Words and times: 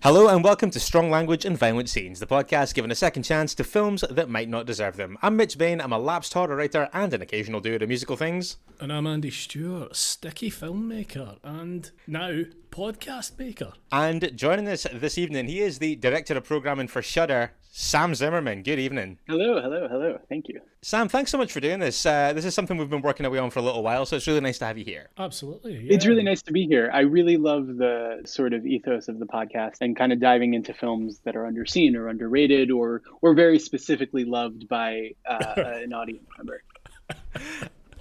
Hello 0.00 0.28
and 0.28 0.44
welcome 0.44 0.70
to 0.70 0.78
Strong 0.78 1.10
Language 1.10 1.44
and 1.44 1.58
Violent 1.58 1.88
Scenes, 1.88 2.20
the 2.20 2.26
podcast 2.26 2.72
giving 2.74 2.92
a 2.92 2.94
second 2.94 3.24
chance 3.24 3.52
to 3.56 3.64
films 3.64 4.04
that 4.08 4.28
might 4.28 4.48
not 4.48 4.64
deserve 4.64 4.96
them. 4.96 5.18
I'm 5.22 5.36
Mitch 5.36 5.58
Bain, 5.58 5.80
I'm 5.80 5.92
a 5.92 5.98
lapsed 5.98 6.34
horror 6.34 6.54
writer 6.54 6.88
and 6.92 7.12
an 7.12 7.20
occasional 7.20 7.60
doer 7.60 7.82
of 7.82 7.88
musical 7.88 8.16
things. 8.16 8.58
And 8.78 8.92
I'm 8.92 9.08
Andy 9.08 9.32
Stewart, 9.32 9.96
sticky 9.96 10.52
filmmaker 10.52 11.38
and 11.42 11.90
now 12.06 12.42
podcast 12.70 13.38
maker. 13.38 13.72
And 13.90 14.30
joining 14.36 14.68
us 14.68 14.86
this 14.92 15.18
evening, 15.18 15.46
he 15.46 15.60
is 15.60 15.78
the 15.78 15.96
director 15.96 16.36
of 16.36 16.44
programming 16.44 16.88
for 16.88 17.02
Shudder, 17.02 17.52
Sam 17.70 18.14
Zimmerman. 18.14 18.62
Good 18.62 18.78
evening. 18.78 19.18
Hello, 19.26 19.60
hello, 19.60 19.88
hello. 19.88 20.18
Thank 20.28 20.48
you. 20.48 20.60
Sam, 20.82 21.08
thanks 21.08 21.30
so 21.30 21.38
much 21.38 21.52
for 21.52 21.60
doing 21.60 21.78
this. 21.78 22.04
Uh, 22.04 22.32
this 22.32 22.44
is 22.44 22.54
something 22.54 22.76
we've 22.76 22.90
been 22.90 23.02
working 23.02 23.26
away 23.26 23.38
on 23.38 23.50
for 23.50 23.58
a 23.58 23.62
little 23.62 23.82
while, 23.82 24.06
so 24.06 24.16
it's 24.16 24.26
really 24.26 24.40
nice 24.40 24.58
to 24.58 24.64
have 24.64 24.78
you 24.78 24.84
here. 24.84 25.08
Absolutely. 25.18 25.74
Yeah. 25.74 25.94
It's 25.94 26.06
really 26.06 26.22
nice 26.22 26.42
to 26.42 26.52
be 26.52 26.66
here. 26.66 26.90
I 26.92 27.00
really 27.00 27.36
love 27.36 27.66
the 27.76 28.22
sort 28.24 28.52
of 28.52 28.66
ethos 28.66 29.08
of 29.08 29.18
the 29.18 29.26
podcast 29.26 29.76
and 29.80 29.96
kind 29.96 30.12
of 30.12 30.20
diving 30.20 30.54
into 30.54 30.72
films 30.74 31.20
that 31.24 31.36
are 31.36 31.44
underseen 31.44 31.94
or 31.94 32.08
underrated 32.08 32.70
or 32.70 33.02
or 33.22 33.34
very 33.34 33.58
specifically 33.58 34.24
loved 34.24 34.68
by 34.68 35.14
uh, 35.26 35.54
an 35.56 35.92
audience 35.92 36.26
member. 36.36 36.62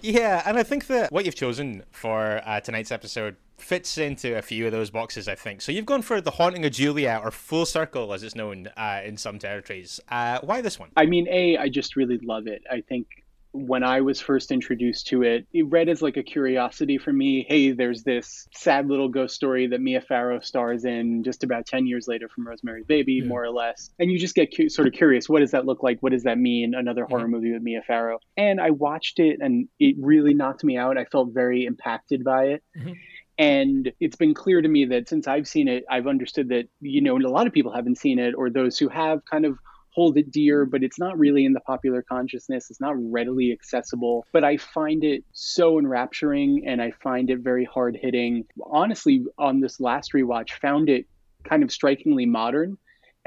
Yeah, 0.01 0.43
and 0.45 0.57
I 0.57 0.63
think 0.63 0.87
that 0.87 1.11
what 1.11 1.25
you've 1.25 1.35
chosen 1.35 1.83
for 1.91 2.41
uh, 2.45 2.59
tonight's 2.59 2.91
episode 2.91 3.35
fits 3.57 3.97
into 3.97 4.37
a 4.37 4.41
few 4.41 4.65
of 4.65 4.71
those 4.71 4.89
boxes, 4.89 5.27
I 5.27 5.35
think. 5.35 5.61
So 5.61 5.71
you've 5.71 5.85
gone 5.85 6.01
for 6.01 6.21
The 6.21 6.31
Haunting 6.31 6.65
of 6.65 6.71
Julia, 6.71 7.19
or 7.23 7.31
Full 7.31 7.65
Circle, 7.65 8.13
as 8.13 8.23
it's 8.23 8.35
known 8.35 8.67
uh, 8.77 9.01
in 9.03 9.17
some 9.17 9.39
territories. 9.39 9.99
Uh, 10.09 10.39
why 10.43 10.61
this 10.61 10.79
one? 10.79 10.89
I 10.95 11.05
mean, 11.05 11.27
A, 11.29 11.57
I 11.57 11.69
just 11.69 11.95
really 11.95 12.19
love 12.23 12.47
it. 12.47 12.63
I 12.71 12.81
think 12.81 13.07
when 13.53 13.81
I 13.83 14.01
was 14.01 14.21
first 14.21 14.51
introduced 14.51 15.07
to 15.07 15.23
it, 15.23 15.47
it 15.51 15.63
read 15.69 15.89
as 15.89 16.03
like 16.03 16.15
a 16.17 16.21
curiosity 16.21 16.99
for 16.99 17.11
me. 17.11 17.43
Hey, 17.49 17.71
there's 17.71 18.03
this 18.03 18.47
sad 18.53 18.87
little 18.87 19.09
ghost 19.09 19.33
story 19.33 19.65
that 19.67 19.81
Mia 19.81 20.01
Farrow 20.01 20.39
stars 20.41 20.85
in 20.85 21.23
just 21.23 21.43
about 21.43 21.65
10 21.65 21.87
years 21.87 22.07
later 22.07 22.29
from 22.29 22.47
Rosemary's 22.47 22.85
Baby, 22.85 23.13
Yeah. 23.13 23.27
more 23.27 23.43
or 23.43 23.49
less. 23.49 23.89
And 23.97 24.11
you 24.11 24.19
just 24.19 24.35
get 24.35 24.55
cu- 24.55 24.69
sort 24.69 24.87
of 24.87 24.93
curious 24.93 25.27
what 25.27 25.39
does 25.39 25.51
that 25.51 25.65
look 25.65 25.81
like? 25.81 25.97
What 26.01 26.11
does 26.11 26.23
that 26.23 26.37
mean? 26.37 26.75
Another 26.75 27.05
horror 27.05 27.27
movie 27.27 27.51
with 27.51 27.63
Mia 27.63 27.81
Farrow. 27.87 28.19
And 28.35 28.61
I 28.61 28.69
watched 28.69 29.17
it 29.19 29.39
and 29.41 29.67
it 29.79 29.95
really 29.99 30.35
knocked 30.35 30.63
me 30.63 30.77
out. 30.77 30.97
I 30.99 31.05
felt 31.05 31.29
very 31.33 31.65
impacted 31.65 32.23
by 32.23 32.43
it. 32.47 32.63
Mhm. 32.77 32.95
And 33.37 33.91
it's 33.99 34.15
been 34.15 34.33
clear 34.33 34.61
to 34.61 34.67
me 34.67 34.85
that 34.85 35.07
since 35.07 35.27
I've 35.27 35.47
seen 35.47 35.67
it, 35.67 35.83
I've 35.89 36.07
understood 36.07 36.49
that, 36.49 36.69
you 36.81 37.01
know, 37.01 37.15
and 37.15 37.25
a 37.25 37.29
lot 37.29 37.47
of 37.47 37.53
people 37.53 37.71
haven't 37.71 37.97
seen 37.97 38.17
it, 38.19 38.33
or 38.35 38.49
those 38.49 38.77
who 38.79 38.89
have 38.89 39.23
kind 39.25 39.45
of 39.45 39.59
hold 39.97 40.17
it 40.17 40.31
dear, 40.31 40.63
but 40.65 40.83
it's 40.83 40.99
not 40.99 41.17
really 41.17 41.43
in 41.43 41.53
the 41.53 41.59
popular 41.61 42.03
consciousness. 42.03 42.69
It's 42.69 42.79
not 42.79 42.93
readily 42.97 43.51
accessible. 43.51 44.25
But 44.31 44.43
I 44.43 44.57
find 44.57 45.03
it 45.03 45.23
so 45.33 45.79
enrapturing 45.79 46.67
and 46.67 46.81
I 46.81 46.91
find 46.91 47.31
it 47.31 47.39
very 47.39 47.65
hard 47.65 47.97
hitting. 47.99 48.45
Honestly, 48.69 49.25
on 49.39 49.59
this 49.59 49.79
last 49.79 50.13
rewatch, 50.13 50.51
found 50.61 50.89
it 50.89 51.07
kind 51.43 51.63
of 51.63 51.71
strikingly 51.71 52.27
modern. 52.27 52.77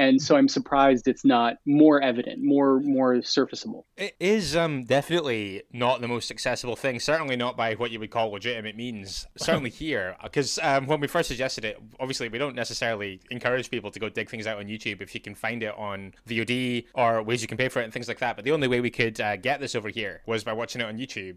And 0.00 0.20
so 0.20 0.34
I'm 0.34 0.48
surprised 0.48 1.06
it's 1.08 1.26
not 1.26 1.56
more 1.66 2.00
evident, 2.00 2.42
more 2.42 2.80
more 2.80 3.16
surfaceable. 3.16 3.84
It 3.98 4.16
is 4.18 4.56
um, 4.56 4.84
definitely 4.84 5.64
not 5.74 6.00
the 6.00 6.08
most 6.08 6.30
accessible 6.30 6.74
thing. 6.74 6.98
Certainly 6.98 7.36
not 7.36 7.54
by 7.54 7.74
what 7.74 7.90
you 7.90 8.00
would 8.00 8.10
call 8.10 8.30
legitimate 8.30 8.76
means. 8.76 9.26
Certainly 9.36 9.70
here, 9.82 10.16
because 10.22 10.58
um, 10.62 10.86
when 10.86 11.00
we 11.00 11.06
first 11.06 11.28
suggested 11.28 11.66
it, 11.66 11.78
obviously 12.00 12.30
we 12.30 12.38
don't 12.38 12.56
necessarily 12.56 13.20
encourage 13.30 13.70
people 13.70 13.90
to 13.90 14.00
go 14.00 14.08
dig 14.08 14.30
things 14.30 14.46
out 14.46 14.56
on 14.56 14.68
YouTube 14.68 15.02
if 15.02 15.14
you 15.14 15.20
can 15.20 15.34
find 15.34 15.62
it 15.62 15.74
on 15.76 16.14
VOD 16.26 16.86
or 16.94 17.22
ways 17.22 17.42
you 17.42 17.48
can 17.48 17.58
pay 17.58 17.68
for 17.68 17.82
it 17.82 17.84
and 17.84 17.92
things 17.92 18.08
like 18.08 18.20
that. 18.20 18.36
But 18.36 18.46
the 18.46 18.52
only 18.52 18.68
way 18.68 18.80
we 18.80 18.90
could 18.90 19.20
uh, 19.20 19.36
get 19.36 19.60
this 19.60 19.74
over 19.74 19.90
here 19.90 20.22
was 20.24 20.44
by 20.44 20.54
watching 20.54 20.80
it 20.80 20.84
on 20.84 20.96
YouTube. 20.96 21.36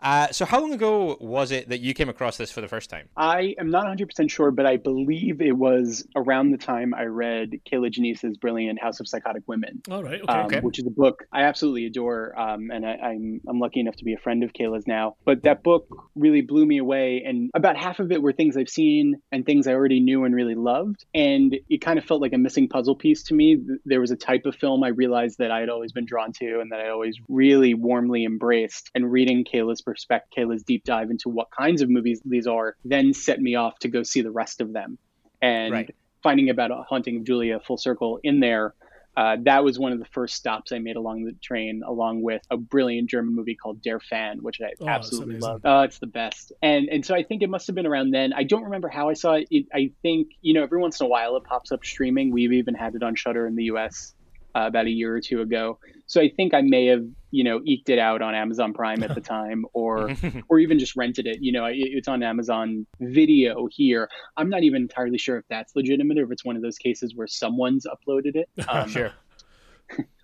Uh, 0.00 0.28
so 0.30 0.44
how 0.44 0.60
long 0.60 0.72
ago 0.72 1.16
was 1.20 1.50
it 1.50 1.68
that 1.68 1.80
you 1.80 1.92
came 1.92 2.08
across 2.08 2.36
this 2.36 2.50
for 2.50 2.60
the 2.60 2.68
first 2.68 2.88
time? 2.88 3.08
I 3.16 3.54
am 3.58 3.70
not 3.70 3.84
100% 3.86 4.30
sure, 4.30 4.50
but 4.50 4.64
I 4.64 4.76
believe 4.76 5.40
it 5.40 5.56
was 5.56 6.06
around 6.14 6.50
the 6.50 6.58
time 6.58 6.94
I 6.94 7.04
read 7.04 7.60
Kier-La 7.66 7.88
Janisse's 7.98 8.36
brilliant 8.36 8.80
House 8.80 9.00
of 9.00 9.08
Psychotic 9.08 9.42
Women. 9.46 9.82
All 9.90 10.02
right. 10.02 10.20
Okay. 10.22 10.32
um, 10.32 10.46
okay. 10.46 10.60
which 10.60 10.78
is 10.78 10.86
a 10.86 10.90
book 10.90 11.24
I 11.32 11.42
absolutely 11.42 11.86
adore, 11.86 12.38
um, 12.38 12.70
and 12.70 12.86
I, 12.86 12.92
I'm 12.92 13.40
I'm 13.48 13.58
lucky 13.58 13.80
enough 13.80 13.96
to 13.96 14.04
be 14.04 14.14
a 14.14 14.18
friend 14.18 14.44
of 14.44 14.52
Kier-La's 14.52 14.86
now. 14.86 15.16
But 15.24 15.42
that 15.42 15.62
book 15.62 15.86
really 16.14 16.40
blew 16.40 16.64
me 16.64 16.78
away, 16.78 17.22
and 17.26 17.50
about 17.54 17.76
half 17.76 17.98
of 17.98 18.12
it 18.12 18.22
were 18.22 18.32
things 18.32 18.56
I've 18.56 18.68
seen 18.68 19.20
and 19.32 19.44
things 19.44 19.66
I 19.66 19.72
already 19.72 20.00
knew 20.00 20.24
and 20.24 20.34
really 20.34 20.54
loved, 20.54 21.04
and 21.14 21.56
it 21.68 21.80
kind 21.80 21.98
of 21.98 22.04
felt 22.04 22.20
like 22.20 22.32
a 22.32 22.38
missing 22.38 22.68
puzzle 22.68 22.96
piece 22.96 23.22
to 23.24 23.34
me. 23.34 23.58
There 23.84 24.00
was 24.00 24.10
a 24.10 24.16
type 24.16 24.46
of 24.46 24.54
film 24.54 24.84
I 24.84 24.88
realized 24.88 25.38
that 25.38 25.50
I 25.50 25.60
had 25.60 25.68
always 25.68 25.92
been 25.92 26.06
drawn 26.06 26.32
to, 26.34 26.60
and 26.60 26.72
that 26.72 26.80
I 26.80 26.90
always 26.90 27.16
really 27.28 27.74
warmly 27.74 28.24
embraced. 28.24 28.90
And 28.94 29.10
reading 29.10 29.44
Kier-La's 29.44 29.82
perspective, 29.82 30.28
Kier-La's 30.36 30.62
deep 30.62 30.84
dive 30.84 31.10
into 31.10 31.28
what 31.28 31.48
kinds 31.50 31.82
of 31.82 31.90
movies 31.90 32.20
these 32.24 32.46
are, 32.46 32.76
then 32.84 33.12
set 33.12 33.40
me 33.40 33.54
off 33.54 33.78
to 33.80 33.88
go 33.88 34.02
see 34.02 34.22
the 34.22 34.30
rest 34.30 34.60
of 34.60 34.72
them, 34.72 34.98
and 35.40 35.72
Right. 35.72 35.94
Finding 36.22 36.50
about 36.50 36.70
a 36.70 36.82
haunting 36.88 37.16
of 37.18 37.24
Julia 37.24 37.60
full 37.60 37.78
circle 37.78 38.18
in 38.22 38.40
there 38.40 38.74
uh, 39.18 39.36
that 39.42 39.64
was 39.64 39.80
one 39.80 39.90
of 39.90 39.98
the 39.98 40.04
first 40.04 40.36
stops 40.36 40.70
I 40.70 40.78
made 40.78 40.94
along 40.94 41.24
the 41.24 41.32
train, 41.42 41.82
along 41.84 42.22
with 42.22 42.40
a 42.52 42.56
brilliant 42.56 43.10
German 43.10 43.34
movie 43.34 43.56
called 43.56 43.82
Der 43.82 43.98
Fan, 43.98 44.38
which 44.42 44.60
I 44.60 44.70
Oh, 44.80 44.86
absolutely 44.88 45.38
love. 45.38 45.62
Oh, 45.64 45.80
it's 45.80 45.98
the 45.98 46.06
best. 46.06 46.52
And 46.62 46.88
and 46.88 47.04
so 47.04 47.16
I 47.16 47.24
think 47.24 47.42
it 47.42 47.50
must 47.50 47.66
have 47.66 47.74
been 47.74 47.86
around 47.86 48.12
then. 48.12 48.32
I 48.32 48.44
don't 48.44 48.62
remember 48.62 48.88
how 48.88 49.08
I 49.08 49.14
saw 49.14 49.32
it. 49.32 49.48
it 49.50 49.66
I 49.74 49.90
think 50.02 50.28
you 50.40 50.54
know 50.54 50.62
every 50.62 50.78
once 50.78 51.00
in 51.00 51.06
a 51.06 51.08
while 51.08 51.36
it 51.36 51.42
pops 51.42 51.72
up 51.72 51.84
streaming. 51.84 52.30
We've 52.30 52.52
even 52.52 52.74
had 52.74 52.94
it 52.94 53.02
on 53.02 53.16
Shudder 53.16 53.44
in 53.48 53.56
the 53.56 53.64
U.S. 53.64 54.14
Uh, 54.54 54.66
about 54.68 54.86
a 54.86 54.90
year 54.90 55.16
or 55.16 55.20
two 55.20 55.40
ago. 55.40 55.80
So 56.06 56.20
I 56.20 56.30
think 56.30 56.54
I 56.54 56.60
may 56.60 56.86
have 56.86 57.04
you 57.30 57.44
know 57.44 57.60
eked 57.64 57.88
it 57.88 57.98
out 57.98 58.22
on 58.22 58.34
Amazon 58.34 58.72
Prime 58.72 59.02
at 59.02 59.14
the 59.14 59.20
time, 59.36 59.64
or 59.72 60.10
or 60.48 60.58
even 60.58 60.78
just 60.78 60.96
rented 60.96 61.26
it. 61.26 61.38
You 61.40 61.52
know, 61.52 61.66
it, 61.66 61.76
it's 61.76 62.08
on 62.08 62.22
Amazon 62.22 62.86
Video 63.00 63.68
here. 63.70 64.08
I'm 64.36 64.48
not 64.48 64.62
even 64.62 64.82
entirely 64.82 65.18
sure 65.18 65.36
if 65.38 65.44
that's 65.48 65.74
legitimate 65.76 66.18
or 66.18 66.24
if 66.24 66.30
it's 66.30 66.44
one 66.44 66.56
of 66.56 66.62
those 66.62 66.78
cases 66.78 67.14
where 67.14 67.26
someone's 67.26 67.86
uploaded 67.86 68.36
it. 68.36 68.48
Um, 68.68 68.90
sure. 68.90 69.12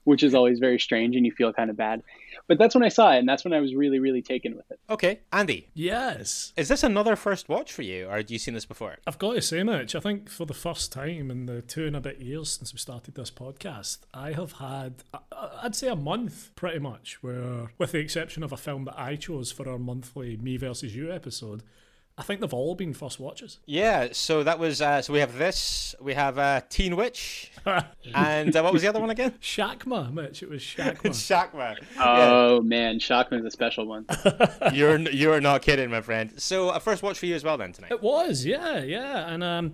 Which 0.05 0.23
is 0.23 0.35
always 0.35 0.59
very 0.59 0.79
strange 0.79 1.17
and 1.17 1.25
you 1.27 1.33
feel 1.33 1.53
kind 1.53 1.71
of 1.71 1.77
bad. 1.77 2.03
But 2.47 2.59
that's 2.59 2.75
when 2.75 2.85
I 2.85 2.89
saw 2.89 3.13
it 3.13 3.19
and 3.19 3.29
that's 3.29 3.43
when 3.45 3.53
I 3.55 3.61
was 3.61 3.75
really, 3.75 3.99
really 3.99 4.21
taken 4.23 4.55
with 4.55 4.71
it. 4.71 4.79
Okay, 4.91 5.21
Andy, 5.33 5.69
Yes. 5.75 6.53
is 6.57 6.69
this 6.69 6.83
another 6.83 7.17
first 7.17 7.49
watch 7.49 7.73
for 7.73 7.83
you, 7.83 8.07
or 8.07 8.17
had 8.17 8.31
you 8.31 8.39
seen 8.39 8.53
this 8.55 8.67
before? 8.67 8.97
I've 9.07 9.19
got 9.19 9.33
to 9.35 9.41
say, 9.43 9.63
Mitch, 9.63 9.95
I 9.95 10.01
think 10.01 10.29
for 10.29 10.45
the 10.45 10.53
first 10.55 10.93
time 10.93 11.31
in 11.31 11.47
the 11.47 11.63
two 11.63 11.87
and 11.87 11.97
a 11.97 12.01
bit 12.01 12.21
years 12.21 12.51
since 12.51 12.73
we 12.73 12.79
started 12.79 13.15
this 13.15 13.31
podcast, 13.31 13.99
I 14.13 14.33
have 14.33 14.53
had, 14.53 15.05
I- 15.15 15.51
I'd 15.63 15.75
say, 15.75 15.89
a 15.89 15.97
month 15.97 16.51
pretty 16.55 16.79
much, 16.81 17.23
where, 17.23 17.71
with 17.79 17.93
the 17.93 17.99
exception 17.99 18.43
of 18.43 18.53
a 18.53 18.57
film 18.59 18.85
that 18.85 18.99
I 18.99 19.17
chose 19.17 19.51
for 19.53 19.69
our 19.69 19.79
monthly 19.79 20.37
Me 20.37 20.57
versus 20.59 20.95
You 20.95 21.11
episode, 21.13 21.63
I 22.17 22.23
think 22.23 22.41
they've 22.41 22.55
all 22.55 22.77
been 22.77 22.95
first 22.95 23.19
watches. 23.19 23.59
Yeah, 23.67 24.09
so 24.13 24.45
that 24.45 24.61
was 24.61 24.81
uh, 24.81 25.03
so 25.03 25.13
we 25.13 25.19
have 25.19 25.37
this, 25.37 25.97
we 26.01 26.15
have 26.15 26.39
uh, 26.39 26.61
Teen 26.69 26.95
Witch, 26.95 27.51
and 28.15 28.55
uh, 28.55 28.63
what 28.63 28.73
was 28.73 28.83
the 28.83 28.89
other 28.89 29.01
one 29.01 29.11
again? 29.11 29.33
Shakma, 29.43 30.13
Mitch, 30.13 30.43
it 30.43 30.49
was 30.49 30.63
Shakma. 30.63 31.01
Shakma. 31.03 31.77
Oh 31.99 32.61
man, 32.61 33.01
Shakma's 33.01 33.45
a 33.45 33.51
special 33.51 33.87
one. 33.87 34.07
You're 34.73 35.01
you're 35.11 35.41
not 35.41 35.63
kidding, 35.63 35.91
my 35.91 36.03
friend. 36.03 36.41
So 36.41 36.71
a 36.71 36.79
first 36.79 37.03
watch 37.03 37.19
for 37.19 37.27
you 37.27 37.35
as 37.35 37.43
well 37.43 37.59
then 37.59 37.73
tonight. 37.73 37.91
It 37.91 38.03
was, 38.03 38.47
yeah, 38.47 38.79
yeah, 38.79 39.33
and 39.33 39.43
um, 39.43 39.73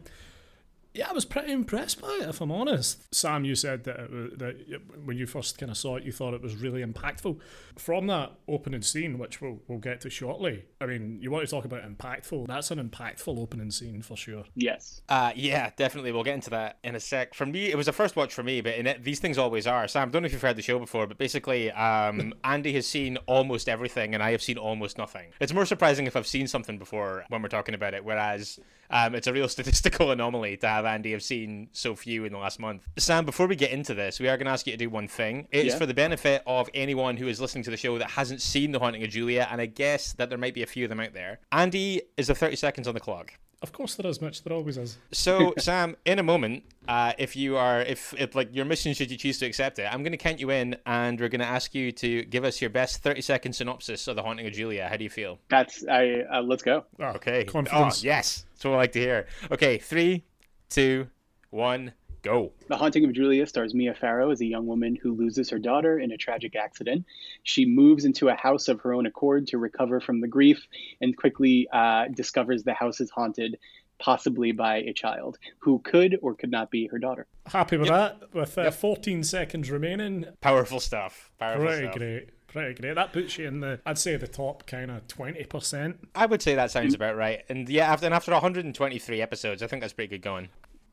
yeah, 0.92 1.08
I 1.08 1.12
was 1.12 1.24
pretty 1.24 1.52
impressed 1.52 2.00
by 2.00 2.18
it, 2.20 2.28
if 2.28 2.40
I'm 2.40 2.50
honest. 2.50 3.14
Sam, 3.14 3.44
you 3.44 3.54
said 3.54 3.84
that, 3.84 4.00
it, 4.00 4.38
that 4.40 4.80
when 5.04 5.16
you 5.16 5.26
first 5.26 5.56
kind 5.56 5.70
of 5.70 5.76
saw 5.76 5.96
it, 5.96 6.02
you 6.02 6.10
thought 6.10 6.34
it 6.34 6.42
was 6.42 6.56
really 6.56 6.84
impactful. 6.84 7.38
From 7.76 8.08
that 8.08 8.32
opening 8.48 8.82
scene, 8.82 9.18
which 9.18 9.40
we'll, 9.40 9.60
we'll 9.68 9.78
get 9.78 10.00
to 10.00 10.10
shortly, 10.10 10.64
I 10.80 10.86
mean, 10.86 11.18
you 11.20 11.30
want 11.30 11.44
to 11.44 11.50
talk 11.50 11.64
about 11.64 11.82
impactful? 11.82 12.48
That's 12.48 12.72
an 12.72 12.88
impactful 12.88 13.38
opening 13.38 13.70
scene 13.70 14.02
for 14.02 14.16
sure. 14.16 14.44
Yes. 14.56 15.02
Uh, 15.08 15.30
yeah, 15.36 15.70
definitely. 15.76 16.10
We'll 16.10 16.24
get 16.24 16.34
into 16.34 16.50
that 16.50 16.78
in 16.82 16.96
a 16.96 17.00
sec. 17.00 17.34
For 17.34 17.46
me, 17.46 17.70
it 17.70 17.76
was 17.76 17.86
a 17.86 17.92
first 17.92 18.16
watch 18.16 18.34
for 18.34 18.42
me, 18.42 18.60
but 18.60 18.74
in 18.74 18.88
it, 18.88 19.04
these 19.04 19.20
things 19.20 19.38
always 19.38 19.68
are. 19.68 19.86
Sam, 19.86 20.08
I 20.08 20.10
don't 20.10 20.22
know 20.22 20.26
if 20.26 20.32
you've 20.32 20.42
heard 20.42 20.56
the 20.56 20.62
show 20.62 20.80
before, 20.80 21.06
but 21.06 21.18
basically, 21.18 21.70
um, 21.70 22.34
Andy 22.44 22.72
has 22.72 22.86
seen 22.86 23.16
almost 23.26 23.68
everything, 23.68 24.14
and 24.14 24.22
I 24.24 24.32
have 24.32 24.42
seen 24.42 24.58
almost 24.58 24.98
nothing. 24.98 25.30
It's 25.40 25.52
more 25.52 25.66
surprising 25.66 26.08
if 26.08 26.16
I've 26.16 26.26
seen 26.26 26.48
something 26.48 26.78
before 26.78 27.24
when 27.28 27.42
we're 27.42 27.48
talking 27.48 27.76
about 27.76 27.94
it, 27.94 28.04
whereas 28.04 28.58
um, 28.90 29.14
it's 29.14 29.26
a 29.26 29.32
real 29.32 29.48
statistical 29.56 30.10
anomaly 30.10 30.56
to 30.58 30.68
have 30.68 30.84
Andy, 30.84 31.12
have 31.12 31.22
seen 31.22 31.68
so 31.72 31.94
few 31.94 32.24
in 32.24 32.32
the 32.32 32.38
last 32.38 32.58
month. 32.60 32.86
Sam, 32.98 33.24
before 33.24 33.46
we 33.46 33.56
get 33.56 33.70
into 33.70 33.94
this, 33.94 34.20
we 34.20 34.28
are 34.28 34.36
going 34.36 34.46
to 34.46 34.52
ask 34.52 34.66
you 34.66 34.72
to 34.72 34.76
do 34.76 34.90
one 34.90 35.08
thing. 35.08 35.48
It's 35.50 35.72
Yeah. 35.74 35.78
for 35.78 35.86
the 35.86 35.94
benefit 35.94 36.42
of 36.46 36.68
anyone 36.74 37.16
who 37.16 37.28
is 37.28 37.40
listening 37.40 37.64
to 37.64 37.70
the 37.70 37.76
show 37.76 37.96
that 37.98 38.10
hasn't 38.10 38.40
seen 38.42 38.72
The 38.72 38.78
Haunting 38.78 39.02
of 39.02 39.10
Julia, 39.10 39.48
and 39.50 39.60
I 39.60 39.66
guess 39.66 40.12
that 40.14 40.28
there 40.28 40.38
might 40.38 40.54
be 40.54 40.62
a 40.62 40.66
few 40.66 40.84
of 40.84 40.88
them 40.90 41.00
out 41.00 41.12
there. 41.14 41.40
Andy, 41.52 42.02
is 42.16 42.26
there 42.28 42.36
30 42.36 42.56
seconds 42.56 42.88
on 42.88 42.94
the 42.94 43.00
clock? 43.00 43.34
Of 43.62 43.72
course 43.72 43.94
there 43.94 44.10
is, 44.10 44.22
Mitch. 44.22 44.42
There 44.42 44.54
always 44.54 44.78
is. 44.78 44.96
So, 45.12 45.52
Sam, 45.58 45.96
in 46.06 46.18
a 46.18 46.22
moment, 46.22 46.64
uh, 46.88 47.12
if 47.18 47.36
you 47.36 47.56
are, 47.58 47.82
if, 47.82 48.14
if 48.18 48.34
like 48.34 48.54
your 48.54 48.64
mission, 48.64 48.94
should 48.94 49.10
you 49.10 49.18
choose 49.18 49.38
to 49.40 49.46
accept 49.46 49.78
it, 49.78 49.86
I'm 49.92 50.02
going 50.02 50.12
to 50.12 50.18
count 50.18 50.40
you 50.40 50.50
in, 50.50 50.76
and 50.86 51.20
we're 51.20 51.28
going 51.28 51.40
to 51.42 51.46
ask 51.46 51.74
you 51.74 51.92
to 51.92 52.22
give 52.24 52.44
us 52.44 52.60
your 52.62 52.70
best 52.70 53.02
30 53.02 53.20
second 53.20 53.52
synopsis 53.52 54.08
of 54.08 54.16
The 54.16 54.22
Haunting 54.22 54.46
of 54.46 54.54
Julia. 54.54 54.88
How 54.88 54.96
do 54.96 55.04
you 55.04 55.10
feel? 55.10 55.38
That's 55.50 55.84
I. 55.86 56.22
Uh, 56.32 56.40
let's 56.42 56.62
go. 56.62 56.84
Oh, 56.98 57.04
Okay. 57.16 57.44
Confidence. 57.44 58.02
Oh, 58.02 58.06
yes. 58.06 58.46
That's 58.54 58.64
what 58.64 58.72
I 58.74 58.76
like 58.76 58.92
to 58.92 59.00
hear. 59.00 59.26
Okay, 59.50 59.76
three, 59.78 60.24
two, 60.70 61.08
one, 61.50 61.92
go. 62.22 62.52
The 62.68 62.76
Haunting 62.76 63.04
of 63.04 63.12
Julia 63.12 63.46
stars 63.46 63.74
Mia 63.74 63.94
Farrow 63.94 64.30
as 64.30 64.40
a 64.40 64.46
young 64.46 64.66
woman 64.66 64.96
who 64.96 65.14
loses 65.14 65.50
her 65.50 65.58
daughter 65.58 65.98
in 65.98 66.12
a 66.12 66.16
tragic 66.16 66.56
accident. 66.56 67.04
She 67.42 67.66
moves 67.66 68.04
into 68.04 68.28
a 68.28 68.34
house 68.34 68.68
of 68.68 68.80
her 68.80 68.92
own 68.94 69.06
accord 69.06 69.46
to 69.48 69.58
recover 69.58 70.00
from 70.00 70.20
the 70.20 70.28
grief 70.28 70.66
and 71.00 71.16
quickly 71.16 71.68
uh, 71.72 72.06
discovers 72.14 72.62
the 72.64 72.74
house 72.74 73.00
is 73.00 73.10
haunted, 73.10 73.58
possibly 73.98 74.52
by 74.52 74.76
a 74.76 74.92
child 74.92 75.38
who 75.58 75.78
could 75.80 76.18
or 76.22 76.34
could 76.34 76.50
not 76.50 76.70
be 76.70 76.86
her 76.88 76.98
daughter. 76.98 77.26
Happy 77.46 77.76
with 77.76 77.88
that. 77.88 78.34
With 78.34 78.56
uh, 78.56 78.70
14 78.70 79.22
seconds 79.24 79.70
remaining, 79.70 80.26
Powerful 80.40 80.80
stuff. 80.80 81.30
Powerful 81.38 81.66
pretty 81.66 81.86
stuff. 81.86 81.96
great. 81.96 82.30
Pretty 82.48 82.80
great. 82.80 82.94
That 82.94 83.12
puts 83.12 83.38
you 83.38 83.46
in 83.46 83.60
the, 83.60 83.80
I'd 83.86 83.98
say, 83.98 84.16
the 84.16 84.26
top 84.26 84.66
kind 84.66 84.90
of 84.90 85.06
20%. 85.06 85.98
I 86.16 86.26
would 86.26 86.42
say 86.42 86.56
that 86.56 86.72
sounds 86.72 86.94
about 86.94 87.16
right. 87.16 87.44
And 87.48 87.68
yeah, 87.68 87.92
after 87.92 88.06
and 88.06 88.14
after 88.14 88.32
123 88.32 89.22
episodes, 89.22 89.62
I 89.62 89.68
think 89.68 89.82
that's 89.82 89.92
pretty 89.92 90.08
good 90.08 90.22
going. 90.22 90.48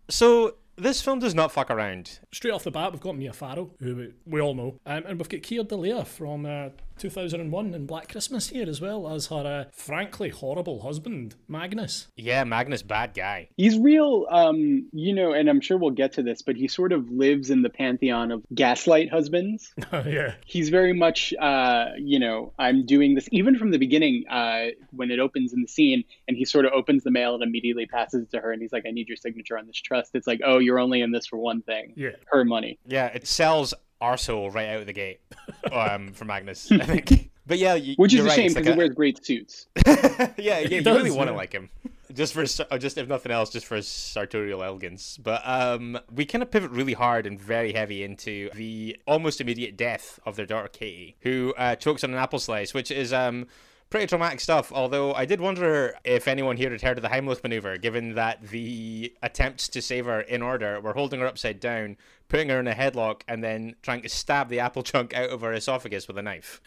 So 0.09 0.55
this 0.77 1.01
film 1.01 1.19
does 1.19 1.35
not 1.35 1.51
fuck 1.51 1.69
around. 1.69 2.19
Straight 2.31 2.51
off 2.51 2.63
the 2.63 2.71
bat, 2.71 2.91
we've 2.91 3.01
got 3.01 3.17
Mia 3.17 3.33
Farrow, 3.33 3.71
who 3.79 4.11
we, 4.25 4.39
all 4.39 4.53
know, 4.53 4.79
um, 4.85 5.03
and 5.07 5.19
we've 5.19 5.29
got 5.29 5.41
Keir 5.41 5.63
Dullea 5.63 6.05
from 6.05 6.45
uh, 6.45 6.69
2001 6.99 7.73
and 7.73 7.87
Black 7.87 8.09
Christmas 8.11 8.49
here, 8.49 8.67
as 8.67 8.81
well 8.81 9.07
as 9.09 9.27
her 9.27 9.65
uh, 9.67 9.71
frankly 9.71 10.29
horrible 10.29 10.81
husband, 10.81 11.35
Magnus. 11.47 12.07
Yeah, 12.15 12.43
Magnus, 12.43 12.81
bad 12.81 13.13
guy. 13.13 13.49
He's 13.57 13.77
real, 13.77 14.25
um, 14.29 14.87
you 14.91 15.13
know, 15.13 15.33
and 15.33 15.49
I'm 15.49 15.61
sure 15.61 15.77
we'll 15.77 15.91
get 15.91 16.13
to 16.13 16.23
this, 16.23 16.41
but 16.41 16.55
he 16.55 16.67
sort 16.67 16.91
of 16.91 17.09
lives 17.09 17.49
in 17.49 17.61
the 17.61 17.69
pantheon 17.69 18.31
of 18.31 18.43
gaslight 18.53 19.09
husbands. 19.09 19.73
yeah. 19.93 20.35
he's 20.45 20.69
very 20.69 20.93
much 20.93 21.33
uh, 21.39 21.85
you 21.97 22.19
know 22.19 22.53
i'm 22.59 22.85
doing 22.85 23.15
this 23.15 23.27
even 23.31 23.57
from 23.57 23.71
the 23.71 23.77
beginning 23.77 24.23
uh, 24.29 24.65
when 24.91 25.11
it 25.11 25.19
opens 25.19 25.53
in 25.53 25.61
the 25.61 25.67
scene 25.67 26.03
and 26.27 26.37
he 26.37 26.45
sort 26.45 26.65
of 26.65 26.71
opens 26.73 27.03
the 27.03 27.11
mail 27.11 27.33
and 27.35 27.43
immediately 27.43 27.85
passes 27.85 28.23
it 28.23 28.31
to 28.31 28.39
her 28.39 28.51
and 28.51 28.61
he's 28.61 28.71
like 28.73 28.85
i 28.87 28.91
need 28.91 29.07
your 29.07 29.17
signature 29.17 29.57
on 29.57 29.65
this 29.67 29.77
trust 29.79 30.11
it's 30.13 30.27
like 30.27 30.39
oh 30.45 30.57
you're 30.59 30.79
only 30.79 31.01
in 31.01 31.11
this 31.11 31.25
for 31.27 31.37
one 31.37 31.61
thing 31.61 31.93
Yeah. 31.95 32.11
her 32.31 32.43
money 32.45 32.79
Yeah, 32.85 33.07
it 33.07 33.27
sells 33.27 33.73
arsehole 34.01 34.53
right 34.53 34.69
out 34.69 34.81
of 34.81 34.85
the 34.85 34.93
gate 34.93 35.21
um, 35.71 36.13
for 36.13 36.25
Magnus, 36.25 36.71
I 36.71 36.79
think. 36.79 37.31
But 37.45 37.59
yeah, 37.59 37.75
y- 37.75 37.95
which 37.97 38.13
is 38.13 38.17
you're 38.17 38.25
a 38.25 38.29
right, 38.29 38.35
shame 38.35 38.49
because 38.49 38.65
like 38.65 38.73
he 38.73 38.77
wears 38.77 38.93
great 38.93 39.25
suits 39.25 39.67
yeah, 39.85 40.31
yeah, 40.37 40.59
you 40.59 40.81
does, 40.81 40.97
really 40.97 41.11
want 41.11 41.27
to 41.27 41.33
yeah. 41.33 41.37
like 41.37 41.53
him. 41.53 41.69
Just 42.13 42.33
for, 42.33 42.45
just 42.77 42.97
if 42.97 43.07
nothing 43.07 43.31
else, 43.31 43.49
just 43.49 43.65
for 43.65 43.75
his 43.75 43.87
sartorial 43.87 44.63
elegance. 44.63 45.17
But 45.17 45.41
um, 45.45 45.99
we 46.13 46.25
kind 46.25 46.41
of 46.41 46.49
pivot 46.49 46.71
really 46.71 46.93
hard 46.93 47.27
and 47.27 47.39
very 47.39 47.73
heavy 47.73 48.01
into 48.01 48.49
the 48.55 48.97
almost 49.05 49.41
immediate 49.41 49.77
death 49.77 50.19
of 50.25 50.35
their 50.35 50.45
daughter 50.45 50.69
Katie, 50.69 51.17
who 51.21 51.53
uh, 51.57 51.75
chokes 51.75 52.03
on 52.03 52.11
an 52.11 52.17
apple 52.17 52.39
slice, 52.39 52.73
which 52.73 52.91
is 52.91 53.11
um, 53.11 53.45
pretty 53.89 54.07
traumatic 54.07 54.39
stuff. 54.39 54.71
Although 54.71 55.13
I 55.13 55.25
did 55.25 55.39
wonder 55.41 55.95
if 56.03 56.27
anyone 56.27 56.57
here 56.57 56.71
had 56.71 56.81
heard 56.81 56.97
of 56.97 57.01
the 57.01 57.09
Heimlich 57.09 57.43
maneuver, 57.43 57.77
given 57.77 58.15
that 58.15 58.41
the 58.41 59.13
attempts 59.21 59.67
to 59.69 59.81
save 59.81 60.05
her 60.05 60.21
in 60.21 60.41
order 60.41 60.79
were 60.79 60.93
holding 60.93 61.19
her 61.19 61.27
upside 61.27 61.59
down, 61.59 61.97
putting 62.27 62.49
her 62.49 62.59
in 62.59 62.67
a 62.67 62.73
headlock, 62.73 63.21
and 63.27 63.43
then 63.43 63.75
trying 63.81 64.01
to 64.01 64.09
stab 64.09 64.49
the 64.49 64.59
apple 64.59 64.83
chunk 64.83 65.13
out 65.13 65.29
of 65.29 65.41
her 65.41 65.53
esophagus 65.53 66.07
with 66.07 66.17
a 66.17 66.21
knife. 66.21 66.61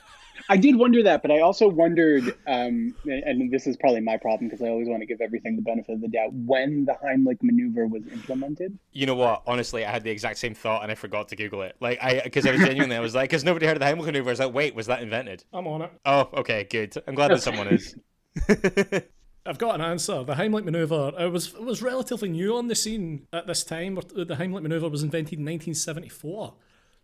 I 0.48 0.56
did 0.56 0.76
wonder 0.76 1.02
that 1.02 1.22
but 1.22 1.30
i 1.30 1.40
also 1.40 1.68
wondered 1.68 2.34
um, 2.46 2.94
and 3.04 3.22
and 3.24 3.52
this 3.52 3.66
is 3.66 3.76
probably 3.76 4.00
my 4.00 4.16
problem 4.16 4.48
because 4.48 4.62
i 4.64 4.68
always 4.68 4.88
want 4.88 5.00
to 5.00 5.06
give 5.06 5.20
everything 5.20 5.56
the 5.56 5.62
benefit 5.62 5.92
of 5.92 6.00
the 6.00 6.08
doubt 6.08 6.32
when 6.32 6.84
the 6.84 6.96
heimlich 7.04 7.42
maneuver 7.42 7.86
was 7.86 8.02
implemented 8.12 8.78
You 8.92 9.06
know 9.06 9.14
what? 9.14 9.42
Honestly, 9.46 9.84
I 9.84 9.90
had 9.90 10.02
the 10.02 10.10
exact 10.10 10.38
same 10.38 10.54
thought 10.54 10.82
and 10.82 10.90
I 10.90 10.94
forgot 10.94 11.28
to 11.28 11.36
Google 11.36 11.62
it. 11.62 11.76
Like, 11.80 11.98
I 12.02 12.20
because 12.22 12.46
I 12.46 12.52
was 12.52 12.60
genuinely, 12.60 12.96
I 12.96 13.00
was 13.00 13.14
like, 13.14 13.30
because 13.30 13.44
nobody 13.44 13.66
heard 13.66 13.76
of 13.76 13.80
the 13.80 13.86
Heimlich 13.86 14.06
maneuver. 14.06 14.30
I 14.30 14.32
was 14.32 14.40
like, 14.40 14.54
wait, 14.54 14.74
was 14.74 14.86
that 14.86 15.02
invented? 15.02 15.44
I'm 15.52 15.66
on 15.66 15.82
it. 15.82 15.92
Oh, 16.04 16.28
okay, 16.34 16.64
good. 16.64 16.94
I'm 17.06 17.14
glad 17.14 17.28
that 17.28 17.42
someone 17.42 17.68
is. 17.68 17.94
I've 19.46 19.58
got 19.58 19.74
an 19.74 19.80
answer. 19.80 20.22
The 20.24 20.34
Heimlich 20.34 20.64
maneuver 20.64 21.12
it 21.18 21.30
was 21.32 21.54
it 21.54 21.62
was 21.62 21.82
relatively 21.82 22.28
new 22.28 22.56
on 22.56 22.68
the 22.68 22.74
scene 22.74 23.26
at 23.32 23.46
this 23.46 23.64
time. 23.64 23.94
The 23.94 24.36
Heimlich 24.36 24.62
maneuver 24.62 24.88
was 24.88 25.02
invented 25.02 25.38
in 25.38 25.44
1974. 25.44 26.54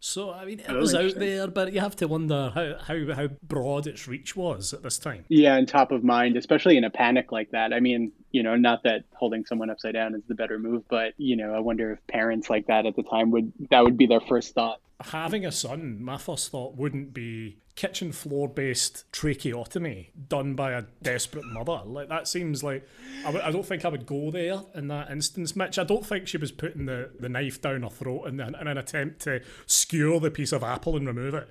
So 0.07 0.31
I 0.33 0.45
mean, 0.45 0.61
it 0.61 0.71
was 0.71 0.95
out 0.95 1.17
there, 1.17 1.49
but 1.49 1.73
you 1.73 1.81
have 1.81 1.97
to 1.97 2.07
wonder 2.07 2.53
how, 2.55 2.77
how 2.79 3.15
how 3.15 3.27
broad 3.43 3.89
its 3.89 4.07
reach 4.07 4.37
was 4.37 4.73
at 4.73 4.85
this 4.85 4.99
time. 4.99 5.25
yeah 5.29 5.57
and 5.57 5.67
top 5.67 5.91
of 5.91 6.05
mind 6.05 6.37
especially 6.37 6.77
in 6.77 6.85
a 6.85 6.91
panic 6.91 7.33
like 7.33 7.51
that. 7.51 7.73
I 7.73 7.81
mean 7.81 8.13
you 8.31 8.45
know 8.45 8.55
not 8.55 8.85
that 8.85 9.03
holding 9.15 9.45
someone 9.45 9.69
upside 9.69 9.95
down 9.95 10.15
is 10.15 10.23
the 10.29 10.35
better 10.35 10.59
move 10.59 10.83
but 10.89 11.15
you 11.17 11.37
know 11.37 11.55
i 11.55 11.59
wonder 11.59 11.93
if 11.93 12.07
parents 12.07 12.51
like 12.51 12.67
that 12.67 12.85
at 12.85 12.95
the 12.95 13.03
time 13.03 13.31
would 13.31 13.51
that 13.71 13.83
would 13.83 13.97
be 13.97 14.07
their 14.07 14.21
first 14.21 14.55
thought 14.55 14.79
Having 15.01 15.45
a 15.45 15.53
son, 15.53 16.03
my 16.03 16.17
first 16.17 16.51
thought 16.51 16.77
wouldn't 16.77 17.13
be 17.13 17.59
kitchen 17.75 18.11
floor 18.11 18.49
based 18.49 19.05
tracheotomy 19.13 20.11
done 20.29 20.55
by 20.55 20.73
a 20.73 20.85
desperate 21.03 21.45
mother. 21.45 21.83
Like 21.85 22.09
that 22.09 22.27
seems 22.27 22.65
like 22.65 22.89
I 23.21 23.25
w- 23.27 23.45
I 23.45 23.51
don't 23.51 23.67
think 23.67 23.85
I 23.85 23.89
would 23.89 24.07
go 24.07 24.31
there 24.31 24.63
in 24.75 24.89
that 24.89 25.11
instance, 25.11 25.55
Mitch. 25.55 25.79
I 25.79 25.85
don't 25.85 26.05
think 26.07 26.27
she 26.27 26.39
was 26.39 26.51
putting 26.51 26.87
the, 26.87 27.11
the 27.21 27.29
knife 27.29 27.61
down 27.61 27.83
her 27.83 27.91
throat 27.91 28.25
in, 28.29 28.41
an- 28.41 28.55
in 28.59 28.67
an 28.67 28.79
attempt 28.79 29.21
to 29.23 29.43
skewer 29.67 30.19
the 30.19 30.31
piece 30.31 30.53
of 30.53 30.63
apple 30.65 30.97
and 30.97 31.07
remove 31.07 31.35
it. 31.35 31.49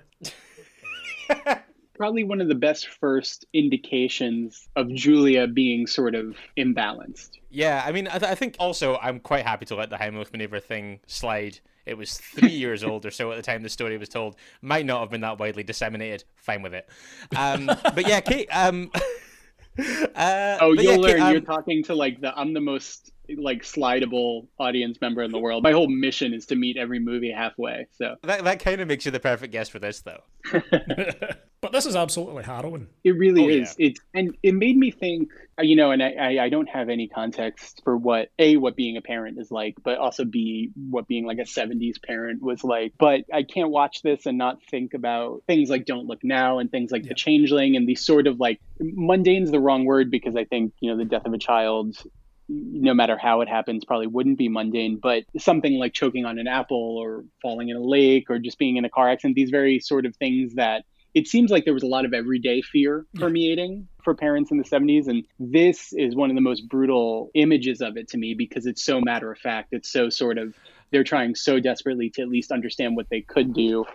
probably 1.94 2.24
one 2.24 2.42
of 2.42 2.48
the 2.48 2.56
best 2.56 2.88
first 2.88 3.46
indications 3.54 4.68
of 4.76 4.90
Julia 4.94 5.48
being 5.48 5.88
sort 5.88 6.16
of 6.16 6.36
imbalanced. 6.58 7.32
Yeah, 7.50 7.84
I 7.86 7.92
mean, 7.92 8.08
I, 8.08 8.18
th- 8.18 8.32
I 8.32 8.36
think 8.36 8.56
also 8.60 8.98
I'm 8.98 9.20
quite 9.20 9.46
happy 9.46 9.66
to 9.68 9.76
let 9.76 9.90
the 9.90 9.96
Heimlich 9.98 10.32
maneuver 10.32 10.60
thing 10.60 11.00
slide. 11.08 11.60
It 11.86 11.98
was 11.98 12.18
three 12.18 12.50
years 12.50 12.84
old 12.84 13.06
or 13.06 13.12
so 13.12 13.32
at 13.32 13.38
the 13.38 13.44
time 13.44 13.62
the 13.64 13.70
story 13.70 13.98
was 13.98 14.10
told. 14.10 14.36
Might 14.62 14.86
not 14.86 15.02
have 15.02 15.10
been 15.12 15.22
that 15.22 15.40
widely 15.40 15.64
disseminated. 15.64 16.24
Fine 16.36 16.62
with 16.62 16.74
it. 16.74 16.90
Um, 17.36 17.66
but 17.68 18.08
yeah, 18.08 18.22
Kate. 18.22 18.50
Um, 18.52 18.92
uh, 20.16 20.58
Oh, 20.62 20.74
you'll 20.74 20.84
yeah, 20.84 20.98
learn. 20.98 21.12
Kate, 21.18 21.22
um, 21.22 21.32
You're 21.34 21.42
talking 21.42 21.84
to 21.86 21.96
like 21.96 22.22
the 22.22 22.38
I'm 22.38 22.54
the 22.54 22.62
most 22.62 23.12
like 23.38 23.64
slidable 23.64 24.48
audience 24.60 25.00
member 25.02 25.24
in 25.24 25.32
the 25.32 25.40
world. 25.40 25.64
My 25.64 25.72
whole 25.72 25.88
mission 25.90 26.34
is 26.34 26.46
to 26.48 26.56
meet 26.56 26.78
every 26.78 27.00
movie 27.00 27.32
halfway. 27.32 27.88
So 27.98 28.16
that 28.24 28.44
that 28.44 28.60
kind 28.60 28.82
of 28.82 28.88
makes 28.88 29.06
you 29.06 29.12
the 29.12 29.20
perfect 29.20 29.52
guest 29.52 29.72
for 29.72 29.80
this, 29.80 30.02
though. 30.02 30.22
But 31.62 31.72
this 31.72 31.88
is 31.88 31.96
absolutely 31.96 32.44
harrowing. 32.44 32.90
it 33.04 33.18
really 33.18 33.46
Oh, 33.46 33.62
is. 33.64 33.76
It's 33.80 34.00
and 34.14 34.38
it 34.44 34.54
made 34.54 34.78
me 34.78 34.92
think. 34.92 35.32
uh, 35.58 35.64
You 35.64 35.76
know, 35.76 35.90
and 35.90 36.04
I, 36.04 36.12
I 36.12 36.44
I 36.44 36.50
don't 36.50 36.70
have 36.70 36.90
any 36.90 37.08
context 37.08 37.82
for 37.84 37.98
what 37.98 38.30
a 38.38 38.58
what 38.58 38.76
being 38.76 38.98
a 38.98 39.02
parent 39.02 39.40
is 39.40 39.50
like, 39.50 39.74
but 39.84 39.98
also 39.98 40.26
b 40.26 40.70
what 40.92 41.08
being 41.08 41.26
like 41.26 41.40
a 41.40 41.44
'70s 41.46 41.96
parent 42.04 42.44
was 42.44 42.64
like. 42.64 42.94
But 43.00 43.22
I 43.34 43.42
can't 43.42 43.72
watch 43.72 44.04
this 44.04 44.28
and 44.28 44.38
not 44.38 44.62
think 44.70 44.94
about 44.94 45.42
things 45.48 45.72
like 45.72 45.86
Don't 45.86 46.06
Look 46.06 46.24
Now 46.24 46.60
and 46.60 46.70
things 46.70 46.92
like 46.92 47.04
The 47.04 47.16
Changeling 47.16 47.76
and 47.76 47.88
these 47.90 48.06
sort 48.06 48.28
of 48.28 48.40
like 48.40 48.60
mundane's 48.80 49.50
the 49.50 49.60
wrong 49.60 49.86
word 49.86 50.12
because 50.12 50.36
I 50.36 50.44
think 50.44 50.74
you 50.82 50.92
know 50.92 50.98
the 50.98 51.06
death 51.06 51.26
of 51.26 51.34
a 51.34 51.40
child 51.40 51.98
no 52.48 52.94
matter 52.94 53.18
how 53.18 53.42
it 53.42 53.50
happens, 53.50 53.86
probably 53.86 54.08
wouldn't 54.08 54.38
be 54.38 54.50
mundane, 54.50 55.00
but 55.02 55.24
something 55.38 55.78
like 55.80 55.94
choking 55.94 56.26
on 56.26 56.38
an 56.38 56.48
apple 56.48 56.98
or 56.98 57.26
falling 57.42 57.70
in 57.70 57.76
a 57.76 57.82
lake 57.82 58.30
or 58.30 58.40
just 58.40 58.60
being 58.60 58.78
in 58.78 58.86
a 58.86 58.90
car 58.90 59.10
accident, 59.10 59.36
these 59.36 59.50
very 59.50 59.80
sort 59.80 60.06
of 60.06 60.16
things 60.18 60.56
that 60.56 60.84
it 61.16 61.28
seems 61.28 61.50
like 61.50 61.64
there 61.64 61.74
was 61.74 61.82
a 61.84 61.88
lot 61.88 62.06
of 62.06 62.14
everyday 62.14 62.62
fear 62.62 63.06
permeating 63.16 63.88
for 64.04 64.14
parents 64.14 64.52
in 64.52 64.58
the 64.58 64.66
70s. 64.66 65.08
And 65.08 65.26
this 65.40 65.94
is 65.94 66.14
one 66.14 66.30
of 66.30 66.36
the 66.36 66.42
most 66.42 66.68
brutal 66.68 67.32
images 67.34 67.82
of 67.82 67.96
it 67.96 68.10
to 68.10 68.18
me 68.18 68.36
because 68.38 68.66
it's 68.66 68.84
so 68.84 69.00
matter 69.00 69.32
of 69.32 69.40
fact. 69.40 69.70
It's 69.72 69.90
so 69.90 70.10
sort 70.10 70.38
of, 70.38 70.54
they're 70.92 71.06
trying 71.06 71.34
so 71.34 71.60
desperately 71.60 72.10
to 72.12 72.22
at 72.22 72.28
least 72.28 72.52
understand 72.52 72.98
what 72.98 73.08
they 73.10 73.22
could 73.22 73.54
do. 73.54 73.86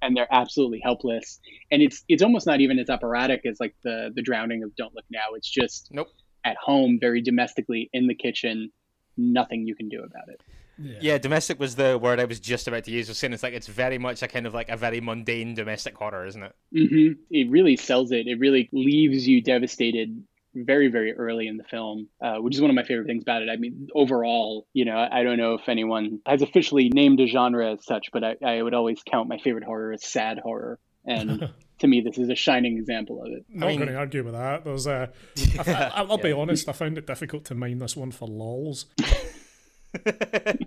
And 0.00 0.16
they're 0.16 0.26
absolutely 0.32 0.80
helpless, 0.82 1.38
and 1.70 1.80
it's 1.80 2.02
it's 2.08 2.24
almost 2.24 2.44
not 2.44 2.60
even 2.60 2.80
as 2.80 2.90
operatic 2.90 3.42
as 3.46 3.60
like 3.60 3.72
the 3.84 4.10
the 4.12 4.20
drowning 4.20 4.64
of 4.64 4.74
Don't 4.74 4.92
Look 4.96 5.04
Now. 5.12 5.36
It's 5.36 5.48
just 5.48 5.90
Nope. 5.92 6.08
At 6.44 6.56
home, 6.56 6.98
very 7.00 7.22
domestically 7.22 7.90
in 7.92 8.06
the 8.06 8.14
kitchen, 8.14 8.70
nothing 9.16 9.66
you 9.66 9.74
can 9.74 9.88
do 9.88 10.02
about 10.02 10.28
it. 10.28 10.40
Yeah, 10.78 11.18
domestic 11.18 11.60
was 11.60 11.76
the 11.76 11.98
word 11.98 12.18
I 12.18 12.24
was 12.24 12.40
just 12.40 12.66
about 12.66 12.84
to 12.84 12.90
use. 12.90 13.08
I 13.08 13.10
was 13.10 13.18
saying 13.18 13.32
it's 13.32 13.42
like 13.42 13.54
it's 13.54 13.66
very 13.66 13.98
much 13.98 14.22
a 14.22 14.28
kind 14.28 14.46
of 14.46 14.54
like 14.54 14.68
a 14.68 14.76
very 14.76 15.00
mundane 15.00 15.54
domestic 15.54 15.96
horror, 15.96 16.26
isn't 16.26 16.42
it? 16.42 16.54
hmm 16.72 17.12
It 17.30 17.50
really 17.50 17.76
sells 17.76 18.10
it. 18.10 18.26
It 18.26 18.38
really 18.38 18.68
leaves 18.72 19.28
you 19.28 19.42
devastated 19.42 20.24
very, 20.54 20.88
very 20.88 21.12
early 21.12 21.46
in 21.46 21.56
the 21.56 21.64
film, 21.64 22.08
uh, 22.22 22.36
which 22.36 22.54
is 22.54 22.60
one 22.60 22.70
of 22.70 22.76
my 22.76 22.82
favorite 22.84 23.06
things 23.06 23.22
about 23.22 23.42
it. 23.42 23.48
I 23.50 23.56
mean, 23.56 23.88
overall, 23.94 24.66
you 24.72 24.84
know, 24.84 24.96
I 24.96 25.22
don't 25.22 25.38
know 25.38 25.54
if 25.54 25.68
anyone 25.68 26.20
has 26.26 26.42
officially 26.42 26.90
named 26.90 27.20
a 27.20 27.26
genre 27.26 27.72
as 27.72 27.84
such, 27.84 28.10
but 28.12 28.22
I, 28.24 28.36
I 28.44 28.62
would 28.62 28.74
always 28.74 29.02
count 29.02 29.28
my 29.28 29.38
favorite 29.38 29.64
horror 29.64 29.92
as 29.92 30.04
sad 30.04 30.38
horror. 30.38 30.78
And 31.04 31.50
to 31.78 31.86
me, 31.86 32.00
this 32.00 32.18
is 32.18 32.28
a 32.28 32.34
shining 32.34 32.76
example 32.76 33.22
of 33.22 33.32
it. 33.32 33.44
Not 33.48 33.68
mean- 33.68 33.78
going 33.78 33.90
to 33.90 33.96
argue 33.96 34.24
with 34.24 34.34
that. 34.34 34.64
There's 34.64 34.86
a. 34.86 35.10
I, 35.58 35.72
I, 35.72 36.02
I'll 36.02 36.18
be 36.18 36.32
honest. 36.32 36.68
I 36.68 36.72
found 36.72 36.98
it 36.98 37.06
difficult 37.06 37.44
to 37.46 37.54
mine 37.54 37.78
this 37.78 37.96
one 37.96 38.10
for 38.10 38.28
lols. 38.28 38.86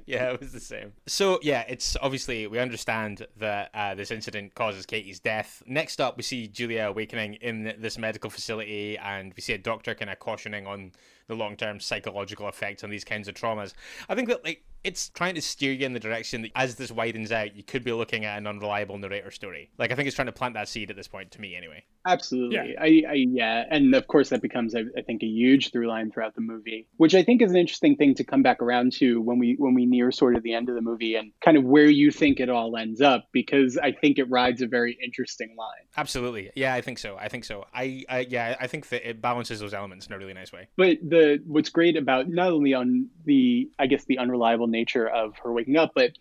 yeah, 0.05 0.31
it 0.31 0.39
was 0.39 0.51
the 0.51 0.59
same. 0.59 0.93
So 1.07 1.39
yeah, 1.41 1.63
it's 1.67 1.97
obviously 2.01 2.47
we 2.47 2.59
understand 2.59 3.25
that 3.37 3.71
uh, 3.73 3.95
this 3.95 4.11
incident 4.11 4.53
causes 4.55 4.85
Katie's 4.85 5.19
death. 5.19 5.63
Next 5.65 5.99
up, 5.99 6.17
we 6.17 6.23
see 6.23 6.47
Julia 6.47 6.83
awakening 6.83 7.35
in 7.35 7.73
this 7.79 7.97
medical 7.97 8.29
facility, 8.29 8.97
and 8.97 9.33
we 9.35 9.41
see 9.41 9.53
a 9.53 9.57
doctor 9.57 9.95
kind 9.95 10.11
of 10.11 10.19
cautioning 10.19 10.67
on 10.67 10.91
the 11.27 11.35
long 11.35 11.55
term 11.55 11.79
psychological 11.79 12.47
effects 12.47 12.83
on 12.83 12.89
these 12.89 13.03
kinds 13.03 13.27
of 13.27 13.35
traumas. 13.35 13.73
I 14.09 14.15
think 14.15 14.29
that 14.29 14.43
like 14.43 14.63
it's 14.85 15.09
trying 15.09 15.33
to 15.33 15.41
steer 15.41 15.73
you 15.73 15.83
in 15.83 15.93
the 15.93 15.99
direction 15.99 16.43
that 16.43 16.51
as 16.55 16.75
this 16.75 16.91
widens 16.91 17.31
out, 17.31 17.55
you 17.55 17.63
could 17.63 17.83
be 17.83 17.91
looking 17.91 18.23
at 18.23 18.37
an 18.37 18.45
unreliable 18.45 18.99
narrator 18.99 19.31
story. 19.31 19.71
Like 19.79 19.91
I 19.91 19.95
think 19.95 20.05
it's 20.05 20.15
trying 20.15 20.27
to 20.27 20.31
plant 20.31 20.53
that 20.53 20.69
seed 20.69 20.91
at 20.91 20.95
this 20.95 21.07
point 21.07 21.31
to 21.31 21.41
me, 21.41 21.55
anyway. 21.55 21.83
Absolutely, 22.07 22.73
yeah. 22.73 22.81
I, 22.81 23.03
I 23.09 23.13
yeah, 23.13 23.65
and 23.71 23.95
of 23.95 24.05
course 24.07 24.29
that 24.29 24.43
becomes, 24.43 24.75
I, 24.75 24.83
I 24.95 25.01
think, 25.01 25.23
a 25.23 25.25
huge 25.25 25.71
through 25.71 25.87
line 25.87 26.11
throughout 26.11 26.35
the 26.35 26.41
movie, 26.41 26.87
which 26.97 27.15
I 27.15 27.23
think 27.23 27.41
is 27.41 27.49
an 27.49 27.57
interesting 27.57 27.95
thing 27.95 28.13
to 28.15 28.23
come 28.23 28.43
back 28.43 28.61
around 28.61 28.91
to 28.93 29.19
when 29.21 29.39
we 29.39 29.55
when 29.57 29.73
we 29.73 29.87
near 29.87 30.11
sort 30.11 30.35
of 30.35 30.43
the 30.43 30.53
end 30.53 30.69
of 30.69 30.75
the 30.75 30.81
movie 30.81 31.15
and 31.15 31.31
kind 31.43 31.57
of 31.57 31.63
where 31.63 31.89
you 31.89 32.11
think 32.11 32.39
it 32.39 32.47
all 32.47 32.77
ends 32.77 33.01
up, 33.01 33.27
because 33.31 33.79
I 33.79 33.91
think 33.91 34.19
it 34.19 34.29
rides 34.29 34.61
a 34.61 34.67
very 34.67 34.99
interesting 35.03 35.55
line. 35.57 35.87
Absolutely, 35.97 36.51
yeah, 36.55 36.75
I 36.75 36.81
think 36.81 36.99
so. 36.99 37.17
I 37.17 37.27
think 37.27 37.43
so. 37.43 37.65
I, 37.73 38.03
I 38.07 38.19
yeah, 38.19 38.55
I 38.61 38.67
think 38.67 38.89
that 38.89 39.09
it 39.09 39.19
balances 39.19 39.59
those 39.59 39.73
elements 39.73 40.05
in 40.05 40.13
a 40.13 40.19
really 40.19 40.35
nice 40.35 40.53
way. 40.53 40.67
But 40.77 40.97
the 41.01 41.14
what's 41.45 41.69
great 41.69 41.97
about 41.97 42.27
not 42.27 42.51
only 42.51 42.73
on 42.73 43.09
the 43.25 43.69
I 43.79 43.87
guess 43.87 44.05
the 44.05 44.17
unreliable 44.17 44.67
nature 44.67 45.07
of 45.07 45.37
her 45.39 45.51
waking 45.51 45.77
up, 45.77 45.91
but 45.95 46.11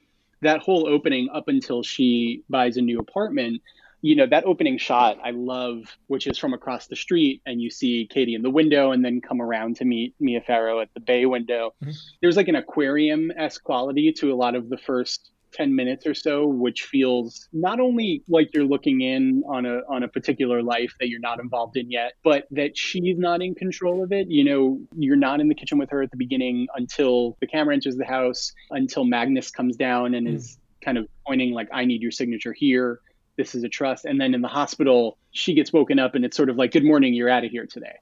that 0.42 0.60
whole 0.60 0.86
opening 0.88 1.28
up 1.32 1.48
until 1.48 1.82
she 1.82 2.42
buys 2.48 2.76
a 2.76 2.82
new 2.82 2.98
apartment 2.98 3.62
you 4.04 4.14
know 4.14 4.26
that 4.26 4.44
opening 4.44 4.76
shot 4.76 5.18
i 5.24 5.30
love 5.30 5.96
which 6.08 6.26
is 6.26 6.36
from 6.36 6.52
across 6.52 6.86
the 6.88 6.96
street 6.96 7.40
and 7.46 7.62
you 7.62 7.70
see 7.70 8.06
katie 8.10 8.34
in 8.34 8.42
the 8.42 8.50
window 8.50 8.92
and 8.92 9.02
then 9.02 9.18
come 9.18 9.40
around 9.40 9.76
to 9.76 9.84
meet 9.86 10.14
mia 10.20 10.42
farrow 10.42 10.80
at 10.80 10.92
the 10.92 11.00
bay 11.00 11.24
window 11.24 11.72
mm-hmm. 11.82 11.90
there's 12.20 12.36
like 12.36 12.48
an 12.48 12.54
aquarium-esque 12.54 13.64
quality 13.64 14.12
to 14.12 14.30
a 14.30 14.36
lot 14.36 14.54
of 14.54 14.68
the 14.68 14.76
first 14.76 15.30
10 15.54 15.74
minutes 15.74 16.06
or 16.06 16.14
so 16.14 16.46
which 16.46 16.82
feels 16.82 17.48
not 17.52 17.80
only 17.80 18.22
like 18.28 18.50
you're 18.52 18.64
looking 18.64 19.00
in 19.00 19.42
on 19.48 19.64
a 19.64 19.80
on 19.88 20.02
a 20.02 20.08
particular 20.08 20.62
life 20.62 20.92
that 21.00 21.08
you're 21.08 21.20
not 21.20 21.40
involved 21.40 21.76
in 21.76 21.90
yet 21.90 22.12
but 22.22 22.46
that 22.50 22.76
she's 22.76 23.16
not 23.16 23.40
in 23.42 23.54
control 23.54 24.02
of 24.02 24.12
it. 24.12 24.28
You 24.28 24.44
know 24.44 24.80
you're 24.96 25.16
not 25.16 25.40
in 25.40 25.48
the 25.48 25.54
kitchen 25.54 25.78
with 25.78 25.90
her 25.90 26.02
at 26.02 26.10
the 26.10 26.16
beginning 26.16 26.66
until 26.74 27.36
the 27.40 27.46
camera 27.46 27.74
enters 27.74 27.96
the 27.96 28.04
house 28.04 28.52
until 28.70 29.04
magnus 29.04 29.50
comes 29.50 29.76
down 29.76 30.14
and 30.14 30.26
mm. 30.26 30.34
is 30.34 30.58
kind 30.84 30.98
of 30.98 31.06
pointing 31.26 31.52
like 31.52 31.68
i 31.72 31.84
need 31.84 32.02
your 32.02 32.10
signature 32.10 32.52
here. 32.52 33.00
This 33.36 33.56
is 33.56 33.64
a 33.64 33.68
trust. 33.68 34.04
And 34.04 34.20
then 34.20 34.34
in 34.34 34.42
the 34.42 34.48
hospital 34.48 35.18
she 35.30 35.54
gets 35.54 35.72
woken 35.72 35.98
up 35.98 36.14
and 36.14 36.24
it's 36.24 36.36
sort 36.36 36.50
of 36.50 36.56
like 36.56 36.72
good 36.72 36.84
morning 36.84 37.14
you're 37.14 37.30
out 37.30 37.44
of 37.44 37.50
here 37.50 37.66
today. 37.66 37.96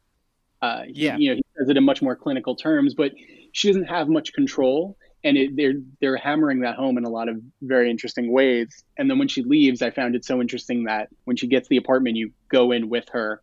Uh, 0.61 0.83
yeah. 0.89 1.17
he, 1.17 1.25
you 1.25 1.31
know 1.31 1.37
he 1.37 1.45
says 1.59 1.69
it 1.69 1.77
in 1.77 1.85
much 1.85 2.01
more 2.01 2.17
clinical 2.17 2.55
terms 2.55 2.95
but 2.95 3.13
she 3.53 3.69
doesn't 3.69 3.85
have 3.85 4.09
much 4.09 4.33
control 4.33 4.97
and 5.25 5.37
it, 5.37 5.57
they're 5.57 5.75
they're 6.01 6.17
hammering 6.17 6.61
that 6.61 6.77
home 6.77 6.99
in 6.99 7.05
a 7.05 7.09
lot 7.09 7.29
of 7.29 7.41
very 7.63 7.91
interesting 7.91 8.33
ways. 8.33 8.85
And 8.99 9.11
then 9.11 9.19
when 9.19 9.29
she 9.29 9.43
leaves, 9.43 9.83
I 9.83 9.91
found 9.91 10.15
it 10.15 10.25
so 10.25 10.41
interesting 10.41 10.85
that 10.85 11.09
when 11.25 11.37
she 11.37 11.47
gets 11.47 11.69
the 11.69 11.77
apartment, 11.77 12.17
you 12.17 12.33
go 12.49 12.73
in 12.73 12.89
with 12.89 13.09
her, 13.11 13.43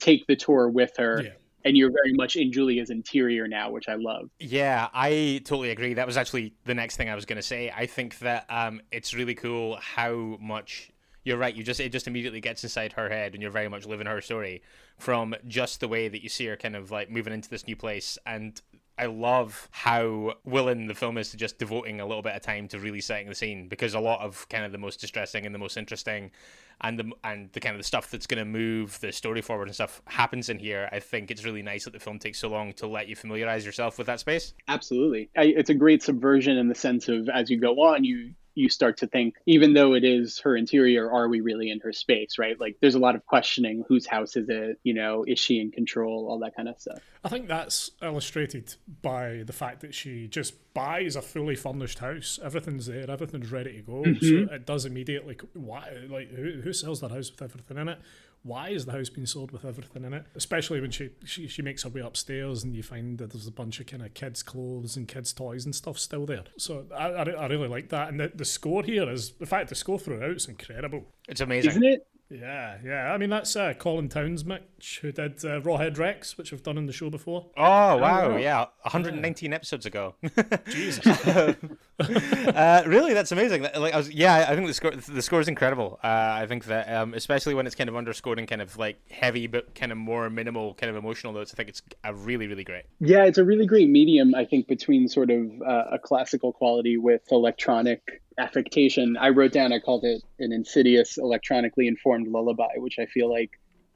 take 0.00 0.26
the 0.26 0.36
tour 0.36 0.68
with 0.68 0.92
her. 0.98 1.22
Yeah. 1.22 1.30
And 1.66 1.78
you're 1.78 1.90
very 1.90 2.12
much 2.12 2.36
in 2.36 2.52
Julia's 2.52 2.90
interior 2.90 3.48
now, 3.48 3.70
which 3.70 3.88
I 3.88 3.94
love. 3.94 4.28
Yeah, 4.38 4.88
I 4.92 5.40
totally 5.46 5.70
agree. 5.70 5.94
That 5.94 6.06
was 6.06 6.18
actually 6.18 6.52
the 6.66 6.74
next 6.74 6.98
thing 6.98 7.08
I 7.08 7.14
was 7.14 7.24
going 7.24 7.36
to 7.36 7.42
say. 7.42 7.72
I 7.74 7.86
think 7.86 8.18
that 8.18 8.44
um, 8.50 8.82
it's 8.92 9.14
really 9.14 9.34
cool 9.34 9.78
how 9.80 10.36
much 10.42 10.92
you're 11.24 11.38
right. 11.38 11.54
You 11.54 11.64
just 11.64 11.80
it 11.80 11.90
just 11.90 12.06
immediately 12.06 12.42
gets 12.42 12.62
inside 12.64 12.92
her 12.92 13.08
head, 13.08 13.32
and 13.32 13.40
you're 13.40 13.50
very 13.50 13.68
much 13.68 13.86
living 13.86 14.06
her 14.06 14.20
story 14.20 14.62
from 14.98 15.34
just 15.48 15.80
the 15.80 15.88
way 15.88 16.06
that 16.06 16.22
you 16.22 16.28
see 16.28 16.44
her 16.46 16.56
kind 16.56 16.76
of 16.76 16.90
like 16.90 17.10
moving 17.10 17.32
into 17.32 17.48
this 17.48 17.66
new 17.66 17.76
place 17.76 18.18
and 18.26 18.60
I 18.96 19.06
love 19.06 19.68
how 19.72 20.34
willing 20.44 20.86
the 20.86 20.94
film 20.94 21.18
is 21.18 21.30
to 21.30 21.36
just 21.36 21.58
devoting 21.58 22.00
a 22.00 22.06
little 22.06 22.22
bit 22.22 22.34
of 22.34 22.42
time 22.42 22.68
to 22.68 22.78
really 22.78 23.00
setting 23.00 23.28
the 23.28 23.34
scene 23.34 23.68
because 23.68 23.94
a 23.94 24.00
lot 24.00 24.20
of 24.20 24.48
kind 24.48 24.64
of 24.64 24.72
the 24.72 24.78
most 24.78 25.00
distressing 25.00 25.46
and 25.46 25.54
the 25.54 25.58
most 25.58 25.76
interesting 25.76 26.30
and 26.80 26.98
the 26.98 27.10
and 27.24 27.50
the 27.52 27.60
kind 27.60 27.74
of 27.74 27.80
the 27.80 27.84
stuff 27.84 28.10
that's 28.10 28.26
going 28.26 28.38
to 28.38 28.44
move 28.44 28.98
the 29.00 29.12
story 29.12 29.40
forward 29.40 29.68
and 29.68 29.74
stuff 29.74 30.02
happens 30.06 30.48
in 30.48 30.58
here. 30.58 30.88
I 30.92 31.00
think 31.00 31.30
it's 31.30 31.44
really 31.44 31.62
nice 31.62 31.84
that 31.84 31.92
the 31.92 32.00
film 32.00 32.18
takes 32.18 32.38
so 32.38 32.48
long 32.48 32.72
to 32.74 32.86
let 32.86 33.08
you 33.08 33.16
familiarize 33.16 33.66
yourself 33.66 33.98
with 33.98 34.06
that 34.06 34.20
space. 34.20 34.54
Absolutely, 34.68 35.30
I, 35.36 35.44
it's 35.44 35.70
a 35.70 35.74
great 35.74 36.02
subversion 36.02 36.56
in 36.56 36.68
the 36.68 36.74
sense 36.74 37.08
of 37.08 37.28
as 37.28 37.50
you 37.50 37.58
go 37.58 37.74
on, 37.80 38.04
you 38.04 38.34
you 38.54 38.68
start 38.68 38.98
to 38.98 39.06
think, 39.06 39.36
even 39.46 39.74
though 39.74 39.94
it 39.94 40.04
is 40.04 40.38
her 40.40 40.56
interior, 40.56 41.10
are 41.10 41.28
we 41.28 41.40
really 41.40 41.70
in 41.70 41.80
her 41.80 41.92
space, 41.92 42.38
right? 42.38 42.58
Like 42.58 42.76
there's 42.80 42.94
a 42.94 42.98
lot 42.98 43.14
of 43.14 43.24
questioning 43.26 43.84
whose 43.88 44.06
house 44.06 44.36
is 44.36 44.48
it? 44.48 44.78
You 44.82 44.94
know, 44.94 45.24
is 45.26 45.38
she 45.38 45.60
in 45.60 45.70
control? 45.70 46.26
All 46.28 46.38
that 46.40 46.54
kind 46.56 46.68
of 46.68 46.80
stuff. 46.80 46.98
I 47.24 47.28
think 47.28 47.48
that's 47.48 47.90
illustrated 48.02 48.74
by 49.02 49.42
the 49.46 49.52
fact 49.52 49.80
that 49.80 49.94
she 49.94 50.28
just 50.28 50.54
buys 50.74 51.16
a 51.16 51.22
fully 51.22 51.56
furnished 51.56 52.00
house. 52.00 52.38
Everything's 52.42 52.86
there, 52.86 53.10
everything's 53.10 53.50
ready 53.50 53.74
to 53.74 53.82
go. 53.82 54.02
Mm-hmm. 54.02 54.48
So 54.48 54.54
it 54.54 54.66
does 54.66 54.84
immediately. 54.84 55.38
Why? 55.54 55.90
Like, 56.08 56.30
who, 56.30 56.60
who 56.62 56.72
sells 56.72 57.00
that 57.00 57.10
house 57.10 57.30
with 57.30 57.42
everything 57.42 57.78
in 57.78 57.88
it? 57.88 57.98
Why 58.44 58.68
is 58.68 58.84
the 58.84 58.92
house 58.92 59.08
being 59.08 59.26
sold 59.26 59.50
with 59.50 59.64
everything 59.64 60.04
in 60.04 60.12
it? 60.12 60.26
Especially 60.36 60.80
when 60.80 60.90
she, 60.90 61.10
she 61.24 61.48
she 61.48 61.62
makes 61.62 61.82
her 61.82 61.88
way 61.88 62.02
upstairs 62.02 62.62
and 62.62 62.76
you 62.76 62.82
find 62.82 63.18
that 63.18 63.32
there's 63.32 63.46
a 63.46 63.52
bunch 63.52 63.80
of 63.80 63.86
kind 63.86 64.04
of 64.04 64.14
kids' 64.14 64.42
clothes 64.42 64.96
and 64.96 65.08
kids' 65.08 65.32
toys 65.32 65.64
and 65.64 65.74
stuff 65.74 65.98
still 65.98 66.26
there. 66.26 66.44
So 66.58 66.86
I, 66.94 67.08
I, 67.08 67.22
I 67.30 67.46
really 67.46 67.68
like 67.68 67.88
that. 67.88 68.08
And 68.10 68.20
the, 68.20 68.30
the 68.34 68.44
score 68.44 68.82
here 68.84 69.10
is, 69.10 69.32
the 69.32 69.46
fact 69.46 69.70
the 69.70 69.74
score 69.74 69.98
throughout 69.98 70.36
is 70.36 70.46
incredible. 70.46 71.06
It's 71.26 71.40
amazing. 71.40 71.70
Isn't 71.70 71.84
it? 71.84 72.06
Yeah, 72.30 72.78
yeah. 72.84 73.12
I 73.12 73.18
mean, 73.18 73.30
that's 73.30 73.54
uh, 73.54 73.74
Colin 73.74 74.08
Towns, 74.08 74.44
Mitch, 74.44 75.00
who 75.02 75.12
did 75.12 75.44
uh, 75.44 75.60
Rawhead 75.60 75.98
Rex, 75.98 76.38
which 76.38 76.52
we've 76.52 76.62
done 76.62 76.78
in 76.78 76.86
the 76.86 76.92
show 76.92 77.10
before. 77.10 77.46
Oh, 77.56 77.96
wow. 77.98 78.32
Oh, 78.32 78.36
yeah. 78.36 78.66
119 78.82 79.50
yeah. 79.50 79.54
episodes 79.54 79.86
ago. 79.86 80.14
Jesus. 80.68 81.06
uh, 81.06 82.82
really? 82.86 83.12
That's 83.12 83.30
amazing. 83.30 83.62
Like, 83.62 83.94
I 83.94 83.96
was, 83.96 84.10
yeah, 84.10 84.46
I 84.48 84.54
think 84.54 84.66
the 84.66 84.74
score, 84.74 84.92
the 84.92 85.22
score 85.22 85.40
is 85.40 85.48
incredible. 85.48 86.00
Uh, 86.02 86.06
I 86.40 86.46
think 86.46 86.64
that, 86.64 86.92
um, 86.92 87.14
especially 87.14 87.54
when 87.54 87.66
it's 87.66 87.76
kind 87.76 87.88
of 87.88 87.96
underscored 87.96 88.38
in 88.38 88.46
kind 88.46 88.62
of 88.62 88.76
like 88.78 88.98
heavy, 89.10 89.46
but 89.46 89.74
kind 89.74 89.92
of 89.92 89.98
more 89.98 90.28
minimal, 90.30 90.74
kind 90.74 90.90
of 90.90 90.96
emotional 90.96 91.32
notes, 91.32 91.52
I 91.52 91.56
think 91.56 91.68
it's 91.68 91.82
a 92.02 92.14
really, 92.14 92.46
really 92.46 92.64
great. 92.64 92.84
Yeah, 93.00 93.24
it's 93.24 93.38
a 93.38 93.44
really 93.44 93.66
great 93.66 93.90
medium, 93.90 94.34
I 94.34 94.44
think, 94.46 94.66
between 94.66 95.08
sort 95.08 95.30
of 95.30 95.62
uh, 95.62 95.84
a 95.92 95.98
classical 95.98 96.52
quality 96.52 96.96
with 96.96 97.22
electronic 97.30 98.22
affectation. 98.38 99.16
I 99.16 99.30
wrote 99.30 99.52
down, 99.52 99.72
I 99.72 99.78
called 99.78 100.04
it 100.04 100.22
an 100.38 100.52
insidious, 100.52 101.18
electronically 101.18 101.88
informed 101.88 102.28
lullaby, 102.28 102.76
which 102.76 102.98
I 102.98 103.06
feel 103.06 103.30
like 103.30 103.50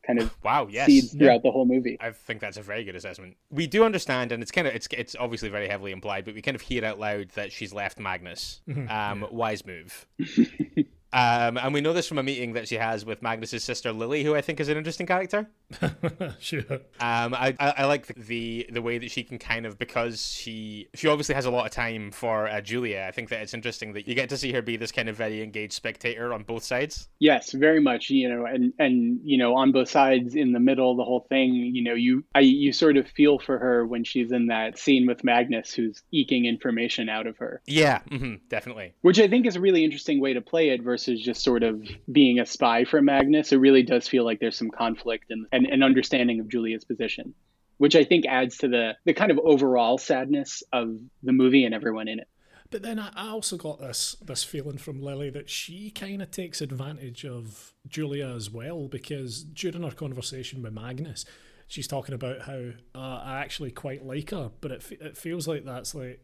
kind 0.06 0.20
of 0.20 0.34
wow 0.42 0.66
yes 0.70 0.86
seeds 0.86 1.12
throughout 1.12 1.34
yeah. 1.34 1.40
the 1.44 1.50
whole 1.50 1.66
movie. 1.66 1.98
I 2.00 2.10
think 2.10 2.40
that's 2.40 2.56
a 2.56 2.62
very 2.62 2.82
good 2.82 2.96
assessment. 2.96 3.36
We 3.50 3.66
do 3.66 3.84
understand, 3.84 4.32
and 4.32 4.42
it's 4.42 4.50
kind 4.50 4.66
of 4.66 4.74
it's 4.74 4.88
it's 4.90 5.14
obviously 5.18 5.50
very 5.50 5.68
heavily 5.68 5.92
implied, 5.92 6.24
but 6.24 6.34
we 6.34 6.42
kind 6.42 6.54
of 6.54 6.62
hear 6.62 6.84
out 6.84 6.98
loud 6.98 7.28
that 7.30 7.52
she's 7.52 7.72
left 7.72 7.98
Magnus. 7.98 8.60
Mm-hmm. 8.68 8.88
Um, 8.90 9.28
wise 9.30 9.64
move. 9.66 10.06
Um, 11.12 11.56
and 11.56 11.72
we 11.72 11.80
know 11.80 11.92
this 11.92 12.06
from 12.06 12.18
a 12.18 12.22
meeting 12.22 12.52
that 12.52 12.68
she 12.68 12.74
has 12.74 13.04
with 13.04 13.22
Magnus's 13.22 13.64
sister 13.64 13.92
Lily, 13.92 14.24
who 14.24 14.34
I 14.34 14.42
think 14.42 14.60
is 14.60 14.68
an 14.68 14.76
interesting 14.76 15.06
character. 15.06 15.48
sure. 16.38 16.64
Um, 17.00 17.34
I, 17.34 17.54
I, 17.58 17.74
I 17.78 17.84
like 17.86 18.06
the 18.14 18.66
the 18.70 18.82
way 18.82 18.98
that 18.98 19.10
she 19.10 19.22
can 19.22 19.38
kind 19.38 19.64
of 19.64 19.78
because 19.78 20.26
she 20.26 20.88
she 20.94 21.08
obviously 21.08 21.34
has 21.34 21.46
a 21.46 21.50
lot 21.50 21.64
of 21.64 21.72
time 21.72 22.10
for 22.10 22.46
uh, 22.48 22.60
Julia. 22.60 23.06
I 23.08 23.12
think 23.12 23.30
that 23.30 23.40
it's 23.40 23.54
interesting 23.54 23.94
that 23.94 24.06
you 24.06 24.14
get 24.14 24.28
to 24.30 24.36
see 24.36 24.52
her 24.52 24.60
be 24.60 24.76
this 24.76 24.92
kind 24.92 25.08
of 25.08 25.16
very 25.16 25.42
engaged 25.42 25.72
spectator 25.72 26.32
on 26.34 26.42
both 26.42 26.62
sides. 26.62 27.08
Yes, 27.18 27.52
very 27.52 27.80
much. 27.80 28.10
You 28.10 28.28
know, 28.28 28.44
and 28.44 28.74
and 28.78 29.20
you 29.24 29.38
know, 29.38 29.56
on 29.56 29.72
both 29.72 29.88
sides, 29.88 30.34
in 30.34 30.52
the 30.52 30.60
middle, 30.60 30.94
the 30.96 31.04
whole 31.04 31.26
thing. 31.28 31.54
You 31.54 31.84
know, 31.84 31.94
you 31.94 32.24
I 32.34 32.40
you 32.40 32.72
sort 32.72 32.98
of 32.98 33.08
feel 33.08 33.38
for 33.38 33.58
her 33.58 33.86
when 33.86 34.04
she's 34.04 34.30
in 34.30 34.48
that 34.48 34.78
scene 34.78 35.06
with 35.06 35.24
Magnus, 35.24 35.72
who's 35.72 36.02
eking 36.12 36.44
information 36.44 37.08
out 37.08 37.26
of 37.26 37.38
her. 37.38 37.62
Yeah, 37.66 38.00
mm-hmm, 38.10 38.36
definitely. 38.48 38.94
Which 39.00 39.18
I 39.18 39.28
think 39.28 39.46
is 39.46 39.56
a 39.56 39.60
really 39.60 39.84
interesting 39.84 40.20
way 40.20 40.34
to 40.34 40.42
play 40.42 40.70
it 40.70 40.82
versus 40.82 40.97
versus 40.98 41.22
just 41.22 41.44
sort 41.44 41.62
of 41.62 41.80
being 42.10 42.40
a 42.40 42.46
spy 42.46 42.84
for 42.84 43.00
Magnus, 43.00 43.52
it 43.52 43.58
really 43.58 43.84
does 43.84 44.08
feel 44.08 44.24
like 44.24 44.40
there's 44.40 44.58
some 44.58 44.70
conflict 44.70 45.30
and 45.30 45.46
an 45.52 45.84
understanding 45.84 46.40
of 46.40 46.48
Julia's 46.48 46.84
position, 46.84 47.34
which 47.76 47.94
I 47.94 48.02
think 48.02 48.26
adds 48.26 48.58
to 48.58 48.68
the 48.68 48.96
the 49.04 49.14
kind 49.14 49.30
of 49.30 49.38
overall 49.38 49.96
sadness 49.96 50.64
of 50.72 50.98
the 51.22 51.32
movie 51.32 51.64
and 51.64 51.72
everyone 51.72 52.08
in 52.08 52.18
it. 52.18 52.26
But 52.70 52.82
then 52.82 52.98
I 52.98 53.28
also 53.28 53.56
got 53.56 53.80
this 53.80 54.16
this 54.20 54.42
feeling 54.42 54.76
from 54.76 55.00
Lily 55.00 55.30
that 55.30 55.48
she 55.48 55.90
kind 55.90 56.20
of 56.20 56.32
takes 56.32 56.60
advantage 56.60 57.24
of 57.24 57.72
Julia 57.86 58.34
as 58.34 58.50
well 58.50 58.88
because 58.88 59.44
during 59.44 59.84
her 59.84 59.92
conversation 59.92 60.62
with 60.62 60.72
Magnus, 60.72 61.24
she's 61.68 61.86
talking 61.86 62.14
about 62.14 62.42
how 62.42 62.72
uh, 62.92 63.22
I 63.24 63.38
actually 63.38 63.70
quite 63.70 64.04
like 64.04 64.30
her, 64.30 64.50
but 64.60 64.72
it 64.72 64.84
it 65.00 65.16
feels 65.16 65.46
like 65.46 65.64
that's 65.64 65.94
like 65.94 66.20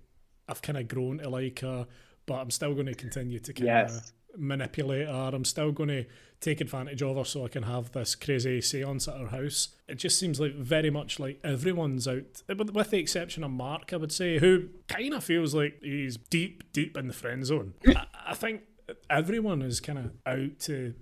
I've 0.49 0.63
kind 0.63 0.79
of 0.79 0.89
grown 0.89 1.19
to 1.19 1.29
like 1.31 1.61
her, 1.61 1.87
but 2.27 2.35
I'm 2.41 2.51
still 2.51 2.75
going 2.75 2.87
to 2.87 2.95
continue 2.95 3.39
to 3.39 3.53
kind 3.53 3.69
of 3.71 3.91
yes 3.91 4.13
manipulate 4.37 5.09
her. 5.09 5.31
I'm 5.33 5.45
still 5.45 5.73
going 5.73 5.89
to 5.89 6.05
take 6.41 6.61
advantage 6.61 7.03
of 7.03 7.17
her 7.17 7.25
so 7.25 7.45
I 7.45 7.49
can 7.49 7.63
have 7.63 7.93
this 7.93 8.15
crazy 8.15 8.61
seance 8.61 9.09
at 9.09 9.19
her 9.19 9.29
house. 9.29 9.69
It 9.89 9.97
just 9.97 10.19
seems 10.19 10.41
like 10.41 10.55
very 10.55 10.91
much 10.91 11.19
like 11.19 11.41
everyone's 11.43 12.07
out, 12.07 12.43
with 12.49 12.91
the 12.91 12.99
exception 12.99 13.45
of 13.45 13.51
Mark, 13.51 13.93
I 13.93 13.97
would 13.97 14.13
say, 14.13 14.39
who 14.39 14.69
kind 14.89 15.15
of 15.15 15.25
feels 15.25 15.55
like 15.55 15.81
he's 15.83 16.17
deep, 16.17 16.73
deep 16.73 16.97
in 16.97 17.09
the 17.09 17.15
friend 17.15 17.45
zone. 17.45 17.75
I, 17.87 18.07
I 18.27 18.35
think 18.35 18.63
everyone 19.09 19.63
is 19.63 19.81
kind 19.81 19.99
of 19.99 20.13
out 20.27 20.59
to 20.61 20.95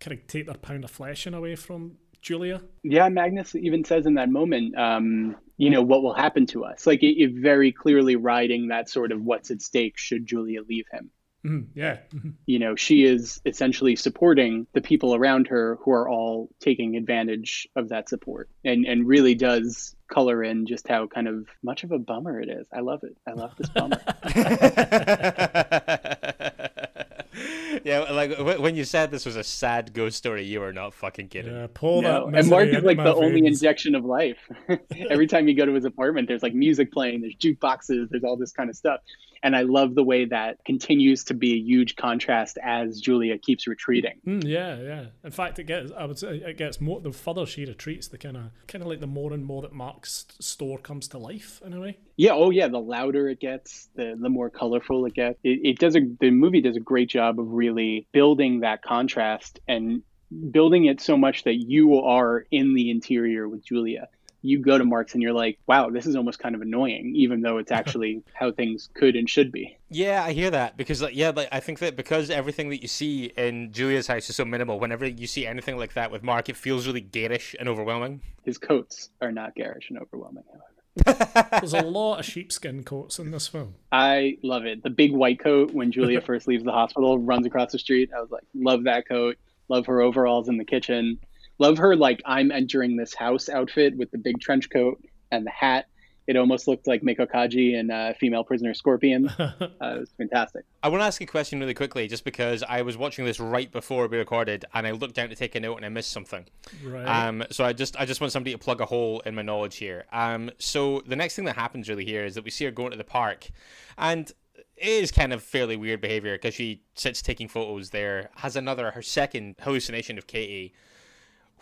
kind 0.00 0.18
of 0.18 0.26
take 0.26 0.46
their 0.46 0.54
pound 0.54 0.84
of 0.84 0.90
flesh 0.90 1.26
in 1.26 1.34
away 1.34 1.56
from 1.56 1.96
Julia. 2.22 2.62
Yeah, 2.82 3.08
Magnus 3.08 3.54
even 3.54 3.84
says 3.84 4.06
in 4.06 4.14
that 4.14 4.30
moment, 4.30 4.76
um, 4.76 5.36
you 5.56 5.70
know, 5.70 5.82
what 5.82 6.02
will 6.02 6.14
happen 6.14 6.46
to 6.46 6.64
us? 6.64 6.86
Like 6.86 7.02
it, 7.02 7.20
it 7.20 7.32
very 7.34 7.72
clearly 7.72 8.16
riding 8.16 8.68
that 8.68 8.88
sort 8.88 9.12
of 9.12 9.22
what's 9.22 9.50
at 9.50 9.60
stake 9.60 9.98
should 9.98 10.26
Julia 10.26 10.62
leave 10.62 10.86
him. 10.92 11.10
Mhm, 11.48 11.66
yeah. 11.74 11.98
You 12.46 12.58
know, 12.58 12.76
she 12.76 13.04
is 13.04 13.40
essentially 13.46 13.96
supporting 13.96 14.66
the 14.72 14.80
people 14.80 15.14
around 15.14 15.48
her 15.48 15.78
who 15.82 15.92
are 15.92 16.08
all 16.08 16.48
taking 16.60 16.96
advantage 16.96 17.68
of 17.76 17.88
that 17.88 18.08
support 18.08 18.48
and, 18.64 18.84
and 18.84 19.06
really 19.06 19.34
does 19.34 19.94
color 20.08 20.42
in 20.42 20.66
just 20.66 20.88
how 20.88 21.06
kind 21.06 21.28
of 21.28 21.46
much 21.62 21.84
of 21.84 21.92
a 21.92 21.98
bummer 21.98 22.40
it 22.40 22.48
is. 22.48 22.66
I 22.72 22.80
love 22.80 23.02
it. 23.02 23.16
I 23.26 23.32
love 23.32 23.52
this 23.56 23.68
bummer. 23.70 24.00
yeah, 27.84 28.00
like 28.10 28.36
when 28.38 28.74
you 28.74 28.84
said 28.84 29.10
this 29.10 29.26
was 29.26 29.36
a 29.36 29.44
sad 29.44 29.92
ghost 29.92 30.16
story, 30.16 30.44
you 30.44 30.60
were 30.60 30.72
not 30.72 30.94
fucking 30.94 31.28
kidding. 31.28 31.54
Yeah, 31.54 31.66
pull 31.72 32.02
No, 32.02 32.30
that 32.30 32.40
and 32.40 32.50
Mark 32.50 32.68
is 32.68 32.84
like 32.84 32.96
my 32.96 33.04
the 33.04 33.14
only 33.14 33.46
injection 33.46 33.94
of 33.94 34.04
life. 34.04 34.38
Every 35.10 35.26
time 35.26 35.48
you 35.48 35.54
go 35.54 35.66
to 35.66 35.72
his 35.72 35.84
apartment, 35.84 36.28
there's 36.28 36.42
like 36.42 36.54
music 36.54 36.92
playing, 36.92 37.20
there's 37.20 37.36
jukeboxes, 37.36 38.08
there's 38.10 38.24
all 38.24 38.36
this 38.36 38.52
kind 38.52 38.70
of 38.70 38.76
stuff. 38.76 39.00
And 39.42 39.54
I 39.54 39.62
love 39.62 39.94
the 39.94 40.02
way 40.02 40.24
that 40.26 40.64
continues 40.64 41.24
to 41.24 41.34
be 41.34 41.52
a 41.52 41.56
huge 41.56 41.96
contrast 41.96 42.58
as 42.62 43.00
Julia 43.00 43.38
keeps 43.38 43.66
retreating. 43.66 44.20
Mm, 44.26 44.44
yeah, 44.44 44.80
yeah. 44.80 45.06
In 45.24 45.30
fact, 45.30 45.58
it 45.58 45.64
gets. 45.64 45.92
I 45.96 46.04
would 46.04 46.18
say 46.18 46.36
it 46.36 46.56
gets 46.56 46.80
more. 46.80 47.00
The 47.00 47.12
further 47.12 47.46
she 47.46 47.64
retreats, 47.64 48.08
the 48.08 48.18
kind 48.18 48.36
of, 48.36 48.50
kind 48.66 48.82
of 48.82 48.88
like 48.88 49.00
the 49.00 49.06
more 49.06 49.32
and 49.32 49.44
more 49.44 49.62
that 49.62 49.72
Mark's 49.72 50.26
store 50.40 50.78
comes 50.78 51.08
to 51.08 51.18
life 51.18 51.60
in 51.64 51.72
a 51.72 51.80
way. 51.80 51.98
Yeah, 52.16 52.32
oh 52.32 52.50
yeah, 52.50 52.68
the 52.68 52.80
louder 52.80 53.28
it 53.28 53.40
gets, 53.40 53.88
the 53.94 54.16
the 54.20 54.28
more 54.28 54.50
colorful 54.50 55.06
it 55.06 55.14
gets. 55.14 55.38
It, 55.44 55.60
it 55.64 55.78
does 55.78 55.96
a 55.96 56.00
the 56.20 56.30
movie 56.30 56.60
does 56.60 56.76
a 56.76 56.80
great 56.80 57.08
job 57.08 57.38
of 57.38 57.48
really 57.48 58.08
building 58.12 58.60
that 58.60 58.82
contrast 58.82 59.60
and 59.68 60.02
building 60.50 60.86
it 60.86 61.00
so 61.00 61.16
much 61.16 61.44
that 61.44 61.54
you 61.54 62.00
are 62.00 62.44
in 62.50 62.74
the 62.74 62.90
interior 62.90 63.48
with 63.48 63.64
Julia. 63.64 64.08
You 64.42 64.60
go 64.60 64.78
to 64.78 64.84
Mark's 64.84 65.14
and 65.14 65.22
you're 65.22 65.32
like, 65.32 65.58
wow, 65.66 65.90
this 65.90 66.06
is 66.06 66.14
almost 66.16 66.38
kind 66.38 66.54
of 66.54 66.60
annoying, 66.60 67.12
even 67.16 67.40
though 67.40 67.58
it's 67.58 67.72
actually 67.80 68.22
how 68.34 68.52
things 68.52 68.88
could 68.94 69.16
and 69.16 69.28
should 69.28 69.50
be. 69.50 69.76
Yeah, 69.90 70.22
I 70.22 70.32
hear 70.32 70.50
that 70.50 70.76
because, 70.76 71.02
like, 71.02 71.16
yeah, 71.16 71.32
like 71.34 71.48
I 71.50 71.60
think 71.60 71.78
that 71.80 71.96
because 71.96 72.30
everything 72.30 72.68
that 72.70 72.82
you 72.82 72.88
see 72.88 73.26
in 73.36 73.72
Julia's 73.72 74.06
house 74.06 74.28
is 74.28 74.36
so 74.36 74.44
minimal. 74.44 74.78
Whenever 74.78 75.06
you 75.06 75.26
see 75.26 75.46
anything 75.46 75.76
like 75.76 75.94
that 75.94 76.10
with 76.10 76.22
Mark, 76.22 76.48
it 76.48 76.56
feels 76.56 76.86
really 76.86 77.00
garish 77.00 77.56
and 77.58 77.68
overwhelming. 77.68 78.20
His 78.44 78.58
coats 78.58 79.10
are 79.20 79.32
not 79.32 79.54
garish 79.54 79.90
and 79.90 79.98
overwhelming, 79.98 80.44
however. 80.52 80.64
There's 81.60 81.74
a 81.74 81.82
lot 81.82 82.20
of 82.20 82.24
sheepskin 82.24 82.82
coats 82.84 83.18
in 83.18 83.30
this 83.30 83.48
film. 83.48 83.74
I 83.92 84.38
love 84.42 84.64
it. 84.66 84.82
The 84.82 84.90
big 84.90 85.12
white 85.12 85.38
coat 85.38 85.72
when 85.72 85.92
Julia 85.92 86.20
first 86.26 86.48
leaves 86.48 86.64
the 86.64 86.72
hospital, 86.72 87.18
runs 87.18 87.46
across 87.46 87.72
the 87.72 87.78
street. 87.78 88.10
I 88.16 88.20
was 88.20 88.30
like, 88.30 88.44
love 88.54 88.84
that 88.84 89.08
coat. 89.08 89.36
Love 89.68 89.86
her 89.86 90.00
overalls 90.00 90.48
in 90.48 90.56
the 90.56 90.64
kitchen. 90.64 91.18
Love 91.58 91.78
her 91.78 91.96
like 91.96 92.22
I'm 92.24 92.50
entering 92.50 92.96
this 92.96 93.14
house 93.14 93.48
outfit 93.48 93.96
with 93.96 94.10
the 94.10 94.18
big 94.18 94.40
trench 94.40 94.70
coat 94.70 95.02
and 95.30 95.46
the 95.46 95.50
hat. 95.50 95.86
It 96.28 96.36
almost 96.36 96.68
looked 96.68 96.86
like 96.86 97.00
Meiko 97.00 97.26
Kaji 97.26 97.80
and 97.80 97.90
uh, 97.90 98.12
female 98.12 98.44
prisoner 98.44 98.74
Scorpion. 98.74 99.32
Uh, 99.80 99.94
it 99.94 100.00
was 100.00 100.10
fantastic. 100.18 100.64
I 100.82 100.88
want 100.88 101.00
to 101.02 101.06
ask 101.06 101.20
a 101.20 101.26
question 101.26 101.60
really 101.60 101.74
quickly, 101.74 102.08
just 102.08 102.24
because 102.24 102.64
I 102.64 102.82
was 102.82 102.96
watching 102.96 103.24
this 103.24 103.38
right 103.38 103.70
before 103.70 104.06
we 104.08 104.18
recorded, 104.18 104.64
and 104.74 104.86
I 104.86 104.90
looked 104.90 105.14
down 105.14 105.28
to 105.28 105.36
take 105.36 105.54
a 105.54 105.60
note 105.60 105.76
and 105.76 105.86
I 105.86 105.88
missed 105.88 106.10
something. 106.10 106.44
Right. 106.84 107.04
Um, 107.04 107.44
so 107.50 107.64
I 107.64 107.72
just 107.72 107.96
I 107.98 108.04
just 108.04 108.20
want 108.20 108.32
somebody 108.32 108.52
to 108.52 108.58
plug 108.58 108.80
a 108.80 108.86
hole 108.86 109.20
in 109.20 109.36
my 109.36 109.42
knowledge 109.42 109.76
here. 109.76 110.04
Um, 110.12 110.50
so 110.58 111.02
the 111.06 111.14
next 111.14 111.36
thing 111.36 111.44
that 111.44 111.54
happens 111.54 111.88
really 111.88 112.04
here 112.04 112.24
is 112.24 112.34
that 112.34 112.44
we 112.44 112.50
see 112.50 112.64
her 112.64 112.70
going 112.72 112.90
to 112.90 112.96
the 112.96 113.04
park, 113.04 113.50
and 113.96 114.30
it 114.56 114.88
is 114.88 115.10
kind 115.12 115.32
of 115.32 115.42
fairly 115.42 115.76
weird 115.76 116.00
behavior 116.00 116.34
because 116.34 116.54
she 116.54 116.82
sits 116.94 117.22
taking 117.22 117.48
photos 117.48 117.90
there, 117.90 118.30
has 118.36 118.56
another 118.56 118.90
her 118.90 119.02
second 119.02 119.56
hallucination 119.60 120.18
of 120.18 120.26
Katie. 120.26 120.74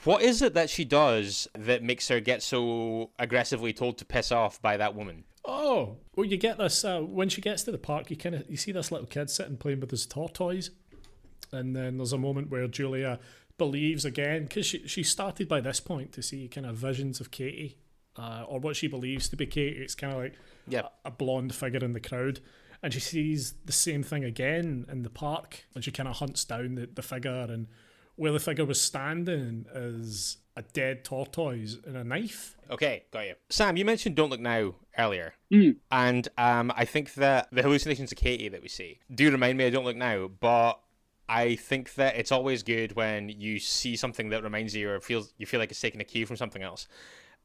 What 0.05 0.23
is 0.23 0.43
it 0.43 0.55
that 0.55 0.71
she 0.71 0.85
does 0.85 1.49
that 1.55 1.83
makes 1.83 2.09
her 2.09 2.21
get 2.21 2.43
so 2.43 3.11
aggressively 3.19 3.73
told 3.73 3.99
to 3.99 4.05
piss 4.05 4.31
off 4.31 4.61
by 4.63 4.77
that 4.77 4.95
woman? 4.95 5.25
Oh, 5.45 5.97
well, 6.15 6.27
you 6.27 6.37
get 6.37 6.59
this 6.59 6.85
uh, 6.85 7.01
when 7.01 7.29
she 7.29 7.41
gets 7.41 7.63
to 7.65 7.73
the 7.73 7.79
park. 7.79 8.11
You 8.11 8.17
kind 8.17 8.35
of 8.35 8.49
you 8.51 8.57
see 8.57 8.73
this 8.73 8.91
little 8.93 9.07
kid 9.07 9.31
sitting 9.31 9.57
playing 9.57 9.81
with 9.81 9.91
his 9.91 10.05
tortoise, 10.07 10.71
and 11.53 11.75
then 11.75 11.97
there's 11.99 12.13
a 12.13 12.19
moment 12.19 12.51
where 12.51 12.67
Julia 12.69 13.19
believes 13.59 14.05
again 14.05 14.43
because 14.45 14.67
she 14.67 14.87
she 14.87 15.03
started 15.03 15.49
by 15.49 15.61
this 15.61 15.81
point 15.81 16.13
to 16.13 16.23
see 16.23 16.49
kind 16.49 16.67
of 16.67 16.77
visions 16.77 17.21
of 17.21 17.31
Katie, 17.31 17.79
uh, 18.17 18.45
or 18.49 18.59
what 18.61 18.77
she 18.77 18.87
believes 18.89 19.29
to 19.29 19.37
be 19.37 19.47
Katie. 19.47 19.79
It's 19.83 19.95
kind 19.95 20.13
of 20.13 20.19
like 20.19 20.35
Yeah. 20.69 20.89
a 21.05 21.11
blonde 21.13 21.55
figure 21.55 21.85
in 21.85 21.93
the 21.93 22.01
crowd, 22.01 22.41
and 22.83 22.93
she 22.93 23.01
sees 23.01 23.55
the 23.65 23.73
same 23.73 24.03
thing 24.03 24.25
again 24.25 24.85
in 24.91 25.03
the 25.05 25.11
park, 25.11 25.65
and 25.75 25.83
she 25.85 25.93
kind 25.93 26.09
of 26.09 26.17
hunts 26.17 26.45
down 26.45 26.75
the, 26.75 26.87
the 26.93 27.03
figure, 27.03 27.47
and 27.49 27.69
where 28.17 28.33
the 28.33 28.41
figure 28.41 28.65
was 28.65 28.81
standing 28.81 29.67
is 29.75 30.39
a 30.57 30.63
dead 30.63 31.05
tortoise 31.05 31.77
and 31.87 31.97
a 31.97 32.05
knife. 32.05 32.57
Okay, 32.71 33.05
got 33.11 33.27
you. 33.27 33.35
Sam, 33.51 33.77
you 33.77 33.85
mentioned 33.85 34.17
"Don't 34.17 34.31
Look 34.31 34.41
Now" 34.41 34.75
earlier, 34.99 35.35
Mm. 35.53 35.77
and 35.91 36.29
um, 36.39 36.73
I 36.75 36.85
think 36.85 37.15
that 37.15 37.49
the 37.53 37.63
hallucinations 37.63 38.11
of 38.13 38.19
Katie 38.19 38.49
that 38.49 38.63
we 38.63 38.69
see 38.69 39.01
do 39.15 39.31
remind 39.31 39.59
me 39.59 39.67
of 39.67 39.73
"Don't 39.73 39.85
Look 39.85 39.97
Now," 39.97 40.29
but 40.29 40.81
I 41.29 41.57
think 41.57 41.95
that 41.95 42.17
it's 42.17 42.33
always 42.33 42.63
good 42.63 42.95
when 42.97 43.29
you 43.29 43.59
see 43.59 43.97
something 43.97 44.31
that 44.31 44.43
reminds 44.45 44.75
you 44.75 44.91
or 44.91 45.01
feels 45.01 45.33
you 45.39 45.45
feel 45.47 45.61
like 45.61 45.71
it's 45.71 45.81
taking 45.81 46.01
a 46.01 46.05
cue 46.05 46.25
from 46.27 46.37
something 46.37 46.63
else. 46.63 46.87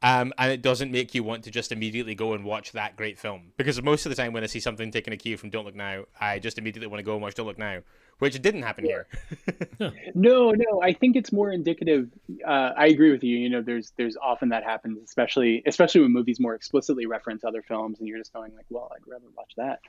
Um, 0.03 0.33
and 0.39 0.51
it 0.51 0.63
doesn't 0.63 0.91
make 0.91 1.13
you 1.13 1.23
want 1.23 1.43
to 1.43 1.51
just 1.51 1.71
immediately 1.71 2.15
go 2.15 2.33
and 2.33 2.43
watch 2.43 2.71
that 2.71 2.95
great 2.95 3.19
film 3.19 3.51
because 3.55 3.79
most 3.83 4.03
of 4.05 4.09
the 4.09 4.15
time 4.15 4.33
when 4.33 4.43
I 4.43 4.47
see 4.47 4.59
something 4.59 4.89
taking 4.89 5.13
a 5.13 5.17
cue 5.17 5.37
from 5.37 5.51
Don't 5.51 5.63
Look 5.65 5.75
Now, 5.75 6.05
I 6.19 6.39
just 6.39 6.57
immediately 6.57 6.87
want 6.87 6.99
to 6.99 7.03
go 7.03 7.13
and 7.13 7.21
watch 7.21 7.35
Don't 7.35 7.45
Look 7.45 7.59
Now, 7.59 7.81
which 8.21 8.39
didn't 8.39 8.61
happen 8.61 8.85
here. 8.85 9.07
No, 10.13 10.51
no, 10.51 10.81
I 10.83 10.93
think 10.93 11.15
it's 11.15 11.31
more 11.31 11.51
indicative. 11.51 12.07
Uh, 12.45 12.69
I 12.77 12.85
agree 12.87 13.11
with 13.11 13.23
you. 13.23 13.35
You 13.35 13.49
know, 13.49 13.63
there's 13.63 13.93
there's 13.97 14.15
often 14.15 14.49
that 14.49 14.63
happens, 14.63 14.99
especially 15.03 15.63
especially 15.65 16.01
when 16.01 16.13
movies 16.13 16.39
more 16.39 16.53
explicitly 16.53 17.07
reference 17.07 17.43
other 17.43 17.63
films, 17.63 17.97
and 17.97 18.07
you're 18.07 18.19
just 18.19 18.31
going 18.31 18.53
like, 18.55 18.65
well, 18.69 18.91
I'd 18.95 19.09
rather 19.09 19.25
watch 19.35 19.53
that. 19.57 19.79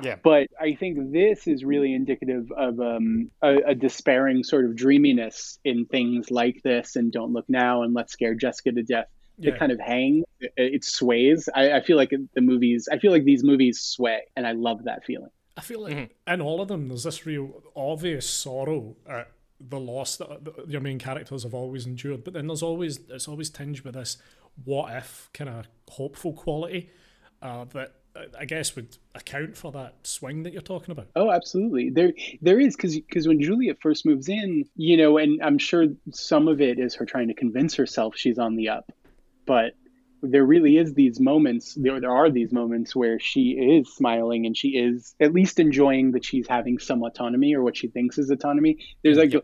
Yeah. 0.00 0.16
But 0.22 0.48
I 0.58 0.74
think 0.74 1.12
this 1.12 1.46
is 1.46 1.64
really 1.64 1.92
indicative 1.92 2.50
of 2.50 2.80
um, 2.80 3.30
a, 3.42 3.56
a 3.56 3.74
despairing 3.74 4.42
sort 4.42 4.64
of 4.64 4.74
dreaminess 4.74 5.58
in 5.64 5.84
things 5.84 6.30
like 6.30 6.62
this, 6.62 6.96
and 6.96 7.12
Don't 7.12 7.34
Look 7.34 7.48
Now, 7.50 7.82
and 7.82 7.92
Let's 7.92 8.14
Scare 8.14 8.34
Jessica 8.34 8.72
to 8.72 8.82
Death. 8.82 9.08
Yeah. 9.36 9.50
It 9.50 9.58
kind 9.58 9.72
of 9.72 9.80
hang, 9.80 10.24
it, 10.40 10.52
it 10.56 10.84
sways. 10.84 11.46
I, 11.54 11.72
I 11.72 11.82
feel 11.82 11.98
like 11.98 12.14
the 12.34 12.40
movies, 12.40 12.88
I 12.90 12.98
feel 12.98 13.12
like 13.12 13.24
these 13.24 13.44
movies 13.44 13.80
sway, 13.80 14.22
and 14.34 14.46
I 14.46 14.52
love 14.52 14.84
that 14.84 15.04
feeling. 15.04 15.30
I 15.56 15.60
feel 15.60 15.82
like 15.82 16.16
in 16.26 16.40
all 16.40 16.60
of 16.60 16.68
them, 16.68 16.88
there's 16.88 17.04
this 17.04 17.26
real 17.26 17.62
obvious 17.76 18.28
sorrow 18.28 18.96
at 19.06 19.30
the 19.60 19.78
loss 19.78 20.16
that 20.16 20.44
that 20.44 20.68
your 20.68 20.80
main 20.80 20.98
characters 20.98 21.42
have 21.42 21.54
always 21.54 21.86
endured. 21.86 22.24
But 22.24 22.34
then 22.34 22.46
there's 22.46 22.62
always 22.62 23.00
it's 23.08 23.28
always 23.28 23.50
tinged 23.50 23.80
with 23.80 23.94
this 23.94 24.16
what 24.64 24.94
if 24.94 25.30
kind 25.32 25.50
of 25.50 25.66
hopeful 25.88 26.32
quality 26.32 26.90
uh, 27.40 27.64
that 27.72 27.94
uh, 28.14 28.24
I 28.38 28.44
guess 28.44 28.76
would 28.76 28.96
account 29.14 29.56
for 29.56 29.72
that 29.72 30.06
swing 30.06 30.42
that 30.42 30.52
you're 30.52 30.62
talking 30.62 30.92
about. 30.92 31.08
Oh, 31.16 31.30
absolutely. 31.30 31.90
There, 31.90 32.12
there 32.40 32.60
is 32.60 32.76
because 32.76 32.94
because 32.94 33.26
when 33.26 33.40
Juliet 33.40 33.78
first 33.80 34.04
moves 34.04 34.28
in, 34.28 34.64
you 34.76 34.96
know, 34.96 35.18
and 35.18 35.42
I'm 35.42 35.58
sure 35.58 35.86
some 36.12 36.48
of 36.48 36.60
it 36.60 36.78
is 36.78 36.94
her 36.96 37.06
trying 37.06 37.28
to 37.28 37.34
convince 37.34 37.74
herself 37.74 38.16
she's 38.16 38.38
on 38.38 38.56
the 38.56 38.68
up, 38.68 38.92
but 39.46 39.74
there 40.22 40.44
really 40.44 40.76
is 40.76 40.94
these 40.94 41.20
moments. 41.20 41.74
There, 41.74 42.00
there 42.00 42.10
are 42.10 42.30
these 42.30 42.52
moments 42.52 42.94
where 42.94 43.18
she 43.18 43.50
is 43.50 43.92
smiling 43.94 44.46
and 44.46 44.56
she 44.56 44.68
is 44.68 45.14
at 45.20 45.32
least 45.32 45.58
enjoying 45.58 46.12
that 46.12 46.24
she's 46.24 46.46
having 46.46 46.78
some 46.78 47.02
autonomy 47.02 47.54
or 47.54 47.62
what 47.62 47.76
she 47.76 47.88
thinks 47.88 48.18
is 48.18 48.30
autonomy. 48.30 48.78
There's 49.02 49.18
like. 49.18 49.34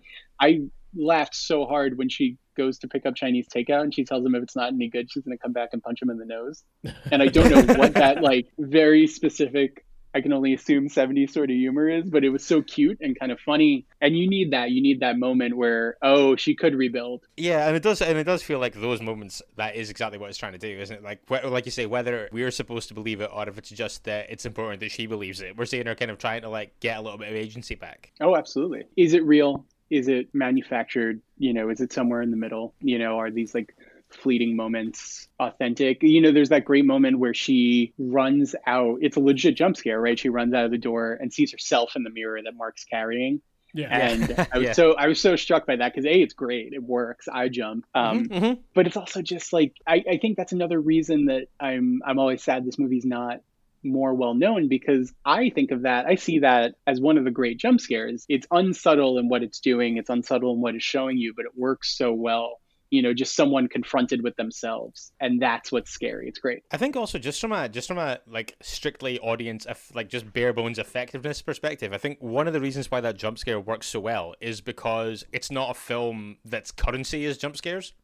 I 0.41 0.61
laughed 0.95 1.35
so 1.35 1.67
hard 1.67 1.99
when 1.99 2.09
she 2.09 2.38
goes 2.57 2.79
to 2.79 2.88
pick 2.88 3.07
up 3.07 3.14
Chinese 3.14 3.47
takeout 3.49 3.83
and 3.83 3.95
she 3.95 4.05
tells 4.05 4.25
him 4.25 4.35
if 4.35 4.43
it's 4.43 4.57
not 4.57 4.73
any 4.73 4.88
good, 4.88 5.11
she's 5.11 5.23
going 5.23 5.37
to 5.37 5.43
come 5.43 5.53
back 5.53 5.71
and 5.73 5.83
punch 5.83 6.03
him 6.03 6.11
in 6.11 6.19
the 6.19 6.25
nose. 6.25 6.64
And 7.11 7.23
I 7.23 7.29
don't 7.29 7.51
know 7.51 7.75
what 7.75 7.95
that 7.95 8.23
like 8.23 8.49
very 8.59 9.07
specific 9.07 9.85
I 10.19 10.21
can 10.21 10.33
only 10.33 10.53
assume 10.53 10.89
70s 10.89 11.31
sort 11.31 11.49
of 11.49 11.55
humor 11.55 11.89
is, 11.89 12.11
but 12.11 12.25
it 12.25 12.31
was 12.31 12.45
so 12.45 12.61
cute 12.61 12.99
and 13.01 13.17
kind 13.19 13.31
of 13.31 13.39
funny. 13.39 13.87
And 14.01 14.19
you 14.19 14.29
need 14.29 14.51
that. 14.53 14.73
You 14.73 14.83
need 14.83 14.99
that 15.01 15.17
moment 15.17 15.57
where, 15.57 15.97
oh, 16.03 16.35
she 16.35 16.57
could 16.57 16.75
rebuild. 16.75 17.23
Yeah, 17.37 17.69
and 17.69 17.77
it 17.77 17.85
does, 17.85 18.03
and 18.03 18.19
it 18.19 18.25
does 18.25 18.43
feel 18.43 18.59
like 18.59 18.75
those 18.75 19.01
moments. 19.01 19.41
That 19.57 19.77
is 19.77 19.91
exactly 19.91 20.19
what 20.19 20.29
it's 20.29 20.39
trying 20.39 20.53
to 20.53 20.59
do, 20.59 20.69
isn't 20.81 20.97
it? 20.97 21.03
Like, 21.05 21.21
wh- 21.29 21.45
like 21.51 21.67
you 21.67 21.71
say, 21.71 21.87
whether 21.87 22.29
we're 22.33 22.51
supposed 22.51 22.89
to 22.89 22.95
believe 22.95 23.21
it 23.21 23.31
or 23.33 23.49
if 23.49 23.57
it's 23.59 23.71
just 23.71 24.05
that 24.05 24.29
it's 24.29 24.45
important 24.45 24.81
that 24.81 24.91
she 24.91 25.07
believes 25.07 25.41
it, 25.41 25.57
we're 25.57 25.67
seeing 25.67 25.87
her 25.87 25.95
kind 25.95 26.11
of 26.11 26.19
trying 26.19 26.43
to 26.43 26.49
like 26.49 26.79
get 26.81 26.99
a 26.99 27.01
little 27.01 27.19
bit 27.19 27.29
of 27.29 27.35
agency 27.37 27.77
back. 27.77 28.13
Oh, 28.21 28.37
absolutely. 28.37 28.85
Is 28.97 29.15
it 29.15 29.25
real? 29.25 29.65
Is 29.91 30.09
it 30.09 30.35
manufactured? 30.35 31.23
You 31.39 31.55
know, 31.55 31.71
is 31.71 31.81
it 31.81 31.93
somewhere 31.93 32.23
in 32.23 32.31
the 32.31 32.37
middle? 32.37 32.75
You 32.81 32.99
know, 32.99 33.19
are 33.19 33.31
these 33.31 33.55
like 33.55 33.75
fleeting 34.11 34.57
moments 34.57 35.29
authentic? 35.38 36.03
You 36.03 36.21
know, 36.21 36.33
there's 36.33 36.49
that 36.51 36.64
great 36.64 36.85
moment 36.85 37.18
where 37.18 37.35
she 37.35 37.92
runs 37.99 38.55
out. 38.66 38.99
It's 39.03 39.16
a 39.16 39.21
legit 39.21 39.57
jump 39.57 39.77
scare, 39.77 40.01
right? 40.01 40.18
She 40.18 40.29
runs 40.29 40.55
out 40.55 40.64
of 40.64 40.71
the 40.71 40.79
door 40.79 41.18
and 41.21 41.33
sees 41.33 41.53
herself 41.53 41.97
in 41.97 42.03
the 42.03 42.11
mirror 42.11 42.40
that 42.42 42.55
Mark's 42.55 42.85
carrying. 42.85 43.40
Yeah. 43.75 43.94
And 43.97 44.47
I 44.53 44.59
was 44.59 44.66
Yeah. 44.68 44.73
so 44.73 44.94
I 44.94 45.07
was 45.09 45.21
so 45.21 45.37
struck 45.37 45.66
by 45.66 45.77
that 45.77 45.92
because 45.92 46.07
a 46.07 46.23
it's 46.23 46.35
great, 46.35 46.73
it 46.73 46.83
works. 46.83 47.29
I 47.31 47.49
jump, 47.49 47.85
um, 47.94 48.27
Mhm. 48.29 48.59
but 48.75 48.87
it's 48.87 48.97
also 48.97 49.21
just 49.23 49.53
like 49.53 49.75
I, 49.87 50.03
I 50.11 50.16
think 50.18 50.37
that's 50.37 50.53
another 50.53 50.81
reason 50.81 51.27
that 51.27 51.49
I'm 51.61 52.01
I'm 52.05 52.18
always 52.18 52.42
sad 52.42 52.64
this 52.64 52.79
movie's 52.79 53.05
not 53.05 53.40
more 53.85 54.12
well 54.14 54.35
known 54.35 54.66
because 54.68 55.12
I 55.25 55.51
think 55.51 55.71
of 55.71 55.83
that 55.83 56.07
I 56.07 56.16
see 56.16 56.40
that 56.40 56.75
as 56.87 57.01
one 57.01 57.16
of 57.18 57.25
the 57.25 57.31
great 57.31 57.59
jump 57.59 57.81
scares. 57.81 58.25
It's 58.29 58.47
unsubtle 58.51 59.18
in 59.18 59.29
what 59.29 59.42
it's 59.42 59.61
doing, 59.61 59.99
it's 59.99 60.11
unsubtle 60.11 60.55
in 60.55 60.61
what 60.61 60.75
it's 60.75 60.85
showing 60.85 61.18
you, 61.18 61.33
but 61.37 61.44
it 61.44 61.53
works 61.57 61.97
so 61.97 62.12
well 62.12 62.61
you 62.90 63.03
know 63.03 63.12
just 63.12 63.35
someone 63.35 63.68
confronted 63.68 64.22
with 64.22 64.37
themselves 64.37 65.12
and 65.20 65.40
that's 65.40 65.70
what's 65.70 65.90
scary 65.90 66.29
it's 66.29 66.38
great 66.38 66.62
I 66.70 66.77
think 66.77 66.96
also 66.96 67.18
just 67.18 67.40
from 67.40 67.53
a 67.53 67.68
just 67.68 67.88
from 67.88 67.98
a 67.98 68.18
like 68.27 68.57
strictly 68.61 69.18
audience 69.20 69.66
like 69.94 70.09
just 70.09 70.33
bare 70.33 70.53
bones 70.53 70.79
effectiveness 70.79 71.42
perspective, 71.42 71.92
I 71.92 71.98
think 71.98 72.18
one 72.20 72.46
of 72.46 72.53
the 72.53 72.61
reasons 72.61 72.90
why 72.90 73.01
that 73.01 73.16
jump 73.16 73.38
scare 73.38 73.61
works 73.61 73.87
so 73.87 74.01
well 74.01 74.35
is 74.40 74.61
because 74.61 75.24
it's 75.33 75.51
not 75.51 75.70
a 75.70 75.74
film 75.74 76.38
that's 76.44 76.70
currency 76.70 77.24
is 77.24 77.38
jump 77.38 77.57
scares. 77.57 77.94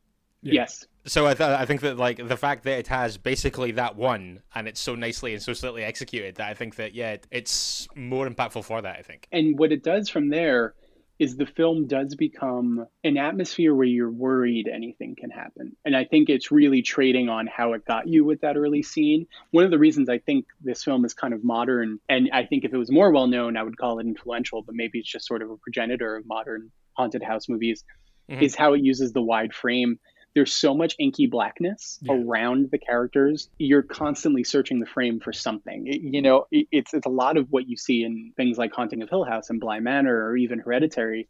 Yeah. 0.43 0.53
yes 0.55 0.87
so 1.07 1.27
I, 1.27 1.35
th- 1.35 1.49
I 1.49 1.65
think 1.65 1.81
that 1.83 1.97
like 1.97 2.29
the 2.29 2.37
fact 2.37 2.65
that 2.65 2.79
it 2.79 2.87
has 2.89 3.17
basically 3.17 3.73
that 3.73 3.97
one 3.97 4.43
and 4.55 4.69
it's 4.69 4.81
so 4.81 4.95
nicely 4.95 5.33
and 5.33 5.43
so 5.43 5.55
slightly 5.55 5.83
executed 5.83 6.35
that 6.37 6.49
I 6.51 6.55
think 6.55 6.77
that 6.77 6.95
yeah 6.95 7.17
it's 7.31 7.89
more 7.95 8.29
impactful 8.29 8.65
for 8.65 8.83
that 8.83 8.99
I 8.99 9.03
think 9.03 9.27
and 9.33 9.59
what 9.59 9.73
it 9.73 9.83
does 9.83 10.11
from 10.11 10.29
there 10.29 10.75
is 11.19 11.37
the 11.37 11.47
film 11.47 11.87
does 11.87 12.15
become 12.17 12.87
an 13.05 13.17
atmosphere 13.17 13.75
where 13.75 13.87
you're 13.87 14.11
worried 14.11 14.69
anything 14.69 15.15
can 15.17 15.31
happen. 15.31 15.77
And 15.85 15.97
I 15.97 16.05
think 16.05 16.29
it's 16.29 16.51
really 16.51 16.83
trading 16.83 17.29
on 17.29 17.47
how 17.47 17.75
it 17.75 17.85
got 17.85 18.09
you 18.09 18.25
with 18.25 18.41
that 18.41 18.57
early 18.57 18.83
scene. 18.83 19.27
One 19.53 19.65
of 19.65 19.71
the 19.71 19.79
reasons 19.79 20.09
I 20.09 20.19
think 20.19 20.47
this 20.61 20.83
film 20.83 21.05
is 21.05 21.15
kind 21.15 21.33
of 21.33 21.45
modern, 21.45 22.01
and 22.09 22.31
I 22.33 22.45
think 22.45 22.65
if 22.65 22.75
it 22.75 22.79
was 22.79 22.91
more 22.91 23.13
well 23.13 23.29
known, 23.29 23.57
I 23.57 23.63
would 23.63 23.79
call 23.79 24.01
it 24.01 24.07
influential, 24.07 24.63
but 24.63 24.75
maybe 24.75 24.99
it's 24.99 25.11
just 25.11 25.27
sort 25.27 25.43
of 25.43 25.51
a 25.51 25.57
progenitor 25.57 26.17
of 26.17 26.27
modern 26.27 26.73
haunted 26.95 27.23
house 27.23 27.49
movies, 27.49 27.85
mm-hmm. 28.29 28.43
is 28.43 28.57
how 28.57 28.73
it 28.73 28.83
uses 28.83 29.13
the 29.13 29.23
wide 29.23 29.55
frame 29.55 29.99
there's 30.35 30.53
so 30.53 30.75
much 30.75 30.95
inky 30.99 31.27
blackness 31.27 31.99
yeah. 32.03 32.15
around 32.15 32.71
the 32.71 32.79
characters 32.79 33.49
you're 33.59 33.83
constantly 33.83 34.45
searching 34.45 34.81
the 34.81 34.87
frame 34.87 35.21
for 35.21 35.33
something 35.33 35.87
it, 35.87 36.01
you 36.01 36.21
know 36.21 36.47
it, 36.51 36.67
it's 36.71 36.95
it's 36.95 37.07
a 37.07 37.11
lot 37.11 37.37
of 37.37 37.51
what 37.51 37.69
you 37.69 37.77
see 37.77 38.03
in 38.03 38.33
things 38.37 38.59
like 38.59 38.73
haunting 38.73 39.03
of 39.03 39.09
hill 39.09 39.25
house 39.25 39.51
and 39.51 39.61
bly 39.61 39.81
manor 39.81 40.27
or 40.27 40.37
even 40.37 40.59
hereditary 40.59 41.29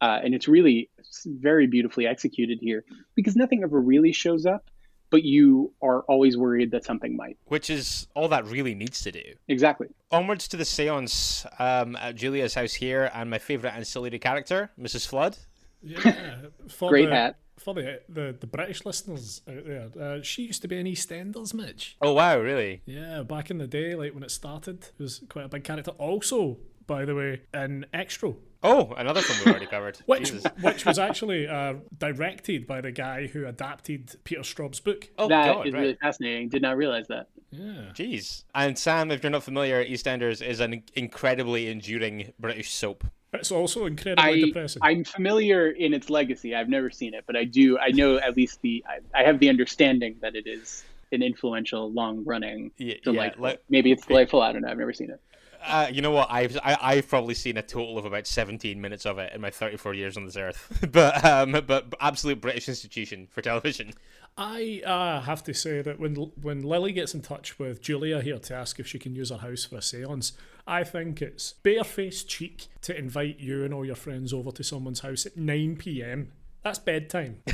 uh, 0.00 0.20
and 0.22 0.32
it's 0.34 0.46
really 0.46 0.88
very 1.26 1.66
beautifully 1.66 2.06
executed 2.06 2.58
here 2.60 2.84
because 3.14 3.34
nothing 3.34 3.62
ever 3.62 3.80
really 3.80 4.12
shows 4.12 4.46
up 4.46 4.70
but 5.10 5.24
you 5.24 5.72
are 5.82 6.02
always 6.02 6.36
worried 6.36 6.70
that 6.72 6.84
something 6.84 7.16
might. 7.16 7.38
Which 7.46 7.70
is 7.70 8.06
all 8.14 8.28
that 8.28 8.44
really 8.44 8.74
needs 8.74 9.00
to 9.02 9.10
do. 9.10 9.22
Exactly. 9.48 9.88
Onwards 10.10 10.46
to 10.48 10.58
the 10.58 10.66
seance 10.66 11.46
um, 11.58 11.96
at 11.96 12.14
Julia's 12.14 12.52
house 12.52 12.74
here, 12.74 13.10
and 13.14 13.30
my 13.30 13.38
favourite 13.38 13.74
ancillary 13.74 14.18
character, 14.18 14.70
Mrs. 14.78 15.06
Flood. 15.06 15.38
Yeah, 15.82 16.36
great 16.78 17.08
the, 17.08 17.14
hat 17.14 17.36
for 17.58 17.74
the, 17.74 18.00
the 18.08 18.36
the 18.38 18.46
British 18.46 18.84
listeners 18.84 19.42
out 19.48 19.64
there, 19.64 19.90
uh, 20.00 20.22
she 20.22 20.42
used 20.42 20.62
to 20.62 20.68
be 20.68 20.78
in 20.78 20.86
EastEnders, 20.86 21.54
Mitch. 21.54 21.96
Oh 22.00 22.12
wow, 22.12 22.38
really? 22.38 22.82
Yeah, 22.86 23.22
back 23.22 23.50
in 23.50 23.58
the 23.58 23.66
day, 23.66 23.94
like 23.94 24.14
when 24.14 24.22
it 24.22 24.30
started, 24.30 24.84
it 24.98 25.02
was 25.02 25.22
quite 25.28 25.46
a 25.46 25.48
big 25.48 25.64
character. 25.64 25.92
Also, 25.92 26.58
by 26.86 27.04
the 27.04 27.14
way, 27.14 27.42
an 27.52 27.86
Xtro. 27.94 28.36
Oh, 28.62 28.92
another 28.96 29.20
film 29.20 29.38
we've 29.38 29.54
already 29.54 29.66
covered. 29.66 29.98
which 30.06 30.32
which 30.60 30.84
was 30.84 30.98
actually 30.98 31.46
uh, 31.46 31.74
directed 31.96 32.66
by 32.66 32.80
the 32.80 32.90
guy 32.90 33.28
who 33.28 33.46
adapted 33.46 34.16
Peter 34.24 34.42
Straub's 34.42 34.80
book. 34.80 35.08
Oh, 35.16 35.28
that 35.28 35.54
God, 35.54 35.66
is 35.66 35.72
right. 35.72 35.80
really 35.80 35.94
fascinating. 35.94 36.48
Did 36.48 36.62
not 36.62 36.76
realize 36.76 37.06
that. 37.08 37.28
Yeah. 37.50 37.92
Jeez. 37.94 38.44
And 38.54 38.76
Sam, 38.76 39.10
if 39.10 39.22
you're 39.22 39.30
not 39.30 39.42
familiar, 39.42 39.84
EastEnders 39.84 40.46
is 40.46 40.60
an 40.60 40.82
incredibly 40.94 41.68
enduring 41.68 42.32
British 42.38 42.70
soap. 42.70 43.04
It's 43.32 43.52
also 43.52 43.86
incredibly 43.86 44.42
I, 44.42 44.46
depressing. 44.46 44.80
I'm 44.82 45.04
familiar 45.04 45.68
in 45.68 45.92
its 45.92 46.08
legacy. 46.08 46.54
I've 46.54 46.68
never 46.68 46.90
seen 46.90 47.14
it, 47.14 47.24
but 47.26 47.36
I 47.36 47.44
do. 47.44 47.78
I 47.78 47.90
know 47.90 48.16
at 48.16 48.36
least 48.36 48.62
the. 48.62 48.84
I, 48.88 49.20
I 49.20 49.24
have 49.24 49.38
the 49.38 49.48
understanding 49.48 50.16
that 50.20 50.34
it 50.34 50.46
is 50.46 50.84
an 51.12 51.22
influential, 51.22 51.90
long-running, 51.92 52.70
yeah, 52.78 52.94
delightful. 53.02 53.42
Yeah, 53.42 53.50
like, 53.50 53.62
Maybe 53.68 53.92
it's 53.92 54.06
delightful. 54.06 54.40
I 54.40 54.52
don't 54.52 54.62
know. 54.62 54.68
I've 54.68 54.78
never 54.78 54.92
seen 54.92 55.10
it. 55.10 55.20
Uh, 55.64 55.88
you 55.92 56.02
know 56.02 56.12
what? 56.12 56.28
I've 56.30 56.56
I, 56.62 56.70
have 56.70 56.78
i 56.80 56.94
have 56.96 57.08
probably 57.08 57.34
seen 57.34 57.56
a 57.56 57.62
total 57.62 57.98
of 57.98 58.04
about 58.04 58.26
seventeen 58.26 58.80
minutes 58.80 59.04
of 59.04 59.18
it 59.18 59.32
in 59.34 59.40
my 59.40 59.50
thirty 59.50 59.76
four 59.76 59.92
years 59.92 60.16
on 60.16 60.24
this 60.24 60.36
earth. 60.36 60.86
but 60.92 61.22
um, 61.24 61.52
but 61.66 61.92
absolute 62.00 62.40
British 62.40 62.68
institution 62.68 63.26
for 63.30 63.42
television. 63.42 63.92
I 64.36 64.82
uh, 64.86 65.20
have 65.22 65.42
to 65.44 65.54
say 65.54 65.82
that 65.82 65.98
when 65.98 66.14
when 66.40 66.62
Lily 66.62 66.92
gets 66.92 67.12
in 67.12 67.22
touch 67.22 67.58
with 67.58 67.82
Julia 67.82 68.22
here 68.22 68.38
to 68.38 68.54
ask 68.54 68.78
if 68.78 68.86
she 68.86 68.98
can 68.98 69.14
use 69.14 69.30
her 69.30 69.38
house 69.38 69.64
for 69.64 69.76
a 69.76 69.80
séance, 69.80 70.32
I 70.68 70.84
think 70.84 71.22
it's 71.22 71.54
barefaced 71.54 72.28
cheek 72.28 72.66
to 72.82 72.96
invite 72.96 73.40
you 73.40 73.64
and 73.64 73.72
all 73.72 73.86
your 73.86 73.94
friends 73.94 74.34
over 74.34 74.50
to 74.52 74.62
someone's 74.62 75.00
house 75.00 75.24
at 75.24 75.34
nine 75.34 75.76
p.m. 75.76 76.32
That's 76.62 76.78
bedtime. 76.78 77.42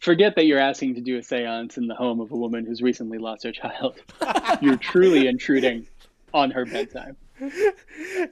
Forget 0.00 0.34
that 0.34 0.46
you're 0.46 0.58
asking 0.58 0.96
to 0.96 1.00
do 1.00 1.18
a 1.18 1.22
seance 1.22 1.78
in 1.78 1.86
the 1.86 1.94
home 1.94 2.18
of 2.20 2.32
a 2.32 2.36
woman 2.36 2.66
who's 2.66 2.82
recently 2.82 3.18
lost 3.18 3.44
her 3.44 3.52
child. 3.52 3.94
you're 4.60 4.76
truly 4.76 5.28
intruding 5.28 5.86
on 6.34 6.50
her 6.50 6.66
bedtime. 6.66 7.16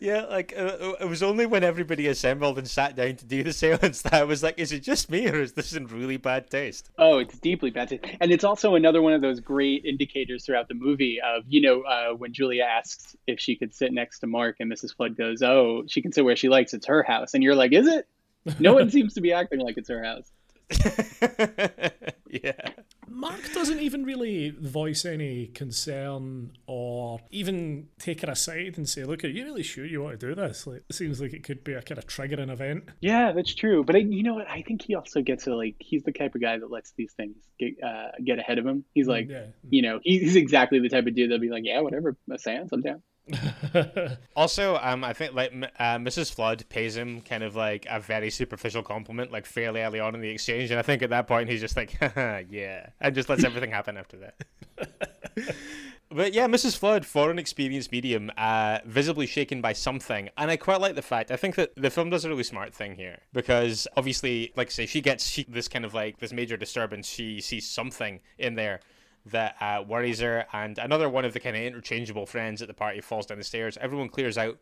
Yeah, 0.01 0.23
like 0.23 0.55
uh, 0.57 0.95
it 1.01 1.09
was 1.09 1.23
only 1.23 1.47
when 1.47 1.63
everybody 1.63 2.07
assembled 2.07 2.59
and 2.59 2.69
sat 2.69 2.97
down 2.97 3.17
to 3.17 3.25
do 3.25 3.43
the 3.43 3.53
seance 3.53 4.03
that 4.03 4.15
I 4.15 4.25
was 4.25 4.43
like, 4.43 4.59
is 4.59 4.73
it 4.73 4.81
just 4.81 5.11
me 5.11 5.29
or 5.29 5.41
is 5.41 5.53
this 5.53 5.75
in 5.75 5.87
really 5.87 6.17
bad 6.17 6.51
taste? 6.51 6.91
Oh, 6.99 7.19
it's 7.19 7.39
deeply 7.39 7.71
bad 7.71 7.89
taste. 7.89 8.05
And 8.21 8.33
it's 8.33 8.45
also 8.45 8.75
another 8.75 9.03
one 9.03 9.13
of 9.13 9.21
those 9.21 9.41
great 9.41 9.85
indicators 9.85 10.47
throughout 10.47 10.69
the 10.69 10.75
movie 10.75 11.21
of, 11.21 11.45
you 11.49 11.61
know, 11.61 11.83
uh, 11.83 12.15
when 12.15 12.33
Julia 12.33 12.65
asks 12.65 13.17
if 13.27 13.39
she 13.41 13.57
could 13.57 13.75
sit 13.75 13.93
next 13.93 14.21
to 14.21 14.27
Mark 14.27 14.57
and 14.61 14.73
Mrs. 14.73 14.95
Flood 14.97 15.17
goes, 15.17 15.43
oh, 15.43 15.85
she 15.87 16.01
can 16.01 16.13
sit 16.13 16.25
where 16.25 16.37
she 16.37 16.49
likes. 16.49 16.73
It's 16.73 16.87
her 16.87 17.03
house. 17.03 17.35
And 17.35 17.43
you're 17.43 17.57
like, 17.57 17.73
is 17.73 17.87
it? 17.87 18.09
No 18.59 18.75
one 18.75 18.91
seems 18.91 19.15
to 19.15 19.21
be 19.21 19.33
acting 19.33 19.61
like 19.61 19.77
it's 19.77 19.89
her 19.89 20.03
house. 20.03 20.31
yeah. 22.31 22.53
Mark 23.09 23.53
doesn't 23.53 23.81
even 23.81 24.05
really 24.05 24.51
voice 24.51 25.05
any 25.05 25.47
concern 25.49 26.53
or 26.67 27.21
even 27.31 27.89
take 27.99 28.23
her 28.23 28.31
aside 28.31 28.75
and 28.77 28.89
say, 28.89 29.05
"Look, 29.05 29.25
are 29.25 29.29
you 29.29 29.45
really 29.45 29.63
sure 29.63 29.85
you 29.85 30.03
want 30.03 30.19
to 30.19 30.27
do 30.27 30.35
this?" 30.35 30.67
Like, 30.67 30.83
it 30.89 30.95
seems 30.95 31.21
like 31.21 31.33
it 31.33 31.43
could 31.43 31.65
be 31.65 31.73
a 31.73 31.83
kind 31.83 31.99
of 31.99 32.07
triggering 32.07 32.51
event. 32.51 32.85
Yeah, 33.01 33.33
that's 33.33 33.55
true. 33.55 33.85
But 33.85 33.97
I, 33.97 33.99
you 34.01 34.23
know 34.23 34.35
what? 34.35 34.49
I 34.49 34.63
think 34.63 34.83
he 34.83 34.95
also 34.95 35.23
gets 35.23 35.45
to 35.45 35.57
like 35.57 35.77
he's 35.79 36.03
the 36.03 36.13
type 36.13 36.35
of 36.35 36.41
guy 36.41 36.59
that 36.59 36.71
lets 36.71 36.93
these 36.93 37.13
things 37.13 37.37
get 37.59 37.75
uh, 37.83 38.11
get 38.23 38.39
ahead 38.39 38.59
of 38.59 38.67
him. 38.67 38.85
He's 38.95 39.09
like, 39.09 39.29
yeah. 39.29 39.47
you 39.69 39.83
know, 39.83 40.01
he's 40.03 40.37
exactly 40.37 40.81
the 40.81 40.89
type 40.89 41.07
of 41.07 41.15
dude 41.15 41.31
that'll 41.31 41.41
be 41.41 41.51
like, 41.51 41.65
"Yeah, 41.65 41.81
whatever, 41.81 42.17
a 42.31 42.39
seance, 42.39 42.73
I'm 42.73 42.83
down." 42.83 43.03
also, 44.37 44.77
um, 44.83 45.03
I 45.03 45.13
think 45.13 45.35
like 45.35 45.53
uh, 45.53 45.97
Mrs. 45.97 46.33
Flood 46.33 46.65
pays 46.69 46.97
him 46.97 47.23
kind 47.23 47.43
of 47.43 47.57
like 47.57 47.87
a 47.89 47.99
very 47.99 48.31
superficial 48.31 48.83
compliment, 48.83 49.33
like 49.33 49.47
fairly 49.47 49.81
early 49.81 50.01
on 50.01 50.15
in 50.15 50.21
the 50.21 50.29
exchange, 50.29 50.71
and 50.71 50.79
I 50.79 50.83
think 50.83 51.03
at 51.03 51.11
that 51.11 51.27
point 51.27 51.49
he's 51.49 51.61
just 51.61 51.77
like, 51.77 51.97
yeah, 52.51 52.89
and 53.01 53.15
just 53.15 53.29
lets 53.29 53.45
everything 53.45 53.71
happen 53.71 53.97
after 53.97 54.19
that. 54.19 55.55
but 56.11 56.35
yeah, 56.35 56.47
Mrs. 56.47 56.77
Flood, 56.77 57.07
for 57.07 57.31
an 57.31 57.39
experienced 57.39 57.91
medium, 57.93 58.31
uh, 58.37 58.81
visibly 58.85 59.27
shaken 59.27 59.63
by 59.63 59.73
something, 59.73 60.29
and 60.37 60.51
I 60.51 60.59
quite 60.59 60.81
like 60.81 60.95
the 60.95 61.03
fact. 61.03 61.31
I 61.31 61.37
think 61.37 61.55
that 61.55 61.75
the 61.77 61.91
film 61.91 62.11
does 62.11 62.27
a 62.27 62.29
really 62.29 62.45
smart 62.45 62.75
thing 62.75 62.95
here 62.97 63.21
because 63.33 63.89
obviously, 63.97 64.53
like 64.55 64.69
I 64.69 64.71
say, 64.71 64.87
she 64.87 65.01
gets 65.01 65.27
she, 65.27 65.45
this 65.45 65.69
kind 65.69 65.87
of 65.87 65.95
like 65.95 66.19
this 66.19 66.33
major 66.33 66.59
disturbance. 66.59 67.09
She 67.09 67.41
sees 67.41 67.67
something 67.67 68.21
in 68.39 68.55
there 68.57 68.81
that 69.27 69.57
uh, 69.61 69.83
worries 69.87 70.21
her, 70.21 70.47
and 70.53 70.79
another 70.79 71.09
one 71.09 71.25
of 71.25 71.33
the 71.33 71.41
kind 71.41 71.57
of 71.57 71.63
interchangeable 71.63 72.27
friends 72.27 72.61
at 72.61 72.69
the 72.69 72.75
party 72.75 73.01
falls 73.01 73.27
down 73.27 73.39
the 73.39 73.45
stairs. 73.45 73.79
Everyone 73.81 74.09
clears 74.09 74.37
out. 74.37 74.59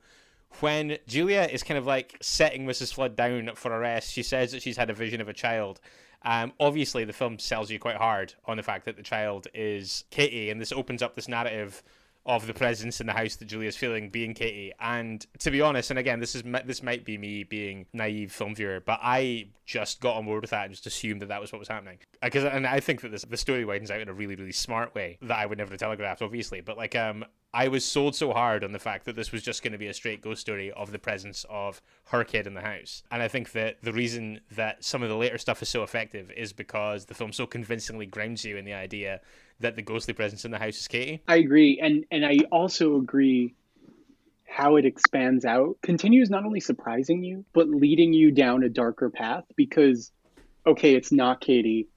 When 0.61 0.98
Julia 1.07 1.48
is 1.51 1.62
kind 1.62 1.79
of 1.79 1.87
like 1.87 2.16
setting 2.20 2.66
Mrs. 2.66 2.92
Flood 2.92 3.16
down 3.16 3.51
for 3.55 3.72
arrest, 3.72 4.12
she 4.12 4.22
says 4.22 4.53
that 4.53 4.62
she's 4.62 4.77
had 4.77 4.90
a 4.90 4.94
vision 4.94 5.20
of 5.20 5.29
a 5.29 5.33
child. 5.33 5.81
Um, 6.25 6.53
obviously, 6.61 7.05
the 7.05 7.12
film 7.12 7.38
sells 7.38 7.70
you 7.70 7.79
quite 7.79 7.96
hard 7.96 8.35
on 8.44 8.57
the 8.57 8.62
fact 8.62 8.85
that 8.85 8.96
the 8.96 9.03
child 9.03 9.48
is 9.55 10.05
Kitty, 10.11 10.51
and 10.51 10.61
this 10.61 10.72
opens 10.72 11.03
up 11.03 11.16
this 11.16 11.27
narrative 11.27 11.83
of 12.24 12.46
the 12.46 12.54
presence 12.54 13.00
in 13.00 13.06
the 13.06 13.12
house 13.12 13.37
that 13.37 13.46
Julia's 13.46 13.76
feeling 13.76 14.08
being 14.08 14.32
Katie. 14.35 14.72
And 14.80 15.26
to 15.40 15.50
be 15.50 15.61
honest, 15.61 15.90
and 15.90 15.98
again, 15.98 16.20
this 16.20 16.35
is 16.35 16.42
this 16.64 16.82
might 16.82 17.04
be 17.04 17.18
me 17.18 17.42
being 17.42 17.87
naive 17.92 18.32
film 18.32 18.54
viewer, 18.54 18.80
but 18.80 19.00
I 19.02 19.48
just 19.66 20.00
got 20.00 20.16
on 20.16 20.24
board 20.24 20.42
with 20.42 20.50
that 20.50 20.66
and 20.66 20.72
just 20.72 20.87
assumed 20.87 21.22
that 21.22 21.28
that 21.28 21.40
was 21.40 21.52
what 21.52 21.58
was 21.58 21.68
happening. 21.68 21.98
Because 22.22 22.44
and 22.44 22.66
I 22.66 22.80
think 22.80 23.00
that 23.00 23.11
this 23.11 23.24
the 23.24 23.37
story 23.37 23.64
widens 23.64 23.90
out 23.90 24.00
in 24.00 24.08
a 24.08 24.12
really 24.12 24.37
really 24.37 24.52
smart 24.52 24.94
way 24.94 25.18
that 25.22 25.38
I 25.38 25.46
would 25.46 25.58
never 25.58 25.72
have 25.72 25.80
telegraphed, 25.80 26.22
obviously. 26.22 26.61
But 26.61 26.76
like 26.76 26.94
um, 26.94 27.24
I 27.54 27.68
was 27.68 27.85
sold 27.85 28.14
so 28.14 28.32
hard 28.32 28.64
on 28.64 28.72
the 28.72 28.78
fact 28.78 29.04
that 29.04 29.16
this 29.16 29.30
was 29.30 29.42
just 29.42 29.62
going 29.62 29.72
to 29.72 29.78
be 29.78 29.88
a 29.88 29.94
straight 29.94 30.22
ghost 30.22 30.40
story 30.40 30.72
of 30.72 30.90
the 30.90 30.98
presence 30.98 31.44
of 31.50 31.82
her 32.06 32.24
kid 32.24 32.46
in 32.46 32.54
the 32.54 32.62
house. 32.62 33.02
And 33.11 33.20
I 33.20 33.28
think 33.28 33.52
that 33.52 33.82
the 33.82 33.92
reason 33.92 34.40
that 34.52 34.82
some 34.85 35.02
of 35.02 35.08
the 35.08 35.16
later 35.16 35.38
stuff 35.38 35.61
is 35.61 35.68
so 35.68 35.82
effective 35.82 36.30
is 36.30 36.52
because 36.52 37.06
the 37.06 37.14
film 37.14 37.32
so 37.32 37.46
convincingly 37.46 38.06
grounds 38.06 38.44
you 38.44 38.56
in 38.56 38.64
the 38.64 38.72
idea 38.72 39.20
that 39.62 39.77
the 39.77 39.83
ghostly 39.83 40.14
presence 40.14 40.44
in 40.44 40.51
the 40.51 40.59
house 40.59 40.79
is 40.79 40.88
Katie. 40.88 41.22
I 41.27 41.37
agree, 41.37 41.81
and 41.83 42.05
and 42.11 42.25
I 42.25 42.38
also 42.51 42.96
agree 42.96 43.55
how 44.53 44.77
it 44.77 44.85
expands 44.85 45.46
out 45.46 45.79
continues 45.83 46.29
not 46.29 46.44
only 46.44 46.61
surprising 46.61 47.25
you 47.25 47.42
but 47.55 47.68
leading 47.68 48.12
you 48.12 48.31
down 48.31 48.62
a 48.62 48.68
darker 48.68 49.09
path 49.09 49.44
because 49.57 50.12
okay, 50.66 50.94
it's 50.94 51.11
not 51.11 51.40
Katie. 51.40 51.88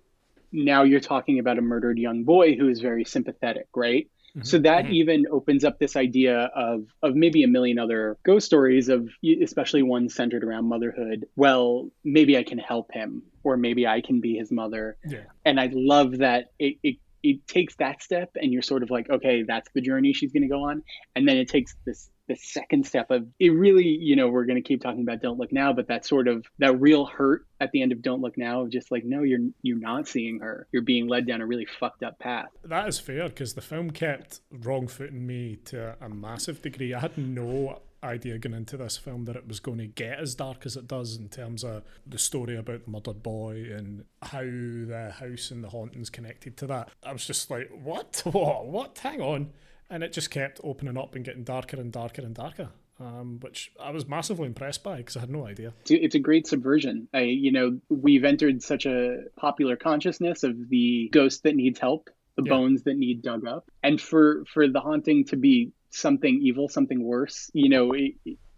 Now 0.51 0.83
you're 0.83 1.01
talking 1.01 1.39
about 1.39 1.57
a 1.57 1.61
murdered 1.61 1.99
young 1.99 2.23
boy 2.23 2.55
who 2.55 2.69
is 2.69 2.79
very 2.79 3.03
sympathetic, 3.03 3.67
right? 3.75 4.09
Mm-hmm. 4.35 4.45
So 4.45 4.59
that 4.59 4.85
mm-hmm. 4.85 4.93
even 4.93 5.25
opens 5.31 5.63
up 5.63 5.79
this 5.79 5.95
idea 5.95 6.49
of 6.55 6.85
of 7.01 7.15
maybe 7.15 7.43
a 7.43 7.47
million 7.47 7.79
other 7.79 8.17
ghost 8.23 8.45
stories 8.45 8.89
of 8.89 9.09
especially 9.41 9.83
one 9.83 10.09
centered 10.09 10.43
around 10.43 10.65
motherhood. 10.65 11.25
Well, 11.35 11.89
maybe 12.03 12.37
I 12.37 12.43
can 12.43 12.57
help 12.57 12.91
him 12.91 13.23
or 13.43 13.55
maybe 13.57 13.87
I 13.87 14.01
can 14.01 14.21
be 14.21 14.35
his 14.35 14.51
mother. 14.51 14.97
Yeah. 15.05 15.23
And 15.45 15.59
I 15.59 15.69
love 15.73 16.17
that 16.17 16.51
it, 16.59 16.77
it 16.83 16.97
it 17.25 17.47
takes 17.47 17.75
that 17.77 18.01
step 18.01 18.31
and 18.35 18.53
you're 18.53 18.61
sort 18.61 18.83
of 18.83 18.89
like 18.89 19.09
okay 19.09 19.43
that's 19.43 19.69
the 19.73 19.81
journey 19.81 20.13
she's 20.13 20.31
going 20.31 20.43
to 20.43 20.49
go 20.49 20.69
on. 20.69 20.83
And 21.15 21.27
then 21.27 21.37
it 21.37 21.49
takes 21.49 21.75
this 21.85 22.09
the 22.27 22.35
second 22.35 22.87
step 22.87 23.11
of 23.11 23.27
it 23.39 23.49
really 23.49 23.85
you 23.85 24.15
know 24.15 24.27
we're 24.27 24.45
going 24.45 24.61
to 24.61 24.67
keep 24.67 24.81
talking 24.81 25.01
about 25.01 25.21
don't 25.21 25.37
look 25.37 25.51
now 25.51 25.71
but 25.71 25.87
that 25.87 26.03
sort 26.03 26.27
of 26.27 26.43
that 26.57 26.81
real 26.81 27.05
hurt 27.05 27.45
at 27.59 27.71
the 27.71 27.83
end 27.83 27.91
of 27.91 28.01
don't 28.01 28.19
look 28.19 28.35
now 28.35 28.61
of 28.61 28.71
just 28.71 28.89
like 28.91 29.03
no 29.05 29.21
you're 29.21 29.39
you're 29.61 29.79
not 29.79 30.07
seeing 30.07 30.39
her. 30.39 30.67
You're 30.71 30.81
being 30.81 31.07
led 31.07 31.27
down 31.27 31.41
a 31.41 31.45
really 31.45 31.67
fucked 31.79 32.03
up 32.03 32.19
path. 32.19 32.47
That 32.63 32.87
is 32.87 32.99
fair 32.99 33.29
because 33.29 33.53
the 33.53 33.61
film 33.61 33.91
kept 33.91 34.41
wrong 34.51 34.87
footing 34.87 35.25
me 35.25 35.57
to 35.65 35.95
a 36.01 36.09
massive 36.09 36.61
degree. 36.61 36.93
I 36.93 36.99
had 36.99 37.17
no 37.17 37.81
idea 38.05 38.37
going 38.37 38.53
into 38.53 38.77
this 38.77 38.97
film 38.97 39.25
that 39.25 39.35
it 39.35 39.47
was 39.47 39.59
going 39.59 39.79
to 39.79 39.87
get 39.87 40.19
as 40.19 40.35
dark 40.35 40.65
as 40.65 40.75
it 40.75 40.87
does 40.87 41.17
in 41.17 41.29
terms 41.29 41.63
of 41.63 41.83
the 42.05 42.17
story 42.17 42.55
about 42.55 42.85
the 42.85 42.91
murdered 42.91 43.23
boy 43.23 43.67
and 43.71 44.05
how 44.21 44.41
the 44.41 45.13
house 45.19 45.51
and 45.51 45.63
the 45.63 45.69
hauntings 45.69 46.09
connected 46.09 46.57
to 46.57 46.67
that. 46.67 46.89
I 47.03 47.13
was 47.13 47.25
just 47.25 47.49
like, 47.49 47.69
what? 47.71 48.21
What? 48.35 48.65
What? 48.67 48.97
Hang 48.99 49.21
on. 49.21 49.51
And 49.89 50.03
it 50.03 50.11
just 50.11 50.29
kept 50.29 50.59
opening 50.63 50.97
up 50.97 51.15
and 51.15 51.23
getting 51.23 51.43
darker 51.43 51.77
and 51.77 51.91
darker 51.91 52.21
and 52.21 52.35
darker. 52.35 52.69
Um, 52.97 53.39
which 53.41 53.73
I 53.77 53.91
was 53.91 54.07
massively 54.07 54.45
impressed 54.45 54.81
by 54.81 54.97
because 54.97 55.17
I 55.17 55.19
had 55.19 55.29
no 55.29 55.45
idea. 55.45 55.73
It's 55.89 56.15
a 56.15 56.19
great 56.19 56.47
subversion. 56.47 57.09
I, 57.13 57.21
you 57.23 57.51
know, 57.51 57.79
we've 57.89 58.23
entered 58.23 58.63
such 58.63 58.85
a 58.85 59.23
popular 59.35 59.75
consciousness 59.75 60.43
of 60.43 60.69
the 60.69 61.09
ghost 61.11 61.43
that 61.43 61.57
needs 61.57 61.77
help, 61.77 62.09
the 62.37 62.43
yeah. 62.43 62.51
bones 62.51 62.83
that 62.83 62.95
need 62.95 63.21
dug 63.21 63.45
up, 63.45 63.69
and 63.83 63.99
for 63.99 64.45
for 64.45 64.69
the 64.69 64.79
haunting 64.79 65.25
to 65.25 65.35
be 65.35 65.73
something 65.95 66.39
evil, 66.41 66.69
something 66.69 67.03
worse. 67.03 67.49
You 67.53 67.69
know, 67.69 67.95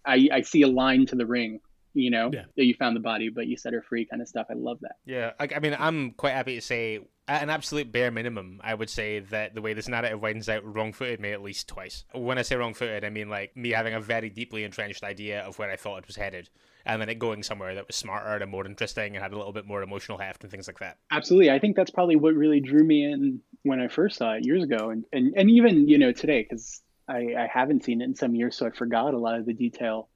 I, 0.06 0.30
I 0.32 0.42
see 0.42 0.62
a 0.64 0.68
line 0.68 1.06
to 1.08 1.16
the 1.16 1.26
ring. 1.26 1.60
You 1.94 2.12
know, 2.12 2.30
yeah. 2.32 2.44
you 2.56 2.76
found 2.76 2.96
the 2.96 3.00
body, 3.00 3.30
but 3.30 3.48
you 3.48 3.58
set 3.58 3.74
her 3.74 3.82
free, 3.82 4.06
kind 4.06 4.22
of 4.22 4.28
stuff. 4.28 4.46
I 4.52 4.54
love 4.54 4.78
that. 4.82 4.98
Yeah, 5.06 5.32
I, 5.40 5.50
I 5.56 5.60
mean, 5.60 5.76
I'm 5.80 6.12
quite 6.12 6.34
happy 6.34 6.54
to 6.54 6.62
say, 6.62 7.00
at 7.28 7.42
an 7.42 7.50
absolute 7.50 7.92
bare 7.92 8.12
minimum, 8.12 8.62
I 8.64 8.76
would 8.76 8.90
say 8.90 9.20
that 9.20 9.56
the 9.56 9.62
way 9.62 9.74
this 9.74 9.88
narrative 9.88 10.22
winds 10.22 10.48
out 10.48 10.64
wrong-footed 10.64 11.20
me 11.20 11.32
at 11.32 11.42
least 11.42 11.68
twice. 11.68 12.06
When 12.14 12.38
I 12.38 12.44
say 12.44 12.56
wrong-footed, 12.56 13.04
I 13.04 13.10
mean 13.10 13.30
like 13.30 13.58
me 13.58 13.72
having 13.72 13.96
a 13.96 14.00
very 14.00 14.30
deeply 14.30 14.64
entrenched 14.64 15.04
idea 15.04 15.42
of 15.42 15.58
where 15.58 15.72
I 15.72 15.76
thought 15.76 15.98
it 15.98 16.06
was 16.06 16.16
headed, 16.16 16.50
and 16.86 17.02
then 17.02 17.10
it 17.10 17.18
going 17.18 17.42
somewhere 17.42 17.74
that 17.74 17.88
was 17.88 17.96
smarter 17.96 18.44
and 18.44 18.52
more 18.52 18.68
interesting 18.68 19.16
and 19.16 19.24
had 19.24 19.34
a 19.34 19.38
little 19.38 19.54
bit 19.54 19.66
more 19.66 19.82
emotional 19.82 20.20
heft 20.20 20.44
and 20.44 20.52
things 20.52 20.68
like 20.68 20.78
that. 20.80 20.98
Absolutely, 21.10 21.50
I 21.50 21.58
think 21.58 21.76
that's 21.76 21.90
probably 21.90 22.16
what 22.16 22.36
really 22.36 22.60
drew 22.60 22.84
me 22.84 23.12
in 23.12 23.42
when 23.64 23.82
I 23.82 23.88
first 23.88 24.18
saw 24.18 24.34
it 24.34 24.46
years 24.46 24.62
ago, 24.62 24.92
and 24.92 25.04
and, 25.12 25.34
and 25.36 25.50
even 25.50 25.88
you 25.88 25.98
know 25.98 26.12
today 26.12 26.46
because 26.48 26.84
I, 27.08 27.36
I 27.38 27.50
haven't 27.52 27.84
seen 27.84 28.02
it 28.02 28.06
in 28.06 28.16
some 28.16 28.36
years, 28.36 28.56
so 28.56 28.66
I 28.66 28.72
forgot 28.72 29.14
a 29.14 29.18
lot 29.18 29.40
of 29.40 29.46
the 29.46 29.54
detail. 29.54 30.10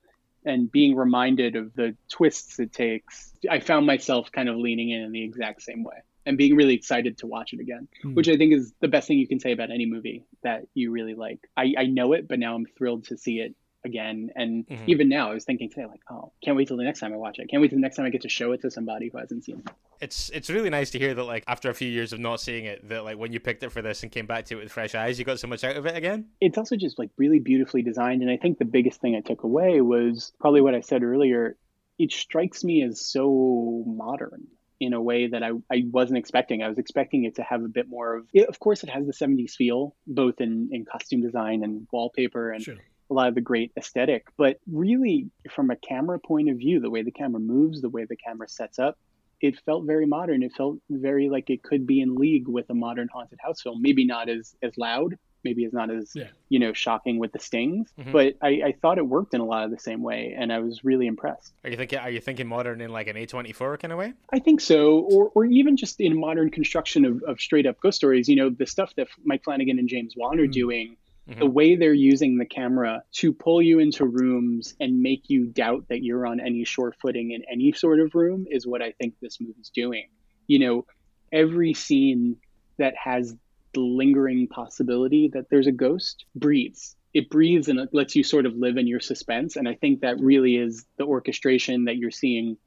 And 0.44 0.72
being 0.72 0.96
reminded 0.96 1.56
of 1.56 1.74
the 1.76 1.96
twists 2.10 2.60
it 2.60 2.74
takes, 2.74 3.32
I 3.50 3.60
found 3.60 3.86
myself 3.86 4.32
kind 4.32 4.50
of 4.50 4.58
leaning 4.58 4.90
in 4.90 5.02
in 5.02 5.12
the 5.12 5.24
exact 5.24 5.62
same 5.62 5.84
way 5.84 6.02
and 6.26 6.38
being 6.38 6.56
really 6.56 6.74
excited 6.74 7.18
to 7.20 7.28
watch 7.28 7.54
it 7.54 7.60
again, 7.60 7.88
mm. 8.04 8.14
which 8.14 8.28
I 8.28 8.38
think 8.38 8.54
is 8.54 8.74
the 8.80 8.88
best 8.88 9.08
thing 9.08 9.18
you 9.18 9.28
can 9.28 9.40
say 9.40 9.52
about 9.52 9.72
any 9.72 9.86
movie 9.86 10.24
that 10.44 10.68
you 10.74 10.92
really 10.92 11.16
like. 11.16 11.40
I, 11.58 11.74
I 11.78 11.86
know 11.86 12.14
it, 12.14 12.28
but 12.28 12.40
now 12.40 12.56
I'm 12.56 12.66
thrilled 12.78 13.06
to 13.06 13.18
see 13.18 13.40
it 13.40 13.56
again. 13.84 14.30
And 14.36 14.68
mm-hmm. 14.68 14.84
even 14.88 15.10
now, 15.10 15.32
I 15.32 15.34
was 15.34 15.44
thinking 15.44 15.70
today, 15.70 15.86
like, 15.86 16.02
oh, 16.10 16.32
can't 16.44 16.58
wait 16.58 16.68
till 16.68 16.78
the 16.78 16.84
next 16.84 17.00
time 17.00 17.14
I 17.14 17.18
watch 17.18 17.40
it. 17.40 17.50
Can't 17.50 17.62
wait 17.62 17.70
till 17.70 17.78
the 17.78 17.82
next 17.82 17.98
time 17.98 18.06
I 18.06 18.10
get 18.10 18.22
to 18.22 18.30
show 18.30 18.52
it 18.52 18.62
to 18.62 18.72
somebody 18.72 19.10
who 19.10 19.18
hasn't 19.18 19.44
seen 19.44 19.60
it. 19.60 19.70
It's 20.00 20.30
it's 20.30 20.50
really 20.50 20.70
nice 20.70 20.90
to 20.92 21.00
hear 21.00 21.14
that, 21.14 21.24
like, 21.24 21.44
after 21.48 21.70
a 21.70 21.74
few 21.74 21.90
years 21.90 22.14
of 22.14 22.20
not 22.20 22.42
seeing 22.42 22.66
it, 22.66 22.88
that 22.90 23.04
like 23.04 23.18
when 23.18 23.32
you 23.32 23.40
picked 23.40 23.64
it 23.64 23.72
for 23.72 23.82
this 23.82 24.04
and 24.04 24.12
came 24.12 24.26
back 24.26 24.46
to 24.46 24.58
it 24.58 24.64
with 24.64 24.72
fresh 24.72 24.96
eyes, 24.96 25.20
you 25.20 25.26
got 25.26 25.40
so 25.40 25.48
much 25.48 25.64
out 25.64 25.76
of 25.76 25.86
it 25.86 25.96
again. 25.96 26.28
It's 26.40 26.58
also 26.58 26.76
just 26.76 26.98
like 26.98 27.10
really 27.18 27.40
beautifully 27.40 27.82
designed, 27.82 28.22
and 28.22 28.32
I 28.32 28.38
think 28.38 28.58
the 28.58 28.66
biggest 28.66 29.02
thing 29.02 29.16
I 29.16 29.22
took 29.22 29.44
away 29.44 29.82
was 29.82 30.32
probably 30.40 30.62
what 30.62 30.76
I 30.76 30.82
said 30.82 31.04
earlier. 31.04 31.58
It 32.00 32.12
strikes 32.12 32.64
me 32.64 32.84
as 32.84 33.00
so 33.06 33.84
modern 33.86 34.48
in 34.80 34.94
a 34.94 35.02
way 35.02 35.28
that 35.28 35.44
I, 35.44 35.52
I 35.72 35.84
wasn't 35.92 36.18
expecting. 36.18 36.64
I 36.64 36.68
was 36.68 36.80
expecting 36.80 37.24
it 37.26 37.36
to 37.36 37.44
have 37.44 37.64
a 37.64 37.68
bit 37.68 37.88
more 37.88 38.18
of, 38.18 38.28
it, 38.34 38.50
of 38.50 38.60
course, 38.60 38.84
it 38.84 38.90
has 38.90 39.06
the 39.06 39.14
70s 39.14 39.52
feel, 39.52 39.96
both 40.08 40.42
in, 40.42 40.70
in 40.72 40.86
costume 40.86 41.22
design 41.22 41.64
and 41.64 41.88
wallpaper 41.92 42.52
and 42.52 42.64
sure 42.64 42.78
a 43.12 43.14
lot 43.14 43.28
of 43.28 43.36
the 43.36 43.42
great 43.42 43.72
aesthetic. 43.78 44.26
But 44.38 44.60
really, 44.72 45.30
from 45.54 45.70
a 45.70 45.76
camera 45.76 46.18
point 46.18 46.50
of 46.50 46.58
view, 46.58 46.80
the 46.80 46.90
way 46.90 47.04
the 47.04 47.12
camera 47.12 47.40
moves, 47.40 47.82
the 47.82 47.90
way 47.90 48.06
the 48.06 48.16
camera 48.16 48.48
sets 48.50 48.80
up, 48.80 48.98
it 49.42 49.60
felt 49.66 49.86
very 49.86 50.06
modern. 50.06 50.42
It 50.44 50.54
felt 50.54 50.78
very 50.90 51.30
like 51.30 51.50
it 51.50 51.62
could 51.62 51.86
be 51.86 52.02
in 52.02 52.16
league 52.16 52.48
with 52.48 52.70
a 52.70 52.74
modern 52.74 53.10
haunted 53.14 53.40
house 53.44 53.62
film. 53.62 53.82
Maybe 53.82 54.06
not 54.06 54.30
as 54.30 54.56
as 54.64 54.78
loud, 54.78 55.18
maybe 55.44 55.64
it's 55.64 55.74
not 55.74 55.90
as 55.90 56.12
yeah. 56.16 56.28
you 56.50 56.60
know 56.60 56.74
shocking 56.74 57.18
with 57.20 57.32
the 57.32 57.40
stings, 57.40 57.90
mm-hmm. 58.00 58.12
but 58.12 58.36
I, 58.42 58.62
I 58.66 58.76
thought 58.82 58.98
it 58.98 59.08
worked 59.08 59.34
in 59.34 59.42
a 59.42 59.46
lot 59.46 59.66
of 59.66 59.72
the 59.72 59.80
same 59.80 60.02
way, 60.02 60.36
and 60.38 60.52
I 60.54 60.60
was 60.60 60.84
really 60.84 61.08
impressed. 61.08 61.54
Are 61.64 61.70
you 61.70 61.78
thinking? 61.78 62.00
Are 62.00 62.10
you 62.10 62.20
thinking 62.20 62.48
modern 62.48 62.82
in 62.82 62.92
like 62.92 63.08
an 63.08 63.18
A 63.18 63.26
twenty 63.26 63.52
four 63.52 63.78
kind 63.78 63.92
of 63.92 63.98
way? 63.98 64.14
I 64.32 64.40
think 64.40 64.62
so, 64.62 65.00
or 65.00 65.32
or 65.34 65.46
even 65.46 65.78
just 65.78 66.00
in 66.00 66.20
modern 66.20 66.50
construction 66.50 67.06
of, 67.06 67.24
of 67.24 67.40
straight 67.40 67.66
up 67.66 67.80
ghost 67.80 67.98
stories. 67.98 68.30
You 68.30 68.36
know, 68.36 68.50
the 68.50 68.66
stuff 68.66 68.94
that 68.96 69.08
Mike 69.24 69.44
Flanagan 69.44 69.80
and 69.80 69.90
James 69.90 70.14
Wan 70.16 70.40
are 70.40 70.44
mm-hmm. 70.44 70.52
doing 70.52 70.98
Mm-hmm. 71.30 71.40
The 71.40 71.50
way 71.50 71.76
they're 71.76 71.94
using 71.94 72.38
the 72.38 72.46
camera 72.46 73.04
to 73.14 73.32
pull 73.32 73.62
you 73.62 73.80
into 73.80 74.06
rooms 74.06 74.74
and 74.80 75.02
make 75.02 75.30
you 75.30 75.46
doubt 75.46 75.86
that 75.90 76.04
you're 76.04 76.26
on 76.26 76.40
any 76.40 76.64
sure 76.64 76.94
footing 77.02 77.32
in 77.32 77.44
any 77.52 77.72
sort 77.74 78.00
of 78.00 78.16
room 78.16 78.48
is 78.50 78.66
what 78.66 78.82
I 78.82 78.94
think 78.94 79.16
this 79.22 79.40
movie's 79.40 79.70
doing. 79.70 80.08
You 80.48 80.60
know, 80.60 80.86
every 81.32 81.74
scene 81.74 82.38
that 82.78 82.96
has 83.02 83.36
the 83.74 83.82
lingering 83.82 84.48
possibility 84.48 85.30
that 85.34 85.50
there's 85.50 85.68
a 85.68 85.72
ghost 85.72 86.26
breathes. 86.36 86.96
It 87.14 87.30
breathes 87.30 87.68
and 87.68 87.80
it 87.80 87.90
lets 87.94 88.16
you 88.16 88.24
sort 88.24 88.46
of 88.46 88.56
live 88.56 88.78
in 88.78 88.88
your 88.88 89.00
suspense. 89.00 89.56
And 89.56 89.68
I 89.68 89.76
think 89.76 90.02
that 90.02 90.20
really 90.20 90.56
is 90.56 90.86
the 90.98 91.06
orchestration 91.06 91.86
that 91.86 91.98
you're 91.98 92.12
seeing 92.12 92.58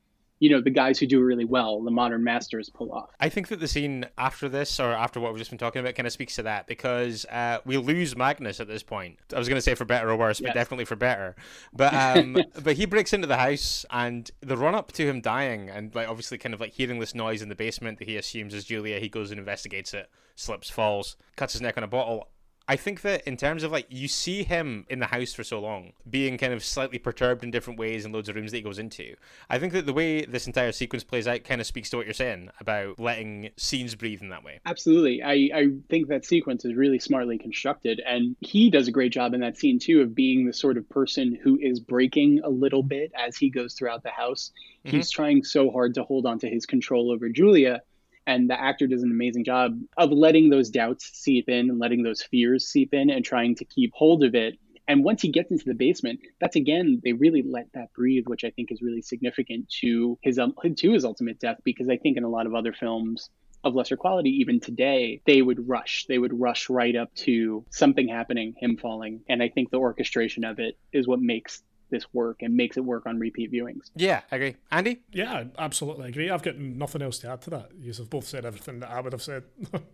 you 0.40 0.51
know 0.51 0.61
the 0.61 0.70
guys 0.70 0.99
who 0.99 1.07
do 1.07 1.23
really 1.23 1.44
well 1.44 1.83
the 1.83 1.90
modern 1.90 2.23
masters 2.23 2.70
pull 2.70 2.92
off. 2.92 3.11
I 3.20 3.29
think 3.29 3.49
that 3.49 3.61
the 3.61 3.68
scene 3.68 4.07
after 4.18 4.49
this 4.49 4.79
or 4.81 4.92
after 4.92 5.20
what 5.20 5.33
we've 5.33 5.38
just 5.38 5.51
been 5.51 5.59
talking 5.59 5.81
about 5.81 5.94
kind 5.94 6.07
of 6.07 6.12
speaks 6.12 6.37
to 6.37 6.42
that 6.44 6.66
because 6.66 7.25
uh, 7.27 7.59
we 7.64 7.77
lose 7.77 8.16
magnus 8.16 8.61
at 8.61 8.68
this 8.68 8.83
point. 8.83 9.18
I 9.35 9.38
was 9.38 9.49
going 9.49 9.59
to 9.59 9.62
say 9.62 9.75
for 9.75 9.85
better 9.85 10.11
or 10.11 10.16
worse 10.16 10.40
yes. 10.40 10.49
but 10.49 10.55
definitely 10.55 10.85
for 10.85 10.97
better. 10.97 11.37
But 11.73 11.94
um 11.94 12.37
but 12.62 12.77
he 12.77 12.87
breaks 12.87 13.12
into 13.12 13.27
the 13.27 13.37
house 13.37 13.85
and 13.90 14.31
the 14.40 14.57
run 14.57 14.75
up 14.75 14.92
to 14.92 15.07
him 15.07 15.20
dying 15.20 15.68
and 15.70 15.94
like 15.94 16.09
obviously 16.09 16.38
kind 16.38 16.55
of 16.55 16.61
like 16.61 16.73
hearing 16.73 16.99
this 16.99 17.14
noise 17.14 17.42
in 17.42 17.49
the 17.49 17.55
basement 17.55 17.99
that 17.99 18.09
he 18.09 18.16
assumes 18.16 18.55
is 18.55 18.64
julia 18.64 18.99
he 18.99 19.09
goes 19.09 19.31
and 19.31 19.38
investigates 19.38 19.94
it 19.94 20.11
slips 20.35 20.70
falls 20.70 21.16
cuts 21.37 21.53
his 21.53 21.62
neck 21.62 21.77
on 21.77 21.85
a 21.85 21.88
bottle 21.88 22.29
I 22.66 22.77
think 22.77 23.03
that 23.03 23.27
in 23.27 23.37
terms 23.37 23.62
of 23.62 23.72
like 23.72 23.87
you 23.90 24.09
see 24.09 24.42
him 24.42 24.87
in 24.88 24.98
the 24.98 25.07
house 25.07 25.35
for 25.35 25.44
so 25.44 25.61
long, 25.61 25.92
being 26.09 26.38
kind 26.38 26.53
of 26.53 26.64
slightly 26.64 26.98
perturbed 26.98 27.44
in 27.44 27.50
different 27.50 27.79
ways 27.79 28.05
in 28.05 28.12
loads 28.12 28.29
of 28.29 28.37
rooms 28.37 28.53
that 28.53 28.59
he 28.59 28.62
goes 28.62 28.79
into. 28.79 29.16
I 29.50 29.59
think 29.59 29.74
that 29.74 29.85
the 29.85 29.92
way 29.92 30.24
this 30.24 30.46
entire 30.46 30.72
sequence 30.72 31.05
plays 31.05 31.29
out 31.29 31.44
kind 31.44 31.61
of 31.61 31.66
speaks 31.66 31.90
to 31.90 31.98
what 31.98 32.07
you're 32.07 32.14
saying 32.14 32.50
about 32.61 32.98
letting 32.98 33.50
scenes 33.57 33.94
breathe 33.94 34.22
in 34.22 34.31
that 34.31 34.44
way. 34.44 34.61
Absolutely. 34.64 35.22
I, 35.22 35.50
I 35.55 35.68
think 35.90 36.09
that 36.09 36.24
sequence 36.24 36.64
is 36.64 36.74
really 36.74 36.98
smartly 36.98 37.37
constructed 37.37 38.00
and 38.07 38.35
he 38.40 38.70
does 38.70 38.88
a 38.88 38.92
great 38.92 39.12
job 39.12 39.35
in 39.35 39.40
that 39.40 39.59
scene 39.59 39.79
too 39.79 40.00
of 40.00 40.14
being 40.14 40.46
the 40.46 40.53
sort 40.53 40.79
of 40.79 40.88
person 40.88 41.38
who 41.42 41.59
is 41.61 41.81
breaking 41.81 42.40
a 42.44 42.48
little 42.48 42.83
bit 42.83 43.12
as 43.14 43.37
he 43.37 43.50
goes 43.50 43.74
throughout 43.74 44.03
the 44.03 44.11
house. 44.11 44.53
Mm-hmm. 44.87 44.96
He's 44.96 45.11
trying 45.11 45.44
so 45.44 45.70
hard 45.70 45.94
to 45.94 46.03
hold 46.03 46.24
on 46.24 46.38
to 46.38 46.48
his 46.48 46.64
control 46.64 47.11
over 47.11 47.29
Julia 47.29 47.83
and 48.27 48.49
the 48.49 48.61
actor 48.61 48.87
does 48.87 49.03
an 49.03 49.11
amazing 49.11 49.45
job 49.45 49.79
of 49.97 50.11
letting 50.11 50.51
those 50.51 50.71
doubts 50.71 51.11
seep 51.13 51.49
in 51.49 51.71
and 51.71 51.79
letting 51.79 52.03
those 52.03 52.23
fears 52.23 52.67
seep 52.67 52.95
in 52.95 53.11
and 53.11 53.25
trying 53.25 53.55
to 53.57 53.65
keep 53.65 53.93
hold 53.95 54.25
of 54.25 54.35
it. 54.35 54.59
And 54.87 55.03
once 55.03 55.23
he 55.23 55.31
gets 55.31 55.51
into 55.51 55.65
the 55.65 55.75
basement 55.75 56.21
that's 56.41 56.57
again 56.57 57.01
they 57.03 57.15
really 57.15 57.43
let 57.43 57.73
that 57.73 57.91
breathe 57.95 58.25
which 58.27 58.45
i 58.45 58.51
think 58.51 58.71
is 58.71 58.83
really 58.83 59.01
significant 59.01 59.67
to 59.81 60.19
his 60.21 60.39
um, 60.39 60.55
to 60.77 60.93
his 60.93 61.07
ultimate 61.07 61.41
death 61.41 61.57
because 61.65 61.89
i 61.89 61.97
think 61.97 62.19
in 62.19 62.25
a 62.25 62.29
lot 62.29 62.47
of 62.47 62.55
other 62.55 62.75
films 62.75 63.31
of 63.65 63.75
lesser 63.75 63.97
quality 63.97 64.29
even 64.29 64.61
today 64.61 65.23
they 65.27 65.41
would 65.41 65.67
rush 65.67 66.05
they 66.07 66.19
would 66.19 66.39
rush 66.39 66.69
right 66.69 66.97
up 66.97 67.15
to 67.15 67.65
something 67.71 68.09
happening 68.09 68.55
him 68.59 68.77
falling. 68.77 69.23
And 69.27 69.43
i 69.43 69.49
think 69.49 69.71
the 69.71 69.79
orchestration 69.79 70.45
of 70.45 70.59
it 70.59 70.77
is 70.93 71.09
what 71.09 71.21
makes 71.21 71.63
this 71.95 72.13
work 72.13 72.43
and 72.43 72.57
makes 72.57 72.77
it 72.77 72.85
work 72.85 73.07
on 73.07 73.19
repeat 73.21 73.53
viewings. 73.53 73.91
Yeah, 73.95 74.23
I 74.33 74.37
agree. 74.37 74.57
Andy? 74.73 75.03
Yeah, 75.13 75.45
absolutely 75.57 76.09
agree. 76.09 76.29
I've 76.29 76.43
got 76.43 76.57
nothing 76.57 77.03
else 77.03 77.19
to 77.21 77.31
add 77.31 77.41
to 77.43 77.51
that. 77.51 77.71
You 77.79 77.93
have 77.93 78.11
both 78.11 78.27
said 78.27 78.45
everything 78.45 78.81
that 78.81 78.91
I 78.91 79.01
would 79.01 79.13
have 79.13 79.23
said. 79.23 79.45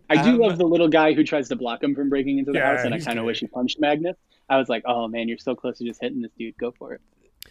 I 0.09 0.23
do 0.23 0.31
um, 0.31 0.37
love 0.39 0.57
the 0.57 0.65
little 0.65 0.87
guy 0.87 1.13
who 1.13 1.23
tries 1.23 1.47
to 1.49 1.55
block 1.55 1.83
him 1.83 1.93
from 1.93 2.09
breaking 2.09 2.39
into 2.39 2.51
the 2.51 2.57
yeah, 2.57 2.75
house, 2.75 2.85
and 2.85 2.93
I 2.93 2.99
kind 2.99 3.19
of 3.19 3.25
wish 3.25 3.39
he 3.39 3.47
punched 3.47 3.79
Magnus. 3.79 4.17
I 4.49 4.57
was 4.57 4.67
like, 4.67 4.83
oh 4.85 5.07
man, 5.07 5.27
you're 5.27 5.37
so 5.37 5.55
close 5.55 5.77
to 5.77 5.85
just 5.85 6.01
hitting 6.01 6.21
this 6.21 6.31
dude. 6.37 6.57
Go 6.57 6.71
for 6.71 6.93
it. 6.93 7.01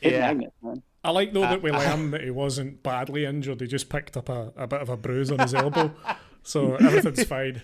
Hit 0.01 0.15
yeah. 0.15 0.21
Magnus, 0.27 0.53
man. 0.63 0.83
I 1.05 1.11
like 1.13 1.33
though 1.33 1.45
uh, 1.45 1.51
that 1.51 1.63
we 1.63 1.71
learned 1.71 2.13
that 2.13 2.23
he 2.23 2.31
wasn't 2.31 2.83
badly 2.83 3.25
injured. 3.25 3.61
He 3.61 3.67
just 3.67 3.89
picked 3.89 4.17
up 4.17 4.29
a, 4.29 4.53
a 4.57 4.67
bit 4.67 4.83
of 4.83 4.89
a 4.89 4.97
bruise 4.97 5.31
on 5.31 5.39
his 5.39 5.55
elbow, 5.55 5.93
so 6.43 6.75
everything's 6.75 7.25
fine. 7.25 7.63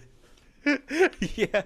yeah, 1.36 1.62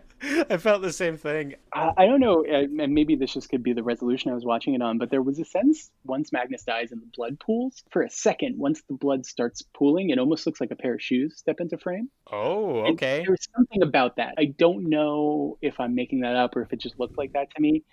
I 0.50 0.56
felt 0.58 0.82
the 0.82 0.92
same 0.92 1.16
thing. 1.16 1.54
I, 1.72 1.92
I 1.96 2.06
don't 2.06 2.20
know, 2.20 2.44
and 2.44 2.94
maybe 2.94 3.16
this 3.16 3.32
just 3.32 3.48
could 3.48 3.62
be 3.62 3.72
the 3.72 3.82
resolution 3.82 4.30
I 4.30 4.34
was 4.34 4.44
watching 4.44 4.74
it 4.74 4.82
on, 4.82 4.98
but 4.98 5.10
there 5.10 5.22
was 5.22 5.38
a 5.38 5.44
sense 5.44 5.90
once 6.04 6.32
Magnus 6.32 6.64
dies 6.64 6.92
and 6.92 7.00
the 7.00 7.06
blood 7.16 7.40
pools, 7.40 7.82
for 7.90 8.02
a 8.02 8.10
second, 8.10 8.58
once 8.58 8.82
the 8.88 8.94
blood 8.94 9.24
starts 9.24 9.62
pooling, 9.62 10.10
it 10.10 10.18
almost 10.18 10.46
looks 10.46 10.60
like 10.60 10.70
a 10.70 10.76
pair 10.76 10.94
of 10.94 11.02
shoes 11.02 11.38
step 11.38 11.60
into 11.60 11.78
frame. 11.78 12.10
Oh, 12.30 12.80
okay. 12.92 13.18
And 13.18 13.28
there's 13.28 13.48
something 13.56 13.82
about 13.82 14.16
that. 14.16 14.34
I 14.36 14.46
don't 14.46 14.88
know 14.88 15.56
if 15.62 15.80
I'm 15.80 15.94
making 15.94 16.20
that 16.20 16.36
up 16.36 16.54
or 16.56 16.62
if 16.62 16.72
it 16.72 16.80
just 16.80 16.98
looked 16.98 17.16
like 17.16 17.32
that 17.32 17.54
to 17.54 17.60
me, 17.60 17.84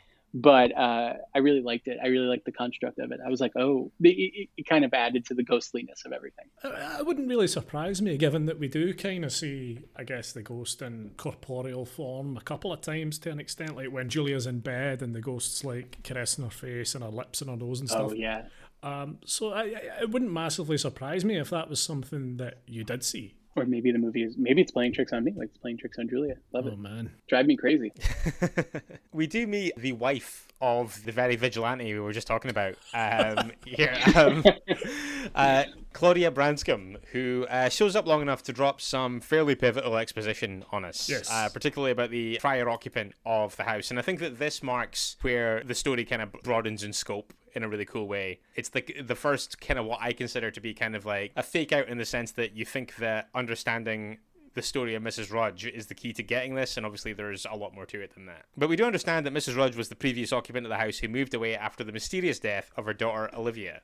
but 0.42 0.78
uh, 0.78 1.14
I 1.34 1.40
really 1.40 1.62
liked 1.62 1.88
it. 1.88 1.98
I 2.02 2.08
really 2.08 2.28
liked 2.28 2.46
the 2.46 2.52
construct 2.52 3.00
of 3.00 3.12
it. 3.12 3.20
I 3.26 3.30
was 3.30 3.42
like, 3.42 3.54
oh, 3.56 3.92
it, 4.02 4.50
it, 4.56 4.68
kind 4.68 4.86
of 4.86 4.94
added 4.94 5.26
to 5.26 5.34
the 5.34 5.42
ghostliness 5.42 6.04
of 6.06 6.12
everything. 6.12 6.46
It 6.64 7.06
wouldn't 7.06 7.28
really 7.28 7.48
surprise 7.48 8.02
me, 8.04 8.18
given 8.18 8.46
that 8.46 8.60
we 8.60 8.68
do 8.68 8.94
kind 8.94 9.26
of 9.26 9.32
see, 9.32 9.80
I 9.96 10.04
guess, 10.04 10.34
the 10.34 10.44
ghost 10.44 10.84
in 10.84 11.12
corporeal 11.18 11.86
form 11.86 12.38
a 12.38 12.42
couple 12.42 12.72
of 12.72 12.82
times 12.82 13.18
to 13.20 13.32
an 13.32 13.40
extent, 13.40 13.76
like 13.76 13.92
when 13.92 14.10
Julia's 14.10 14.46
in 14.46 14.60
bed 14.60 15.02
and 15.02 15.16
the 15.16 15.22
ghost's 15.22 15.64
like 15.64 16.04
caressing 16.04 16.44
her 16.44 16.52
face 16.52 16.94
and 16.94 17.04
her 17.04 17.10
lips 17.10 17.42
and 17.42 17.50
her 17.50 17.58
nose 17.58 17.80
and 17.80 17.90
stuff. 17.90 18.12
Oh 18.12 18.14
yeah. 18.14 18.44
Um, 18.84 19.18
so 19.26 19.54
I, 19.54 19.62
I, 19.62 20.02
it 20.02 20.12
wouldn't 20.12 20.32
massively 20.32 20.78
surprise 20.78 21.26
me 21.26 21.38
if 21.38 21.50
that 21.50 21.68
was 21.68 21.82
something 21.82 22.38
that 22.38 22.60
you 22.68 22.84
did 22.84 23.04
see. 23.04 23.34
Or 23.58 23.66
maybe 23.66 23.92
the 23.92 23.98
movie 23.98 24.24
is 24.24 24.36
maybe 24.38 24.62
it's 24.62 24.72
playing 24.72 24.94
tricks 24.94 25.12
on 25.12 25.24
me, 25.24 25.34
like 25.36 25.50
it's 25.50 25.58
playing 25.58 25.80
tricks 25.80 25.98
on 25.98 26.08
Julia. 26.08 26.36
Love 26.54 26.68
it. 26.68 26.70
Oh 26.70 26.74
it. 26.74 26.80
man. 26.80 27.12
Drive 27.28 27.48
me 27.48 27.58
crazy. 27.58 27.92
we 29.14 29.26
do 29.26 29.48
meet 29.48 29.76
the 29.76 29.94
wife 29.94 30.48
of 30.62 31.04
the 31.06 31.12
very 31.12 31.36
vigilante 31.36 31.92
we 31.92 32.00
were 32.00 32.14
just 32.14 32.28
talking 32.28 32.52
about 32.52 32.76
um, 32.94 33.52
here. 33.66 33.98
Um, 34.16 34.44
uh, 35.36 35.64
Claudia 35.98 36.30
Branscombe, 36.30 36.98
who 37.12 37.48
uh, 37.50 37.70
shows 37.70 37.96
up 37.96 38.06
long 38.06 38.22
enough 38.22 38.44
to 38.44 38.54
drop 38.54 38.80
some 38.80 39.20
fairly 39.20 39.56
pivotal 39.56 39.98
exposition 39.98 40.64
on 40.72 40.86
us, 40.86 41.10
Yes. 41.10 41.28
uh, 41.32 41.50
particularly 41.52 41.92
about 41.92 42.12
the 42.12 42.38
prior 42.40 42.70
occupant 42.70 43.14
of 43.26 43.58
the 43.58 43.64
house. 43.64 43.90
And 43.90 43.98
I 43.98 44.04
think 44.04 44.20
that 44.20 44.38
this 44.38 44.62
marks 44.62 45.16
where 45.22 45.64
the 45.64 45.74
story 45.74 46.06
kind 46.06 46.22
of 46.22 46.32
broadens 46.44 46.84
in 46.84 46.94
scope 46.94 47.34
in 47.54 47.64
a 47.64 47.68
really 47.68 47.84
cool 47.84 48.08
way. 48.08 48.42
It's 48.54 48.70
the 48.70 48.84
the 49.04 49.16
first 49.16 49.60
kind 49.60 49.80
of 49.80 49.88
what 49.88 50.00
I 50.00 50.14
consider 50.14 50.52
to 50.52 50.62
be 50.62 50.76
kind 50.76 50.96
of 50.96 51.04
like 51.04 51.32
a 51.36 51.42
fake 51.42 51.72
out 51.72 51.88
in 51.88 51.98
the 51.98 52.06
sense 52.06 52.32
that 52.34 52.54
you 52.54 52.64
think 52.64 52.98
that 52.98 53.30
understanding 53.34 54.20
the 54.54 54.62
story 54.62 54.94
of 54.94 55.02
Mrs. 55.02 55.34
Rudge 55.34 55.66
is 55.66 55.88
the 55.88 55.96
key 55.96 56.14
to 56.14 56.22
getting 56.22 56.54
this, 56.54 56.78
and 56.78 56.86
obviously 56.86 57.14
there's 57.14 57.48
a 57.50 57.56
lot 57.56 57.74
more 57.74 57.88
to 57.88 58.00
it 58.02 58.14
than 58.14 58.28
that. 58.28 58.46
But 58.56 58.70
we 58.70 58.76
do 58.76 58.86
understand 58.86 59.26
that 59.26 59.34
Mrs. 59.34 59.58
Rudge 59.58 59.76
was 59.76 59.90
the 59.90 59.96
previous 59.96 60.32
occupant 60.32 60.68
of 60.68 60.70
the 60.70 60.78
house 60.78 61.00
who 61.00 61.08
moved 61.08 61.34
away 61.34 61.56
after 61.56 61.84
the 61.84 61.92
mysterious 61.92 62.38
death 62.38 62.70
of 62.78 62.86
her 62.86 62.94
daughter 62.94 63.32
Olivia. 63.36 63.82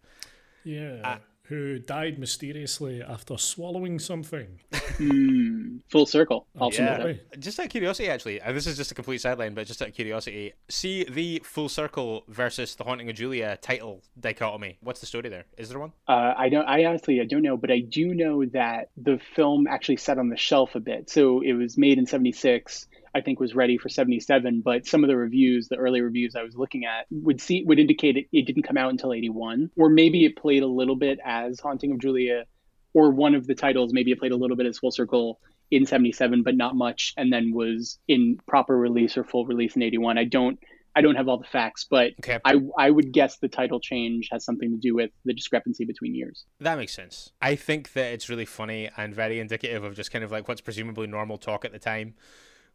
Yeah. 0.63 0.99
Uh, 1.03 1.17
who 1.53 1.79
died 1.79 2.17
mysteriously 2.17 3.01
after 3.01 3.37
swallowing 3.37 3.99
something. 3.99 4.59
Hmm. 4.97 5.77
Full 5.89 6.05
circle. 6.05 6.47
Ultimately. 6.59 7.19
Yeah. 7.31 7.39
Just 7.39 7.59
out 7.59 7.67
of 7.67 7.71
curiosity, 7.71 8.09
actually, 8.09 8.41
and 8.41 8.55
this 8.55 8.67
is 8.67 8.77
just 8.77 8.91
a 8.91 8.95
complete 8.95 9.21
sideline, 9.21 9.53
but 9.53 9.67
just 9.67 9.81
out 9.81 9.89
of 9.89 9.93
curiosity, 9.93 10.53
see 10.69 11.03
the 11.03 11.41
Full 11.45 11.69
Circle 11.69 12.23
versus 12.27 12.75
The 12.75 12.83
Haunting 12.83 13.09
of 13.09 13.15
Julia 13.15 13.57
title 13.61 14.01
dichotomy. 14.19 14.77
What's 14.81 14.99
the 14.99 15.05
story 15.05 15.29
there? 15.29 15.45
Is 15.57 15.69
there 15.69 15.79
one? 15.79 15.93
Uh, 16.07 16.33
I 16.37 16.49
don't. 16.49 16.65
I 16.65 16.85
honestly, 16.85 17.21
I 17.21 17.25
don't 17.25 17.43
know, 17.43 17.57
but 17.57 17.71
I 17.71 17.79
do 17.79 18.13
know 18.13 18.45
that 18.45 18.89
the 18.97 19.19
film 19.35 19.67
actually 19.67 19.97
sat 19.97 20.17
on 20.17 20.29
the 20.29 20.37
shelf 20.37 20.75
a 20.75 20.79
bit. 20.79 21.09
So 21.09 21.41
it 21.41 21.53
was 21.53 21.77
made 21.77 21.97
in 21.97 22.05
'76. 22.05 22.87
I 23.15 23.21
think 23.21 23.39
was 23.39 23.53
ready 23.55 23.77
for 23.77 23.89
'77, 23.89 24.61
but 24.61 24.85
some 24.85 25.03
of 25.03 25.07
the 25.07 25.15
reviews, 25.15 25.67
the 25.67 25.75
early 25.75 26.01
reviews 26.01 26.35
I 26.35 26.43
was 26.43 26.55
looking 26.55 26.85
at, 26.85 27.05
would 27.11 27.39
see 27.39 27.63
would 27.65 27.79
indicate 27.79 28.17
it, 28.17 28.27
it 28.31 28.45
didn't 28.45 28.63
come 28.63 28.77
out 28.77 28.89
until 28.89 29.13
'81, 29.13 29.71
or 29.75 29.89
maybe 29.89 30.25
it 30.25 30.35
played 30.35 30.63
a 30.63 30.67
little 30.67 30.95
bit 30.95 31.19
as 31.23 31.59
Haunting 31.59 31.91
of 31.91 31.99
Julia, 31.99 32.45
or 32.93 33.11
one 33.11 33.35
of 33.35 33.45
the 33.45 33.55
titles. 33.55 33.93
Maybe 33.93 34.11
it 34.11 34.19
played 34.19 34.31
a 34.31 34.37
little 34.37 34.57
bit 34.57 34.65
as 34.65 34.79
Full 34.79 34.91
Circle 34.91 35.39
in 35.69 35.85
'77, 35.85 36.43
but 36.43 36.55
not 36.55 36.75
much, 36.75 37.13
and 37.17 37.31
then 37.31 37.53
was 37.53 37.99
in 38.07 38.39
proper 38.47 38.77
release 38.77 39.17
or 39.17 39.23
full 39.23 39.45
release 39.45 39.75
in 39.75 39.83
'81. 39.83 40.17
I 40.17 40.25
don't. 40.25 40.59
I 40.95 41.01
don't 41.01 41.15
have 41.15 41.27
all 41.27 41.39
the 41.39 41.47
facts, 41.47 41.87
but 41.89 42.11
Okay. 42.19 42.37
I, 42.45 42.59
I 42.77 42.91
would 42.91 43.11
guess 43.11 43.37
the 43.39 43.47
title 43.47 43.79
change 43.79 44.29
has 44.31 44.45
something 44.45 44.69
to 44.69 44.77
do 44.77 44.93
with 44.93 45.09
the 45.25 45.33
discrepancy 45.33 45.85
between 45.85 46.13
years. 46.13 46.45
That 46.59 46.77
makes 46.77 46.93
sense. 46.93 47.31
I 47.41 47.55
think 47.55 47.93
that 47.93 48.13
it's 48.13 48.29
really 48.29 48.45
funny 48.45 48.91
and 48.95 49.13
very 49.15 49.39
indicative 49.39 49.83
of 49.83 49.95
just 49.95 50.11
kind 50.11 50.23
of 50.23 50.31
like 50.31 50.47
what's 50.47 50.61
presumably 50.61 51.07
normal 51.07 51.39
talk 51.39 51.65
at 51.65 51.71
the 51.71 51.79
time. 51.79 52.13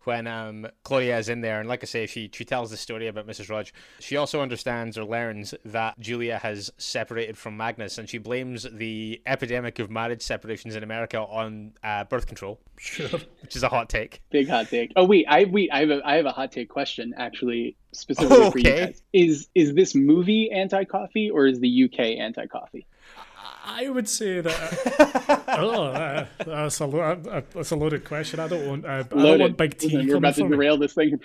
When 0.04 0.26
um, 0.26 0.66
Claudia 0.84 1.18
is 1.18 1.28
in 1.28 1.40
there, 1.42 1.60
and 1.60 1.68
like 1.68 1.82
I 1.82 1.86
say, 1.86 2.06
she 2.06 2.30
she 2.32 2.44
tells 2.44 2.70
the 2.70 2.76
story 2.76 3.08
about 3.08 3.26
Mrs. 3.26 3.50
Rudge. 3.50 3.74
She 4.00 4.16
also 4.16 4.40
understands 4.40 4.96
or 4.96 5.04
learns 5.04 5.54
that 5.64 5.98
Julia 5.98 6.38
has 6.38 6.70
separated 6.78 7.36
from 7.36 7.56
Magnus, 7.56 7.98
and 7.98 8.08
she 8.08 8.18
blames 8.18 8.66
the 8.72 9.20
epidemic 9.26 9.78
of 9.78 9.90
marriage 9.90 10.22
separations 10.22 10.76
in 10.76 10.82
America 10.82 11.18
on 11.18 11.72
uh, 11.82 12.04
birth 12.04 12.26
control, 12.26 12.58
Sure. 12.78 13.08
which 13.42 13.54
is 13.56 13.62
a 13.62 13.68
hot 13.68 13.88
take. 13.88 14.22
Big 14.30 14.48
hot 14.48 14.68
take. 14.68 14.92
Oh 14.96 15.04
wait, 15.04 15.26
I 15.28 15.44
wait. 15.44 15.70
I 15.72 15.80
have 15.80 15.90
a 15.90 16.00
I 16.04 16.14
have 16.16 16.26
a 16.26 16.32
hot 16.32 16.52
take 16.52 16.68
question 16.68 17.12
actually 17.16 17.76
specifically 17.92 18.50
for 18.50 18.58
you 18.58 18.64
guys. 18.64 19.02
Is 19.12 19.48
is 19.54 19.74
this 19.74 19.94
movie 19.94 20.50
anti 20.50 20.84
coffee 20.84 21.28
or 21.30 21.46
is 21.46 21.60
the 21.60 21.84
UK 21.84 22.00
anti 22.18 22.46
coffee? 22.46 22.86
I 23.64 23.88
would 23.88 24.08
say 24.08 24.40
that. 24.40 25.44
oh, 25.58 25.84
uh, 25.84 26.26
that's, 26.44 26.80
a, 26.80 26.84
uh, 26.84 27.42
that's 27.54 27.70
a 27.70 27.76
loaded 27.76 28.04
question. 28.04 28.40
I 28.40 28.48
don't 28.48 28.66
want. 28.66 28.84
Uh, 28.84 28.88
I 28.88 29.02
don't 29.02 29.38
want 29.38 29.56
big 29.56 29.78
we're 29.82 29.90
coming 29.90 30.14
about 30.14 30.34
to 30.36 30.44
me. 30.44 30.50
derail 30.50 30.76
this 30.78 30.94
thing. 30.94 31.18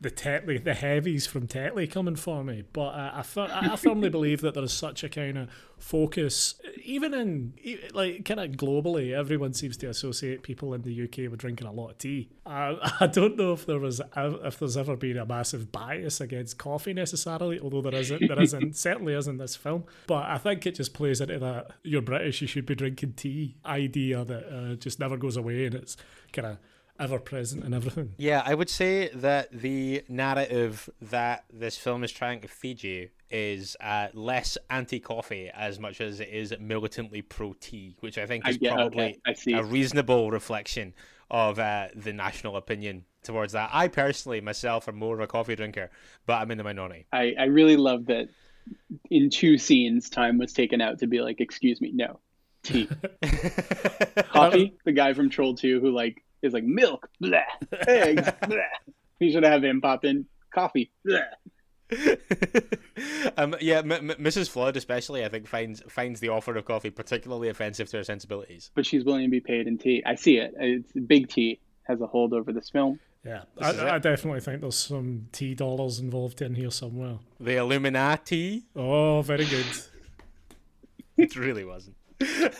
The 0.00 0.10
Tetley, 0.10 0.62
the 0.62 0.74
heavies 0.74 1.26
from 1.26 1.48
Tetley 1.48 1.90
coming 1.90 2.14
for 2.14 2.44
me. 2.44 2.62
But 2.72 2.90
uh, 2.90 3.10
I, 3.14 3.22
fir- 3.22 3.50
I 3.52 3.72
I 3.72 3.76
firmly 3.76 4.08
believe 4.08 4.40
that 4.42 4.54
there 4.54 4.62
is 4.62 4.72
such 4.72 5.02
a 5.02 5.08
kind 5.08 5.36
of 5.36 5.50
focus, 5.76 6.54
even 6.84 7.12
in 7.14 7.52
like 7.94 8.24
kind 8.24 8.38
of 8.38 8.52
globally, 8.52 9.12
everyone 9.12 9.54
seems 9.54 9.76
to 9.78 9.88
associate 9.88 10.44
people 10.44 10.72
in 10.72 10.82
the 10.82 11.02
UK 11.02 11.30
with 11.30 11.38
drinking 11.38 11.66
a 11.66 11.72
lot 11.72 11.90
of 11.90 11.98
tea. 11.98 12.28
Uh, 12.46 12.76
I 13.00 13.08
don't 13.08 13.36
know 13.36 13.52
if 13.52 13.66
there 13.66 13.80
was 13.80 14.00
if 14.14 14.58
there's 14.60 14.76
ever 14.76 14.96
been 14.96 15.18
a 15.18 15.26
massive 15.26 15.72
bias 15.72 16.20
against 16.20 16.58
coffee 16.58 16.92
necessarily, 16.92 17.58
although 17.58 17.82
there 17.82 17.96
isn't. 17.96 18.28
There 18.28 18.40
isn't 18.40 18.76
certainly 18.76 19.14
isn't 19.14 19.38
this 19.38 19.56
film. 19.56 19.84
But 20.06 20.26
I 20.26 20.38
think 20.38 20.64
it 20.64 20.76
just 20.76 20.94
plays 20.94 21.20
into 21.20 21.40
that 21.40 21.72
you're 21.82 22.02
British, 22.02 22.40
you 22.40 22.46
should 22.46 22.66
be 22.66 22.76
drinking 22.76 23.14
tea 23.14 23.56
idea 23.66 24.24
that 24.24 24.46
uh, 24.46 24.74
just 24.76 25.00
never 25.00 25.16
goes 25.16 25.36
away, 25.36 25.66
and 25.66 25.74
it's 25.74 25.96
kind 26.32 26.46
of 26.46 26.58
ever 26.98 27.18
present 27.18 27.64
in 27.64 27.74
everything. 27.74 28.14
Yeah, 28.16 28.42
I 28.44 28.54
would 28.54 28.70
say 28.70 29.10
that 29.14 29.50
the 29.52 30.04
narrative 30.08 30.88
that 31.00 31.44
this 31.52 31.76
film 31.76 32.04
is 32.04 32.12
trying 32.12 32.40
to 32.40 32.48
feed 32.48 32.82
you 32.82 33.10
is 33.30 33.76
uh, 33.80 34.08
less 34.14 34.56
anti-coffee 34.70 35.50
as 35.54 35.78
much 35.78 36.00
as 36.00 36.20
it 36.20 36.28
is 36.28 36.54
militantly 36.58 37.22
pro-tea, 37.22 37.96
which 38.00 38.18
I 38.18 38.26
think 38.26 38.46
I 38.46 38.50
is 38.50 38.56
get 38.56 38.74
probably 38.74 39.04
okay. 39.04 39.20
I 39.26 39.32
see. 39.34 39.52
a 39.52 39.62
reasonable 39.62 40.30
reflection 40.30 40.94
of 41.30 41.58
uh, 41.58 41.88
the 41.94 42.12
national 42.12 42.56
opinion 42.56 43.04
towards 43.22 43.52
that. 43.52 43.70
I 43.72 43.88
personally, 43.88 44.40
myself, 44.40 44.88
am 44.88 44.96
more 44.96 45.14
of 45.14 45.20
a 45.20 45.26
coffee 45.26 45.56
drinker, 45.56 45.90
but 46.26 46.40
I'm 46.40 46.50
in 46.50 46.58
the 46.58 46.64
minority. 46.64 47.06
I, 47.12 47.34
I 47.38 47.44
really 47.44 47.76
love 47.76 48.06
that 48.06 48.28
in 49.10 49.30
two 49.30 49.58
scenes 49.58 50.08
time 50.08 50.38
was 50.38 50.52
taken 50.52 50.80
out 50.80 50.98
to 51.00 51.06
be 51.06 51.20
like, 51.20 51.40
excuse 51.40 51.80
me, 51.80 51.92
no. 51.92 52.20
Tea. 52.62 52.88
Coffee, 54.32 54.76
the 54.84 54.92
guy 54.92 55.12
from 55.12 55.30
Troll 55.30 55.54
2 55.54 55.80
who 55.80 55.90
like 55.90 56.24
is 56.42 56.52
like 56.52 56.64
milk, 56.64 57.08
blah, 57.20 57.40
eggs, 57.88 58.28
blah. 58.46 58.56
You 59.20 59.32
should 59.32 59.44
have 59.44 59.64
him 59.64 59.80
pop 59.80 60.04
in 60.04 60.26
coffee. 60.54 60.90
Blah. 61.04 61.18
um, 63.38 63.56
yeah, 63.60 63.78
M- 63.78 63.92
M- 63.92 64.08
Mrs. 64.18 64.48
Flood 64.48 64.76
especially, 64.76 65.24
I 65.24 65.28
think, 65.28 65.46
finds 65.46 65.82
finds 65.88 66.20
the 66.20 66.28
offer 66.28 66.56
of 66.56 66.64
coffee 66.64 66.90
particularly 66.90 67.48
offensive 67.48 67.88
to 67.90 67.98
her 67.98 68.04
sensibilities. 68.04 68.70
But 68.74 68.86
she's 68.86 69.04
willing 69.04 69.24
to 69.24 69.30
be 69.30 69.40
paid 69.40 69.66
in 69.66 69.78
tea. 69.78 70.02
I 70.04 70.14
see 70.14 70.36
it. 70.36 70.54
It's 70.58 70.92
big 70.92 71.28
tea 71.28 71.60
has 71.84 72.00
a 72.00 72.06
hold 72.06 72.34
over 72.34 72.52
this 72.52 72.68
film. 72.70 73.00
Yeah, 73.24 73.42
This. 73.56 73.78
I, 73.78 73.96
I 73.96 73.98
definitely 73.98 74.40
think 74.40 74.60
there's 74.60 74.78
some 74.78 75.28
tea 75.32 75.54
dollars 75.54 75.98
involved 75.98 76.40
in 76.42 76.54
here 76.54 76.70
somewhere. 76.70 77.18
The 77.40 77.56
Illuminati. 77.56 78.64
Oh, 78.76 79.22
very 79.22 79.44
good. 79.44 79.66
It 81.16 81.34
really 81.34 81.64
wasn't. 81.64 81.96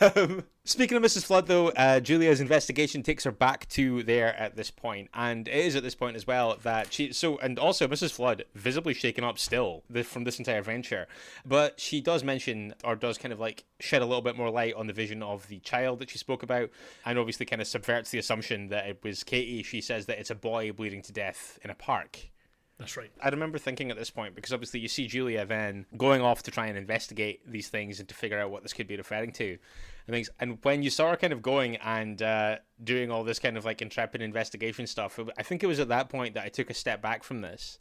Um, 0.01 0.45
speaking 0.65 0.97
of 0.97 1.03
Mrs. 1.03 1.25
Flood, 1.25 1.47
though, 1.47 1.69
uh, 1.71 1.99
Julia's 2.01 2.41
investigation 2.41 3.03
takes 3.03 3.25
her 3.25 3.33
back 3.33 3.69
to 3.71 4.03
there 4.05 4.35
at 4.37 4.55
this 4.55 4.71
point, 4.71 5.09
and 5.15 5.49
it 5.49 5.55
is 5.55 5.75
at 5.75 5.83
this 5.83 5.95
point 5.95 6.17
as 6.17 6.27
well 6.27 6.57
that 6.63 6.93
she. 6.93 7.13
So, 7.13 7.39
and 7.39 7.59
also 7.59 7.89
Mrs. 7.89 8.13
Flood 8.13 8.45
visibly 8.55 8.95
shaken 8.95 9.25
up 9.25 9.39
still 9.39 9.83
from 10.05 10.25
this 10.25 10.39
entire 10.39 10.63
venture, 10.63 11.09
but 11.45 11.81
she 11.81 12.01
does 12.01 12.23
mention 12.23 12.75
or 12.85 12.95
does 12.95 13.19
kind 13.19 13.33
of 13.33 13.41
like 13.41 13.65
shed 13.81 14.03
a 14.03 14.07
little 14.07 14.23
bit 14.23 14.37
more 14.37 14.51
light 14.51 14.75
on 14.75 14.87
the 14.87 14.93
vision 14.93 15.23
of 15.23 15.49
the 15.49 15.59
child 15.61 15.99
that 15.99 16.11
she 16.11 16.19
spoke 16.19 16.43
about, 16.43 16.71
and 17.05 17.19
obviously 17.19 17.47
kind 17.47 17.61
of 17.61 17.67
subverts 17.67 18.11
the 18.11 18.19
assumption 18.19 18.69
that 18.69 18.87
it 18.87 19.03
was 19.03 19.25
Katie. 19.25 19.63
She 19.63 19.81
says 19.81 20.07
that 20.07 20.19
it's 20.19 20.31
a 20.31 20.37
boy 20.37 20.71
bleeding 20.73 21.03
to 21.03 21.13
death 21.13 21.59
in 21.65 21.71
a 21.71 21.75
park. 21.75 22.31
That's 22.79 22.97
right. 22.97 23.11
I 23.21 23.29
remember 23.31 23.59
thinking 23.59 23.91
at 23.91 23.97
this 23.97 24.11
point 24.11 24.37
because 24.37 24.53
obviously 24.53 24.79
you 24.79 24.87
see 24.87 25.09
Julia 25.09 25.45
then 25.45 25.87
going 25.97 26.23
off 26.23 26.45
to 26.45 26.53
try 26.53 26.69
and 26.69 26.79
investigate 26.79 27.41
these 27.45 27.69
things 27.69 27.99
and 27.99 28.09
to 28.09 28.15
figure 28.15 28.39
out 28.39 28.53
what 28.53 28.63
this 28.63 28.73
could 28.73 28.87
be 28.87 28.97
referring 28.97 29.33
to 29.33 29.59
and 30.07 30.15
things. 30.15 30.31
And 30.39 30.59
when 30.63 30.85
you 30.85 30.91
saw 30.91 31.11
her 31.11 31.17
kind 31.17 31.33
of 31.33 31.43
going 31.43 31.77
and 31.77 32.23
uh, 32.23 32.59
doing 32.83 33.11
all 33.11 33.25
this 33.25 33.41
kind 33.41 33.57
of 33.57 33.65
like 33.65 33.83
intrepid 33.83 34.23
investigation 34.23 34.87
stuff, 34.87 35.19
I 35.37 35.43
think 35.43 35.65
it 35.65 35.67
was 35.67 35.81
at 35.81 35.89
that 35.89 36.09
point 36.09 36.35
that 36.35 36.45
I 36.45 36.49
took 36.51 36.71
a 36.71 36.75
step 36.75 37.03
back 37.03 37.25
from 37.25 37.41
this. 37.41 37.81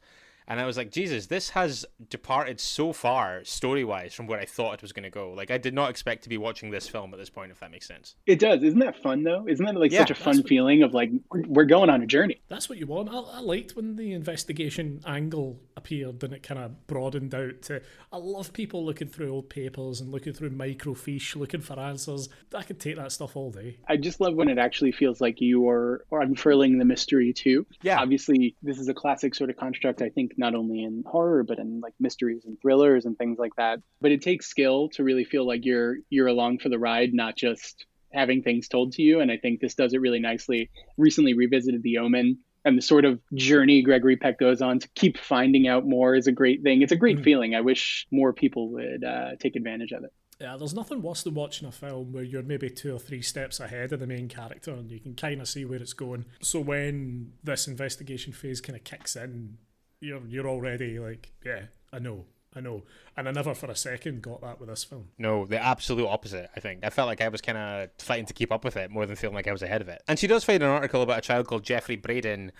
And 0.49 0.59
I 0.61 0.65
was 0.65 0.77
like, 0.77 0.91
Jesus, 0.91 1.27
this 1.27 1.49
has 1.49 1.85
departed 2.09 2.59
so 2.61 2.93
far 2.93 3.43
story 3.43 3.83
wise 3.83 4.13
from 4.13 4.27
where 4.27 4.39
I 4.39 4.45
thought 4.45 4.75
it 4.75 4.81
was 4.81 4.93
going 4.93 5.03
to 5.03 5.09
go. 5.09 5.33
Like, 5.33 5.51
I 5.51 5.57
did 5.57 5.73
not 5.73 5.89
expect 5.89 6.23
to 6.23 6.29
be 6.29 6.37
watching 6.37 6.69
this 6.71 6.87
film 6.87 7.13
at 7.13 7.19
this 7.19 7.29
point, 7.29 7.51
if 7.51 7.59
that 7.59 7.69
makes 7.69 7.85
sense. 7.87 8.15
It 8.25 8.39
does. 8.39 8.63
Isn't 8.63 8.79
that 8.79 9.01
fun 9.01 9.23
though? 9.23 9.45
Isn't 9.47 9.65
that 9.65 9.75
like 9.75 9.91
Yeah, 9.91 9.99
such 9.99 10.11
a 10.11 10.15
fun 10.15 10.37
what- 10.37 10.47
feeling 10.47 10.83
of 10.83 10.93
like 10.93 11.11
we're, 11.31 11.43
we're 11.47 11.65
going 11.65 11.89
on 11.89 12.01
a 12.01 12.07
journey? 12.07 12.39
That's 12.47 12.69
what 12.69 12.77
you 12.77 12.87
want. 12.87 13.09
I, 13.09 13.17
I 13.17 13.39
liked 13.41 13.75
when 13.75 13.97
the 13.97 14.13
investigation 14.13 15.01
angle 15.05 15.59
appeared 15.75 16.23
and 16.23 16.33
it 16.33 16.43
kind 16.43 16.59
of 16.61 16.87
broadened 16.87 17.35
out 17.35 17.61
to. 17.63 17.81
I 18.13 18.17
love 18.17 18.53
people 18.53 18.85
looking 18.85 19.09
through 19.09 19.29
old 19.33 19.49
papers 19.49 19.99
and 19.99 20.11
looking 20.11 20.31
through 20.33 20.51
microfiche, 20.51 21.35
looking 21.35 21.61
for 21.61 21.77
answers. 21.79 22.29
I 22.55 22.63
could 22.63 22.79
take 22.79 22.95
that 22.95 23.11
stuff 23.11 23.35
all 23.35 23.51
day. 23.51 23.77
I 23.87 23.97
just 23.97 24.21
love 24.21 24.35
when 24.35 24.47
it 24.47 24.57
actually 24.57 24.93
feels 24.93 25.19
like 25.19 25.41
you 25.41 25.67
are 25.67 26.05
unfurling 26.11 26.77
the 26.77 26.85
mystery 26.85 27.33
too. 27.33 27.65
Yeah. 27.81 27.99
Obviously, 27.99 28.55
this 28.63 28.79
is 28.79 28.87
a 28.87 28.93
classic 28.93 29.35
sort 29.35 29.49
of 29.49 29.57
construct. 29.57 30.01
I 30.01 30.09
think 30.09 30.36
not 30.37 30.55
only 30.55 30.83
in 30.83 31.03
horror 31.05 31.43
but 31.43 31.59
in 31.59 31.79
like 31.79 31.93
mysteries 31.99 32.45
and 32.45 32.59
thrillers 32.61 33.05
and 33.05 33.17
things 33.17 33.37
like 33.39 33.55
that. 33.57 33.79
But 34.01 34.11
it 34.11 34.21
takes 34.21 34.47
skill 34.47 34.89
to 34.89 35.03
really 35.03 35.23
feel 35.23 35.45
like 35.45 35.65
you're 35.65 35.97
you're 36.09 36.27
along 36.27 36.59
for 36.59 36.69
the 36.69 36.79
ride, 36.79 37.13
not 37.13 37.35
just 37.35 37.85
having 38.13 38.41
things 38.41 38.67
told 38.67 38.93
to 38.93 39.01
you. 39.01 39.19
And 39.19 39.31
I 39.31 39.37
think 39.37 39.59
this 39.59 39.75
does 39.75 39.93
it 39.93 40.01
really 40.01 40.19
nicely. 40.19 40.69
Recently 40.97 41.33
revisited 41.33 41.83
The 41.83 41.97
Omen 41.99 42.37
and 42.65 42.77
the 42.77 42.81
sort 42.81 43.05
of 43.05 43.19
journey 43.33 43.81
Gregory 43.81 44.17
Peck 44.17 44.39
goes 44.39 44.61
on 44.61 44.79
to 44.79 44.87
keep 44.89 45.17
finding 45.17 45.67
out 45.67 45.85
more 45.85 46.15
is 46.15 46.27
a 46.27 46.31
great 46.31 46.63
thing. 46.63 46.81
It's 46.81 46.91
a 46.91 46.97
great 46.97 47.17
mm-hmm. 47.17 47.23
feeling. 47.23 47.55
I 47.55 47.61
wish 47.61 48.07
more 48.11 48.33
people 48.33 48.69
would 48.71 49.03
uh, 49.03 49.35
take 49.39 49.55
advantage 49.55 49.91
of 49.91 50.03
it. 50.03 50.13
Yeah, 50.39 50.55
there's 50.57 50.73
nothing 50.73 51.01
worse 51.01 51.23
than 51.23 51.33
watching 51.33 51.67
a 51.67 51.71
film 51.71 52.11
where 52.11 52.23
you're 52.23 52.43
maybe 52.43 52.69
two 52.69 52.95
or 52.95 52.99
three 52.99 53.23
steps 53.23 53.59
ahead 53.59 53.91
of 53.91 53.99
the 53.99 54.05
main 54.05 54.27
character 54.27 54.71
and 54.71 54.91
you 54.91 54.99
can 54.99 55.15
kind 55.15 55.41
of 55.41 55.47
see 55.47 55.65
where 55.65 55.81
it's 55.81 55.93
going. 55.93 56.25
So 56.41 56.59
when 56.59 57.31
this 57.43 57.67
investigation 57.67 58.33
phase 58.33 58.61
kind 58.61 58.77
of 58.77 58.83
kicks 58.83 59.15
in, 59.15 59.57
you're 59.99 60.25
you're 60.27 60.47
already 60.47 60.99
like, 60.99 61.31
yeah, 61.45 61.63
I 61.91 61.99
know, 61.99 62.25
I 62.55 62.61
know. 62.61 62.83
And 63.15 63.27
I 63.27 63.31
never 63.31 63.53
for 63.53 63.69
a 63.69 63.75
second 63.75 64.21
got 64.21 64.41
that 64.41 64.59
with 64.59 64.69
this 64.69 64.83
film. 64.83 65.09
No, 65.17 65.45
the 65.45 65.59
absolute 65.59 66.07
opposite, 66.07 66.49
I 66.55 66.59
think. 66.59 66.83
I 66.83 66.89
felt 66.89 67.07
like 67.07 67.21
I 67.21 67.27
was 67.29 67.41
kind 67.41 67.57
of 67.57 67.89
fighting 67.99 68.25
to 68.27 68.33
keep 68.33 68.51
up 68.51 68.63
with 68.63 68.77
it 68.77 68.91
more 68.91 69.05
than 69.05 69.15
feeling 69.15 69.35
like 69.35 69.47
I 69.47 69.51
was 69.51 69.61
ahead 69.61 69.81
of 69.81 69.89
it. 69.89 70.01
And 70.07 70.19
she 70.19 70.27
does 70.27 70.43
find 70.43 70.61
an 70.61 70.69
article 70.69 71.01
about 71.01 71.19
a 71.19 71.21
child 71.21 71.47
called 71.47 71.63
Jeffrey 71.63 71.95
Braden. 71.95 72.51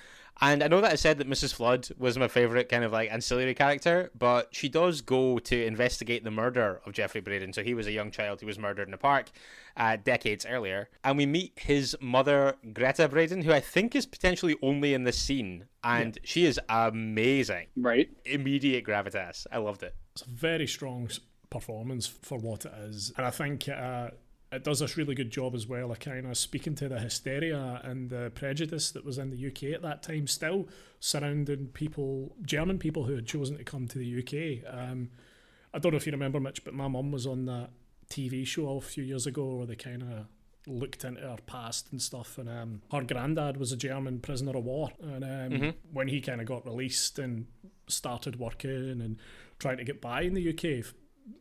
And 0.41 0.63
I 0.63 0.67
know 0.67 0.81
that 0.81 0.91
I 0.91 0.95
said 0.95 1.17
that 1.17 1.29
Mrs. 1.29 1.53
Flood 1.53 1.89
was 1.97 2.17
my 2.17 2.27
favourite 2.27 2.69
kind 2.69 2.83
of 2.83 2.91
like 2.91 3.11
ancillary 3.11 3.55
character, 3.55 4.11
but 4.17 4.49
she 4.51 4.69
does 4.69 5.01
go 5.01 5.39
to 5.39 5.65
investigate 5.65 6.23
the 6.23 6.31
murder 6.31 6.81
of 6.85 6.93
Jeffrey 6.93 7.21
Braden. 7.21 7.53
So 7.53 7.63
he 7.63 7.73
was 7.73 7.87
a 7.87 7.91
young 7.91 8.11
child 8.11 8.41
who 8.41 8.47
was 8.47 8.59
murdered 8.59 8.87
in 8.87 8.93
a 8.93 8.97
park 8.97 9.31
uh, 9.75 9.97
decades 10.03 10.45
earlier. 10.45 10.89
And 11.03 11.17
we 11.17 11.25
meet 11.25 11.53
his 11.55 11.97
mother, 11.99 12.55
Greta 12.73 13.07
Braden, 13.07 13.41
who 13.41 13.51
I 13.51 13.59
think 13.59 13.95
is 13.95 14.05
potentially 14.05 14.55
only 14.61 14.93
in 14.93 15.03
this 15.05 15.17
scene. 15.17 15.65
And 15.83 16.15
yeah. 16.15 16.21
she 16.23 16.45
is 16.45 16.59
amazing. 16.69 17.67
Right. 17.75 18.09
Immediate 18.25 18.85
gravitas. 18.85 19.47
I 19.51 19.57
loved 19.57 19.83
it. 19.83 19.95
It's 20.13 20.21
a 20.21 20.29
very 20.29 20.67
strong 20.67 21.09
performance 21.49 22.05
for 22.05 22.37
what 22.37 22.65
it 22.65 22.73
is. 22.79 23.11
And 23.17 23.25
I 23.25 23.31
think 23.31 23.67
uh, 23.69 24.09
it 24.51 24.63
does 24.63 24.79
this 24.79 24.95
really 24.95 25.15
good 25.15 25.29
job 25.29 25.55
as 25.55 25.67
well 25.67 25.91
of 25.91 25.99
kind 25.99 26.25
of 26.25 26.37
speaking 26.37 26.75
to 26.75 26.87
the 26.87 26.99
hysteria 26.99 27.81
and 27.83 28.09
the 28.09 28.31
prejudice 28.33 28.91
that 28.91 29.03
was 29.03 29.17
in 29.17 29.29
the 29.29 29.47
UK 29.47 29.75
at 29.75 29.81
that 29.81 30.01
time, 30.01 30.25
still 30.27 30.67
surrounding 30.99 31.67
people, 31.67 32.35
German 32.43 32.79
people 32.79 33.03
who 33.03 33.15
had 33.15 33.25
chosen 33.25 33.57
to 33.57 33.63
come 33.63 33.87
to 33.87 33.97
the 33.97 34.19
UK. 34.19 34.73
Um, 34.73 35.09
I 35.73 35.79
don't 35.79 35.91
know 35.91 35.97
if 35.97 36.05
you 36.05 36.13
remember 36.13 36.39
much, 36.39 36.63
but 36.63 36.73
my 36.73 36.87
mum 36.87 37.11
was 37.11 37.27
on 37.27 37.45
that 37.45 37.71
TV 38.09 38.47
show 38.47 38.77
a 38.77 38.81
few 38.81 39.03
years 39.03 39.27
ago 39.27 39.55
where 39.55 39.67
they 39.67 39.75
kind 39.75 40.01
of 40.01 40.27
looked 40.65 41.03
into 41.03 41.21
her 41.21 41.37
past 41.45 41.91
and 41.91 42.01
stuff. 42.01 42.37
And 42.37 42.47
um, 42.49 42.81
her 42.91 43.01
granddad 43.01 43.57
was 43.57 43.73
a 43.73 43.77
German 43.77 44.19
prisoner 44.19 44.55
of 44.55 44.63
war. 44.63 44.91
And 45.01 45.23
um, 45.23 45.59
mm-hmm. 45.59 45.69
when 45.91 46.07
he 46.07 46.21
kind 46.21 46.39
of 46.39 46.47
got 46.47 46.65
released 46.65 47.19
and 47.19 47.47
started 47.87 48.39
working 48.39 49.01
and 49.01 49.17
trying 49.59 49.77
to 49.77 49.83
get 49.83 50.01
by 50.01 50.21
in 50.21 50.33
the 50.35 50.49
UK, 50.49 50.85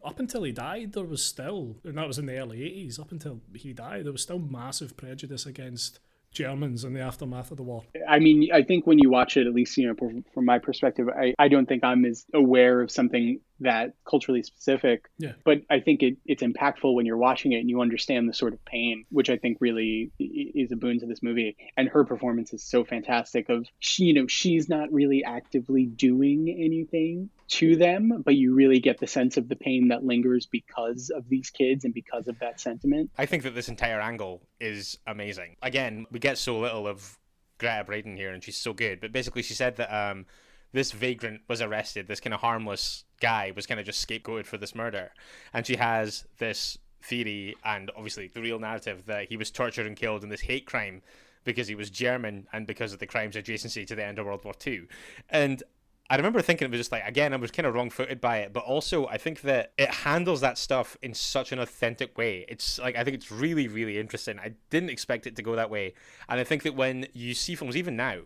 up 0.05 0.19
until 0.19 0.43
he 0.43 0.53
died, 0.53 0.93
there 0.93 1.05
was 1.05 1.23
still, 1.23 1.77
and 1.85 1.99
that 1.99 2.07
was 2.07 2.19
in 2.19 2.27
the 2.27 2.39
early 2.39 2.59
80s, 2.59 3.01
up 3.01 3.13
until 3.13 3.41
he 3.55 3.73
died, 3.73 4.05
there 4.05 4.13
was 4.13 4.23
still 4.23 4.39
massive 4.39 4.97
prejudice 4.97 5.47
against 5.47 6.01
Germans 6.37 6.85
in 6.85 6.93
the 6.93 7.01
aftermath 7.01 7.51
of 7.51 7.57
the 7.57 7.63
war. 7.63 7.85
I 8.07 8.19
mean, 8.19 8.51
I 8.53 8.63
think 8.63 8.87
when 8.87 8.99
you 8.99 9.09
watch 9.09 9.37
it, 9.37 9.47
at 9.47 9.55
least, 9.55 9.77
you 9.79 9.89
know, 9.89 9.95
from 9.95 10.45
my 10.45 10.59
perspective, 10.59 11.09
I, 11.09 11.35
I 11.39 11.49
don't 11.49 11.67
think 11.67 11.83
I'm 11.83 12.05
as 12.05 12.27
aware 12.35 12.83
of 12.83 12.91
something 12.91 13.41
that 13.61 13.95
culturally 14.07 14.43
specific. 14.43 15.09
Yeah. 15.19 15.33
But 15.45 15.63
I 15.71 15.81
think 15.81 16.03
it, 16.03 16.19
it's 16.27 16.43
impactful 16.43 16.95
when 16.95 17.07
you're 17.07 17.17
watching 17.17 17.53
it 17.53 17.61
and 17.61 17.71
you 17.71 17.81
understand 17.81 18.29
the 18.29 18.35
sort 18.35 18.53
of 18.53 18.63
pain, 18.67 19.07
which 19.09 19.31
I 19.31 19.39
think 19.39 19.59
really 19.61 20.13
is 20.19 20.73
a 20.73 20.77
boon 20.77 21.01
to 21.01 21.07
this 21.07 21.23
movie. 21.23 21.57
And 21.77 21.89
her 21.89 22.05
performance 22.05 22.53
is 22.53 22.63
so 22.63 22.85
fantastic. 22.85 23.49
Of 23.49 23.67
she, 23.79 24.05
you 24.05 24.15
know, 24.15 24.27
she's 24.27 24.69
not 24.69 24.93
really 24.93 25.25
actively 25.25 25.87
doing 25.87 26.51
anything 26.51 27.31
to 27.49 27.77
them, 27.77 28.23
but 28.25 28.35
you 28.35 28.55
really 28.55 28.81
get 28.81 28.99
the 28.99 29.07
sense 29.07 29.37
of 29.37 29.49
the 29.49 29.57
pain 29.57 29.89
that 29.89 30.05
lingers 30.05 30.47
because 30.47 31.11
of 31.11 31.29
these 31.29 31.51
kids 31.51 31.85
and 31.85 31.95
because 31.95 32.29
of 32.29 32.39
that 32.41 32.61
sentiment. 32.61 33.11
I 33.19 33.27
think 33.27 33.43
that 33.45 33.55
this 33.55 33.69
entire 33.69 34.01
angle 34.01 34.43
is 34.61 34.99
amazing. 35.07 35.57
Again, 35.63 36.07
we 36.11 36.19
get 36.19 36.39
so 36.39 36.59
little 36.59 36.87
of 36.87 37.19
Greta 37.59 37.85
Braden 37.85 38.17
here, 38.17 38.33
and 38.33 38.43
she's 38.43 38.57
so 38.57 38.73
good. 38.73 39.01
But 39.01 39.13
basically, 39.13 39.43
she 39.43 39.55
said 39.55 39.77
that 39.77 39.95
um, 39.95 40.27
this 40.73 40.93
vagrant 40.93 41.43
was 41.49 41.63
arrested, 41.63 42.09
this 42.09 42.21
kind 42.21 42.35
of 42.35 42.41
harmless 42.41 43.05
guy 43.21 43.53
was 43.55 43.67
kind 43.67 43.81
of 43.81 43.87
just 43.87 44.07
scapegoated 44.07 44.47
for 44.47 44.59
this 44.59 44.75
murder. 44.75 45.13
And 45.53 45.67
she 45.67 45.77
has 45.77 46.27
this 46.39 46.79
theory 47.03 47.55
and 47.65 47.91
obviously 47.97 48.29
the 48.29 48.43
real 48.43 48.59
narrative 48.59 49.05
that 49.07 49.29
he 49.29 49.37
was 49.37 49.51
tortured 49.51 49.87
and 49.87 49.97
killed 49.97 50.25
in 50.25 50.29
this 50.29 50.41
hate 50.41 50.67
crime 50.67 51.03
because 51.45 51.69
he 51.69 51.75
was 51.75 51.89
German 51.89 52.47
and 52.53 52.67
because 52.67 52.93
of 52.93 52.99
the 52.99 53.07
crime's 53.07 53.37
adjacency 53.37 53.87
to 53.87 53.95
the 53.95 54.05
end 54.05 54.19
of 54.19 54.27
World 54.27 54.45
War 54.45 54.55
II. 54.67 54.87
And 55.31 55.63
I 56.09 56.17
remember 56.17 56.41
thinking 56.41 56.67
it 56.67 56.71
was 56.71 56.81
just 56.81 56.93
like 56.93 57.07
again 57.07 57.33
I 57.33 57.37
was 57.37 57.51
kind 57.51 57.67
of 57.67 57.75
wrong 57.75 57.91
footed 57.91 58.21
by 58.21 58.39
it, 58.39 58.53
but 58.53 58.65
also 58.65 59.07
I 59.07 59.19
think 59.19 59.41
that 59.43 59.73
it 59.77 59.91
handles 59.91 60.41
that 60.41 60.59
stuff 60.59 60.97
in 61.03 61.15
such 61.15 61.53
an 61.53 61.59
authentic 61.59 62.17
way. 62.17 62.45
It's 62.49 62.79
like 62.79 62.97
I 62.97 63.05
think 63.05 63.17
it's 63.17 63.31
really 63.31 63.69
really 63.69 63.99
interesting. 63.99 64.39
I 64.39 64.55
didn't 64.71 64.91
expect 64.91 65.27
it 65.27 65.37
to 65.37 65.43
go 65.43 65.57
that 65.57 65.71
way, 65.71 65.95
and 66.29 66.39
I 66.39 66.45
think 66.45 66.63
that 66.63 66.75
when 66.75 67.07
you 67.13 67.35
see 67.35 67.55
films 67.55 67.77
even 67.77 67.97
now 67.97 68.21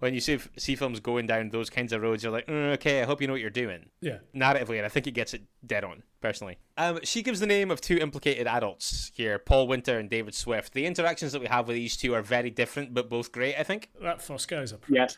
when 0.00 0.14
you 0.14 0.20
see 0.20 0.38
see 0.56 0.76
films 0.76 1.00
going 1.00 1.26
down 1.26 1.50
those 1.50 1.70
kinds 1.70 1.92
of 1.92 2.02
roads, 2.02 2.22
you're 2.22 2.32
like, 2.32 2.46
mm, 2.46 2.72
okay, 2.74 3.02
I 3.02 3.04
hope 3.04 3.20
you 3.20 3.26
know 3.26 3.32
what 3.32 3.40
you're 3.40 3.50
doing. 3.50 3.86
Yeah. 4.00 4.18
Narratively, 4.34 4.76
and 4.76 4.86
I 4.86 4.88
think 4.88 5.06
it 5.06 5.12
gets 5.12 5.34
it 5.34 5.42
dead 5.66 5.84
on, 5.84 6.02
personally. 6.20 6.58
Um, 6.76 7.00
she 7.02 7.22
gives 7.22 7.40
the 7.40 7.46
name 7.46 7.70
of 7.70 7.80
two 7.80 7.96
implicated 7.96 8.46
adults 8.46 9.10
here, 9.14 9.38
Paul 9.38 9.66
Winter 9.66 9.98
and 9.98 10.08
David 10.08 10.34
Swift. 10.34 10.72
The 10.72 10.86
interactions 10.86 11.32
that 11.32 11.40
we 11.40 11.48
have 11.48 11.66
with 11.66 11.74
these 11.74 11.96
two 11.96 12.14
are 12.14 12.22
very 12.22 12.50
different, 12.50 12.94
but 12.94 13.08
both 13.08 13.32
great, 13.32 13.56
I 13.58 13.64
think. 13.64 13.90
That 14.00 14.22
first 14.22 14.48
guy's 14.48 14.72
a 14.72 14.78
Yes. 14.88 15.16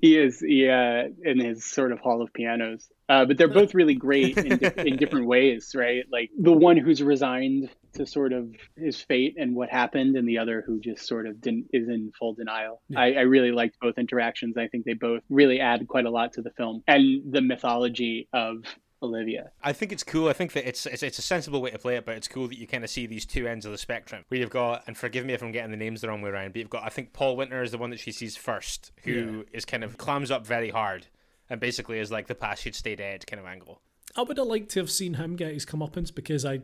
He 0.00 0.16
is, 0.16 0.42
yeah, 0.46 1.06
in 1.22 1.38
his 1.38 1.64
sort 1.64 1.92
of 1.92 2.00
Hall 2.00 2.22
of 2.22 2.32
Pianos. 2.32 2.88
Uh, 3.08 3.26
but 3.26 3.36
they're 3.36 3.48
both 3.48 3.74
really 3.74 3.94
great 3.94 4.36
in, 4.38 4.58
di- 4.58 4.72
in 4.78 4.96
different 4.96 5.26
ways, 5.26 5.72
right? 5.74 6.04
Like 6.10 6.30
the 6.38 6.52
one 6.52 6.76
who's 6.76 7.02
resigned 7.02 7.68
to 7.94 8.06
sort 8.06 8.32
of 8.32 8.50
his 8.76 9.00
fate 9.00 9.36
and 9.38 9.54
what 9.54 9.68
happened, 9.68 10.16
and 10.16 10.26
the 10.26 10.38
other 10.38 10.62
who 10.66 10.80
just 10.80 11.06
sort 11.06 11.26
of 11.26 11.40
didn't 11.40 11.66
is 11.72 11.88
in 11.88 12.12
full 12.18 12.34
denial. 12.34 12.80
Yeah. 12.88 13.00
I, 13.00 13.12
I 13.12 13.20
really 13.22 13.52
liked 13.52 13.78
both 13.80 13.98
interactions. 13.98 14.56
I 14.56 14.68
think 14.68 14.84
they 14.84 14.94
both 14.94 15.22
really 15.28 15.60
add 15.60 15.86
quite 15.86 16.06
a 16.06 16.10
lot 16.10 16.32
to 16.34 16.42
the 16.42 16.50
film 16.50 16.82
and 16.86 17.22
the 17.30 17.42
mythology 17.42 18.28
of 18.32 18.64
Olivia. 19.04 19.52
I 19.62 19.72
think 19.72 19.92
it's 19.92 20.02
cool. 20.02 20.28
I 20.28 20.32
think 20.32 20.52
that 20.52 20.66
it's, 20.68 20.86
it's 20.86 21.02
it's 21.02 21.18
a 21.18 21.22
sensible 21.22 21.60
way 21.60 21.70
to 21.70 21.78
play 21.78 21.96
it, 21.96 22.04
but 22.04 22.16
it's 22.16 22.28
cool 22.28 22.48
that 22.48 22.58
you 22.58 22.66
kind 22.66 22.84
of 22.84 22.90
see 22.90 23.06
these 23.06 23.24
two 23.24 23.46
ends 23.46 23.64
of 23.66 23.72
the 23.72 23.78
spectrum. 23.78 24.24
Where 24.28 24.40
you've 24.40 24.50
got, 24.50 24.84
and 24.86 24.96
forgive 24.96 25.24
me 25.24 25.32
if 25.32 25.42
I'm 25.42 25.52
getting 25.52 25.70
the 25.70 25.76
names 25.76 26.00
the 26.00 26.08
wrong 26.08 26.22
way 26.22 26.30
around, 26.30 26.52
but 26.52 26.60
you've 26.60 26.70
got 26.70 26.84
I 26.84 26.88
think 26.88 27.12
Paul 27.12 27.36
Winter 27.36 27.62
is 27.62 27.70
the 27.70 27.78
one 27.78 27.90
that 27.90 28.00
she 28.00 28.12
sees 28.12 28.36
first, 28.36 28.92
who 29.04 29.12
yeah. 29.12 29.56
is 29.56 29.64
kind 29.64 29.84
of 29.84 29.98
clams 29.98 30.30
up 30.30 30.46
very 30.46 30.70
hard 30.70 31.06
and 31.50 31.60
basically 31.60 31.98
is 31.98 32.10
like 32.10 32.26
the 32.26 32.34
past 32.34 32.62
should 32.62 32.74
stay 32.74 32.96
dead 32.96 33.26
kind 33.26 33.40
of 33.40 33.46
angle. 33.46 33.80
I 34.16 34.22
would 34.22 34.38
have 34.38 34.46
liked 34.46 34.70
to 34.70 34.80
have 34.80 34.90
seen 34.90 35.14
him 35.14 35.36
get 35.36 35.52
his 35.52 35.66
comeuppance 35.66 36.14
because 36.14 36.44
I, 36.44 36.60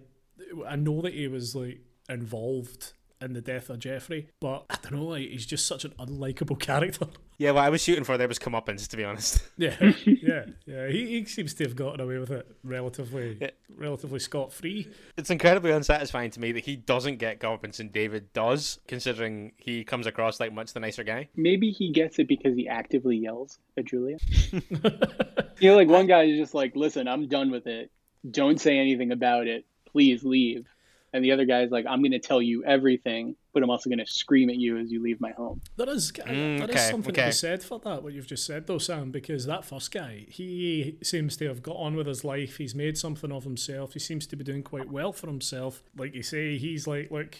I 0.67 0.77
know 0.77 1.03
that 1.03 1.15
he 1.15 1.27
was 1.29 1.55
like 1.55 1.81
involved 2.09 2.93
in 3.21 3.33
the 3.35 3.41
death 3.41 3.69
of 3.71 3.79
Jeffrey, 3.79 4.29
but 4.41 4.65
I 4.71 4.77
don't 4.83 4.93
know, 4.93 5.05
like, 5.05 5.29
he's 5.29 5.47
just 5.47 5.67
such 5.67 5.85
an 5.85 5.93
unlikable 5.99 6.59
character. 6.61 7.07
Yeah, 7.41 7.53
what 7.53 7.65
I 7.65 7.71
was 7.71 7.83
shooting 7.83 8.05
for 8.05 8.19
there 8.19 8.29
was 8.29 8.39
comeuppance, 8.39 8.87
to 8.89 8.99
be 8.99 9.05
honest. 9.05 9.43
Yeah, 9.57 9.75
yeah, 10.05 10.45
yeah. 10.67 10.89
He, 10.89 11.07
he 11.07 11.25
seems 11.27 11.53
to 11.55 11.65
have 11.65 11.77
gotten 11.77 12.01
away 12.01 12.19
with 12.19 12.31
it 12.31 12.47
relatively, 12.65 13.37
yeah. 13.41 13.51
relatively 13.77 14.19
scot 14.19 14.53
free. 14.53 14.89
It's 15.19 15.31
incredibly 15.31 15.71
unsatisfying 15.71 16.31
to 16.33 16.41
me 16.41 16.53
that 16.53 16.65
he 16.65 16.77
doesn't 16.77 17.17
get 17.17 17.41
comeuppance 17.41 17.79
and 17.79 17.93
David 17.93 18.33
does, 18.33 18.79
considering 18.89 19.53
he 19.59 19.85
comes 19.85 20.07
across 20.07 20.41
like 20.41 20.53
much 20.53 20.73
the 20.73 20.81
nicer 20.81 21.05
guy. 21.05 21.29
Maybe 21.37 21.71
he 21.71 21.93
gets 21.93 22.19
it 22.19 22.29
because 22.29 22.57
he 22.57 22.69
actively 22.69 23.17
yells 23.17 23.59
at 23.77 23.87
Julia. 23.87 24.19
you 24.53 25.71
know, 25.71 25.77
like 25.77 25.89
one 25.89 26.07
guy 26.07 26.25
is 26.25 26.39
just 26.39 26.55
like, 26.55 26.77
"Listen, 26.77 27.09
I'm 27.09 27.27
done 27.27 27.51
with 27.51 27.67
it. 27.67 27.91
Don't 28.31 28.61
say 28.61 28.79
anything 28.79 29.13
about 29.13 29.47
it. 29.47 29.65
Please 29.87 30.25
leave." 30.25 30.67
And 31.13 31.25
the 31.25 31.33
other 31.33 31.45
guy's 31.45 31.71
like, 31.71 31.87
I'm 31.89 32.01
going 32.01 32.13
to 32.13 32.19
tell 32.19 32.41
you 32.41 32.65
everything, 32.65 33.35
but 33.53 33.63
I'm 33.63 33.71
also 33.71 33.91
going 33.91 33.99
to 33.99 34.07
scream 34.07 34.49
at 34.51 34.57
you 34.57 34.79
as 34.79 34.93
you 34.93 35.03
leave 35.03 35.21
my 35.21 35.33
home. 35.33 35.61
There 35.77 35.89
is, 35.89 36.13
mm, 36.13 36.59
there 36.59 36.69
okay, 36.69 36.75
is 36.75 36.89
something 36.89 37.13
okay. 37.13 37.23
to 37.23 37.29
be 37.29 37.33
said 37.33 37.63
for 37.63 37.79
that, 37.81 38.03
what 38.03 38.13
you've 38.13 38.27
just 38.27 38.47
said, 38.47 38.67
though, 38.67 38.79
Sam, 38.79 39.11
because 39.11 39.47
that 39.47 39.65
first 39.65 39.91
guy, 39.91 40.27
he 40.29 40.99
seems 41.03 41.37
to 41.39 41.49
have 41.49 41.63
got 41.63 41.77
on 41.77 41.97
with 41.97 42.07
his 42.07 42.25
life. 42.25 42.59
He's 42.59 42.75
made 42.75 42.97
something 42.97 43.33
of 43.33 43.45
himself. 43.45 43.95
He 43.95 43.99
seems 43.99 44.27
to 44.29 44.37
be 44.37 44.45
doing 44.45 44.63
quite 44.63 44.91
well 44.91 45.13
for 45.13 45.27
himself. 45.27 45.83
Like 45.97 46.15
you 46.15 46.23
say, 46.23 46.57
he's 46.59 46.87
like, 46.87 47.11
look, 47.11 47.37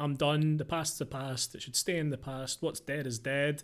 I'm 0.00 0.14
done. 0.14 0.56
The 0.56 0.64
past's 0.64 0.98
the 0.98 1.06
past. 1.06 1.54
It 1.54 1.62
should 1.62 1.76
stay 1.76 1.98
in 1.98 2.10
the 2.10 2.18
past. 2.18 2.60
What's 2.60 2.80
dead 2.80 3.06
is 3.06 3.18
dead. 3.18 3.62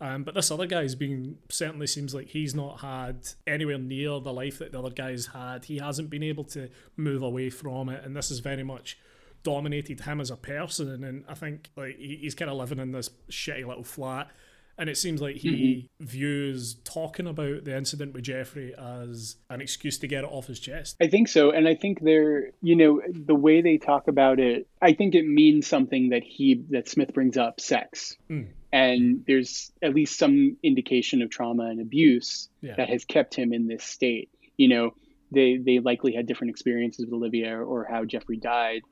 Um, 0.00 0.22
but 0.22 0.34
this 0.34 0.50
other 0.50 0.66
guy's 0.66 0.94
been 0.94 1.38
certainly 1.48 1.86
seems 1.86 2.14
like 2.14 2.28
he's 2.28 2.54
not 2.54 2.80
had 2.80 3.28
anywhere 3.46 3.78
near 3.78 4.20
the 4.20 4.32
life 4.32 4.58
that 4.58 4.72
the 4.72 4.78
other 4.78 4.90
guy's 4.90 5.26
had. 5.26 5.64
He 5.64 5.78
hasn't 5.78 6.08
been 6.08 6.22
able 6.22 6.44
to 6.44 6.68
move 6.96 7.22
away 7.22 7.50
from 7.50 7.88
it, 7.88 8.04
and 8.04 8.14
this 8.16 8.30
is 8.30 8.38
very 8.38 8.62
much 8.62 8.98
dominated 9.42 10.00
him 10.00 10.20
as 10.20 10.30
a 10.30 10.36
person. 10.36 11.04
And 11.04 11.24
I 11.28 11.34
think 11.34 11.70
like 11.76 11.96
he's 11.98 12.34
kind 12.34 12.50
of 12.50 12.56
living 12.56 12.78
in 12.78 12.92
this 12.92 13.10
shitty 13.30 13.66
little 13.66 13.84
flat. 13.84 14.30
And 14.80 14.88
it 14.88 14.96
seems 14.96 15.20
like 15.20 15.34
he 15.34 15.90
mm-hmm. 16.00 16.06
views 16.06 16.76
talking 16.84 17.26
about 17.26 17.64
the 17.64 17.76
incident 17.76 18.14
with 18.14 18.22
Jeffrey 18.22 18.72
as 18.78 19.34
an 19.50 19.60
excuse 19.60 19.98
to 19.98 20.06
get 20.06 20.22
it 20.22 20.30
off 20.30 20.46
his 20.46 20.60
chest. 20.60 20.96
I 21.00 21.08
think 21.08 21.26
so. 21.26 21.50
And 21.50 21.66
I 21.66 21.74
think 21.74 22.00
they're, 22.00 22.52
you 22.62 22.76
know, 22.76 23.02
the 23.12 23.34
way 23.34 23.60
they 23.60 23.78
talk 23.78 24.06
about 24.06 24.38
it, 24.38 24.68
I 24.80 24.92
think 24.92 25.16
it 25.16 25.26
means 25.26 25.66
something 25.66 26.10
that 26.10 26.22
he, 26.22 26.64
that 26.70 26.88
Smith 26.88 27.12
brings 27.12 27.36
up 27.36 27.60
sex. 27.60 28.16
Mm 28.30 28.46
and 28.72 29.24
there's 29.26 29.72
at 29.82 29.94
least 29.94 30.18
some 30.18 30.56
indication 30.62 31.22
of 31.22 31.30
trauma 31.30 31.64
and 31.64 31.80
abuse 31.80 32.48
Yeah. 32.60 32.74
that 32.76 32.88
has 32.88 33.04
kept 33.04 33.34
him 33.34 33.52
in 33.52 33.66
this 33.66 33.84
state. 33.84 34.30
You 34.56 34.68
know, 34.68 34.94
they 35.32 35.56
they 35.56 35.78
likely 35.78 36.12
had 36.14 36.26
different 36.26 36.50
experiences 36.50 37.04
with 37.06 37.14
Olivia 37.14 37.56
or 37.58 37.84
how 37.84 38.04
Jeffrey 38.04 38.36
died, 38.38 38.82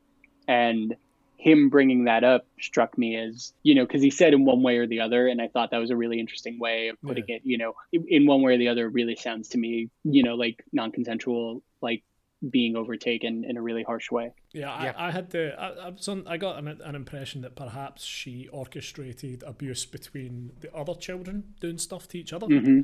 and 0.47 0.95
him 1.39 1.69
bringing 1.69 2.05
that 2.05 2.25
up 2.25 2.47
struck 2.61 2.97
me 2.97 3.15
as 3.17 3.53
you 3.63 3.75
know 3.75 3.85
because 3.87 4.01
he 4.03 4.11
said 4.11 4.33
in 4.33 4.45
one 4.47 4.63
way 4.63 4.79
or 4.79 4.87
the 4.87 5.01
other, 5.01 5.29
and 5.29 5.41
I 5.41 5.49
thought 5.49 5.71
that 5.73 5.79
was 5.79 5.91
a 5.91 5.97
really 5.97 6.19
interesting 6.19 6.59
way 6.59 6.89
of 6.89 7.01
putting 7.03 7.25
it. 7.29 7.43
You 7.45 7.59
know, 7.59 7.75
in- 7.93 8.07
in 8.09 8.27
one 8.27 8.43
way 8.43 8.55
or 8.55 8.59
the 8.59 8.69
other, 8.69 8.89
really 8.89 9.17
sounds 9.17 9.49
to 9.51 9.59
me, 9.59 9.91
you 10.05 10.23
know, 10.23 10.35
like 10.35 10.63
non-consensual, 10.73 11.63
like 11.83 12.03
being 12.51 12.77
overtaken 12.77 13.45
in 13.45 13.57
a 13.57 13.63
really 13.63 13.83
harsh 13.83 14.11
way. 14.11 14.33
Yeah, 14.53 14.71
I, 14.73 14.85
Yeah. 14.85 14.93
I 14.97 15.11
had 15.11 15.31
the 15.31 15.59
I, 15.61 15.69
I, 15.87 15.89
was 15.89 16.07
on, 16.09 16.27
I 16.27 16.37
got 16.37 16.59
an, 16.59 16.69
an 16.69 16.95
impression 16.95 17.41
that 17.43 17.57
perhaps 17.57 18.05
she 18.05 18.49
orchestrated 18.53 19.43
abuse 19.47 19.87
between 19.87 20.53
the 20.61 20.73
other 20.75 20.95
children 20.95 21.55
doing 21.61 21.79
stuff 21.79 22.09
to 22.09 22.19
each 22.19 22.33
other, 22.33 22.47
Mm-hmm. 22.47 22.81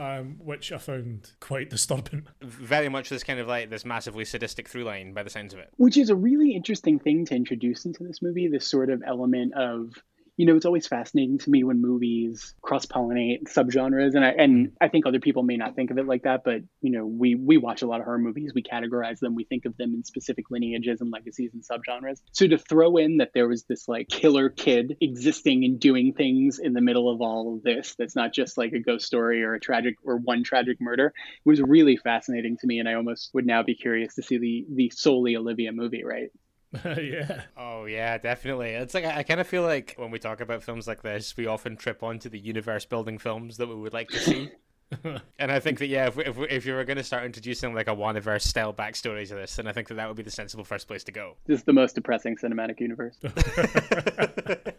um, 0.00 0.36
which 0.38 0.70
I 0.70 0.78
found 0.78 1.32
quite 1.40 1.70
disturbing. 1.70 2.26
Very 2.42 2.88
much 2.90 3.08
this 3.08 3.24
kind 3.24 3.40
of 3.40 3.48
like 3.48 3.70
this 3.70 3.84
massively 3.84 4.24
sadistic 4.26 4.68
through 4.68 4.84
line 4.84 5.12
by 5.14 5.22
the 5.22 5.30
sounds 5.30 5.54
of 5.54 5.60
it. 5.60 5.70
which 5.78 5.96
is 5.96 6.10
a 6.10 6.14
really 6.14 6.54
interesting 6.54 6.98
thing 6.98 7.24
to 7.26 7.34
introduce 7.34 7.86
into 7.86 8.04
this 8.04 8.20
movie 8.20 8.48
this 8.48 8.66
sort 8.68 8.90
of 8.90 9.02
element 9.06 9.54
of 9.54 9.94
you 10.40 10.46
know 10.46 10.56
it's 10.56 10.64
always 10.64 10.86
fascinating 10.86 11.36
to 11.36 11.50
me 11.50 11.64
when 11.64 11.82
movies 11.82 12.54
cross 12.62 12.86
pollinate 12.86 13.42
subgenres 13.42 14.14
and 14.14 14.24
I 14.24 14.30
and 14.30 14.68
hmm. 14.68 14.72
I 14.80 14.88
think 14.88 15.04
other 15.04 15.20
people 15.20 15.42
may 15.42 15.58
not 15.58 15.76
think 15.76 15.90
of 15.90 15.98
it 15.98 16.06
like 16.06 16.22
that 16.22 16.44
but 16.44 16.62
you 16.80 16.92
know 16.92 17.04
we 17.04 17.34
we 17.34 17.58
watch 17.58 17.82
a 17.82 17.86
lot 17.86 18.00
of 18.00 18.06
horror 18.06 18.18
movies 18.18 18.52
we 18.54 18.62
categorize 18.62 19.18
them 19.18 19.34
we 19.34 19.44
think 19.44 19.66
of 19.66 19.76
them 19.76 19.92
in 19.92 20.02
specific 20.02 20.50
lineages 20.50 21.02
and 21.02 21.10
legacies 21.10 21.50
and 21.52 21.62
subgenres. 21.62 22.22
So 22.32 22.46
to 22.46 22.56
throw 22.56 22.96
in 22.96 23.18
that 23.18 23.32
there 23.34 23.48
was 23.48 23.64
this 23.64 23.86
like 23.86 24.08
killer 24.08 24.48
kid 24.48 24.96
existing 25.02 25.62
and 25.66 25.78
doing 25.78 26.14
things 26.14 26.58
in 26.58 26.72
the 26.72 26.80
middle 26.80 27.12
of 27.12 27.20
all 27.20 27.56
of 27.56 27.62
this 27.62 27.94
that's 27.98 28.16
not 28.16 28.32
just 28.32 28.56
like 28.56 28.72
a 28.72 28.78
ghost 28.78 29.04
story 29.04 29.44
or 29.44 29.52
a 29.52 29.60
tragic 29.60 29.96
or 30.04 30.16
one 30.16 30.42
tragic 30.42 30.80
murder 30.80 31.12
was 31.44 31.60
really 31.60 31.98
fascinating 31.98 32.56
to 32.56 32.66
me 32.66 32.78
and 32.78 32.88
I 32.88 32.94
almost 32.94 33.28
would 33.34 33.44
now 33.44 33.62
be 33.62 33.74
curious 33.74 34.14
to 34.14 34.22
see 34.22 34.38
the 34.38 34.64
the 34.74 34.90
solely 34.94 35.36
Olivia 35.36 35.72
movie 35.72 36.02
right 36.02 36.30
yeah, 36.84 37.42
Oh 37.56 37.86
yeah, 37.86 38.18
definitely. 38.18 38.70
It's 38.70 38.94
like 38.94 39.04
I, 39.04 39.18
I 39.18 39.22
kind 39.24 39.40
of 39.40 39.46
feel 39.46 39.62
like 39.62 39.94
when 39.96 40.10
we 40.10 40.18
talk 40.18 40.40
about 40.40 40.62
films 40.62 40.86
like 40.86 41.02
this, 41.02 41.36
we 41.36 41.46
often 41.46 41.76
trip 41.76 42.02
onto 42.02 42.28
the 42.28 42.38
universe 42.38 42.84
building 42.84 43.18
films 43.18 43.56
that 43.56 43.68
we 43.68 43.74
would 43.74 43.92
like 43.92 44.08
to 44.10 44.18
see. 44.18 44.50
and 45.38 45.52
I 45.52 45.60
think 45.60 45.78
that 45.78 45.86
yeah, 45.86 46.06
if 46.06 46.16
we, 46.16 46.24
if, 46.24 46.36
we, 46.36 46.48
if 46.48 46.66
you 46.66 46.74
were 46.74 46.84
going 46.84 46.96
to 46.96 47.04
start 47.04 47.24
introducing 47.24 47.74
like 47.74 47.88
a 47.88 47.94
Waniverse 47.94 48.42
style 48.42 48.72
backstory 48.72 49.26
to 49.28 49.34
this, 49.34 49.56
then 49.56 49.66
I 49.66 49.72
think 49.72 49.88
that 49.88 49.94
that 49.94 50.06
would 50.08 50.16
be 50.16 50.22
the 50.22 50.30
sensible 50.30 50.64
first 50.64 50.86
place 50.86 51.04
to 51.04 51.12
go. 51.12 51.36
This 51.46 51.60
is 51.60 51.64
the 51.64 51.72
most 51.72 51.94
depressing 51.94 52.36
cinematic 52.36 52.80
universe. 52.80 53.16
the 53.22 54.74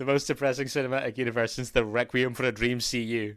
most 0.00 0.26
depressing 0.26 0.66
cinematic 0.66 1.18
universe 1.18 1.52
since 1.52 1.70
the 1.70 1.84
Requiem 1.84 2.34
for 2.34 2.44
a 2.44 2.52
Dream 2.52 2.80
CU. 2.80 3.34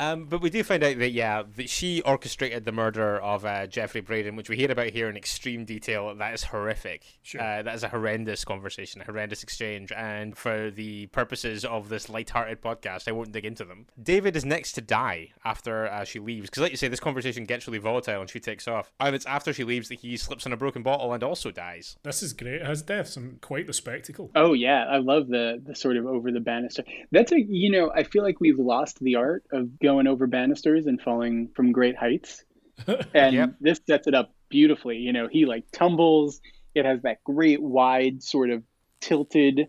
Um, 0.00 0.24
but 0.24 0.40
we 0.40 0.48
do 0.48 0.64
find 0.64 0.82
out 0.82 0.98
that 0.98 1.10
yeah, 1.10 1.42
that 1.56 1.68
she 1.68 2.00
orchestrated 2.02 2.64
the 2.64 2.72
murder 2.72 3.20
of 3.20 3.44
uh, 3.44 3.66
Jeffrey 3.66 4.00
Braden, 4.00 4.34
which 4.34 4.48
we 4.48 4.56
hear 4.56 4.72
about 4.72 4.90
here 4.90 5.10
in 5.10 5.16
extreme 5.16 5.66
detail. 5.66 6.14
That 6.14 6.32
is 6.32 6.42
horrific. 6.44 7.04
Sure. 7.22 7.40
Uh, 7.42 7.62
that 7.62 7.74
is 7.74 7.82
a 7.82 7.88
horrendous 7.88 8.42
conversation, 8.42 9.02
a 9.02 9.04
horrendous 9.04 9.42
exchange. 9.42 9.92
And 9.92 10.34
for 10.34 10.70
the 10.70 11.06
purposes 11.08 11.66
of 11.66 11.90
this 11.90 12.08
light-hearted 12.08 12.62
podcast, 12.62 13.08
I 13.08 13.12
won't 13.12 13.32
dig 13.32 13.44
into 13.44 13.62
them. 13.66 13.88
David 14.02 14.36
is 14.36 14.44
next 14.46 14.72
to 14.72 14.80
die 14.80 15.32
after 15.44 15.86
uh, 15.86 16.04
she 16.04 16.18
leaves, 16.18 16.48
because 16.48 16.62
like 16.62 16.70
you 16.70 16.78
say, 16.78 16.88
this 16.88 16.98
conversation 16.98 17.44
gets 17.44 17.66
really 17.66 17.78
volatile 17.78 18.22
and 18.22 18.30
she 18.30 18.40
takes 18.40 18.66
off. 18.66 18.90
And 19.00 19.14
it's 19.14 19.26
after 19.26 19.52
she 19.52 19.64
leaves 19.64 19.90
that 19.90 20.00
he 20.00 20.16
slips 20.16 20.46
on 20.46 20.54
a 20.54 20.56
broken 20.56 20.82
bottle 20.82 21.12
and 21.12 21.22
also 21.22 21.50
dies. 21.50 21.96
this 22.04 22.22
is 22.22 22.32
great. 22.32 22.64
His 22.64 22.80
death's 22.80 23.12
some 23.12 23.36
quite 23.42 23.66
the 23.66 23.74
spectacle. 23.74 24.30
Oh 24.34 24.54
yeah, 24.54 24.86
I 24.88 24.96
love 24.96 25.28
the 25.28 25.60
the 25.62 25.74
sort 25.74 25.98
of 25.98 26.06
over 26.06 26.30
the 26.32 26.40
banister. 26.40 26.84
That's 27.10 27.32
a 27.32 27.40
you 27.40 27.70
know 27.70 27.90
I 27.94 28.04
feel 28.04 28.22
like 28.22 28.40
we've 28.40 28.58
lost 28.58 28.98
the 29.00 29.16
art 29.16 29.44
of 29.52 29.78
going 29.78 29.89
over 29.98 30.26
banisters 30.26 30.86
and 30.86 31.00
falling 31.00 31.48
from 31.54 31.72
great 31.72 31.96
heights, 31.96 32.44
and 33.14 33.34
Yep. 33.34 33.54
this 33.60 33.80
sets 33.86 34.06
it 34.06 34.14
up 34.14 34.34
beautifully. 34.48 34.96
You 34.98 35.12
know 35.12 35.28
he 35.28 35.46
like 35.46 35.64
tumbles. 35.72 36.40
It 36.74 36.84
has 36.84 37.02
that 37.02 37.22
great 37.24 37.60
wide 37.60 38.22
sort 38.22 38.50
of 38.50 38.62
tilted. 39.00 39.68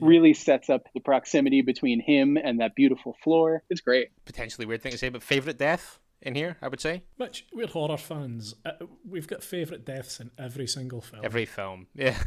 Really 0.00 0.34
sets 0.34 0.70
up 0.70 0.86
the 0.94 1.00
proximity 1.00 1.62
between 1.62 1.98
him 2.00 2.36
and 2.36 2.60
that 2.60 2.76
beautiful 2.76 3.16
floor. 3.24 3.64
It's 3.70 3.80
great. 3.80 4.08
Potentially 4.24 4.64
weird 4.64 4.82
thing 4.82 4.92
to 4.92 4.98
say, 4.98 5.08
but 5.08 5.20
favorite 5.20 5.58
death 5.58 5.98
in 6.22 6.34
here, 6.34 6.56
I 6.60 6.68
would 6.68 6.80
say. 6.80 7.02
Which 7.16 7.46
we're 7.52 7.66
horror 7.66 7.96
fans. 7.96 8.54
Uh, 8.64 8.72
we've 9.08 9.26
got 9.26 9.42
favourite 9.42 9.84
deaths 9.84 10.20
in 10.20 10.30
every 10.38 10.66
single 10.66 11.00
film. 11.00 11.24
Every 11.24 11.46
film. 11.46 11.86
Yeah. 11.94 12.16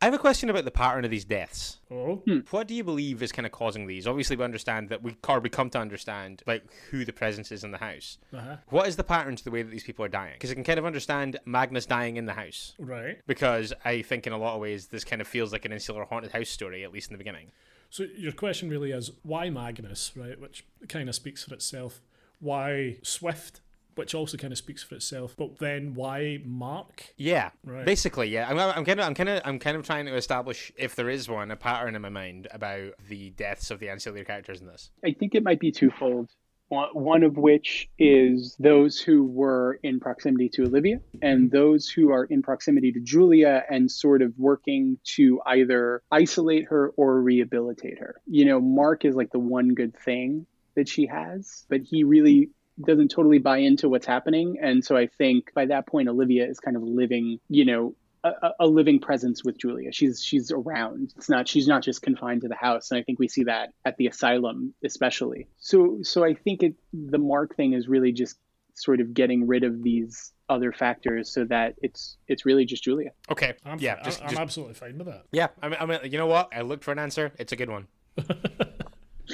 I 0.00 0.04
have 0.06 0.14
a 0.14 0.18
question 0.18 0.48
about 0.50 0.64
the 0.64 0.70
pattern 0.70 1.04
of 1.04 1.10
these 1.10 1.24
deaths. 1.24 1.78
oh, 1.90 2.22
What 2.50 2.68
do 2.68 2.74
you 2.74 2.84
believe 2.84 3.22
is 3.22 3.32
kind 3.32 3.44
of 3.46 3.52
causing 3.52 3.86
these? 3.86 4.06
Obviously, 4.06 4.36
we 4.36 4.44
understand 4.44 4.88
that 4.88 5.02
we, 5.02 5.16
or 5.28 5.40
we 5.40 5.48
come 5.50 5.68
to 5.70 5.78
understand 5.78 6.42
like 6.46 6.64
who 6.90 7.04
the 7.04 7.12
presence 7.12 7.52
is 7.52 7.64
in 7.64 7.70
the 7.70 7.78
house. 7.78 8.18
uh-huh. 8.34 8.56
What 8.68 8.88
is 8.88 8.96
the 8.96 9.04
pattern 9.04 9.36
to 9.36 9.44
the 9.44 9.50
way 9.50 9.62
that 9.62 9.70
these 9.70 9.84
people 9.84 10.04
are 10.04 10.08
dying? 10.08 10.34
Because 10.34 10.50
I 10.50 10.54
can 10.54 10.64
kind 10.64 10.78
of 10.78 10.86
understand 10.86 11.38
Magnus 11.44 11.86
dying 11.86 12.16
in 12.16 12.26
the 12.26 12.32
house. 12.34 12.74
right. 12.78 13.18
Because 13.26 13.72
I 13.84 14.02
think 14.02 14.26
in 14.26 14.32
a 14.32 14.38
lot 14.38 14.54
of 14.54 14.60
ways 14.60 14.86
this 14.86 15.04
kind 15.04 15.20
of 15.20 15.28
feels 15.28 15.52
like 15.52 15.64
an 15.64 15.72
insular 15.72 16.04
haunted 16.04 16.32
house 16.32 16.48
story, 16.48 16.82
at 16.84 16.92
least 16.92 17.10
in 17.10 17.14
the 17.14 17.18
beginning. 17.18 17.50
So 17.90 18.04
your 18.16 18.32
question 18.32 18.70
really 18.70 18.90
is 18.92 19.10
why 19.22 19.50
Magnus, 19.50 20.12
right? 20.16 20.40
Which 20.40 20.64
kind 20.88 21.10
of 21.10 21.14
speaks 21.14 21.44
for 21.44 21.52
itself. 21.52 22.00
Why 22.42 22.96
Swift, 23.02 23.60
which 23.94 24.14
also 24.14 24.36
kind 24.36 24.52
of 24.52 24.58
speaks 24.58 24.82
for 24.82 24.94
itself. 24.96 25.34
But 25.36 25.58
then 25.58 25.94
why 25.94 26.40
Mark? 26.44 27.14
Yeah, 27.16 27.50
Right. 27.64 27.84
basically, 27.86 28.28
yeah. 28.28 28.48
I'm, 28.50 28.58
I'm 28.58 28.84
kind 28.84 29.00
of, 29.00 29.06
I'm 29.06 29.14
kind 29.14 29.28
of, 29.28 29.42
I'm 29.44 29.58
kind 29.58 29.76
of 29.76 29.86
trying 29.86 30.06
to 30.06 30.14
establish 30.16 30.72
if 30.76 30.96
there 30.96 31.08
is 31.08 31.28
one, 31.28 31.50
a 31.50 31.56
pattern 31.56 31.94
in 31.94 32.02
my 32.02 32.08
mind 32.08 32.48
about 32.50 32.94
the 33.08 33.30
deaths 33.30 33.70
of 33.70 33.78
the 33.80 33.88
ancillary 33.90 34.24
characters 34.24 34.60
in 34.60 34.66
this. 34.66 34.90
I 35.04 35.12
think 35.12 35.34
it 35.34 35.42
might 35.44 35.60
be 35.60 35.70
twofold. 35.72 36.30
One 36.68 36.88
one 36.94 37.22
of 37.22 37.36
which 37.36 37.90
is 37.98 38.56
those 38.58 38.98
who 38.98 39.24
were 39.24 39.78
in 39.82 40.00
proximity 40.00 40.48
to 40.54 40.62
Olivia 40.62 41.00
and 41.20 41.50
those 41.50 41.90
who 41.90 42.10
are 42.12 42.24
in 42.24 42.40
proximity 42.42 42.90
to 42.92 43.00
Julia 43.00 43.62
and 43.68 43.90
sort 43.90 44.22
of 44.22 44.32
working 44.38 44.96
to 45.16 45.42
either 45.44 46.02
isolate 46.10 46.64
her 46.70 46.88
or 46.96 47.20
rehabilitate 47.20 47.98
her. 47.98 48.16
You 48.26 48.46
know, 48.46 48.58
Mark 48.58 49.04
is 49.04 49.14
like 49.14 49.30
the 49.32 49.38
one 49.38 49.74
good 49.74 49.94
thing 49.94 50.46
that 50.76 50.88
she 50.88 51.06
has, 51.06 51.64
but 51.68 51.80
he 51.82 52.04
really 52.04 52.50
doesn't 52.84 53.10
totally 53.10 53.38
buy 53.38 53.58
into 53.58 53.88
what's 53.88 54.06
happening. 54.06 54.56
And 54.60 54.84
so 54.84 54.96
I 54.96 55.06
think 55.06 55.52
by 55.54 55.66
that 55.66 55.86
point, 55.86 56.08
Olivia 56.08 56.46
is 56.46 56.58
kind 56.58 56.76
of 56.76 56.82
living, 56.82 57.38
you 57.48 57.64
know, 57.64 57.94
a, 58.24 58.30
a- 58.42 58.52
a 58.60 58.66
living 58.66 58.98
presence 59.00 59.44
with 59.44 59.58
Julia. 59.58 59.92
She's 59.92 60.22
she's 60.24 60.50
around. 60.52 61.12
It's 61.16 61.28
not 61.28 61.48
she's 61.48 61.66
not 61.66 61.82
just 61.82 62.02
confined 62.02 62.42
to 62.42 62.48
the 62.48 62.54
house, 62.54 62.90
and 62.90 62.98
I 62.98 63.02
think 63.02 63.18
we 63.18 63.28
see 63.28 63.44
that 63.44 63.70
at 63.84 63.96
the 63.96 64.06
asylum 64.06 64.74
especially. 64.84 65.48
So 65.58 65.98
so 66.02 66.24
I 66.24 66.34
think 66.34 66.62
it 66.62 66.74
the 66.92 67.18
Mark 67.18 67.56
thing 67.56 67.72
is 67.74 67.88
really 67.88 68.12
just 68.12 68.38
sort 68.74 69.00
of 69.00 69.12
getting 69.12 69.46
rid 69.46 69.64
of 69.64 69.82
these 69.82 70.32
other 70.48 70.72
factors 70.72 71.30
so 71.32 71.44
that 71.46 71.74
it's 71.82 72.16
it's 72.28 72.46
really 72.46 72.64
just 72.64 72.82
Julia. 72.84 73.10
Okay, 73.30 73.54
I'm, 73.66 73.78
yeah, 73.80 73.96
fi- 73.96 74.02
just, 74.04 74.22
I'm 74.22 74.28
just 74.28 74.40
absolutely 74.40 74.74
fine 74.74 74.96
with 74.98 75.08
that. 75.08 75.24
Yeah, 75.32 75.48
I 75.60 75.68
mean, 75.68 75.78
I 75.80 75.86
mean, 75.86 75.98
you 76.04 76.16
know 76.16 76.26
what? 76.26 76.48
I 76.54 76.62
looked 76.62 76.84
for 76.84 76.92
an 76.92 76.98
answer. 76.98 77.32
It's 77.38 77.52
a 77.52 77.56
good 77.56 77.70
one. 77.70 77.86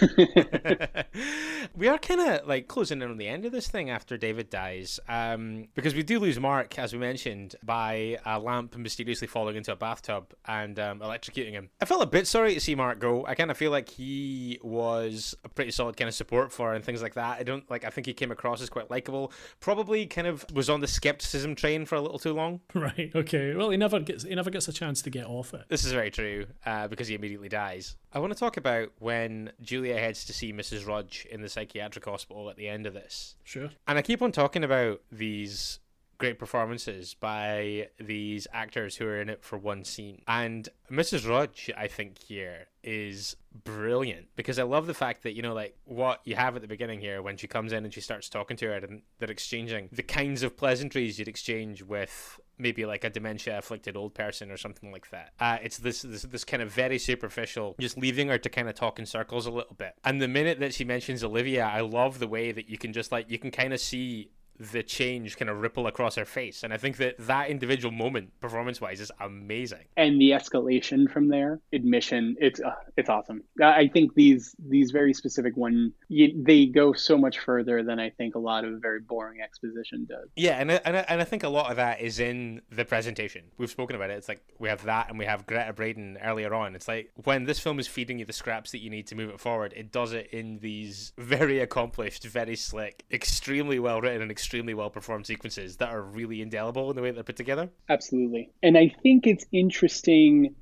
we 1.77 1.89
are 1.89 1.99
kind 1.99 2.21
of 2.21 2.47
like 2.47 2.69
closing 2.69 3.03
in 3.03 3.11
on 3.11 3.17
the 3.17 3.29
end 3.29 3.45
of 3.45 3.53
this 3.53 3.69
thing 3.69 3.91
after 3.91 4.17
David 4.17 4.51
dies, 4.51 5.01
um, 5.09 5.67
because 5.75 5.95
we 5.95 6.03
do 6.03 6.19
lose 6.19 6.39
Mark, 6.39 6.79
as 6.79 6.93
we 6.93 6.99
mentioned, 6.99 7.57
by 7.63 8.19
a 8.25 8.39
lamp 8.39 8.77
mysteriously 8.77 9.27
falling 9.27 9.57
into 9.57 9.73
a 9.73 9.77
bathtub 9.77 10.33
and 10.47 10.79
um, 10.79 11.01
electrocuting 11.01 11.53
him. 11.53 11.71
I 11.81 11.85
felt 11.85 12.03
a 12.03 12.07
bit 12.07 12.27
sorry 12.27 12.55
to 12.55 12.61
see 12.61 12.75
Mark 12.75 12.99
go. 12.99 13.27
I 13.27 13.35
kind 13.35 13.51
of 13.51 13.57
feel 13.57 13.71
like 13.71 13.89
he 13.89 14.59
was 14.63 15.37
a 15.45 15.49
pretty 15.49 15.71
solid 15.71 15.97
kind 15.97 16.09
of 16.09 16.15
support 16.15 16.53
for 16.53 16.75
and 16.75 16.85
things 16.85 17.03
like 17.03 17.15
that. 17.15 17.39
I 17.39 17.43
don't 17.43 17.69
like. 17.71 17.85
I 17.85 17.91
think 17.91 18.07
he 18.07 18.15
came 18.15 18.31
across 18.31 18.61
as 18.61 18.71
quite 18.71 18.91
likable. 18.91 19.33
Probably 19.61 20.07
kind 20.07 20.27
of 20.27 20.45
was 20.53 20.71
on 20.71 20.81
the 20.81 20.87
skepticism 20.87 21.55
train 21.55 21.85
for 21.87 21.95
a 21.97 22.01
little 22.01 22.19
too 22.19 22.33
long. 22.33 22.61
Right. 22.79 23.11
Okay. 23.13 23.55
Well, 23.55 23.71
he 23.71 23.77
never 23.77 23.99
gets 23.99 24.23
he 24.23 24.35
never 24.37 24.51
gets 24.51 24.69
a 24.69 24.73
chance 24.73 25.03
to 25.03 25.11
get 25.11 25.27
off 25.27 25.53
it. 25.53 25.65
This 25.69 25.85
is 25.85 25.91
very 25.91 26.13
true 26.13 26.47
uh, 26.65 26.87
because 26.87 27.09
he 27.09 27.15
immediately 27.17 27.49
dies. 27.49 27.97
I 28.13 28.21
want 28.21 28.33
to 28.33 28.39
talk 28.39 28.57
about 28.57 28.91
when 29.01 29.51
Julia 29.61 29.88
heads 29.97 30.25
to 30.27 30.33
see 30.33 30.53
Mrs. 30.53 30.87
Rudge 30.87 31.27
in 31.31 31.41
the 31.41 31.49
psychiatric 31.49 32.05
hospital 32.05 32.51
at 32.51 32.57
the 32.57 32.69
end 32.69 32.87
of 32.87 32.95
this. 32.95 33.37
Sure. 33.45 33.71
And 33.87 33.99
I 33.99 34.03
keep 34.03 34.21
on 34.21 34.33
talking 34.33 34.65
about 34.65 35.01
these 35.11 35.81
great 36.19 36.39
performances 36.39 37.15
by 37.15 37.89
these 37.99 38.47
actors 38.53 38.97
who 38.97 39.07
are 39.07 39.21
in 39.21 39.29
it 39.29 39.43
for 39.45 39.57
one 39.57 39.85
scene. 39.85 40.21
And 40.27 40.69
Mrs. 40.91 41.29
Rudge, 41.29 41.71
I 41.77 41.87
think, 41.87 42.19
here 42.19 42.67
is 42.83 43.37
brilliant 43.65 44.27
because 44.35 44.59
I 44.59 44.65
love 44.65 44.87
the 44.87 44.95
fact 44.95 45.23
that, 45.23 45.35
you 45.35 45.43
know, 45.43 45.55
like 45.55 45.77
what 45.85 46.21
you 46.25 46.35
have 46.35 46.57
at 46.57 46.63
the 46.63 46.69
beginning 46.69 47.01
here 47.01 47.23
when 47.23 47.37
she 47.37 47.47
comes 47.47 47.73
in 47.73 47.85
and 47.85 47.95
she 47.95 48.01
starts 48.01 48.29
talking 48.29 48.57
to 48.59 48.67
her 48.67 48.75
and 48.75 49.03
they're 49.19 49.31
exchanging 49.31 49.89
the 49.93 50.03
kinds 50.03 50.43
of 50.43 50.57
pleasantries 50.57 51.19
you'd 51.19 51.29
exchange 51.29 51.83
with 51.83 52.41
maybe 52.59 52.85
like 52.85 53.05
a 53.05 53.11
dementia 53.11 53.59
afflicted 53.59 53.97
old 53.97 54.15
person 54.15 54.51
or 54.51 54.57
something 54.57 54.93
like 54.93 55.11
that. 55.11 55.33
Uh, 55.41 55.59
it's 55.63 55.79
this, 55.79 56.03
this 56.03 56.23
this 56.23 56.45
kind 56.45 56.63
of 56.63 56.71
very 56.71 56.99
superficial, 56.99 57.75
just 57.81 57.99
leaving 57.99 58.29
her 58.29 58.39
to 58.39 58.49
kind 58.49 58.69
of 58.69 58.75
talk 58.75 58.99
in 58.99 59.07
circles 59.07 59.47
a 59.47 59.51
little 59.51 59.75
bit. 59.75 59.95
And 60.05 60.21
the 60.21 60.29
minute 60.29 60.61
that 60.61 60.75
she 60.75 60.85
mentions 60.85 61.25
Olivia, 61.25 61.65
I 61.67 61.81
love 61.81 62.19
the 62.19 62.29
way 62.29 62.53
that 62.53 62.69
you 62.69 62.79
can 62.79 62.93
just 62.93 63.13
like 63.13 63.31
you 63.31 63.39
can 63.39 63.51
kind 63.51 63.73
of 63.73 63.81
see 63.81 64.31
the 64.59 64.83
change 64.83 65.37
kind 65.37 65.49
of 65.49 65.61
ripple 65.61 65.87
across 65.87 66.17
her 66.17 66.25
face. 66.25 66.63
And 66.63 66.73
I 66.73 66.77
think 66.77 66.97
that 66.99 67.15
that 67.19 67.49
individual 67.49 67.93
moment, 67.93 68.39
performance 68.41 68.81
wise, 68.81 69.01
is 69.01 69.13
amazing. 69.21 69.85
And 69.97 70.21
the 70.21 70.31
escalation 70.31 71.11
from 71.11 71.29
there, 71.29 71.61
admission, 71.73 72.37
it's 72.41 72.61
uh, 72.61 72.75
it's 72.97 73.09
awesome. 73.09 73.45
I 73.63 73.89
think 73.89 74.15
these 74.15 74.55
these 74.59 74.91
very 74.91 75.15
specific 75.15 75.57
one, 75.57 75.93
you, 76.09 76.43
they 76.43 76.67
go 76.67 76.93
so 76.93 77.17
much 77.17 77.39
further 77.39 77.83
than 77.83 77.99
I 77.99 78.11
think 78.11 78.35
a 78.35 78.39
lot 78.39 78.65
of 78.65 78.81
very 78.81 79.01
boring 79.01 79.41
exposition 79.41 80.07
does. 80.09 80.29
Yeah, 80.37 80.59
and 80.59 80.73
I, 80.73 80.81
and 80.85 80.97
I, 80.97 81.01
and 81.09 81.21
I 81.21 81.25
think 81.25 81.43
a 81.45 81.49
lot 81.49 81.71
of 81.71 81.77
that 81.77 82.01
is 82.01 82.21
in 82.21 82.63
the 82.71 82.85
presentation. 82.85 83.45
We've 83.57 83.71
spoken 83.71 83.97
about 83.97 84.11
it. 84.11 84.15
It's 84.15 84.29
like 84.29 84.43
we 84.59 84.69
have 84.69 84.85
that, 84.85 85.09
and 85.09 85.19
we 85.19 85.25
have 85.25 85.47
Greta 85.47 85.73
Braden 85.73 86.19
earlier 86.23 86.53
on. 86.55 86.75
It's 86.75 86.89
like 86.89 87.11
when 87.25 87.45
this 87.45 87.61
film 87.61 87.79
is 87.79 87.87
feeding 87.87 88.19
you 88.19 88.25
the 88.25 88.33
scraps 88.33 88.73
that 88.73 88.79
you 88.79 88.91
need 88.91 89.07
to 89.09 89.15
move 89.15 89.31
it 89.31 89.41
forward, 89.41 89.73
it 89.77 89.93
does 89.93 90.13
it 90.13 90.29
in 90.33 90.59
these 90.59 91.13
very 91.17 91.61
accomplished, 91.61 92.25
very 92.25 92.57
slick, 92.57 93.05
extremely 93.11 93.79
well 93.79 94.01
written, 94.01 94.23
and 94.23 94.31
extremely 94.31 94.48
well 94.75 94.91
performed 94.91 95.27
sequences 95.27 95.77
that 95.77 95.91
are 95.91 96.03
really 96.03 96.43
indelible 96.43 96.91
in 96.91 96.97
the 96.97 97.03
way 97.03 97.11
they're 97.11 97.23
put 97.23 97.37
together. 97.37 97.69
Absolutely. 97.89 98.51
And 98.63 98.77
I 98.77 98.95
think 99.03 99.27
it's 99.27 99.45
interesting 99.53 100.55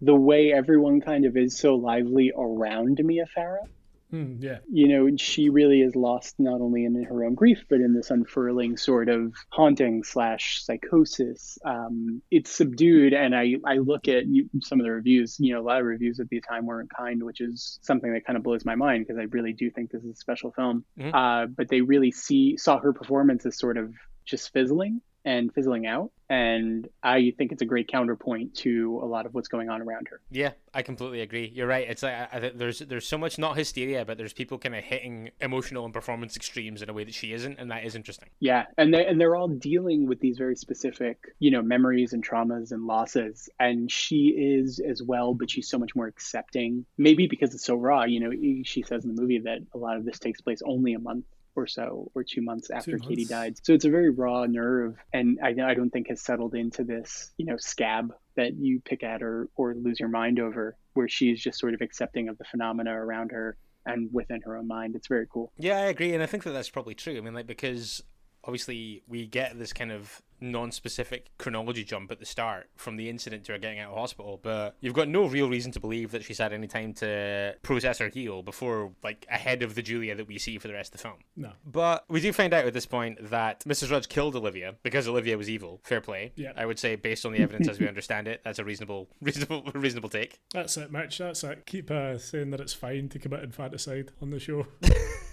the 0.00 0.14
way 0.14 0.52
everyone 0.52 1.00
kind 1.00 1.24
of 1.24 1.36
is 1.36 1.58
so 1.58 1.74
lively 1.74 2.32
around 2.36 3.00
Mia 3.02 3.26
Farrow. 3.26 3.66
Mm, 4.12 4.42
yeah. 4.42 4.58
You 4.70 4.88
know, 4.88 5.16
she 5.16 5.48
really 5.48 5.80
is 5.80 5.96
lost 5.96 6.36
not 6.38 6.60
only 6.60 6.84
in 6.84 7.02
her 7.04 7.24
own 7.24 7.34
grief, 7.34 7.64
but 7.68 7.80
in 7.80 7.94
this 7.94 8.10
unfurling 8.10 8.76
sort 8.76 9.08
of 9.08 9.34
haunting 9.50 10.04
slash 10.04 10.62
psychosis. 10.62 11.58
Um, 11.64 12.22
it's 12.30 12.50
subdued, 12.50 13.12
and 13.12 13.34
I, 13.34 13.56
I 13.64 13.78
look 13.78 14.08
at 14.08 14.24
some 14.62 14.80
of 14.80 14.84
the 14.84 14.92
reviews, 14.92 15.36
you 15.40 15.54
know, 15.54 15.60
a 15.60 15.66
lot 15.66 15.80
of 15.80 15.86
reviews 15.86 16.20
at 16.20 16.28
the 16.28 16.40
time 16.40 16.66
weren't 16.66 16.90
kind, 16.96 17.22
which 17.22 17.40
is 17.40 17.78
something 17.82 18.12
that 18.12 18.24
kind 18.24 18.36
of 18.36 18.42
blows 18.42 18.64
my 18.64 18.74
mind 18.74 19.06
because 19.06 19.18
I 19.18 19.24
really 19.24 19.52
do 19.52 19.70
think 19.70 19.90
this 19.90 20.02
is 20.02 20.10
a 20.10 20.16
special 20.16 20.52
film. 20.52 20.84
Mm-hmm. 20.98 21.14
Uh, 21.14 21.46
but 21.46 21.68
they 21.68 21.80
really 21.80 22.12
see 22.12 22.56
saw 22.56 22.78
her 22.78 22.92
performance 22.92 23.44
as 23.46 23.58
sort 23.58 23.76
of 23.76 23.92
just 24.24 24.52
fizzling 24.52 25.00
and 25.26 25.52
fizzling 25.52 25.86
out. 25.86 26.12
And 26.28 26.88
I 27.02 27.34
think 27.36 27.52
it's 27.52 27.62
a 27.62 27.66
great 27.66 27.88
counterpoint 27.88 28.54
to 28.56 29.00
a 29.02 29.06
lot 29.06 29.26
of 29.26 29.34
what's 29.34 29.48
going 29.48 29.68
on 29.68 29.82
around 29.82 30.08
her. 30.08 30.20
Yeah, 30.30 30.52
I 30.72 30.82
completely 30.82 31.20
agree. 31.20 31.52
You're 31.54 31.66
right. 31.66 31.88
It's 31.88 32.02
like 32.02 32.14
I, 32.32 32.50
there's 32.54 32.80
there's 32.80 33.06
so 33.06 33.18
much 33.18 33.38
not 33.38 33.56
hysteria, 33.56 34.04
but 34.04 34.18
there's 34.18 34.32
people 34.32 34.58
kind 34.58 34.74
of 34.74 34.82
hitting 34.82 35.30
emotional 35.40 35.84
and 35.84 35.94
performance 35.94 36.36
extremes 36.36 36.82
in 36.82 36.90
a 36.90 36.92
way 36.92 37.04
that 37.04 37.14
she 37.14 37.32
isn't, 37.32 37.58
and 37.58 37.70
that 37.70 37.84
is 37.84 37.94
interesting. 37.94 38.28
Yeah, 38.40 38.64
and 38.76 38.92
they 38.92 39.06
and 39.06 39.20
they're 39.20 39.36
all 39.36 39.48
dealing 39.48 40.06
with 40.06 40.18
these 40.18 40.36
very 40.36 40.56
specific, 40.56 41.18
you 41.38 41.50
know, 41.52 41.62
memories 41.62 42.12
and 42.12 42.26
traumas 42.26 42.72
and 42.72 42.86
losses, 42.86 43.48
and 43.60 43.90
she 43.90 44.28
is 44.28 44.80
as 44.80 45.02
well, 45.02 45.32
but 45.32 45.48
she's 45.48 45.68
so 45.68 45.78
much 45.78 45.94
more 45.94 46.06
accepting. 46.06 46.86
Maybe 46.98 47.28
because 47.28 47.54
it's 47.54 47.64
so 47.64 47.76
raw. 47.76 48.02
You 48.02 48.20
know, 48.20 48.62
she 48.64 48.82
says 48.82 49.04
in 49.04 49.14
the 49.14 49.20
movie 49.20 49.38
that 49.40 49.58
a 49.74 49.78
lot 49.78 49.96
of 49.96 50.04
this 50.04 50.18
takes 50.18 50.40
place 50.40 50.60
only 50.64 50.94
a 50.94 50.98
month 50.98 51.24
or 51.56 51.66
so, 51.66 52.10
or 52.14 52.22
two 52.22 52.42
months 52.42 52.70
after 52.70 52.92
two 52.92 52.98
months. 52.98 53.08
Katie 53.08 53.24
died. 53.24 53.56
So 53.62 53.72
it's 53.72 53.84
a 53.84 53.90
very 53.90 54.10
raw 54.10 54.44
nerve, 54.46 54.96
and 55.12 55.38
I, 55.42 55.48
I 55.48 55.74
don't 55.74 55.90
think 55.90 56.08
has 56.08 56.20
settled 56.20 56.54
into 56.54 56.84
this, 56.84 57.32
you 57.38 57.46
know, 57.46 57.56
scab 57.56 58.12
that 58.36 58.54
you 58.54 58.80
pick 58.84 59.02
at 59.02 59.22
or 59.22 59.48
or 59.56 59.74
lose 59.74 59.98
your 59.98 60.08
mind 60.08 60.38
over, 60.38 60.76
where 60.94 61.08
she's 61.08 61.40
just 61.40 61.58
sort 61.58 61.74
of 61.74 61.80
accepting 61.80 62.28
of 62.28 62.38
the 62.38 62.44
phenomena 62.44 62.92
around 62.92 63.32
her 63.32 63.56
and 63.86 64.08
within 64.12 64.40
her 64.42 64.56
own 64.56 64.68
mind. 64.68 64.94
It's 64.94 65.08
very 65.08 65.26
cool. 65.32 65.52
Yeah, 65.56 65.78
I 65.78 65.86
agree, 65.86 66.12
and 66.12 66.22
I 66.22 66.26
think 66.26 66.44
that 66.44 66.52
that's 66.52 66.70
probably 66.70 66.94
true. 66.94 67.16
I 67.16 67.20
mean, 67.20 67.34
like 67.34 67.46
because 67.46 68.02
obviously 68.44 69.02
we 69.08 69.26
get 69.26 69.58
this 69.58 69.72
kind 69.72 69.90
of 69.90 70.22
non-specific 70.40 71.30
chronology 71.38 71.84
jump 71.84 72.10
at 72.10 72.18
the 72.18 72.26
start 72.26 72.68
from 72.76 72.96
the 72.96 73.08
incident 73.08 73.44
to 73.44 73.52
her 73.52 73.58
getting 73.58 73.78
out 73.78 73.90
of 73.90 73.98
hospital 73.98 74.38
but 74.42 74.76
you've 74.80 74.94
got 74.94 75.08
no 75.08 75.26
real 75.26 75.48
reason 75.48 75.72
to 75.72 75.80
believe 75.80 76.10
that 76.10 76.24
she's 76.24 76.38
had 76.38 76.52
any 76.52 76.66
time 76.66 76.92
to 76.92 77.54
process 77.62 78.00
or 78.00 78.08
heal 78.08 78.42
before 78.42 78.92
like 79.02 79.26
ahead 79.30 79.62
of 79.62 79.74
the 79.74 79.82
julia 79.82 80.14
that 80.14 80.26
we 80.26 80.38
see 80.38 80.58
for 80.58 80.68
the 80.68 80.74
rest 80.74 80.94
of 80.94 81.00
the 81.00 81.02
film. 81.02 81.18
No. 81.36 81.52
But 81.64 82.04
we 82.08 82.20
do 82.20 82.32
find 82.32 82.52
out 82.52 82.66
at 82.66 82.74
this 82.74 82.86
point 82.86 83.30
that 83.30 83.60
mrs 83.60 83.90
rudge 83.90 84.08
killed 84.08 84.36
olivia 84.36 84.74
because 84.82 85.08
olivia 85.08 85.36
was 85.36 85.48
evil. 85.48 85.80
Fair 85.84 86.00
play. 86.00 86.32
Yeah. 86.36 86.52
I 86.56 86.66
would 86.66 86.78
say 86.78 86.96
based 86.96 87.24
on 87.26 87.32
the 87.32 87.38
evidence 87.38 87.68
as 87.68 87.78
we 87.78 87.88
understand 87.88 88.28
it 88.28 88.40
that's 88.44 88.58
a 88.58 88.64
reasonable 88.64 89.08
reasonable 89.20 89.70
reasonable 89.74 90.08
take. 90.08 90.40
That's 90.52 90.76
it 90.76 90.92
mitch. 90.92 91.18
That's 91.18 91.44
it. 91.44 91.66
Keep 91.66 91.90
uh, 91.90 92.18
saying 92.18 92.50
that 92.50 92.60
it's 92.60 92.74
fine 92.74 93.08
to 93.10 93.18
commit 93.18 93.42
infanticide 93.42 94.12
on 94.20 94.30
the 94.30 94.40
show 94.40 94.66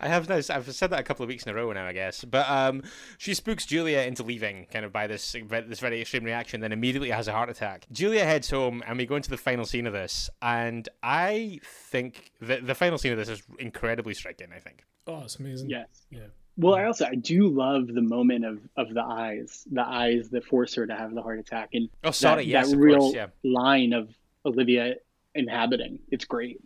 I 0.00 0.08
have 0.08 0.28
no, 0.28 0.36
I've 0.36 0.72
said 0.74 0.90
that 0.90 1.00
a 1.00 1.02
couple 1.02 1.22
of 1.22 1.28
weeks 1.28 1.44
in 1.44 1.50
a 1.50 1.54
row 1.54 1.72
now, 1.72 1.86
I 1.86 1.92
guess. 1.92 2.24
But 2.24 2.48
um, 2.48 2.82
she 3.18 3.34
spooks 3.34 3.66
Julia 3.66 4.00
into 4.00 4.22
leaving, 4.22 4.66
kind 4.72 4.84
of 4.84 4.92
by 4.92 5.06
this 5.06 5.36
this 5.48 5.80
very 5.80 6.00
extreme 6.00 6.24
reaction. 6.24 6.60
Then 6.60 6.72
immediately 6.72 7.10
has 7.10 7.28
a 7.28 7.32
heart 7.32 7.50
attack. 7.50 7.86
Julia 7.92 8.24
heads 8.24 8.50
home, 8.50 8.82
and 8.86 8.98
we 8.98 9.06
go 9.06 9.16
into 9.16 9.30
the 9.30 9.36
final 9.36 9.64
scene 9.64 9.86
of 9.86 9.92
this. 9.92 10.30
And 10.42 10.88
I 11.02 11.60
think 11.64 12.32
the 12.40 12.58
the 12.58 12.74
final 12.74 12.98
scene 12.98 13.12
of 13.12 13.18
this 13.18 13.28
is 13.28 13.42
incredibly 13.58 14.14
striking. 14.14 14.48
I 14.54 14.58
think. 14.58 14.84
Oh, 15.06 15.22
it's 15.24 15.36
amazing. 15.36 15.70
Yes. 15.70 15.86
Yeah. 16.10 16.26
Well, 16.56 16.74
I 16.74 16.84
also 16.84 17.06
I 17.06 17.14
do 17.14 17.48
love 17.48 17.86
the 17.86 18.02
moment 18.02 18.44
of, 18.44 18.58
of 18.76 18.92
the 18.92 19.02
eyes, 19.02 19.64
the 19.70 19.86
eyes 19.86 20.28
that 20.30 20.44
force 20.44 20.74
her 20.74 20.86
to 20.86 20.94
have 20.94 21.14
the 21.14 21.22
heart 21.22 21.38
attack, 21.38 21.70
and 21.72 21.88
oh, 22.04 22.10
sorry, 22.10 22.42
that, 22.42 22.46
yes, 22.46 22.70
that 22.70 22.76
real 22.76 22.98
course, 22.98 23.14
yeah. 23.14 23.28
line 23.44 23.92
of 23.94 24.10
Olivia 24.44 24.96
inhabiting. 25.34 26.00
It's 26.10 26.24
great 26.24 26.60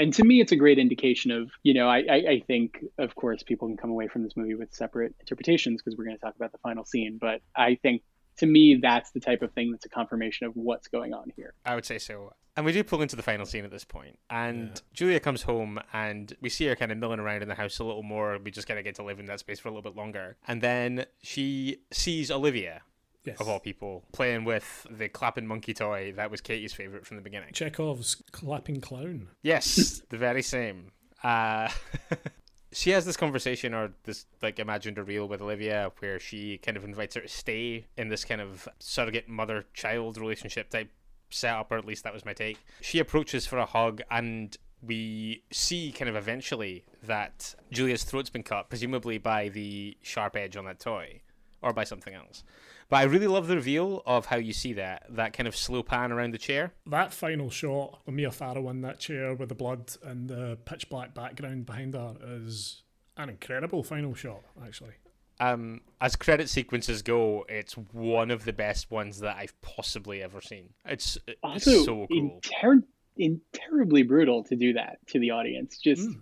and 0.00 0.14
to 0.14 0.24
me 0.24 0.40
it's 0.40 0.52
a 0.52 0.56
great 0.56 0.78
indication 0.78 1.30
of 1.30 1.50
you 1.62 1.74
know 1.74 1.88
I, 1.88 1.98
I, 1.98 2.14
I 2.14 2.42
think 2.46 2.84
of 2.98 3.14
course 3.14 3.42
people 3.42 3.68
can 3.68 3.76
come 3.76 3.90
away 3.90 4.08
from 4.08 4.22
this 4.22 4.36
movie 4.36 4.54
with 4.54 4.74
separate 4.74 5.14
interpretations 5.20 5.82
because 5.82 5.96
we're 5.96 6.04
going 6.04 6.16
to 6.16 6.20
talk 6.20 6.34
about 6.36 6.52
the 6.52 6.58
final 6.58 6.84
scene 6.84 7.18
but 7.20 7.40
i 7.56 7.76
think 7.82 8.02
to 8.40 8.46
me 8.46 8.76
that's 8.76 9.10
the 9.10 9.20
type 9.20 9.42
of 9.42 9.52
thing 9.52 9.70
that's 9.70 9.84
a 9.84 9.88
confirmation 9.88 10.46
of 10.46 10.54
what's 10.54 10.88
going 10.88 11.12
on 11.12 11.30
here. 11.36 11.52
I 11.66 11.74
would 11.74 11.84
say 11.84 11.98
so. 11.98 12.32
And 12.56 12.64
we 12.64 12.72
do 12.72 12.82
pull 12.82 13.02
into 13.02 13.14
the 13.14 13.22
final 13.22 13.44
scene 13.44 13.64
at 13.66 13.70
this 13.70 13.84
point. 13.84 14.18
And 14.30 14.68
yeah. 14.68 14.80
julia 14.94 15.20
comes 15.20 15.42
home 15.42 15.78
and 15.92 16.34
we 16.40 16.48
see 16.48 16.66
her 16.66 16.74
kind 16.74 16.90
of 16.90 16.96
milling 16.96 17.20
around 17.20 17.42
in 17.42 17.48
the 17.48 17.54
house 17.54 17.78
a 17.78 17.84
little 17.84 18.02
more. 18.02 18.38
We 18.42 18.50
just 18.50 18.66
kind 18.66 18.78
of 18.78 18.84
get 18.84 18.94
to 18.94 19.02
live 19.02 19.20
in 19.20 19.26
that 19.26 19.40
space 19.40 19.60
for 19.60 19.68
a 19.68 19.70
little 19.70 19.82
bit 19.82 19.94
longer. 19.94 20.36
And 20.48 20.62
then 20.62 21.04
she 21.22 21.82
sees 21.92 22.30
olivia 22.30 22.80
Yes. 23.24 23.38
Of 23.40 23.48
all 23.48 23.60
people, 23.60 24.04
playing 24.12 24.44
with 24.44 24.86
the 24.90 25.08
clapping 25.08 25.46
monkey 25.46 25.74
toy 25.74 26.12
that 26.16 26.30
was 26.30 26.40
Katie's 26.40 26.72
favorite 26.72 27.06
from 27.06 27.18
the 27.18 27.22
beginning. 27.22 27.52
Chekhov's 27.52 28.22
clapping 28.32 28.80
clown. 28.80 29.28
Yes, 29.42 30.00
the 30.08 30.16
very 30.16 30.42
same. 30.42 30.92
Uh, 31.22 31.68
she 32.72 32.90
has 32.90 33.04
this 33.04 33.16
conversation 33.16 33.74
or 33.74 33.92
this 34.04 34.26
like 34.42 34.58
imagined 34.58 34.96
a 34.96 35.02
reel 35.02 35.28
with 35.28 35.42
Olivia 35.42 35.92
where 35.98 36.18
she 36.18 36.58
kind 36.58 36.76
of 36.76 36.84
invites 36.84 37.14
her 37.14 37.20
to 37.20 37.28
stay 37.28 37.86
in 37.96 38.08
this 38.08 38.24
kind 38.24 38.40
of 38.40 38.66
surrogate 38.78 39.28
mother 39.28 39.66
child 39.74 40.16
relationship 40.16 40.70
type 40.70 40.90
setup, 41.30 41.70
or 41.70 41.78
at 41.78 41.84
least 41.84 42.04
that 42.04 42.12
was 42.12 42.24
my 42.24 42.32
take. 42.32 42.58
She 42.80 42.98
approaches 43.00 43.46
for 43.46 43.58
a 43.58 43.66
hug 43.66 44.02
and 44.10 44.56
we 44.82 45.42
see 45.50 45.92
kind 45.92 46.08
of 46.08 46.16
eventually 46.16 46.84
that 47.02 47.54
Julia's 47.70 48.04
throat's 48.04 48.30
been 48.30 48.42
cut, 48.42 48.68
presumably 48.68 49.18
by 49.18 49.48
the 49.48 49.96
sharp 50.02 50.36
edge 50.36 50.56
on 50.56 50.64
that 50.64 50.80
toy 50.80 51.20
or 51.62 51.72
by 51.72 51.84
something 51.84 52.14
else. 52.14 52.42
But 52.90 52.96
I 52.96 53.02
really 53.04 53.28
love 53.28 53.46
the 53.46 53.54
reveal 53.54 54.02
of 54.04 54.26
how 54.26 54.36
you 54.36 54.52
see 54.52 54.72
that 54.74 55.06
that 55.10 55.32
kind 55.32 55.46
of 55.46 55.56
slow 55.56 55.82
pan 55.82 56.10
around 56.10 56.34
the 56.34 56.38
chair. 56.38 56.72
That 56.86 57.12
final 57.12 57.48
shot 57.48 58.00
of 58.06 58.12
Mia 58.12 58.32
Farrow 58.32 58.68
in 58.68 58.82
that 58.82 58.98
chair 58.98 59.34
with 59.34 59.48
the 59.48 59.54
blood 59.54 59.92
and 60.02 60.28
the 60.28 60.58
pitch 60.64 60.90
black 60.90 61.14
background 61.14 61.66
behind 61.66 61.94
her 61.94 62.16
is 62.20 62.82
an 63.16 63.30
incredible 63.30 63.84
final 63.84 64.14
shot, 64.14 64.42
actually. 64.62 64.94
Um, 65.38 65.80
as 66.00 66.16
credit 66.16 66.50
sequences 66.50 67.00
go, 67.00 67.46
it's 67.48 67.74
one 67.74 68.30
of 68.30 68.44
the 68.44 68.52
best 68.52 68.90
ones 68.90 69.20
that 69.20 69.36
I've 69.36 69.58
possibly 69.62 70.22
ever 70.22 70.40
seen. 70.40 70.70
It's, 70.84 71.16
also 71.42 71.84
so 71.84 72.06
cool. 72.08 72.40
In, 72.62 72.84
in 73.16 73.40
terribly 73.52 74.02
brutal 74.02 74.44
to 74.44 74.56
do 74.56 74.74
that 74.74 74.98
to 75.08 75.18
the 75.18 75.30
audience. 75.30 75.78
Just 75.78 76.08
mm 76.08 76.20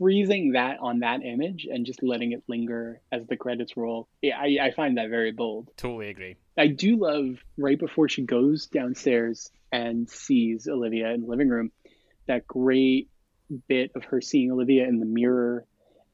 freezing 0.00 0.52
that 0.52 0.78
on 0.80 1.00
that 1.00 1.22
image 1.22 1.68
and 1.70 1.84
just 1.84 2.02
letting 2.02 2.32
it 2.32 2.42
linger 2.48 3.00
as 3.12 3.26
the 3.26 3.36
credits 3.36 3.76
roll. 3.76 4.08
Yeah, 4.22 4.38
I, 4.38 4.56
I 4.62 4.70
find 4.72 4.96
that 4.96 5.10
very 5.10 5.30
bold. 5.30 5.68
Totally 5.76 6.08
agree. 6.08 6.36
I 6.56 6.68
do 6.68 6.96
love 6.96 7.36
right 7.58 7.78
before 7.78 8.08
she 8.08 8.22
goes 8.22 8.66
downstairs 8.66 9.50
and 9.70 10.08
sees 10.08 10.66
Olivia 10.66 11.10
in 11.10 11.20
the 11.20 11.26
living 11.26 11.48
room, 11.48 11.70
that 12.26 12.46
great 12.46 13.10
bit 13.68 13.92
of 13.94 14.04
her 14.04 14.20
seeing 14.20 14.50
Olivia 14.50 14.88
in 14.88 14.98
the 15.00 15.06
mirror 15.06 15.66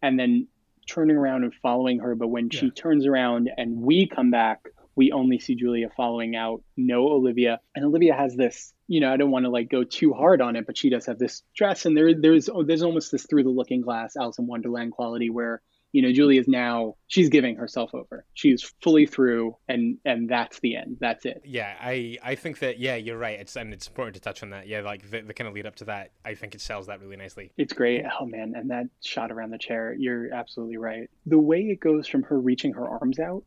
and 0.02 0.18
then 0.18 0.48
turning 0.88 1.16
around 1.16 1.44
and 1.44 1.54
following 1.62 2.00
her. 2.00 2.14
But 2.16 2.28
when 2.28 2.48
yeah. 2.52 2.60
she 2.60 2.70
turns 2.70 3.06
around 3.06 3.50
and 3.56 3.80
we 3.80 4.08
come 4.08 4.30
back, 4.30 4.66
we 4.96 5.12
only 5.12 5.38
see 5.38 5.54
Julia 5.54 5.90
following 5.94 6.34
out, 6.34 6.62
no 6.76 7.08
Olivia. 7.08 7.60
And 7.74 7.84
Olivia 7.84 8.14
has 8.14 8.34
this, 8.34 8.72
you 8.88 9.00
know, 9.00 9.12
I 9.12 9.18
don't 9.18 9.30
want 9.30 9.44
to 9.44 9.50
like 9.50 9.70
go 9.70 9.84
too 9.84 10.14
hard 10.14 10.40
on 10.40 10.56
it, 10.56 10.66
but 10.66 10.76
she 10.76 10.88
does 10.88 11.06
have 11.06 11.18
this 11.18 11.42
dress, 11.54 11.84
and 11.84 11.96
there 11.96 12.14
there's 12.14 12.48
oh, 12.48 12.64
there's 12.64 12.82
almost 12.82 13.12
this 13.12 13.26
through 13.26 13.44
the 13.44 13.50
looking 13.50 13.82
glass 13.82 14.16
Alice 14.16 14.38
in 14.38 14.46
Wonderland 14.46 14.92
quality 14.92 15.28
where 15.28 15.60
you 15.92 16.02
know 16.02 16.12
Julia 16.12 16.40
is 16.40 16.48
now 16.48 16.94
she's 17.08 17.28
giving 17.28 17.56
herself 17.56 17.94
over. 17.94 18.24
She's 18.32 18.62
fully 18.82 19.06
through, 19.06 19.56
and 19.68 19.98
and 20.04 20.30
that's 20.30 20.60
the 20.60 20.76
end. 20.76 20.96
That's 20.98 21.26
it. 21.26 21.42
Yeah, 21.44 21.74
I 21.78 22.16
I 22.22 22.34
think 22.34 22.60
that 22.60 22.78
yeah, 22.78 22.96
you're 22.96 23.18
right. 23.18 23.38
It's 23.38 23.54
and 23.56 23.74
it's 23.74 23.86
important 23.86 24.14
to 24.14 24.20
touch 24.20 24.42
on 24.42 24.50
that. 24.50 24.66
Yeah, 24.66 24.80
like 24.80 25.10
the, 25.10 25.20
the 25.20 25.34
kind 25.34 25.48
of 25.48 25.54
lead 25.54 25.66
up 25.66 25.76
to 25.76 25.84
that, 25.86 26.12
I 26.24 26.34
think 26.34 26.54
it 26.54 26.62
sells 26.62 26.86
that 26.86 27.00
really 27.00 27.16
nicely. 27.16 27.52
It's 27.58 27.74
great. 27.74 28.04
Oh 28.18 28.24
man, 28.24 28.54
and 28.56 28.70
that 28.70 28.86
shot 29.02 29.30
around 29.30 29.50
the 29.50 29.58
chair, 29.58 29.94
you're 29.98 30.32
absolutely 30.32 30.78
right. 30.78 31.10
The 31.26 31.38
way 31.38 31.60
it 31.60 31.80
goes 31.80 32.08
from 32.08 32.22
her 32.24 32.40
reaching 32.40 32.72
her 32.74 32.88
arms 32.88 33.18
out 33.18 33.44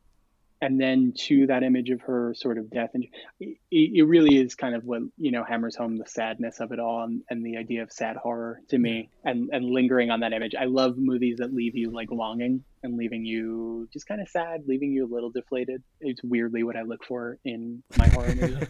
and 0.62 0.80
then 0.80 1.14
to 1.16 1.48
that 1.48 1.64
image 1.64 1.90
of 1.90 2.02
her 2.02 2.34
sort 2.36 2.58
of 2.58 2.70
death 2.70 2.90
and 2.94 3.06
it, 3.40 3.58
it 3.72 4.06
really 4.06 4.38
is 4.38 4.56
kind 4.56 4.76
of 4.76 4.84
what 4.84 5.02
you 5.18 5.32
know 5.32 5.44
hammers 5.44 5.76
home 5.76 5.98
the 5.98 6.06
sadness 6.06 6.60
of 6.60 6.72
it 6.72 6.80
all 6.80 7.04
and, 7.04 7.22
and 7.30 7.46
the 7.46 7.58
idea 7.58 7.82
of 7.82 7.92
sad 7.92 8.18
horror 8.18 8.62
to 8.70 8.78
me 8.78 9.10
and 9.24 9.50
and 9.52 9.66
lingering 9.66 10.10
on 10.10 10.20
that 10.20 10.34
image. 10.34 10.54
I 10.60 10.66
love 10.66 10.98
movies 10.98 11.38
that 11.38 11.54
leave 11.54 11.76
you 11.76 11.92
like 11.92 12.12
longing 12.12 12.64
and 12.84 12.98
leaving 12.98 13.26
you 13.26 13.90
just 13.92 14.08
kind 14.08 14.22
of 14.22 14.30
sad 14.30 14.64
leaving 14.68 14.92
you 14.92 15.06
a 15.06 15.12
little 15.12 15.30
deflated. 15.30 15.82
It's 16.02 16.24
weirdly 16.24 16.64
what 16.64 16.76
i 16.76 16.82
look 16.82 17.04
for 17.06 17.38
in 17.46 17.84
my 17.98 18.08
horror 18.10 18.36
movie 18.36 18.58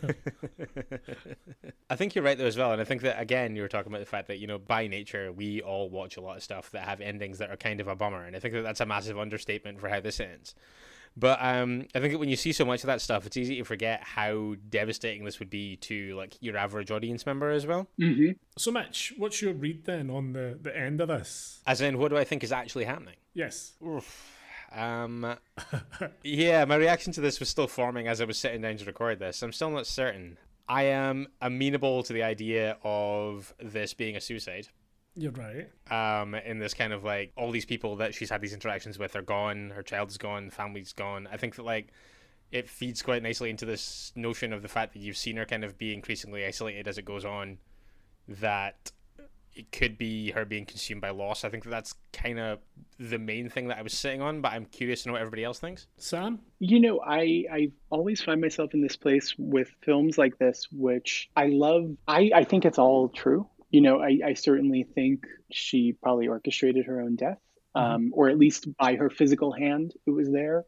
I 1.89 1.95
think 1.95 2.13
you're 2.13 2.23
right 2.23 2.37
though 2.37 2.45
as 2.45 2.57
well, 2.57 2.71
and 2.71 2.81
I 2.81 2.85
think 2.85 3.01
that 3.01 3.19
again 3.19 3.55
you 3.55 3.61
were 3.61 3.67
talking 3.67 3.91
about 3.91 3.99
the 3.99 4.05
fact 4.05 4.27
that 4.27 4.37
you 4.37 4.47
know 4.47 4.59
by 4.59 4.87
nature 4.87 5.31
we 5.31 5.61
all 5.61 5.89
watch 5.89 6.17
a 6.17 6.21
lot 6.21 6.37
of 6.37 6.43
stuff 6.43 6.69
that 6.71 6.83
have 6.83 7.01
endings 7.01 7.39
that 7.39 7.49
are 7.49 7.57
kind 7.57 7.81
of 7.81 7.87
a 7.87 7.95
bummer, 7.95 8.23
and 8.23 8.35
I 8.35 8.39
think 8.39 8.53
that 8.53 8.61
that's 8.61 8.79
a 8.79 8.85
massive 8.85 9.17
understatement 9.17 9.79
for 9.79 9.89
how 9.89 9.99
this 9.99 10.19
ends. 10.19 10.53
But 11.17 11.39
um, 11.41 11.85
I 11.93 11.99
think 11.99 12.13
that 12.13 12.19
when 12.19 12.29
you 12.29 12.35
see 12.35 12.53
so 12.53 12.65
much 12.65 12.81
of 12.83 12.87
that 12.87 13.01
stuff, 13.01 13.25
it's 13.25 13.37
easy 13.37 13.57
to 13.57 13.63
forget 13.63 14.01
how 14.01 14.55
devastating 14.69 15.25
this 15.25 15.39
would 15.39 15.49
be 15.49 15.75
to 15.77 16.15
like 16.15 16.37
your 16.39 16.55
average 16.55 16.91
audience 16.91 17.25
member 17.25 17.49
as 17.51 17.65
well. 17.65 17.87
mm-hmm. 17.99 18.31
So, 18.57 18.71
Mitch, 18.71 19.13
what's 19.17 19.41
your 19.41 19.53
read 19.53 19.85
then 19.85 20.09
on 20.09 20.33
the, 20.33 20.57
the 20.61 20.75
end 20.75 21.01
of 21.01 21.09
this? 21.09 21.61
As 21.67 21.81
in, 21.81 21.97
what 21.97 22.09
do 22.09 22.17
I 22.17 22.23
think 22.23 22.43
is 22.43 22.51
actually 22.51 22.85
happening? 22.85 23.15
Yes. 23.33 23.73
Oof. 23.85 24.35
Um, 24.71 25.35
yeah, 26.23 26.65
my 26.65 26.75
reaction 26.75 27.11
to 27.13 27.21
this 27.21 27.39
was 27.39 27.49
still 27.49 27.67
forming 27.67 28.07
as 28.07 28.21
I 28.21 28.25
was 28.25 28.37
sitting 28.37 28.61
down 28.61 28.77
to 28.77 28.85
record 28.85 29.19
this. 29.19 29.41
I'm 29.41 29.51
still 29.51 29.71
not 29.71 29.87
certain. 29.87 30.37
I 30.67 30.83
am 30.83 31.27
amenable 31.41 32.03
to 32.03 32.13
the 32.13 32.23
idea 32.23 32.77
of 32.83 33.53
this 33.59 33.93
being 33.93 34.15
a 34.15 34.21
suicide. 34.21 34.67
You're 35.15 35.33
right. 35.33 35.69
Um, 35.91 36.35
in 36.35 36.59
this 36.59 36.73
kind 36.73 36.93
of 36.93 37.03
like 37.03 37.31
all 37.35 37.51
these 37.51 37.65
people 37.65 37.97
that 37.97 38.13
she's 38.13 38.29
had 38.29 38.41
these 38.41 38.53
interactions 38.53 38.97
with 38.97 39.15
are 39.15 39.21
gone, 39.21 39.71
her 39.75 39.83
child's 39.83 40.17
gone, 40.17 40.45
the 40.45 40.51
family's 40.51 40.93
gone. 40.93 41.27
I 41.31 41.37
think 41.37 41.55
that 41.55 41.65
like 41.65 41.91
it 42.51 42.69
feeds 42.69 43.01
quite 43.01 43.21
nicely 43.21 43.49
into 43.49 43.65
this 43.65 44.11
notion 44.15 44.53
of 44.53 44.61
the 44.61 44.67
fact 44.67 44.93
that 44.93 44.99
you've 44.99 45.17
seen 45.17 45.37
her 45.37 45.45
kind 45.45 45.63
of 45.63 45.77
be 45.77 45.93
increasingly 45.93 46.45
isolated 46.45 46.87
as 46.87 46.97
it 46.97 47.05
goes 47.05 47.25
on. 47.25 47.57
That 48.27 48.91
it 49.55 49.71
could 49.71 49.97
be 49.97 50.31
her 50.31 50.45
being 50.45 50.65
consumed 50.65 51.01
by 51.01 51.09
loss. 51.09 51.43
I 51.43 51.49
think 51.49 51.63
that 51.63 51.69
that's 51.69 51.95
kind 52.13 52.39
of 52.39 52.59
the 52.97 53.19
main 53.19 53.49
thing 53.49 53.67
that 53.67 53.77
I 53.77 53.81
was 53.81 53.93
sitting 53.93 54.21
on, 54.21 54.41
but 54.41 54.53
I'm 54.53 54.65
curious 54.65 55.03
to 55.03 55.09
know 55.09 55.13
what 55.13 55.21
everybody 55.21 55.43
else 55.43 55.59
thinks. 55.59 55.87
Sam? 55.97 56.39
You 56.59 56.79
know, 56.79 57.01
I 57.05 57.45
I 57.51 57.71
always 57.89 58.21
find 58.21 58.39
myself 58.39 58.73
in 58.73 58.81
this 58.81 58.95
place 58.95 59.35
with 59.37 59.69
films 59.81 60.17
like 60.17 60.37
this, 60.37 60.67
which 60.71 61.29
I 61.35 61.47
love. 61.47 61.97
I 62.07 62.31
I 62.33 62.43
think 62.45 62.63
it's 62.63 62.79
all 62.79 63.09
true. 63.09 63.47
You 63.69 63.81
know, 63.81 64.01
I 64.01 64.19
I 64.25 64.33
certainly 64.33 64.83
think 64.83 65.25
she 65.51 65.93
probably 65.93 66.27
orchestrated 66.27 66.85
her 66.85 67.01
own 67.01 67.15
death, 67.15 67.39
um, 67.75 68.11
or 68.13 68.29
at 68.29 68.37
least 68.37 68.67
by 68.77 68.95
her 68.95 69.09
physical 69.09 69.51
hand, 69.51 69.93
it 70.05 70.11
was 70.11 70.29
there. 70.31 70.65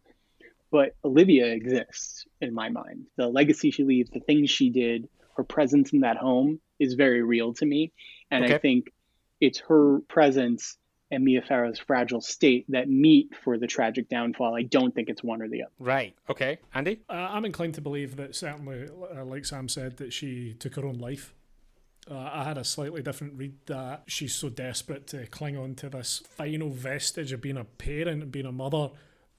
But 0.71 0.95
Olivia 1.03 1.47
exists 1.47 2.25
in 2.39 2.53
my 2.53 2.69
mind. 2.69 3.07
The 3.17 3.27
legacy 3.27 3.71
she 3.71 3.83
leaves, 3.83 4.09
the 4.09 4.21
things 4.21 4.49
she 4.49 4.69
did, 4.69 5.09
her 5.35 5.43
presence 5.43 5.91
in 5.91 6.01
that 6.01 6.17
home 6.17 6.61
is 6.79 6.93
very 6.93 7.21
real 7.21 7.53
to 7.55 7.65
me, 7.65 7.91
and 8.29 8.45
I 8.45 8.57
think 8.57 8.91
it's 9.39 9.59
her 9.67 9.99
presence 10.07 10.77
and 11.11 11.25
Mia 11.25 11.41
Farrow's 11.41 11.77
fragile 11.77 12.21
state 12.21 12.65
that 12.69 12.89
meet 12.89 13.35
for 13.43 13.57
the 13.57 13.67
tragic 13.67 14.07
downfall. 14.07 14.55
I 14.55 14.63
don't 14.63 14.95
think 14.95 15.09
it's 15.09 15.21
one 15.21 15.41
or 15.41 15.49
the 15.49 15.63
other. 15.63 15.71
Right. 15.77 16.15
Okay. 16.29 16.59
Andy? 16.73 17.01
Uh, 17.09 17.13
I'm 17.13 17.43
inclined 17.43 17.73
to 17.75 17.81
believe 17.81 18.15
that 18.15 18.33
certainly, 18.33 18.87
uh, 19.13 19.25
like 19.25 19.45
Sam 19.45 19.67
said, 19.67 19.97
that 19.97 20.13
she 20.13 20.53
took 20.53 20.75
her 20.75 20.85
own 20.85 20.99
life. 20.99 21.33
Uh, 22.09 22.29
I 22.33 22.43
had 22.43 22.57
a 22.57 22.63
slightly 22.63 23.01
different 23.01 23.33
read 23.37 23.53
that 23.67 24.03
she's 24.07 24.33
so 24.33 24.49
desperate 24.49 25.07
to 25.07 25.27
cling 25.27 25.57
on 25.57 25.75
to 25.75 25.89
this 25.89 26.23
final 26.35 26.69
vestige 26.69 27.31
of 27.31 27.41
being 27.41 27.57
a 27.57 27.63
parent 27.63 28.23
and 28.23 28.31
being 28.31 28.47
a 28.47 28.51
mother 28.51 28.89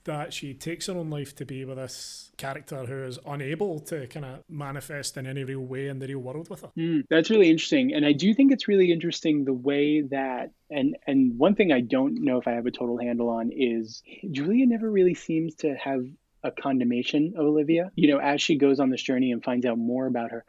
that 0.05 0.33
she 0.33 0.55
takes 0.55 0.87
her 0.87 0.95
own 0.95 1.11
life 1.11 1.35
to 1.37 1.45
be 1.45 1.65
with 1.65 1.77
this 1.77 2.31
character 2.37 2.85
who 2.87 3.05
is 3.05 3.19
unable 3.27 3.79
to 3.79 4.07
kind 4.09 4.27
of 4.27 4.41
manifest 4.49 5.17
in 5.17 5.27
any 5.27 5.45
real 5.45 5.61
way 5.61 5.89
in 5.89 5.99
the 5.99 6.07
real 6.07 6.19
world 6.19 6.49
with 6.51 6.63
her. 6.63 6.71
Mm, 6.77 7.05
that's 7.09 7.31
really 7.31 7.51
interesting, 7.51 7.95
and 7.95 8.05
I 8.05 8.13
do 8.13 8.35
think 8.35 8.53
it's 8.53 8.69
really 8.69 8.91
interesting 8.91 9.45
the 9.45 9.53
way 9.53 10.03
that 10.03 10.51
and 10.71 10.97
and 11.07 11.39
one 11.39 11.55
thing 11.55 11.73
I 11.73 11.81
don't 11.81 12.23
know 12.23 12.39
if 12.39 12.49
I 12.49 12.53
have 12.53 12.67
a 12.67 12.71
total 12.71 12.99
handle 12.99 13.29
on 13.29 13.51
is 13.53 14.03
Julia 14.31 14.67
never 14.67 14.91
really 14.91 15.15
seems 15.15 15.55
to 15.57 15.75
have 15.75 16.05
a 16.45 16.51
condemnation 16.51 17.34
of 17.36 17.47
Olivia. 17.47 17.90
You 17.95 18.12
know, 18.12 18.18
as 18.18 18.40
she 18.40 18.57
goes 18.57 18.80
on 18.80 18.90
this 18.90 19.03
journey 19.03 19.32
and 19.32 19.43
finds 19.43 19.66
out 19.66 19.78
more 19.78 20.07
about 20.07 20.30
her, 20.30 20.45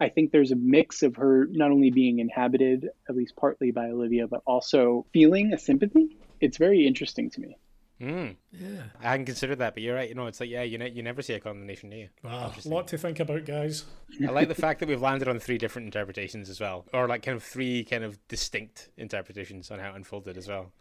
I 0.00 0.08
think 0.08 0.32
there's 0.32 0.52
a 0.52 0.56
mix 0.56 1.02
of 1.02 1.16
her 1.16 1.46
not 1.50 1.70
only 1.70 1.90
being 1.90 2.18
inhabited 2.18 2.88
at 3.08 3.16
least 3.16 3.36
partly 3.36 3.70
by 3.70 3.86
Olivia, 3.86 4.26
but 4.26 4.42
also 4.46 5.06
feeling 5.12 5.52
a 5.52 5.58
sympathy. 5.58 6.16
It's 6.40 6.56
very 6.56 6.86
interesting 6.86 7.30
to 7.30 7.40
me. 7.40 7.56
Mm. 8.00 8.34
Yeah. 8.50 8.82
I 9.00 9.10
hadn't 9.10 9.26
considered 9.26 9.58
that, 9.58 9.74
but 9.74 9.82
you're 9.82 9.94
right. 9.94 10.08
You 10.08 10.16
know, 10.16 10.26
it's 10.26 10.40
like, 10.40 10.50
yeah, 10.50 10.64
you, 10.64 10.76
ne- 10.76 10.90
you 10.90 11.04
never 11.04 11.22
see 11.22 11.34
a 11.34 11.40
condemnation, 11.40 11.90
do 11.90 11.96
you? 11.96 12.08
Wow, 12.24 12.52
a 12.64 12.68
lot 12.68 12.88
to 12.88 12.98
think 12.98 13.20
about, 13.20 13.44
guys. 13.44 13.84
I 14.26 14.32
like 14.32 14.48
the 14.48 14.56
fact 14.56 14.80
that 14.80 14.88
we've 14.88 15.00
landed 15.00 15.28
on 15.28 15.38
three 15.38 15.56
different 15.56 15.86
interpretations 15.86 16.50
as 16.50 16.60
well, 16.60 16.84
or 16.92 17.06
like 17.06 17.22
kind 17.22 17.36
of 17.36 17.44
three 17.44 17.84
kind 17.84 18.02
of 18.02 18.18
distinct 18.26 18.90
interpretations 18.96 19.70
on 19.70 19.78
how 19.78 19.90
it 19.90 19.96
unfolded 19.96 20.36
as 20.36 20.48
well. 20.48 20.72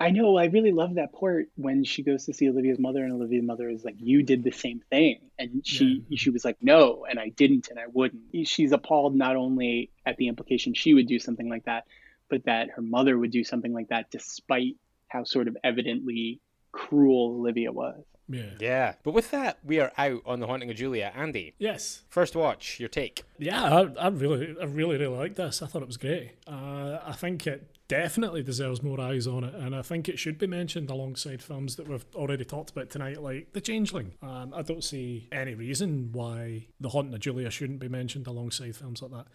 I 0.00 0.10
know. 0.10 0.36
I 0.38 0.46
really 0.46 0.72
love 0.72 0.94
that 0.94 1.12
part 1.12 1.48
when 1.56 1.84
she 1.84 2.02
goes 2.02 2.24
to 2.24 2.32
see 2.32 2.48
Olivia's 2.48 2.78
mother, 2.78 3.04
and 3.04 3.12
Olivia's 3.12 3.44
mother 3.44 3.68
is 3.68 3.84
like, 3.84 3.96
"You 3.98 4.22
did 4.22 4.42
the 4.42 4.50
same 4.50 4.80
thing," 4.90 5.20
and 5.38 5.60
she 5.64 6.02
she 6.16 6.30
was 6.30 6.44
like, 6.44 6.56
"No," 6.62 7.04
and 7.08 7.20
I 7.20 7.28
didn't, 7.28 7.68
and 7.68 7.78
I 7.78 7.84
wouldn't. 7.92 8.22
She's 8.48 8.72
appalled 8.72 9.14
not 9.14 9.36
only 9.36 9.90
at 10.06 10.16
the 10.16 10.28
implication 10.28 10.72
she 10.72 10.94
would 10.94 11.06
do 11.06 11.18
something 11.18 11.48
like 11.50 11.66
that, 11.66 11.84
but 12.30 12.44
that 12.44 12.70
her 12.70 12.82
mother 12.82 13.18
would 13.18 13.30
do 13.30 13.44
something 13.44 13.74
like 13.74 13.88
that, 13.90 14.10
despite 14.10 14.76
how 15.08 15.24
sort 15.24 15.48
of 15.48 15.56
evidently 15.62 16.40
cruel 16.72 17.36
Olivia 17.38 17.70
was. 17.70 18.02
Yeah. 18.28 18.50
Yeah. 18.60 18.94
But 19.02 19.12
with 19.12 19.32
that, 19.32 19.58
we 19.64 19.80
are 19.80 19.90
out 19.98 20.22
on 20.24 20.38
the 20.40 20.46
haunting 20.46 20.70
of 20.70 20.76
Julia. 20.76 21.12
Andy, 21.16 21.54
Yes. 21.58 22.04
first 22.08 22.36
watch, 22.36 22.78
your 22.78 22.88
take. 22.88 23.24
Yeah, 23.40 23.62
I, 23.64 24.06
I 24.06 24.08
really, 24.08 24.54
I 24.60 24.64
really, 24.66 24.96
really 24.98 25.16
liked 25.16 25.34
this. 25.36 25.60
I 25.62 25.66
thought 25.66 25.82
it 25.82 25.88
was 25.88 25.96
great. 25.96 26.36
Uh, 26.46 27.00
I 27.04 27.12
think 27.12 27.46
it 27.48 27.66
definitely 27.90 28.40
deserves 28.40 28.84
more 28.84 29.00
eyes 29.00 29.26
on 29.26 29.42
it, 29.42 29.52
and 29.52 29.74
I 29.74 29.82
think 29.82 30.08
it 30.08 30.16
should 30.16 30.38
be 30.38 30.46
mentioned 30.46 30.90
alongside 30.90 31.42
films 31.42 31.74
that 31.74 31.88
we've 31.88 32.06
already 32.14 32.44
talked 32.44 32.70
about 32.70 32.88
tonight, 32.88 33.20
like 33.20 33.52
The 33.52 33.60
Changeling. 33.60 34.12
Um, 34.22 34.54
I 34.54 34.62
don't 34.62 34.84
see 34.84 35.28
any 35.32 35.56
reason 35.56 36.10
why 36.12 36.68
The 36.78 36.90
Haunting 36.90 37.14
of 37.14 37.20
Julia 37.20 37.50
shouldn't 37.50 37.80
be 37.80 37.88
mentioned 37.88 38.28
alongside 38.28 38.76
films 38.76 39.02
like 39.02 39.10
that. 39.10 39.26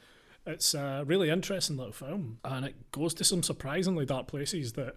It's 0.48 0.74
a 0.74 1.04
really 1.06 1.30
interesting 1.30 1.76
little 1.76 1.92
film, 1.92 2.38
and 2.46 2.66
it 2.66 2.92
goes 2.92 3.14
to 3.16 3.26
some 3.26 3.44
surprisingly 3.44 4.06
dark 4.06 4.28
places 4.28 4.72
that, 4.74 4.96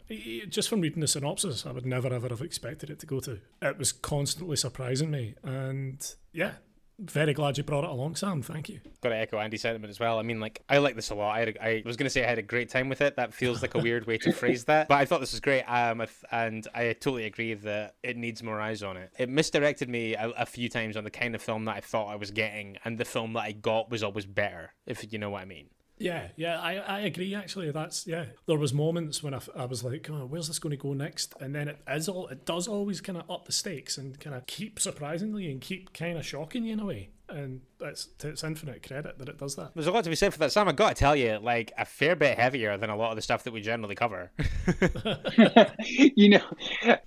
just 0.48 0.68
from 0.68 0.80
reading 0.80 1.00
the 1.00 1.08
synopsis, 1.08 1.66
I 1.66 1.72
would 1.72 1.86
never 1.86 2.14
ever 2.14 2.28
have 2.28 2.42
expected 2.42 2.90
it 2.90 3.00
to 3.00 3.06
go 3.06 3.18
to. 3.20 3.40
It 3.60 3.76
was 3.76 3.90
constantly 3.90 4.56
surprising 4.56 5.10
me, 5.10 5.34
and 5.42 6.14
yeah, 6.32 6.52
very 6.98 7.32
glad 7.32 7.56
you 7.56 7.64
brought 7.64 7.84
it 7.84 7.90
along, 7.90 8.16
Sam. 8.16 8.42
Thank 8.42 8.68
you. 8.68 8.80
Got 9.00 9.10
to 9.10 9.16
echo 9.16 9.38
Andy's 9.38 9.62
sentiment 9.62 9.90
as 9.90 10.00
well. 10.00 10.18
I 10.18 10.22
mean, 10.22 10.40
like, 10.40 10.62
I 10.68 10.78
like 10.78 10.96
this 10.96 11.10
a 11.10 11.14
lot. 11.14 11.36
I, 11.60 11.82
was 11.84 11.96
going 11.96 12.06
to 12.06 12.10
say 12.10 12.24
I 12.24 12.28
had 12.28 12.38
a 12.38 12.42
great 12.42 12.68
time 12.68 12.88
with 12.88 13.00
it. 13.00 13.16
That 13.16 13.32
feels 13.32 13.62
like 13.62 13.74
a 13.74 13.78
weird 13.78 14.06
way 14.06 14.18
to 14.18 14.32
phrase 14.32 14.64
that. 14.64 14.88
But 14.88 14.96
I 14.96 15.04
thought 15.04 15.20
this 15.20 15.32
was 15.32 15.40
great. 15.40 15.62
Um, 15.62 16.04
and 16.32 16.66
I 16.74 16.92
totally 16.94 17.26
agree 17.26 17.54
that 17.54 17.94
it 18.02 18.16
needs 18.16 18.42
more 18.42 18.60
eyes 18.60 18.82
on 18.82 18.96
it. 18.96 19.12
It 19.18 19.28
misdirected 19.28 19.88
me 19.88 20.14
a, 20.14 20.30
a 20.30 20.46
few 20.46 20.68
times 20.68 20.96
on 20.96 21.04
the 21.04 21.10
kind 21.10 21.34
of 21.34 21.42
film 21.42 21.64
that 21.66 21.76
I 21.76 21.80
thought 21.80 22.08
I 22.08 22.16
was 22.16 22.30
getting, 22.30 22.78
and 22.84 22.98
the 22.98 23.04
film 23.04 23.32
that 23.34 23.42
I 23.42 23.52
got 23.52 23.90
was 23.90 24.02
always 24.02 24.26
better, 24.26 24.72
if 24.86 25.12
you 25.12 25.18
know 25.18 25.30
what 25.30 25.42
I 25.42 25.44
mean. 25.44 25.68
Yeah, 25.98 26.28
yeah, 26.36 26.60
I, 26.60 26.76
I 26.76 27.00
agree. 27.00 27.34
Actually, 27.34 27.70
that's 27.70 28.06
yeah. 28.06 28.26
There 28.46 28.58
was 28.58 28.72
moments 28.72 29.22
when 29.22 29.34
I, 29.34 29.38
f- 29.38 29.48
I 29.56 29.64
was 29.64 29.84
like, 29.84 30.08
oh, 30.10 30.26
"Where's 30.26 30.48
this 30.48 30.58
going 30.58 30.70
to 30.70 30.76
go 30.76 30.92
next?" 30.92 31.34
And 31.40 31.54
then 31.54 31.68
it 31.68 31.78
is 31.88 32.08
all 32.08 32.28
it 32.28 32.44
does 32.44 32.68
always 32.68 33.00
kind 33.00 33.18
of 33.18 33.30
up 33.30 33.46
the 33.46 33.52
stakes 33.52 33.98
and 33.98 34.18
kind 34.20 34.36
of 34.36 34.46
keep 34.46 34.78
surprisingly 34.80 35.50
and 35.50 35.60
keep 35.60 35.92
kind 35.92 36.16
of 36.18 36.24
shocking 36.24 36.64
you 36.64 36.74
in 36.74 36.80
a 36.80 36.86
way. 36.86 37.10
And 37.28 37.60
it's 37.80 38.06
to 38.18 38.28
its 38.28 38.42
infinite 38.42 38.86
credit 38.86 39.18
that 39.18 39.28
it 39.28 39.38
does 39.38 39.54
that. 39.56 39.72
There's 39.74 39.86
a 39.86 39.90
lot 39.90 40.04
to 40.04 40.10
be 40.10 40.16
said 40.16 40.32
for 40.32 40.38
that, 40.38 40.50
Sam. 40.50 40.66
I 40.66 40.72
got 40.72 40.90
to 40.90 40.94
tell 40.94 41.14
you, 41.14 41.38
like, 41.42 41.72
a 41.76 41.84
fair 41.84 42.16
bit 42.16 42.38
heavier 42.38 42.78
than 42.78 42.88
a 42.88 42.96
lot 42.96 43.10
of 43.10 43.16
the 43.16 43.22
stuff 43.22 43.44
that 43.44 43.52
we 43.52 43.60
generally 43.60 43.94
cover. 43.94 44.30
you 45.84 46.30
know, 46.30 46.44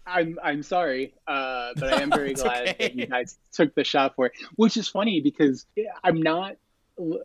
I'm 0.06 0.38
I'm 0.44 0.62
sorry, 0.62 1.16
uh, 1.28 1.72
but 1.76 1.94
I 1.94 2.02
am 2.02 2.12
very 2.12 2.34
glad 2.36 2.70
okay. 2.70 2.76
that 2.80 2.96
you 2.96 3.08
guys 3.08 3.38
took 3.52 3.74
the 3.74 3.84
shot 3.84 4.16
for 4.16 4.28
it. 4.28 4.34
Which 4.58 4.78
is 4.78 4.88
funny 4.88 5.22
because 5.22 5.66
I'm 6.04 6.22
not. 6.22 6.58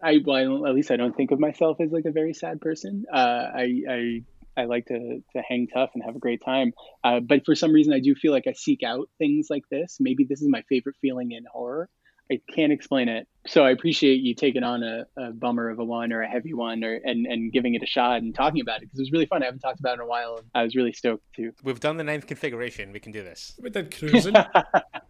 I 0.03 0.19
well, 0.25 0.67
at 0.67 0.75
least 0.75 0.91
I 0.91 0.97
don't 0.97 1.17
think 1.17 1.31
of 1.31 1.41
myself 1.41 1.81
as 1.81 1.91
like 1.91 2.05
a 2.05 2.13
very 2.13 2.35
sad 2.35 2.61
person. 2.61 3.05
Uh, 3.13 3.17
I 3.55 3.83
I 3.89 4.23
I 4.57 4.65
like 4.65 4.87
to 4.87 4.99
to 4.99 5.43
hang 5.49 5.69
tough 5.69 5.91
and 5.95 6.03
have 6.05 6.17
a 6.17 6.19
great 6.19 6.43
time. 6.45 6.73
Uh, 7.05 7.21
but 7.21 7.45
for 7.45 7.55
some 7.55 7.73
reason, 7.73 7.93
I 7.93 8.01
do 8.01 8.15
feel 8.15 8.33
like 8.33 8.47
I 8.47 8.53
seek 8.53 8.83
out 8.83 9.09
things 9.19 9.49
like 9.51 9.65
this. 9.71 9.99
Maybe 10.01 10.25
this 10.25 10.41
is 10.41 10.49
my 10.49 10.63
favorite 10.69 10.97
feeling 11.01 11.33
in 11.33 11.45
horror. 11.51 11.89
I 12.31 12.41
can't 12.53 12.73
explain 12.73 13.09
it. 13.09 13.29
So 13.47 13.65
I 13.65 13.71
appreciate 13.71 14.17
you 14.17 14.35
taking 14.35 14.65
on 14.65 14.83
a, 14.83 15.07
a 15.17 15.31
bummer 15.31 15.71
of 15.71 15.79
a 15.79 15.85
one 15.85 16.13
or 16.13 16.23
a 16.23 16.29
heavy 16.29 16.55
one 16.55 16.83
or 16.83 16.95
and, 16.95 17.25
and 17.27 17.53
giving 17.53 17.75
it 17.75 17.83
a 17.83 17.87
shot 17.87 18.17
and 18.23 18.35
talking 18.35 18.61
about 18.61 18.79
it 18.79 18.87
because 18.87 18.99
it 18.99 19.03
was 19.03 19.13
really 19.13 19.27
fun. 19.27 19.43
I 19.43 19.47
haven't 19.47 19.61
talked 19.61 19.79
about 19.79 19.91
it 19.91 19.95
in 19.95 20.01
a 20.01 20.07
while. 20.07 20.41
I 20.55 20.65
was 20.65 20.75
really 20.75 20.93
stoked 20.93 21.25
too. 21.35 21.53
We've 21.63 21.79
done 21.79 21.97
the 21.99 22.05
ninth 22.05 22.27
configuration. 22.27 22.93
We 22.93 22.99
can 22.99 23.13
do 23.13 23.23
this. 23.23 23.55
We 23.63 23.71
did 23.71 23.97
cruising. 23.97 24.35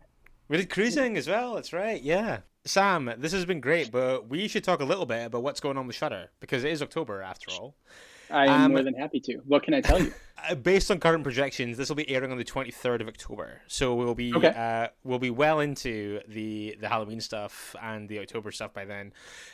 We 0.49 0.59
did 0.59 0.71
cruising 0.71 1.17
as 1.17 1.29
well. 1.29 1.55
That's 1.55 1.73
right. 1.73 2.01
Yeah. 2.01 2.41
Sam, 2.65 3.13
this 3.19 3.33
has 3.33 3.45
been 3.45 3.61
great, 3.61 3.91
but 3.91 4.29
we 4.29 4.49
should 4.49 4.65
talk 4.65 4.81
a 4.81 4.85
little 4.85 5.07
bit 5.07 5.27
about 5.27 5.43
what's 5.43 5.61
going 5.61 5.77
on 5.77 5.87
with 5.87 5.97
Shudder 5.97 6.31
because 6.41 6.65
it 6.65 6.73
is 6.73 6.83
October 6.83 7.23
after 7.23 7.51
all. 7.53 7.77
I 8.31 8.47
am 8.47 8.63
um, 8.63 8.73
more 8.73 8.83
than 8.83 8.95
happy 8.95 9.21
to. 9.21 9.39
What 9.47 9.63
can 9.63 9.75
I 9.75 9.81
tell 9.81 10.01
you? 10.01 10.13
Uh, 10.49 10.55
based 10.55 10.91
on 10.91 11.01
current 11.01 11.25
projections, 11.25 11.79
this 11.79 11.89
will 11.89 11.97
be 11.97 12.09
airing 12.11 12.31
on 12.31 12.37
the 12.37 12.45
23rd 12.45 13.01
of 13.01 13.09
October. 13.09 13.63
So 13.69 13.95
we'll 13.95 14.15
be 14.15 14.35
okay. 14.35 14.49
uh, 14.49 14.89
we'll 15.03 15.19
be 15.19 15.31
well 15.31 15.61
into 15.61 16.21
the 16.29 16.77
the 16.79 16.89
Halloween 16.89 17.21
stuff 17.21 17.75
and 17.81 18.09
the 18.09 18.19
October 18.19 18.53
stuff 18.53 18.75
by 18.75 18.85
then. 18.85 19.13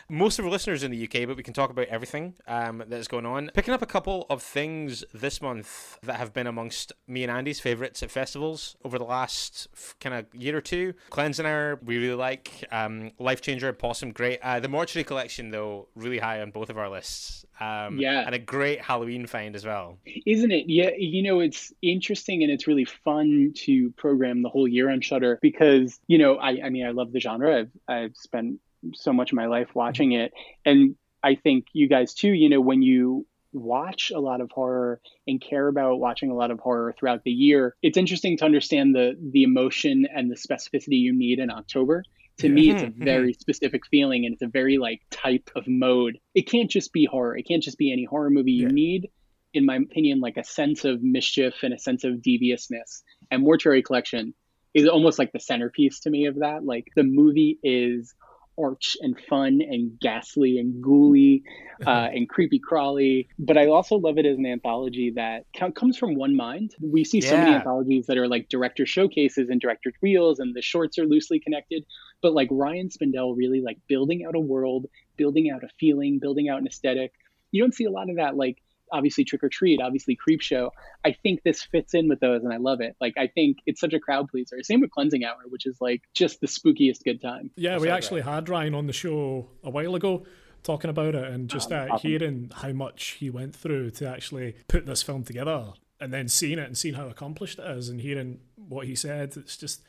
Most 0.08 0.38
of 0.38 0.44
our 0.44 0.50
listeners 0.50 0.82
in 0.82 0.90
the 0.90 1.04
UK, 1.04 1.26
but 1.28 1.36
we 1.36 1.42
can 1.44 1.54
talk 1.54 1.70
about 1.70 1.86
everything 1.86 2.34
um, 2.48 2.82
that's 2.88 3.06
going 3.06 3.26
on. 3.26 3.50
Picking 3.54 3.72
up 3.72 3.82
a 3.82 3.86
couple 3.86 4.26
of 4.28 4.42
things 4.42 5.04
this 5.14 5.40
month 5.40 5.98
that 6.02 6.16
have 6.16 6.34
been 6.34 6.48
amongst 6.48 6.92
me 7.06 7.22
and 7.22 7.30
Andy's 7.30 7.60
favorites 7.60 8.02
at 8.02 8.10
festivals 8.10 8.76
over 8.84 8.98
the 8.98 9.04
last 9.04 9.68
kind 10.00 10.14
of 10.16 10.26
year 10.34 10.56
or 10.56 10.60
two. 10.60 10.94
Cleansing 11.10 11.46
Hour, 11.46 11.78
we 11.84 11.98
really 11.98 12.16
like. 12.16 12.64
Um, 12.72 13.12
Life 13.18 13.40
Changer, 13.40 13.72
Possum, 13.72 14.10
great. 14.10 14.40
Uh, 14.42 14.58
the 14.58 14.68
Mortuary 14.68 15.04
Collection, 15.04 15.50
though, 15.50 15.88
really 15.94 16.18
high 16.18 16.40
on 16.40 16.50
both 16.50 16.70
of 16.70 16.76
our 16.76 16.90
lists. 16.90 17.46
Um, 17.62 17.98
yeah, 17.98 18.22
and 18.26 18.34
a 18.34 18.38
great 18.38 18.80
Halloween 18.80 19.26
find 19.26 19.54
as 19.54 19.64
well. 19.64 19.98
Isn't 20.26 20.50
it? 20.50 20.68
Yeah, 20.68 20.90
you 20.96 21.22
know, 21.22 21.40
it's 21.40 21.72
interesting 21.82 22.42
and 22.42 22.50
it's 22.50 22.66
really 22.66 22.84
fun 22.84 23.52
to 23.64 23.90
program 23.92 24.42
the 24.42 24.48
whole 24.48 24.66
year 24.66 24.90
on 24.90 25.00
Shudder 25.00 25.38
because 25.40 26.00
you 26.06 26.18
know, 26.18 26.36
I, 26.36 26.60
I 26.64 26.70
mean, 26.70 26.86
I 26.86 26.90
love 26.90 27.12
the 27.12 27.20
genre. 27.20 27.60
I've 27.60 27.70
I've 27.88 28.16
spent 28.16 28.60
so 28.94 29.12
much 29.12 29.32
of 29.32 29.36
my 29.36 29.46
life 29.46 29.68
watching 29.74 30.12
it, 30.12 30.32
and 30.64 30.96
I 31.22 31.36
think 31.36 31.66
you 31.72 31.88
guys 31.88 32.14
too. 32.14 32.32
You 32.32 32.48
know, 32.48 32.60
when 32.60 32.82
you 32.82 33.26
watch 33.52 34.10
a 34.14 34.18
lot 34.18 34.40
of 34.40 34.50
horror 34.50 35.00
and 35.26 35.40
care 35.40 35.68
about 35.68 36.00
watching 36.00 36.30
a 36.30 36.34
lot 36.34 36.50
of 36.50 36.58
horror 36.58 36.94
throughout 36.98 37.22
the 37.22 37.30
year, 37.30 37.76
it's 37.82 37.98
interesting 37.98 38.36
to 38.38 38.44
understand 38.44 38.94
the 38.94 39.16
the 39.20 39.44
emotion 39.44 40.06
and 40.12 40.30
the 40.30 40.36
specificity 40.36 40.98
you 40.98 41.12
need 41.12 41.38
in 41.38 41.50
October 41.50 42.02
to 42.38 42.48
me 42.48 42.70
it's 42.70 42.82
a 42.82 42.86
mm-hmm, 42.86 42.94
mm-hmm. 42.94 43.04
very 43.04 43.32
specific 43.34 43.82
feeling 43.86 44.24
and 44.24 44.34
it's 44.34 44.42
a 44.42 44.46
very 44.46 44.78
like 44.78 45.00
type 45.10 45.50
of 45.56 45.64
mode 45.66 46.18
it 46.34 46.42
can't 46.42 46.70
just 46.70 46.92
be 46.92 47.04
horror 47.04 47.36
it 47.36 47.46
can't 47.46 47.62
just 47.62 47.78
be 47.78 47.92
any 47.92 48.04
horror 48.04 48.30
movie 48.30 48.52
you 48.52 48.66
yeah. 48.66 48.72
need 48.72 49.10
in 49.54 49.66
my 49.66 49.76
opinion 49.76 50.20
like 50.20 50.36
a 50.36 50.44
sense 50.44 50.84
of 50.84 51.02
mischief 51.02 51.54
and 51.62 51.74
a 51.74 51.78
sense 51.78 52.04
of 52.04 52.22
deviousness 52.22 53.02
and 53.30 53.42
mortuary 53.42 53.82
collection 53.82 54.34
is 54.74 54.88
almost 54.88 55.18
like 55.18 55.32
the 55.32 55.40
centerpiece 55.40 56.00
to 56.00 56.10
me 56.10 56.26
of 56.26 56.36
that 56.36 56.64
like 56.64 56.86
the 56.96 57.02
movie 57.02 57.58
is 57.62 58.14
arch 58.58 58.96
and 59.00 59.18
fun 59.28 59.60
and 59.62 59.98
ghastly 60.00 60.58
and 60.58 60.82
ghouly 60.82 61.42
uh, 61.86 62.08
and 62.12 62.28
creepy 62.28 62.58
crawly. 62.58 63.28
But 63.38 63.56
I 63.56 63.66
also 63.66 63.96
love 63.96 64.18
it 64.18 64.26
as 64.26 64.38
an 64.38 64.46
anthology 64.46 65.12
that 65.16 65.46
comes 65.74 65.96
from 65.96 66.14
one 66.14 66.36
mind. 66.36 66.74
We 66.80 67.04
see 67.04 67.20
so 67.20 67.36
many 67.36 67.54
anthologies 67.54 68.06
that 68.06 68.18
are 68.18 68.28
like 68.28 68.48
director 68.48 68.86
showcases 68.86 69.48
and 69.48 69.60
director 69.60 69.92
reels, 70.00 70.38
and 70.38 70.54
the 70.54 70.62
shorts 70.62 70.98
are 70.98 71.06
loosely 71.06 71.40
connected. 71.40 71.84
But 72.22 72.32
like 72.32 72.48
Ryan 72.50 72.88
Spindell 72.88 73.36
really 73.36 73.60
like 73.60 73.78
building 73.88 74.24
out 74.24 74.34
a 74.34 74.40
world, 74.40 74.86
building 75.16 75.50
out 75.50 75.64
a 75.64 75.68
feeling, 75.78 76.18
building 76.18 76.48
out 76.48 76.60
an 76.60 76.66
aesthetic. 76.66 77.12
You 77.50 77.62
don't 77.62 77.74
see 77.74 77.84
a 77.84 77.90
lot 77.90 78.08
of 78.08 78.16
that 78.16 78.36
like 78.36 78.62
obviously 78.92 79.24
Trick 79.24 79.42
or 79.42 79.48
Treat, 79.48 79.80
obviously 79.80 80.16
Creepshow. 80.16 80.70
I 81.04 81.12
think 81.12 81.42
this 81.42 81.62
fits 81.62 81.94
in 81.94 82.08
with 82.08 82.20
those, 82.20 82.44
and 82.44 82.52
I 82.52 82.58
love 82.58 82.80
it. 82.80 82.94
Like 83.00 83.14
I 83.16 83.26
think 83.26 83.58
it's 83.66 83.80
such 83.80 83.94
a 83.94 83.98
crowd 83.98 84.28
pleaser. 84.28 84.62
Same 84.62 84.80
with 84.80 84.90
Cleansing 84.90 85.24
Hour, 85.24 85.38
which 85.48 85.66
is 85.66 85.78
like 85.80 86.02
just 86.14 86.40
the 86.40 86.46
spookiest 86.46 87.02
good 87.04 87.20
time. 87.20 87.50
Yeah, 87.56 87.78
we 87.78 87.88
actually 87.88 88.20
had 88.20 88.48
Ryan 88.48 88.74
on 88.74 88.86
the 88.86 88.92
show 88.92 89.48
a 89.64 89.70
while 89.70 89.94
ago 89.94 90.24
talking 90.62 90.90
about 90.90 91.14
it, 91.16 91.24
and 91.24 91.48
just 91.48 91.72
uh, 91.72 91.88
awesome. 91.90 92.08
hearing 92.08 92.52
how 92.54 92.72
much 92.72 93.16
he 93.18 93.30
went 93.30 93.56
through 93.56 93.90
to 93.90 94.08
actually 94.08 94.54
put 94.68 94.86
this 94.86 95.02
film 95.02 95.24
together, 95.24 95.72
and 95.98 96.12
then 96.12 96.28
seeing 96.28 96.58
it 96.58 96.66
and 96.66 96.78
seeing 96.78 96.94
how 96.94 97.08
accomplished 97.08 97.58
it 97.58 97.66
is, 97.76 97.88
and 97.88 98.00
hearing 98.00 98.40
what 98.56 98.86
he 98.86 98.94
said, 98.94 99.36
it's 99.36 99.56
just 99.56 99.82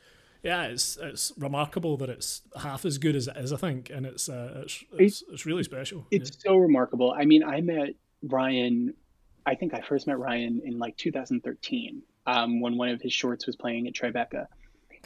yeah, 0.44 0.64
it's 0.64 0.98
it's 1.00 1.32
remarkable 1.38 1.96
that 1.96 2.10
it's 2.10 2.42
half 2.60 2.84
as 2.84 2.98
good 2.98 3.16
as 3.16 3.28
it 3.28 3.36
is, 3.38 3.50
I 3.50 3.56
think, 3.56 3.88
and 3.88 4.04
it's 4.04 4.28
uh, 4.28 4.62
it's, 4.62 4.84
it's, 4.92 5.24
it's 5.32 5.46
really 5.46 5.62
special. 5.62 6.06
It's 6.10 6.30
yeah. 6.30 6.50
so 6.50 6.56
remarkable. 6.56 7.14
I 7.18 7.24
mean, 7.24 7.42
I 7.42 7.62
met 7.62 7.94
Ryan, 8.22 8.92
I 9.46 9.54
think 9.54 9.72
I 9.72 9.80
first 9.80 10.06
met 10.06 10.18
Ryan 10.18 10.60
in 10.62 10.78
like 10.78 10.98
2013 10.98 12.02
um, 12.26 12.60
when 12.60 12.76
one 12.76 12.90
of 12.90 13.00
his 13.00 13.12
shorts 13.12 13.46
was 13.46 13.56
playing 13.56 13.88
at 13.88 13.94
Tribeca. 13.94 14.46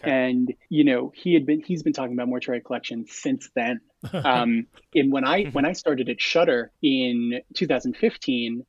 Okay. 0.00 0.10
And 0.10 0.52
you 0.68 0.82
know 0.84 1.12
he 1.14 1.34
had 1.34 1.46
been 1.46 1.62
he's 1.62 1.84
been 1.84 1.92
talking 1.92 2.14
about 2.14 2.28
mortuary 2.28 2.60
collection 2.60 3.06
since 3.08 3.48
then. 3.54 3.80
Um, 4.12 4.68
and 4.94 5.10
when 5.10 5.24
I 5.24 5.46
when 5.46 5.64
I 5.64 5.72
started 5.72 6.08
at 6.08 6.20
Shudder 6.20 6.70
in 6.80 7.40
2015, 7.54 8.64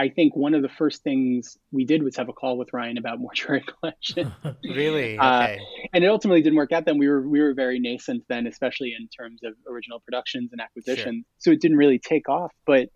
I 0.00 0.08
think 0.08 0.34
one 0.34 0.54
of 0.54 0.62
the 0.62 0.68
first 0.70 1.02
things 1.02 1.58
we 1.72 1.84
did 1.84 2.02
was 2.02 2.16
have 2.16 2.30
a 2.30 2.32
call 2.32 2.56
with 2.56 2.72
Ryan 2.72 2.96
about 2.96 3.20
mortuary 3.20 3.62
collection. 3.62 4.32
really? 4.64 5.18
Uh, 5.18 5.42
okay. 5.42 5.58
Uh, 5.58 5.86
and 5.92 6.04
it 6.04 6.06
ultimately 6.06 6.40
didn't 6.40 6.56
work 6.56 6.72
out. 6.72 6.86
Then 6.86 6.96
we 6.96 7.06
were 7.06 7.20
we 7.20 7.40
were 7.40 7.52
very 7.52 7.78
nascent 7.78 8.24
then, 8.28 8.46
especially 8.46 8.94
in 8.98 9.08
terms 9.08 9.40
of 9.44 9.52
original 9.70 10.00
productions 10.00 10.52
and 10.52 10.60
acquisitions. 10.60 11.26
Sure. 11.26 11.36
So 11.38 11.50
it 11.50 11.60
didn't 11.60 11.76
really 11.76 11.98
take 11.98 12.30
off. 12.30 12.52
But 12.64 12.88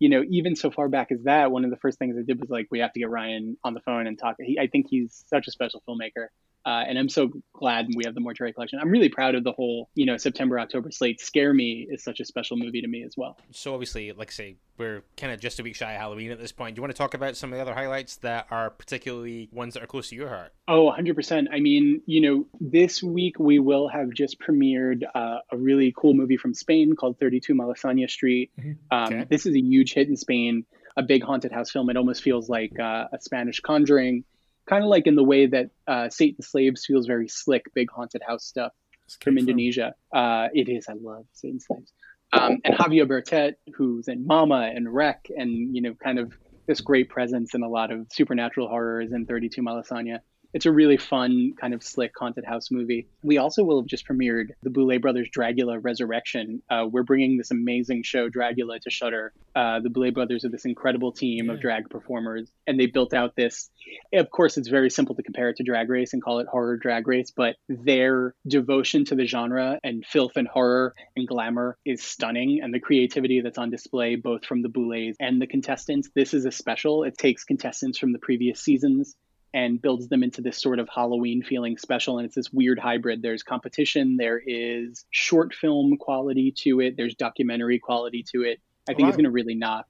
you 0.00 0.08
know, 0.08 0.24
even 0.28 0.56
so 0.56 0.72
far 0.72 0.88
back 0.88 1.12
as 1.12 1.22
that, 1.24 1.52
one 1.52 1.64
of 1.64 1.70
the 1.70 1.76
first 1.76 1.98
things 1.98 2.16
I 2.18 2.22
did 2.22 2.40
was 2.40 2.50
like, 2.50 2.66
we 2.72 2.80
have 2.80 2.92
to 2.92 3.00
get 3.00 3.08
Ryan 3.08 3.56
on 3.62 3.74
the 3.74 3.80
phone 3.80 4.08
and 4.08 4.18
talk. 4.18 4.36
He, 4.40 4.58
I 4.58 4.66
think 4.66 4.86
he's 4.90 5.24
such 5.28 5.46
a 5.46 5.52
special 5.52 5.82
filmmaker. 5.88 6.26
Uh, 6.68 6.84
and 6.86 6.98
I'm 6.98 7.08
so 7.08 7.30
glad 7.54 7.86
we 7.96 8.04
have 8.04 8.14
the 8.14 8.20
mortuary 8.20 8.52
collection. 8.52 8.78
I'm 8.78 8.90
really 8.90 9.08
proud 9.08 9.34
of 9.34 9.42
the 9.42 9.52
whole, 9.52 9.88
you 9.94 10.04
know, 10.04 10.18
September 10.18 10.60
October 10.60 10.90
slate. 10.90 11.18
Scare 11.18 11.54
Me 11.54 11.86
is 11.88 12.04
such 12.04 12.20
a 12.20 12.26
special 12.26 12.58
movie 12.58 12.82
to 12.82 12.86
me 12.86 13.04
as 13.04 13.14
well. 13.16 13.38
So 13.52 13.72
obviously, 13.72 14.12
like 14.12 14.28
I 14.28 14.32
say, 14.32 14.56
we're 14.76 15.02
kind 15.16 15.32
of 15.32 15.40
just 15.40 15.58
a 15.60 15.62
week 15.62 15.76
shy 15.76 15.92
of 15.92 15.98
Halloween 15.98 16.30
at 16.30 16.38
this 16.38 16.52
point. 16.52 16.74
Do 16.74 16.80
you 16.80 16.82
want 16.82 16.94
to 16.94 16.98
talk 16.98 17.14
about 17.14 17.38
some 17.38 17.54
of 17.54 17.56
the 17.56 17.62
other 17.62 17.72
highlights 17.72 18.16
that 18.16 18.48
are 18.50 18.68
particularly 18.68 19.48
ones 19.50 19.72
that 19.74 19.82
are 19.82 19.86
close 19.86 20.10
to 20.10 20.14
your 20.14 20.28
heart? 20.28 20.52
Oh, 20.68 20.92
100%. 20.94 21.46
I 21.50 21.58
mean, 21.58 22.02
you 22.04 22.20
know, 22.20 22.46
this 22.60 23.02
week 23.02 23.38
we 23.38 23.58
will 23.58 23.88
have 23.88 24.10
just 24.10 24.38
premiered 24.38 25.04
uh, 25.14 25.38
a 25.50 25.56
really 25.56 25.94
cool 25.96 26.12
movie 26.12 26.36
from 26.36 26.52
Spain 26.52 26.94
called 26.96 27.18
32 27.18 27.54
Malasaña 27.54 28.10
Street. 28.10 28.50
Mm-hmm. 28.60 28.72
Um, 28.90 29.04
okay. 29.04 29.26
This 29.30 29.46
is 29.46 29.54
a 29.54 29.60
huge 29.60 29.94
hit 29.94 30.08
in 30.08 30.18
Spain, 30.18 30.66
a 30.98 31.02
big 31.02 31.22
haunted 31.22 31.50
house 31.50 31.70
film. 31.70 31.88
It 31.88 31.96
almost 31.96 32.22
feels 32.22 32.50
like 32.50 32.78
uh, 32.78 33.06
a 33.10 33.18
Spanish 33.22 33.60
Conjuring 33.60 34.24
kind 34.68 34.84
of 34.84 34.90
like 34.90 35.06
in 35.06 35.14
the 35.14 35.24
way 35.24 35.46
that 35.46 35.70
uh, 35.86 36.08
Satan 36.08 36.42
Slaves 36.42 36.84
feels 36.86 37.06
very 37.06 37.28
slick, 37.28 37.64
big 37.74 37.90
haunted 37.90 38.22
house 38.26 38.44
stuff 38.44 38.72
from 39.22 39.38
Indonesia. 39.38 39.94
Uh, 40.12 40.48
it 40.52 40.68
is. 40.68 40.86
I 40.88 40.94
love 41.00 41.24
Satan 41.32 41.60
Slaves. 41.60 41.92
Um, 42.32 42.58
and 42.64 42.74
Javier 42.74 43.06
Botet, 43.06 43.54
who's 43.74 44.08
in 44.08 44.26
Mama 44.26 44.70
and 44.74 44.92
REC, 44.92 45.30
and 45.36 45.74
you 45.74 45.80
know, 45.80 45.94
kind 45.94 46.18
of 46.18 46.32
this 46.66 46.80
great 46.82 47.08
presence 47.08 47.54
in 47.54 47.62
a 47.62 47.68
lot 47.68 47.90
of 47.90 48.06
supernatural 48.12 48.68
horrors 48.68 49.12
in 49.12 49.24
32 49.24 49.62
Malasaña 49.62 50.18
it's 50.54 50.66
a 50.66 50.72
really 50.72 50.96
fun 50.96 51.52
kind 51.60 51.74
of 51.74 51.82
slick 51.82 52.12
haunted 52.18 52.44
house 52.44 52.70
movie. 52.70 53.06
We 53.22 53.38
also 53.38 53.64
will 53.64 53.80
have 53.80 53.86
just 53.86 54.06
premiered 54.08 54.48
the 54.62 54.70
Boulet 54.70 55.02
Brothers 55.02 55.28
Dragula 55.28 55.78
Resurrection. 55.82 56.62
Uh, 56.70 56.86
we're 56.90 57.02
bringing 57.02 57.36
this 57.36 57.50
amazing 57.50 58.02
show 58.02 58.30
Dragula 58.30 58.80
to 58.80 58.90
Shudder. 58.90 59.32
Uh, 59.54 59.80
the 59.80 59.90
Boulet 59.90 60.14
Brothers 60.14 60.44
are 60.44 60.48
this 60.48 60.64
incredible 60.64 61.12
team 61.12 61.46
yeah. 61.46 61.52
of 61.52 61.60
drag 61.60 61.90
performers, 61.90 62.50
and 62.66 62.80
they 62.80 62.86
built 62.86 63.12
out 63.12 63.36
this. 63.36 63.70
Of 64.12 64.30
course, 64.30 64.56
it's 64.56 64.68
very 64.68 64.90
simple 64.90 65.14
to 65.16 65.22
compare 65.22 65.50
it 65.50 65.56
to 65.56 65.64
Drag 65.64 65.88
Race 65.88 66.12
and 66.14 66.22
call 66.22 66.38
it 66.38 66.46
horror 66.46 66.76
Drag 66.76 67.06
Race, 67.06 67.30
but 67.30 67.56
their 67.68 68.34
devotion 68.46 69.04
to 69.06 69.14
the 69.14 69.26
genre 69.26 69.78
and 69.84 70.04
filth 70.04 70.36
and 70.36 70.48
horror 70.48 70.94
and 71.16 71.28
glamour 71.28 71.76
is 71.84 72.02
stunning, 72.02 72.60
and 72.62 72.72
the 72.72 72.80
creativity 72.80 73.40
that's 73.42 73.58
on 73.58 73.70
display 73.70 74.16
both 74.16 74.46
from 74.46 74.62
the 74.62 74.68
Boulets 74.68 75.16
and 75.20 75.42
the 75.42 75.46
contestants. 75.46 76.08
This 76.14 76.32
is 76.32 76.46
a 76.46 76.50
special. 76.50 77.04
It 77.04 77.18
takes 77.18 77.44
contestants 77.44 77.98
from 77.98 78.12
the 78.12 78.18
previous 78.18 78.60
seasons 78.60 79.14
and 79.58 79.82
builds 79.82 80.06
them 80.08 80.22
into 80.22 80.40
this 80.40 80.62
sort 80.62 80.78
of 80.78 80.88
Halloween 80.88 81.42
feeling 81.42 81.76
special. 81.76 82.18
And 82.18 82.26
it's 82.26 82.36
this 82.36 82.52
weird 82.52 82.78
hybrid. 82.78 83.22
There's 83.22 83.42
competition, 83.42 84.16
there 84.16 84.40
is 84.46 85.04
short 85.10 85.52
film 85.52 85.96
quality 85.98 86.54
to 86.58 86.80
it, 86.80 86.96
there's 86.96 87.16
documentary 87.16 87.80
quality 87.80 88.24
to 88.34 88.42
it. 88.42 88.60
I 88.88 88.92
think 88.92 89.00
wow. 89.00 89.08
it's 89.08 89.16
going 89.16 89.24
to 89.24 89.32
really 89.32 89.56
knock 89.56 89.86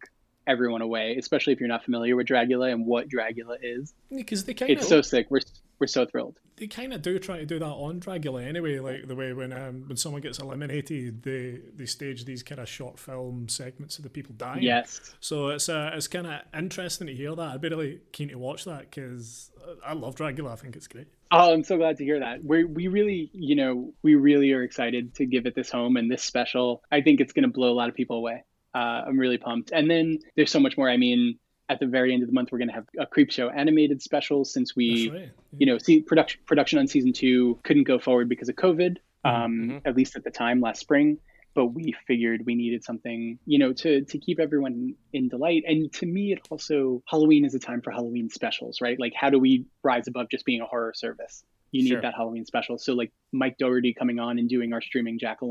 everyone 0.49 0.83
away, 0.83 1.17
especially 1.17 1.53
if 1.53 1.61
you're 1.61 1.69
not 1.69 1.85
familiar 1.85 2.17
with 2.17 2.27
Dragula 2.27 2.73
and 2.73 2.87
what 2.87 3.09
Dragula 3.09 3.59
is. 3.63 3.95
Because 4.11 4.45
they 4.45 4.55
kind 4.55 4.73
of 4.73 4.79
it's 4.79 4.89
so 4.89 5.03
sick. 5.03 5.27
We're 5.31 5.41
we're 5.79 5.87
so 5.87 6.07
thrilled. 6.07 6.39
They 6.57 6.67
kind 6.67 6.93
of 6.93 7.03
do 7.03 7.19
try 7.21 7.39
to 7.39 7.47
do 7.47 7.61
that 7.61 7.65
on 7.65 8.01
Dragula 8.01 8.45
anyway, 8.45 8.81
like 8.81 9.07
the 9.07 9.15
way 9.15 9.33
when 9.33 9.53
um, 9.53 9.85
when 9.87 9.97
someone 9.97 10.23
gets 10.23 10.39
eliminated, 10.39 11.23
they 11.23 11.61
they 11.77 11.87
stage 11.87 12.25
these 12.25 12.43
kind 12.43 12.61
of 12.61 12.69
short 12.69 12.99
film 12.99 13.49
segments 13.49 13.99
of 13.99 14.05
the 14.05 14.11
people 14.11 14.35
dying. 14.37 14.63
Yes. 14.63 15.15
So 15.21 15.49
it's 15.51 15.69
uh, 15.69 15.93
it's 15.95 16.09
kind 16.09 16.27
of 16.27 16.41
interesting 16.57 17.07
to 17.07 17.15
hear 17.15 17.35
that. 17.37 17.49
I'd 17.55 17.61
be 17.61 17.69
really 17.69 18.01
keen 18.11 18.31
to 18.31 18.39
watch 18.39 18.65
that 18.65 18.91
because 18.91 19.51
I 19.85 19.93
love 19.93 20.17
Dragula. 20.17 20.53
I 20.53 20.57
think 20.57 20.75
it's 20.75 20.89
great. 20.89 21.07
Oh, 21.31 21.53
I'm 21.53 21.63
so 21.63 21.77
glad 21.77 21.99
to 21.99 22.05
hear 22.05 22.21
that. 22.21 22.43
We 22.43 22.65
we 22.65 22.89
really, 22.89 23.31
you 23.33 23.55
know, 23.55 23.93
we 24.03 24.15
really 24.15 24.53
are 24.53 24.63
excited 24.63 25.15
to 25.17 25.27
give 25.27 25.47
it 25.47 25.55
this 25.55 25.71
home 25.71 25.97
and 25.97 26.11
this 26.11 26.23
special. 26.23 26.83
I 26.91 27.03
think 27.03 27.21
it's 27.21 27.33
going 27.33 27.45
to 27.45 27.51
blow 27.51 27.71
a 27.71 27.75
lot 27.75 27.89
of 27.89 27.95
people 27.95 28.17
away. 28.17 28.45
Uh, 28.79 29.03
I'm 29.09 29.19
really 29.19 29.39
pumped. 29.39 29.73
And 29.73 29.91
then 29.91 30.21
there's 30.37 30.53
so 30.53 30.61
much 30.61 30.77
more. 30.77 30.89
I 30.89 30.97
mean, 30.97 31.39
at 31.69 31.81
the 31.81 31.87
very 31.87 32.13
end 32.13 32.23
of 32.23 32.29
the 32.29 32.33
month, 32.33 32.53
we're 32.53 32.59
going 32.59 32.69
to 32.69 32.75
have 32.75 32.87
a 32.99 33.07
Creepshow 33.07 33.53
animated 33.55 34.01
special 34.01 34.45
since 34.45 34.77
we, 34.77 35.11
right. 35.11 35.21
yeah. 35.21 35.27
you 35.59 35.67
know, 35.67 35.79
see 35.79 36.01
production 36.01 36.41
production 36.47 36.79
on 36.79 36.87
season 36.87 37.13
two 37.13 37.59
couldn't 37.65 37.85
go 37.85 37.99
forward 37.99 38.29
because 38.29 38.49
of 38.49 38.55
COVID, 38.55 38.99
mm-hmm. 39.27 39.29
um, 39.29 39.53
mm-hmm. 39.53 39.79
at 39.85 39.97
least 39.97 40.15
at 40.15 40.23
the 40.23 40.31
time 40.31 40.61
last 40.61 40.79
spring. 40.79 41.19
But 41.55 41.67
we 41.67 41.93
figured 42.07 42.43
we 42.47 42.55
needed 42.55 42.85
something, 42.85 43.41
you 43.47 43.59
know, 43.59 43.73
to 43.73 44.05
to 44.05 44.19
keep 44.19 44.39
everyone 44.39 44.95
in 45.13 45.29
delight. 45.29 45.65
And 45.67 45.93
to 45.95 46.07
me, 46.07 46.33
it 46.33 46.47
also 46.49 47.03
Halloween 47.09 47.45
is 47.45 47.57
a 47.57 47.59
time 47.59 47.83
for 47.83 47.91
Halloween 47.91 48.31
specials, 48.31 48.81
right? 48.81 48.99
Like, 49.01 49.13
how 49.17 49.29
do 49.29 49.41
we 49.41 49.67
rise 49.83 50.07
above 50.07 50.29
just 50.31 50.45
being 50.45 50.61
a 50.61 50.67
horror 50.67 50.93
service? 50.95 51.43
You 51.73 51.83
need 51.83 51.89
sure. 51.91 52.01
that 52.01 52.15
Halloween 52.15 52.47
special. 52.47 52.79
So 52.79 52.95
like 52.95 53.11
Mike 53.33 53.59
Doherty 53.59 53.93
coming 53.93 54.21
on 54.21 54.39
and 54.39 54.49
doing 54.49 54.73
our 54.73 54.81
streaming 54.81 55.19
jack 55.19 55.43
o' 55.43 55.47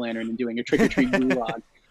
lantern 0.00 0.28
and 0.28 0.38
doing 0.38 0.58
a 0.58 0.62
trick 0.62 0.80
or 0.80 0.88
treat 0.88 1.10
vlog. 1.10 1.62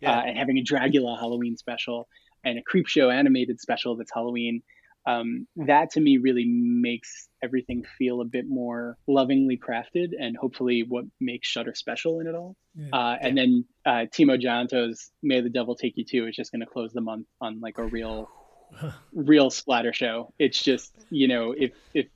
yeah. 0.00 0.18
uh, 0.18 0.22
and 0.22 0.38
having 0.38 0.58
a 0.58 0.62
Dragula 0.62 1.18
Halloween 1.18 1.56
special. 1.56 2.08
and 2.44 2.58
a 2.58 2.62
creep 2.62 2.86
show 2.86 3.10
animated 3.10 3.60
special 3.60 3.96
that's 3.96 4.12
Halloween. 4.12 4.62
Um, 5.06 5.46
that 5.56 5.90
to 5.92 6.00
me 6.00 6.16
really 6.16 6.46
makes 6.46 7.28
everything 7.42 7.84
feel 7.98 8.22
a 8.22 8.24
bit 8.24 8.46
more 8.48 8.96
lovingly 9.06 9.58
crafted 9.58 10.12
and 10.18 10.34
hopefully 10.34 10.84
what 10.88 11.04
makes 11.20 11.46
Shudder 11.48 11.74
special 11.74 12.20
in 12.20 12.26
it 12.26 12.34
all. 12.34 12.56
Yeah. 12.74 12.88
Uh, 12.90 13.16
and 13.20 13.36
then 13.36 13.64
uh, 13.84 14.06
Timo 14.10 14.40
Tjahjanto's 14.40 15.10
May 15.22 15.42
the 15.42 15.50
Devil 15.50 15.76
Take 15.76 15.98
You 15.98 16.04
Too 16.04 16.26
is 16.26 16.34
just 16.34 16.52
going 16.52 16.60
to 16.60 16.66
close 16.66 16.92
the 16.92 17.02
month 17.02 17.26
on 17.40 17.60
like 17.60 17.76
a 17.76 17.84
real, 17.84 18.30
real 19.12 19.50
splatter 19.50 19.92
show. 19.92 20.32
It's 20.38 20.62
just, 20.62 20.94
you 21.10 21.28
know, 21.28 21.54
if, 21.56 21.72
if 21.92 22.06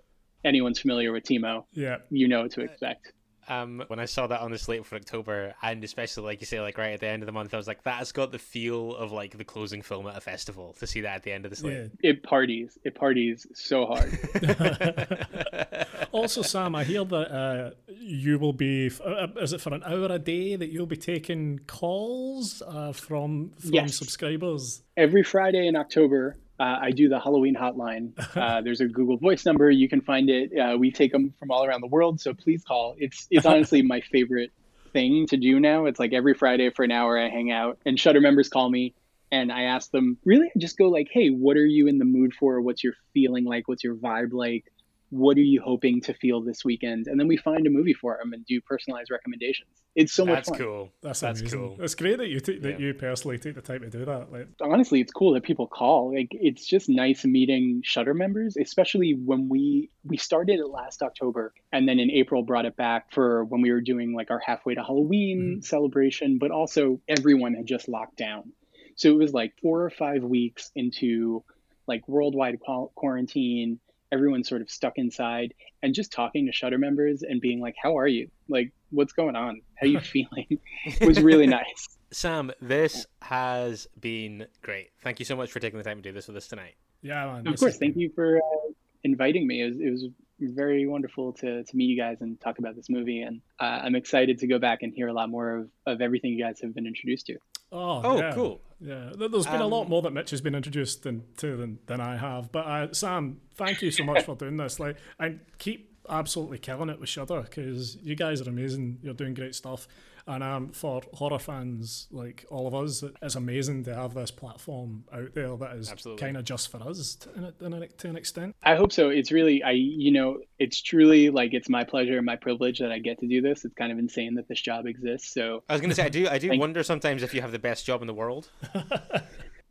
anyone's 0.43 0.79
familiar 0.79 1.13
with 1.13 1.25
Timo, 1.25 1.65
yeah, 1.73 1.99
you 2.11 2.27
know 2.27 2.43
what 2.43 2.53
to 2.53 2.63
expect 2.63 3.13
um, 3.49 3.83
when 3.89 3.99
I 3.99 4.05
saw 4.05 4.27
that 4.27 4.41
on 4.41 4.51
the 4.51 4.59
slate 4.59 4.85
for 4.85 4.97
October, 4.97 5.55
and 5.63 5.83
especially 5.83 6.25
like 6.25 6.41
you 6.41 6.47
say, 6.47 6.61
like 6.61 6.79
right 6.79 6.93
at 6.93 7.01
the 7.01 7.09
end 7.09 7.23
of 7.23 7.27
the 7.27 7.33
month, 7.33 7.55
I 7.55 7.57
was 7.57 7.67
like, 7.67 7.83
that 7.85 7.97
has 7.97 8.13
got 8.13 8.33
the 8.33 8.39
feel 8.39 8.95
of 8.97 9.13
like 9.13 9.37
the 9.37 9.45
closing 9.45 9.83
film 9.83 10.07
at 10.07 10.17
a 10.17 10.21
festival. 10.21 10.75
To 10.79 10.87
see 10.87 11.01
that 11.03 11.17
at 11.17 11.23
the 11.23 11.33
end 11.33 11.45
of 11.45 11.51
the 11.51 11.57
slate, 11.57 11.91
yeah. 12.03 12.11
it 12.11 12.23
parties, 12.23 12.79
it 12.85 12.95
parties 12.95 13.47
so 13.55 13.87
hard. 13.87 14.19
also, 16.13 16.43
Sam, 16.43 16.75
I 16.75 16.85
hear 16.85 17.05
that 17.05 17.35
uh, 17.35 17.71
you 17.89 18.39
will 18.39 18.53
be. 18.53 18.91
Uh, 19.05 19.29
is 19.41 19.53
it 19.53 19.61
for 19.61 19.75
an 19.75 19.83
hour 19.85 20.07
a 20.11 20.19
day 20.19 20.57
that 20.57 20.71
you'll 20.71 20.87
be 20.87 20.97
taking 20.97 21.61
calls 21.67 22.63
uh, 22.67 22.93
from 22.93 23.53
from 23.59 23.75
yes. 23.75 23.97
subscribers? 23.97 24.83
Every 24.97 25.23
Friday 25.23 25.67
in 25.67 25.77
October, 25.77 26.37
uh, 26.59 26.79
I 26.83 26.91
do 26.91 27.09
the 27.09 27.21
Halloween 27.21 27.57
hotline. 27.57 28.13
Uh, 28.39 28.61
there's 28.61 28.81
a 28.81 28.87
Google 28.87 29.17
Voice 29.17 29.45
number. 29.45 29.69
You 29.69 29.89
can 29.89 30.01
find 30.01 30.31
it. 30.31 30.57
Uh, 30.57 30.77
we 30.79 30.93
take 30.93 31.11
them 31.11 31.35
from 31.39 31.51
all 31.51 31.65
around 31.65 31.81
the 31.81 31.89
world, 31.89 32.21
so 32.21 32.35
please 32.35 32.63
call. 32.63 32.95
It's 32.99 33.27
it's 33.31 33.47
honestly 33.53 33.83
my 33.83 34.01
favorite 34.01 34.53
thing 34.93 35.27
to 35.29 35.37
do 35.37 35.59
now. 35.59 35.87
It's 35.87 35.99
like 35.99 36.13
every 36.13 36.35
Friday 36.35 36.71
for 36.71 36.85
an 36.85 36.93
hour 36.93 37.19
I 37.19 37.29
hang 37.29 37.51
out, 37.51 37.79
and 37.85 37.99
Shudder 37.99 38.21
members 38.21 38.49
call 38.49 38.71
me, 38.71 38.95
and 39.33 39.51
I 39.51 39.63
ask 39.63 39.91
them. 39.91 40.19
Really, 40.25 40.47
I 40.47 40.59
just 40.59 40.79
go 40.79 40.89
like, 40.89 41.09
"Hey, 41.11 41.29
what 41.29 41.57
are 41.57 41.67
you 41.67 41.89
in 41.89 41.99
the 41.99 42.05
mood 42.05 42.33
for? 42.35 42.61
What's 42.61 42.85
your 42.85 42.95
feeling 43.13 43.45
like? 43.45 43.67
What's 43.67 43.83
your 43.83 43.97
vibe 43.97 44.33
like? 44.33 44.65
What 45.11 45.37
are 45.37 45.41
you 45.41 45.63
hoping 45.63 46.01
to 46.03 46.15
feel 46.15 46.43
this 46.43 46.65
weekend? 46.65 47.07
And 47.07 47.19
then 47.19 47.29
we 47.29 47.37
find 47.37 47.67
a 47.67 47.71
movie 47.71 47.95
for 47.95 48.19
them 48.21 48.33
and 48.33 48.45
do 48.45 48.61
personalized 48.61 49.11
recommendations. 49.11 49.71
It's 49.95 50.13
so 50.13 50.25
That's 50.25 50.49
much 50.49 50.59
fun. 50.59 50.67
Cool. 50.67 50.93
That's, 51.03 51.21
That's 51.21 51.41
amazing. 51.41 51.59
cool. 51.59 51.77
It's 51.81 51.95
great 51.95 52.19
that 52.19 52.29
you 52.29 52.41
t- 52.41 52.59
that 52.59 52.79
yeah. 52.79 52.87
you 52.87 52.95
personally 52.95 53.39
take 53.39 53.55
the 53.55 53.63
time 53.63 53.81
to 53.81 53.91
do 53.91 54.05
that. 54.05 54.31
Like 54.31 54.49
honestly, 54.61 55.01
it's 55.01 55.13
cool 55.13 55.33
that 55.33 55.43
people 55.43 55.67
call. 55.67 56.15
Like 56.15 56.29
it's 56.33 56.67
just 56.67 56.89
nice 56.89 57.25
meeting 57.25 57.83
Shudder 57.85 58.15
members, 58.15 58.57
especially 58.57 59.15
when 59.15 59.49
we 59.49 59.91
we 60.05 60.17
started 60.17 60.61
it 60.61 60.69
last 60.69 61.03
October 61.03 61.53
and 61.73 61.89
then 61.89 61.99
in 61.99 62.11
April 62.11 62.43
brought 62.43 62.67
it 62.67 62.77
back 62.77 63.13
for 63.13 63.45
when 63.45 63.61
we 63.63 63.73
were 63.73 63.81
doing 63.81 64.15
like 64.15 64.31
our 64.31 64.41
halfway 64.45 64.75
to 64.75 64.83
Halloween 64.83 65.41
mm-hmm. 65.41 65.61
celebration, 65.63 66.39
but 66.39 66.51
also 66.51 67.01
everyone 67.09 67.55
had 67.55 67.67
just 67.67 67.89
locked 67.89 68.17
down. 68.17 68.53
So 68.97 69.09
it 69.11 69.17
was 69.17 69.33
like 69.33 69.55
4 69.63 69.83
or 69.83 69.91
5 69.91 70.25
weeks 70.25 70.73
into 70.75 71.45
like 71.87 72.07
worldwide 72.07 72.59
quarantine 72.95 73.81
everyone's 74.13 74.49
sort 74.49 74.63
of 74.63 74.71
stuck 74.71 74.95
inside 74.97 75.55
and 75.83 75.95
just 75.95 76.13
talking 76.13 76.47
to 76.47 76.53
Shudder 76.53 76.79
members 76.79 77.23
and 77.23 77.41
being 77.41 77.61
like, 77.61 77.75
"How 77.83 77.97
are 77.99 78.07
you? 78.07 78.31
Like, 78.49 78.73
what's 78.91 79.13
going 79.13 79.37
on? 79.37 79.61
How 79.77 79.87
are 79.87 79.89
you 79.89 80.01
feeling?" 80.15 80.59
was 81.01 81.21
really 81.21 81.47
nice. 81.47 81.99
Sam, 82.11 82.51
this 82.61 83.07
has 83.23 83.87
been 84.01 84.47
great. 84.63 84.91
Thank 85.03 85.19
you 85.19 85.25
so 85.25 85.37
much 85.37 85.51
for 85.51 85.61
taking 85.61 85.79
the 85.79 85.85
time 85.85 85.99
to 85.99 86.03
do 86.03 86.13
this 86.13 86.27
with 86.27 86.37
us 86.37 86.49
tonight. 86.49 86.75
Yeah, 87.03 87.27
man, 87.27 87.47
of 87.47 87.61
course. 87.61 87.77
Thank 87.77 87.97
you 87.97 88.11
for 88.15 88.39
uh, 88.39 88.73
inviting 89.05 89.47
me. 89.47 89.63
It 89.63 89.71
was, 89.71 89.81
it 89.81 89.91
was, 89.91 90.53
very 90.55 90.87
wonderful 90.87 91.33
to, 91.33 91.65
to 91.65 91.77
meet 91.77 91.87
you 91.87 91.97
guys 91.97 92.21
and 92.21 92.41
talk 92.41 92.61
about 92.61 92.77
this 92.77 92.89
movie. 92.89 93.23
And 93.23 93.41
uh, 93.59 93.81
I'm 93.83 93.97
excited 93.97 94.39
to 94.39 94.47
go 94.47 94.59
back 94.61 94.83
and 94.83 94.93
hear 94.95 95.09
a 95.09 95.13
lot 95.13 95.29
more 95.29 95.57
of, 95.57 95.71
of 95.87 96.01
everything 96.01 96.33
you 96.33 96.43
guys 96.43 96.61
have 96.61 96.75
been 96.75 96.87
introduced 96.87 97.27
to. 97.27 97.39
Oh, 97.71 98.01
oh 98.05 98.19
yeah. 98.19 98.33
cool. 98.33 98.61
Yeah, 98.81 99.11
there's 99.17 99.45
been 99.45 99.57
um, 99.57 99.63
a 99.63 99.67
lot 99.67 99.83
um, 99.83 99.89
more 99.89 100.03
that 100.03 100.13
Mitch 100.13 100.31
has 100.31 100.41
been 100.41 100.55
introduced 100.55 101.03
to 101.03 101.21
than, 101.41 101.79
than 101.87 102.01
I 102.01 102.17
have. 102.17 102.53
But 102.53 102.67
uh, 102.67 102.93
Sam, 102.93 103.41
thank 103.57 103.83
you 103.83 103.91
so 103.91 104.05
much 104.05 104.25
for 104.25 104.37
doing 104.37 104.57
this. 104.57 104.79
Like, 104.79 104.97
I 105.19 105.37
keep 105.59 105.98
absolutely 106.09 106.59
killing 106.59 106.89
it 106.89 107.01
with 107.01 107.09
Shudder 107.09 107.43
because 107.43 107.97
you 107.97 108.15
guys 108.15 108.41
are 108.41 108.49
amazing. 108.51 108.99
You're 109.03 109.15
doing 109.15 109.35
great 109.35 109.55
stuff. 109.55 109.89
And 110.27 110.45
um, 110.45 110.69
for 110.73 111.01
horror 111.15 111.39
fans 111.39 112.07
like 112.11 112.45
all 112.51 112.67
of 112.67 112.75
us, 112.75 113.03
it's 113.23 113.35
amazing 113.35 113.85
to 113.85 113.95
have 113.95 114.13
this 114.13 114.31
platform 114.31 115.05
out 115.11 115.35
there 115.35 115.57
that 115.57 115.77
is 115.77 115.91
kind 116.19 116.37
of 116.37 116.45
just 116.45 116.71
for 116.71 116.83
us 116.83 117.15
to, 117.15 117.53
an, 117.63 117.89
to 117.97 118.09
an 118.09 118.17
extent. 118.17 118.55
I 118.63 118.77
hope 118.77 118.93
so. 118.93 119.09
It's 119.09 119.33
really, 119.33 119.63
I 119.63 119.71
you 119.71 120.13
know, 120.13 120.41
it's 120.59 120.83
truly 120.83 121.31
like 121.31 121.55
it's 121.55 121.71
my 121.71 121.83
pleasure 121.83 122.19
and 122.19 122.27
my 122.27 122.37
privilege 122.37 122.79
that 122.81 122.93
I 122.93 122.99
get 122.99 123.19
to 123.21 123.27
do 123.27 123.41
this. 123.41 123.65
It's 123.65 123.75
kind 123.75 123.91
of 123.91 123.99
insane 123.99 124.35
that 124.35 124.49
this 124.49 124.61
job 124.61 124.87
exists. 124.87 125.33
So 125.33 125.63
I 125.67 125.73
was 125.73 125.81
going 125.81 125.91
to 125.91 125.97
say, 125.97 126.05
I 126.05 126.11
do, 126.11 126.29
I 126.29 126.37
do 126.37 126.51
wonder 126.59 126.83
sometimes 126.83 127.23
if 127.23 127.33
you 127.33 127.41
have 127.41 127.53
the 127.53 127.59
best 127.59 127.87
job 127.87 128.03
in 128.03 128.07
the 128.07 128.15
world. 128.15 128.51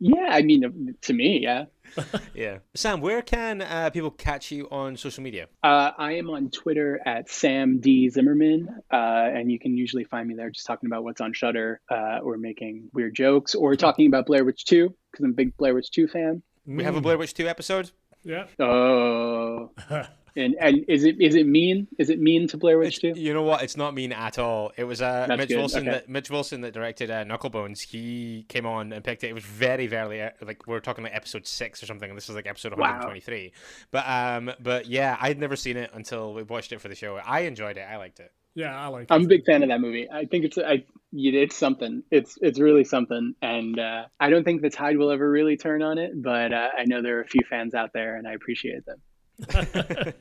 Yeah, 0.00 0.28
I 0.30 0.42
mean, 0.42 0.94
to 1.02 1.12
me, 1.12 1.40
yeah. 1.42 1.64
yeah. 2.34 2.58
Sam, 2.74 3.00
where 3.00 3.22
can 3.22 3.62
uh, 3.62 3.90
people 3.90 4.10
catch 4.10 4.50
you 4.50 4.68
on 4.70 4.96
social 4.96 5.22
media? 5.22 5.48
Uh, 5.62 5.92
I 5.96 6.12
am 6.12 6.30
on 6.30 6.50
Twitter 6.50 7.00
at 7.04 7.28
Sam 7.30 7.80
D 7.80 8.08
Zimmerman, 8.08 8.68
uh, 8.92 8.96
and 8.96 9.50
you 9.50 9.58
can 9.58 9.76
usually 9.76 10.04
find 10.04 10.28
me 10.28 10.34
there 10.34 10.50
just 10.50 10.66
talking 10.66 10.86
about 10.88 11.04
what's 11.04 11.20
on 11.20 11.32
Shudder 11.32 11.80
uh, 11.90 12.18
or 12.22 12.36
making 12.36 12.90
weird 12.92 13.14
jokes, 13.14 13.54
or 13.54 13.76
talking 13.76 14.06
about 14.06 14.26
Blair 14.26 14.44
Witch 14.44 14.64
2, 14.64 14.88
because 15.12 15.24
I'm 15.24 15.30
a 15.30 15.34
big 15.34 15.56
Blair 15.56 15.74
Witch 15.74 15.90
2 15.90 16.08
fan. 16.08 16.42
We 16.66 16.84
have 16.84 16.96
a 16.96 17.00
Blair 17.00 17.18
Witch 17.18 17.34
2 17.34 17.48
episode. 17.48 17.90
Yeah. 18.24 18.46
Oh. 18.58 19.70
And 20.38 20.54
and 20.60 20.84
is 20.88 21.04
it 21.04 21.20
is 21.20 21.34
it 21.34 21.46
mean? 21.46 21.88
Is 21.98 22.10
it 22.10 22.20
mean 22.20 22.46
to 22.48 22.56
Blair 22.56 22.78
Witch 22.78 23.00
2? 23.00 23.14
You 23.16 23.34
know 23.34 23.42
what? 23.42 23.62
It's 23.62 23.76
not 23.76 23.94
mean 23.94 24.12
at 24.12 24.38
all. 24.38 24.72
It 24.76 24.84
was 24.84 25.02
uh, 25.02 25.26
Mitch 25.28 25.48
good. 25.48 25.56
Wilson 25.56 25.82
okay. 25.82 25.98
that 25.98 26.08
Mitch 26.08 26.30
Wilson 26.30 26.60
that 26.60 26.72
directed 26.72 27.10
uh, 27.10 27.24
Knucklebones. 27.24 27.82
He 27.82 28.46
came 28.48 28.64
on 28.64 28.92
and 28.92 29.04
picked 29.04 29.24
it. 29.24 29.28
It 29.28 29.34
was 29.34 29.44
very 29.44 29.86
very 29.86 30.22
uh, 30.22 30.30
like 30.40 30.66
we 30.66 30.74
are 30.76 30.80
talking 30.80 31.02
like 31.04 31.14
episode 31.14 31.46
six 31.46 31.82
or 31.82 31.86
something. 31.86 32.08
And 32.08 32.16
this 32.16 32.28
is 32.28 32.36
like 32.36 32.46
episode 32.46 32.72
123. 32.72 33.52
Wow. 33.52 33.60
But 33.90 34.08
um, 34.08 34.54
but 34.60 34.86
yeah, 34.86 35.16
I'd 35.20 35.38
never 35.38 35.56
seen 35.56 35.76
it 35.76 35.90
until 35.92 36.32
we 36.34 36.44
watched 36.44 36.72
it 36.72 36.80
for 36.80 36.88
the 36.88 36.94
show. 36.94 37.16
I 37.16 37.40
enjoyed 37.40 37.76
it. 37.76 37.82
I 37.82 37.96
liked 37.96 38.20
it. 38.20 38.32
Yeah, 38.54 38.76
I 38.76 38.88
like. 38.88 39.02
It 39.04 39.12
i'm 39.12 39.24
a 39.24 39.28
big 39.28 39.44
fan 39.44 39.62
of 39.62 39.68
that 39.68 39.80
movie. 39.80 40.08
I 40.10 40.24
think 40.24 40.44
it's 40.44 40.58
I 40.58 40.84
it's 41.12 41.56
something. 41.56 42.02
It's 42.10 42.38
it's 42.40 42.58
really 42.58 42.84
something, 42.84 43.34
and 43.40 43.78
uh, 43.78 44.04
I 44.20 44.30
don't 44.30 44.44
think 44.44 44.62
the 44.62 44.70
tide 44.70 44.96
will 44.96 45.10
ever 45.10 45.28
really 45.28 45.56
turn 45.56 45.82
on 45.82 45.98
it. 45.98 46.10
But 46.14 46.52
uh, 46.52 46.68
I 46.76 46.84
know 46.84 47.02
there 47.02 47.18
are 47.18 47.22
a 47.22 47.26
few 47.26 47.42
fans 47.48 47.74
out 47.74 47.92
there, 47.92 48.16
and 48.16 48.26
I 48.26 48.32
appreciate 48.32 48.84
them. 48.84 49.00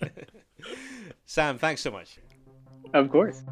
Sam, 1.26 1.58
thanks 1.58 1.82
so 1.82 1.92
much. 1.92 2.20
Of 2.94 3.10
course. 3.10 3.44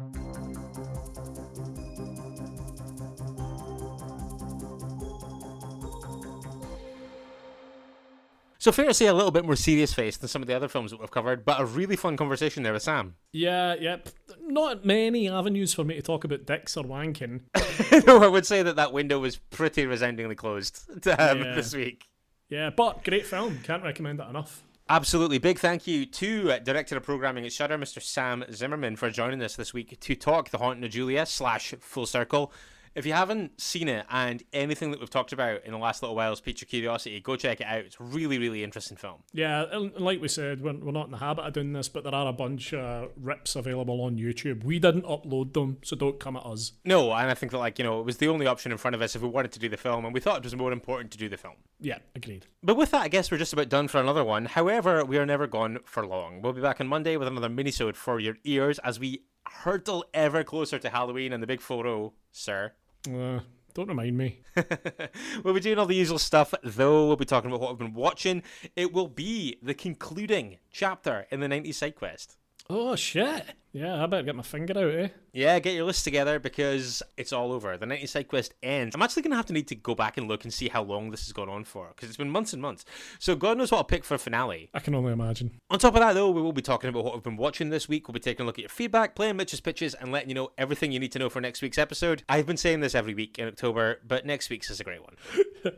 So 8.66 8.72
fair 8.72 8.86
to 8.86 8.94
say 8.94 9.06
a 9.06 9.14
little 9.14 9.30
bit 9.30 9.44
more 9.44 9.54
serious 9.54 9.94
face 9.94 10.16
than 10.16 10.28
some 10.28 10.42
of 10.42 10.48
the 10.48 10.54
other 10.54 10.66
films 10.66 10.90
that 10.90 10.98
we've 10.98 11.08
covered, 11.08 11.44
but 11.44 11.60
a 11.60 11.64
really 11.64 11.94
fun 11.94 12.16
conversation 12.16 12.64
there 12.64 12.72
with 12.72 12.82
Sam. 12.82 13.14
Yeah, 13.32 13.76
yep. 13.78 14.08
Not 14.40 14.84
many 14.84 15.28
avenues 15.28 15.72
for 15.72 15.84
me 15.84 15.94
to 15.94 16.02
talk 16.02 16.24
about 16.24 16.46
dicks 16.46 16.76
or 16.76 16.82
wanking. 16.82 17.42
no, 18.08 18.24
I 18.24 18.26
would 18.26 18.44
say 18.44 18.64
that 18.64 18.74
that 18.74 18.92
window 18.92 19.20
was 19.20 19.36
pretty 19.36 19.86
resoundingly 19.86 20.34
closed 20.34 20.80
um, 20.90 21.42
yeah. 21.42 21.54
this 21.54 21.76
week. 21.76 22.06
Yeah, 22.48 22.70
but 22.70 23.04
great 23.04 23.24
film. 23.24 23.60
Can't 23.62 23.84
recommend 23.84 24.18
it 24.18 24.28
enough. 24.28 24.64
Absolutely. 24.88 25.38
Big 25.38 25.58
thank 25.58 25.88
you 25.88 26.06
to 26.06 26.52
uh, 26.52 26.58
Director 26.60 26.96
of 26.96 27.02
Programming 27.02 27.44
at 27.44 27.52
Shudder, 27.52 27.76
Mr. 27.76 28.00
Sam 28.00 28.44
Zimmerman, 28.52 28.94
for 28.94 29.10
joining 29.10 29.42
us 29.42 29.56
this 29.56 29.74
week 29.74 29.98
to 29.98 30.14
talk 30.14 30.50
The 30.50 30.58
Haunting 30.58 30.84
of 30.84 30.92
Julia 30.92 31.26
slash 31.26 31.74
Full 31.80 32.06
Circle. 32.06 32.52
If 32.96 33.04
you 33.04 33.12
haven't 33.12 33.60
seen 33.60 33.88
it 33.88 34.06
and 34.10 34.42
anything 34.54 34.90
that 34.90 35.00
we've 35.00 35.10
talked 35.10 35.34
about 35.34 35.64
in 35.66 35.72
the 35.72 35.78
last 35.78 36.02
little 36.02 36.16
while 36.16 36.34
piqued 36.34 36.62
your 36.62 36.66
curiosity, 36.66 37.20
go 37.20 37.36
check 37.36 37.60
it 37.60 37.66
out. 37.66 37.80
It's 37.80 38.00
a 38.00 38.02
really, 38.02 38.38
really 38.38 38.64
interesting 38.64 38.96
film. 38.96 39.22
Yeah, 39.34 39.66
and 39.70 39.94
like 40.00 40.22
we 40.22 40.28
said, 40.28 40.62
we're, 40.62 40.72
we're 40.72 40.92
not 40.92 41.04
in 41.04 41.12
the 41.12 41.18
habit 41.18 41.42
of 41.42 41.52
doing 41.52 41.74
this, 41.74 41.90
but 41.90 42.04
there 42.04 42.14
are 42.14 42.26
a 42.26 42.32
bunch 42.32 42.72
of 42.72 43.10
rips 43.20 43.54
available 43.54 44.00
on 44.00 44.16
YouTube. 44.16 44.64
We 44.64 44.78
didn't 44.78 45.04
upload 45.04 45.52
them, 45.52 45.76
so 45.84 45.94
don't 45.94 46.18
come 46.18 46.38
at 46.38 46.46
us. 46.46 46.72
No, 46.86 47.12
and 47.12 47.30
I 47.30 47.34
think 47.34 47.52
that, 47.52 47.58
like, 47.58 47.78
you 47.78 47.84
know, 47.84 48.00
it 48.00 48.06
was 48.06 48.16
the 48.16 48.28
only 48.28 48.46
option 48.46 48.72
in 48.72 48.78
front 48.78 48.94
of 48.94 49.02
us 49.02 49.14
if 49.14 49.20
we 49.20 49.28
wanted 49.28 49.52
to 49.52 49.58
do 49.58 49.68
the 49.68 49.76
film, 49.76 50.06
and 50.06 50.14
we 50.14 50.20
thought 50.20 50.38
it 50.38 50.44
was 50.44 50.56
more 50.56 50.72
important 50.72 51.10
to 51.10 51.18
do 51.18 51.28
the 51.28 51.36
film. 51.36 51.56
Yeah, 51.78 51.98
agreed. 52.14 52.46
But 52.62 52.78
with 52.78 52.92
that, 52.92 53.02
I 53.02 53.08
guess 53.08 53.30
we're 53.30 53.36
just 53.36 53.52
about 53.52 53.68
done 53.68 53.88
for 53.88 54.00
another 54.00 54.24
one. 54.24 54.46
However, 54.46 55.04
we 55.04 55.18
are 55.18 55.26
never 55.26 55.46
gone 55.46 55.80
for 55.84 56.06
long. 56.06 56.40
We'll 56.40 56.54
be 56.54 56.62
back 56.62 56.80
on 56.80 56.88
Monday 56.88 57.18
with 57.18 57.28
another 57.28 57.50
minisode 57.50 57.94
for 57.94 58.18
your 58.18 58.36
ears 58.44 58.78
as 58.78 58.98
we 58.98 59.24
hurtle 59.46 60.04
ever 60.14 60.42
closer 60.42 60.78
to 60.78 60.88
Halloween 60.88 61.34
and 61.34 61.42
the 61.42 61.46
big 61.46 61.60
photo, 61.60 62.14
sir. 62.32 62.72
Uh, 63.06 63.40
don't 63.74 63.88
remind 63.88 64.16
me. 64.16 64.40
we'll 65.44 65.54
be 65.54 65.60
doing 65.60 65.78
all 65.78 65.86
the 65.86 65.94
usual 65.94 66.18
stuff, 66.18 66.54
though. 66.62 67.06
We'll 67.06 67.16
be 67.16 67.24
talking 67.24 67.50
about 67.50 67.60
what 67.60 67.70
we've 67.70 67.78
been 67.78 67.94
watching. 67.94 68.42
It 68.74 68.92
will 68.92 69.08
be 69.08 69.58
the 69.62 69.74
concluding 69.74 70.58
chapter 70.70 71.26
in 71.30 71.40
the 71.40 71.46
90s 71.46 71.74
side 71.74 71.94
quest. 71.94 72.36
Oh, 72.68 72.96
shit. 72.96 73.44
Yeah, 73.72 74.02
I 74.02 74.06
better 74.06 74.22
get 74.22 74.34
my 74.34 74.42
finger 74.42 74.72
out, 74.78 74.90
eh? 74.94 75.08
Yeah, 75.34 75.58
get 75.58 75.74
your 75.74 75.84
list 75.84 76.02
together 76.02 76.38
because 76.38 77.02
it's 77.18 77.30
all 77.30 77.52
over. 77.52 77.76
The 77.76 77.84
90 77.84 78.06
side 78.06 78.28
quest 78.28 78.54
ends. 78.62 78.94
I'm 78.94 79.02
actually 79.02 79.22
going 79.24 79.32
to 79.32 79.36
have 79.36 79.44
to 79.46 79.52
need 79.52 79.68
to 79.68 79.74
go 79.74 79.94
back 79.94 80.16
and 80.16 80.26
look 80.26 80.44
and 80.44 80.52
see 80.52 80.68
how 80.68 80.82
long 80.82 81.10
this 81.10 81.26
has 81.26 81.32
gone 81.34 81.50
on 81.50 81.64
for 81.64 81.88
because 81.88 82.08
it's 82.08 82.16
been 82.16 82.30
months 82.30 82.54
and 82.54 82.62
months. 82.62 82.86
So 83.18 83.36
God 83.36 83.58
knows 83.58 83.70
what 83.70 83.76
I'll 83.76 83.84
pick 83.84 84.02
for 84.02 84.14
a 84.14 84.18
finale. 84.18 84.70
I 84.72 84.80
can 84.80 84.94
only 84.94 85.12
imagine. 85.12 85.60
On 85.68 85.78
top 85.78 85.92
of 85.92 86.00
that, 86.00 86.14
though, 86.14 86.30
we 86.30 86.40
will 86.40 86.54
be 86.54 86.62
talking 86.62 86.88
about 86.88 87.04
what 87.04 87.12
we've 87.12 87.22
been 87.22 87.36
watching 87.36 87.68
this 87.68 87.86
week. 87.86 88.08
We'll 88.08 88.14
be 88.14 88.20
taking 88.20 88.44
a 88.44 88.46
look 88.46 88.58
at 88.58 88.62
your 88.62 88.70
feedback, 88.70 89.14
playing 89.14 89.36
Mitch's 89.36 89.60
pitches, 89.60 89.92
and 89.92 90.10
letting 90.10 90.30
you 90.30 90.34
know 90.34 90.52
everything 90.56 90.90
you 90.90 90.98
need 90.98 91.12
to 91.12 91.18
know 91.18 91.28
for 91.28 91.42
next 91.42 91.60
week's 91.60 91.76
episode. 91.76 92.22
I've 92.30 92.46
been 92.46 92.56
saying 92.56 92.80
this 92.80 92.94
every 92.94 93.12
week 93.12 93.38
in 93.38 93.46
October, 93.46 94.00
but 94.08 94.24
next 94.24 94.48
week's 94.48 94.70
is 94.70 94.80
a 94.80 94.84
great 94.84 95.02
one. 95.02 95.16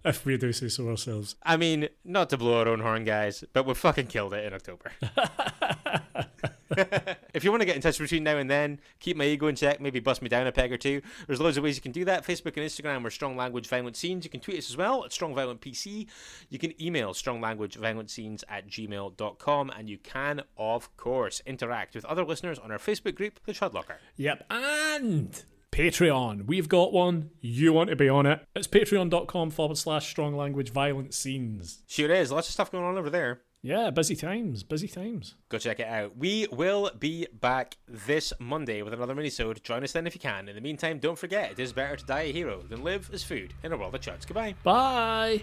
if 0.04 0.24
we 0.24 0.36
do 0.36 0.52
say 0.52 0.68
so 0.68 0.88
ourselves. 0.88 1.36
I 1.42 1.56
mean, 1.56 1.88
not 2.04 2.30
to 2.30 2.36
blow 2.36 2.60
our 2.60 2.68
own 2.68 2.80
horn, 2.80 3.04
guys, 3.04 3.44
but 3.52 3.66
we 3.66 3.74
fucking 3.74 4.06
killed 4.06 4.34
it 4.34 4.44
in 4.44 4.54
October. 4.54 4.92
if 7.34 7.44
you 7.44 7.50
want 7.50 7.60
to 7.60 7.66
get 7.66 7.76
in 7.76 7.82
touch 7.82 7.98
between 7.98 8.22
now 8.22 8.36
and 8.36 8.50
then, 8.50 8.80
keep 9.00 9.16
my 9.16 9.24
ego 9.24 9.46
in 9.46 9.56
check, 9.56 9.80
maybe 9.80 10.00
bust 10.00 10.22
me 10.22 10.28
down 10.28 10.46
a 10.46 10.52
peg 10.52 10.72
or 10.72 10.76
two. 10.76 11.00
There's 11.26 11.40
loads 11.40 11.56
of 11.56 11.64
ways 11.64 11.76
you 11.76 11.82
can 11.82 11.92
do 11.92 12.04
that. 12.04 12.24
Facebook 12.24 12.56
and 12.56 12.66
Instagram 12.66 13.04
are 13.04 13.10
Strong 13.10 13.36
Language 13.36 13.68
Violent 13.68 13.96
Scenes. 13.96 14.24
You 14.24 14.30
can 14.30 14.40
tweet 14.40 14.58
us 14.58 14.70
as 14.70 14.76
well 14.76 15.04
at 15.04 15.12
Strong 15.12 15.34
Violent 15.34 15.60
PC. 15.60 16.06
You 16.50 16.58
can 16.58 16.80
email 16.82 17.14
Strong 17.14 17.40
Language 17.40 17.76
Violent 17.76 18.10
Scenes 18.10 18.44
at 18.48 18.68
gmail.com. 18.68 19.70
And 19.76 19.88
you 19.88 19.98
can, 19.98 20.42
of 20.56 20.96
course, 20.96 21.40
interact 21.46 21.94
with 21.94 22.04
other 22.04 22.24
listeners 22.24 22.58
on 22.58 22.70
our 22.70 22.78
Facebook 22.78 23.14
group, 23.14 23.40
The 23.44 23.52
Chud 23.52 23.72
Locker. 23.72 23.98
Yep, 24.16 24.44
and 24.50 25.42
Patreon. 25.78 26.46
We've 26.46 26.68
got 26.68 26.92
one. 26.92 27.30
You 27.40 27.72
want 27.72 27.88
to 27.90 27.94
be 27.94 28.08
on 28.08 28.26
it. 28.26 28.44
It's 28.56 28.66
patreon.com 28.66 29.50
forward 29.50 29.78
slash 29.78 30.08
strong 30.10 30.36
language 30.36 30.70
violent 30.70 31.14
scenes. 31.14 31.84
Sure 31.86 32.10
is. 32.10 32.32
Lots 32.32 32.48
of 32.48 32.52
stuff 32.52 32.72
going 32.72 32.84
on 32.84 32.98
over 32.98 33.08
there. 33.08 33.42
Yeah, 33.62 33.90
busy 33.90 34.16
times, 34.16 34.64
busy 34.64 34.88
times. 34.88 35.36
Go 35.48 35.58
check 35.58 35.78
it 35.78 35.86
out. 35.86 36.16
We 36.16 36.48
will 36.50 36.90
be 36.98 37.28
back 37.32 37.76
this 37.86 38.32
Monday 38.40 38.82
with 38.82 38.92
another 38.92 39.14
minisode. 39.14 39.62
Join 39.62 39.84
us 39.84 39.92
then 39.92 40.08
if 40.08 40.16
you 40.16 40.20
can. 40.20 40.48
In 40.48 40.56
the 40.56 40.60
meantime, 40.60 40.98
don't 40.98 41.18
forget, 41.18 41.52
it 41.52 41.60
is 41.60 41.72
better 41.72 41.94
to 41.94 42.04
die 42.04 42.22
a 42.22 42.32
hero 42.32 42.60
than 42.62 42.82
live 42.82 43.08
as 43.12 43.22
food 43.22 43.54
in 43.62 43.72
a 43.72 43.76
world 43.76 43.94
of 43.94 44.00
chuds. 44.00 44.26
Goodbye. 44.26 44.54
Bye. 44.64 45.42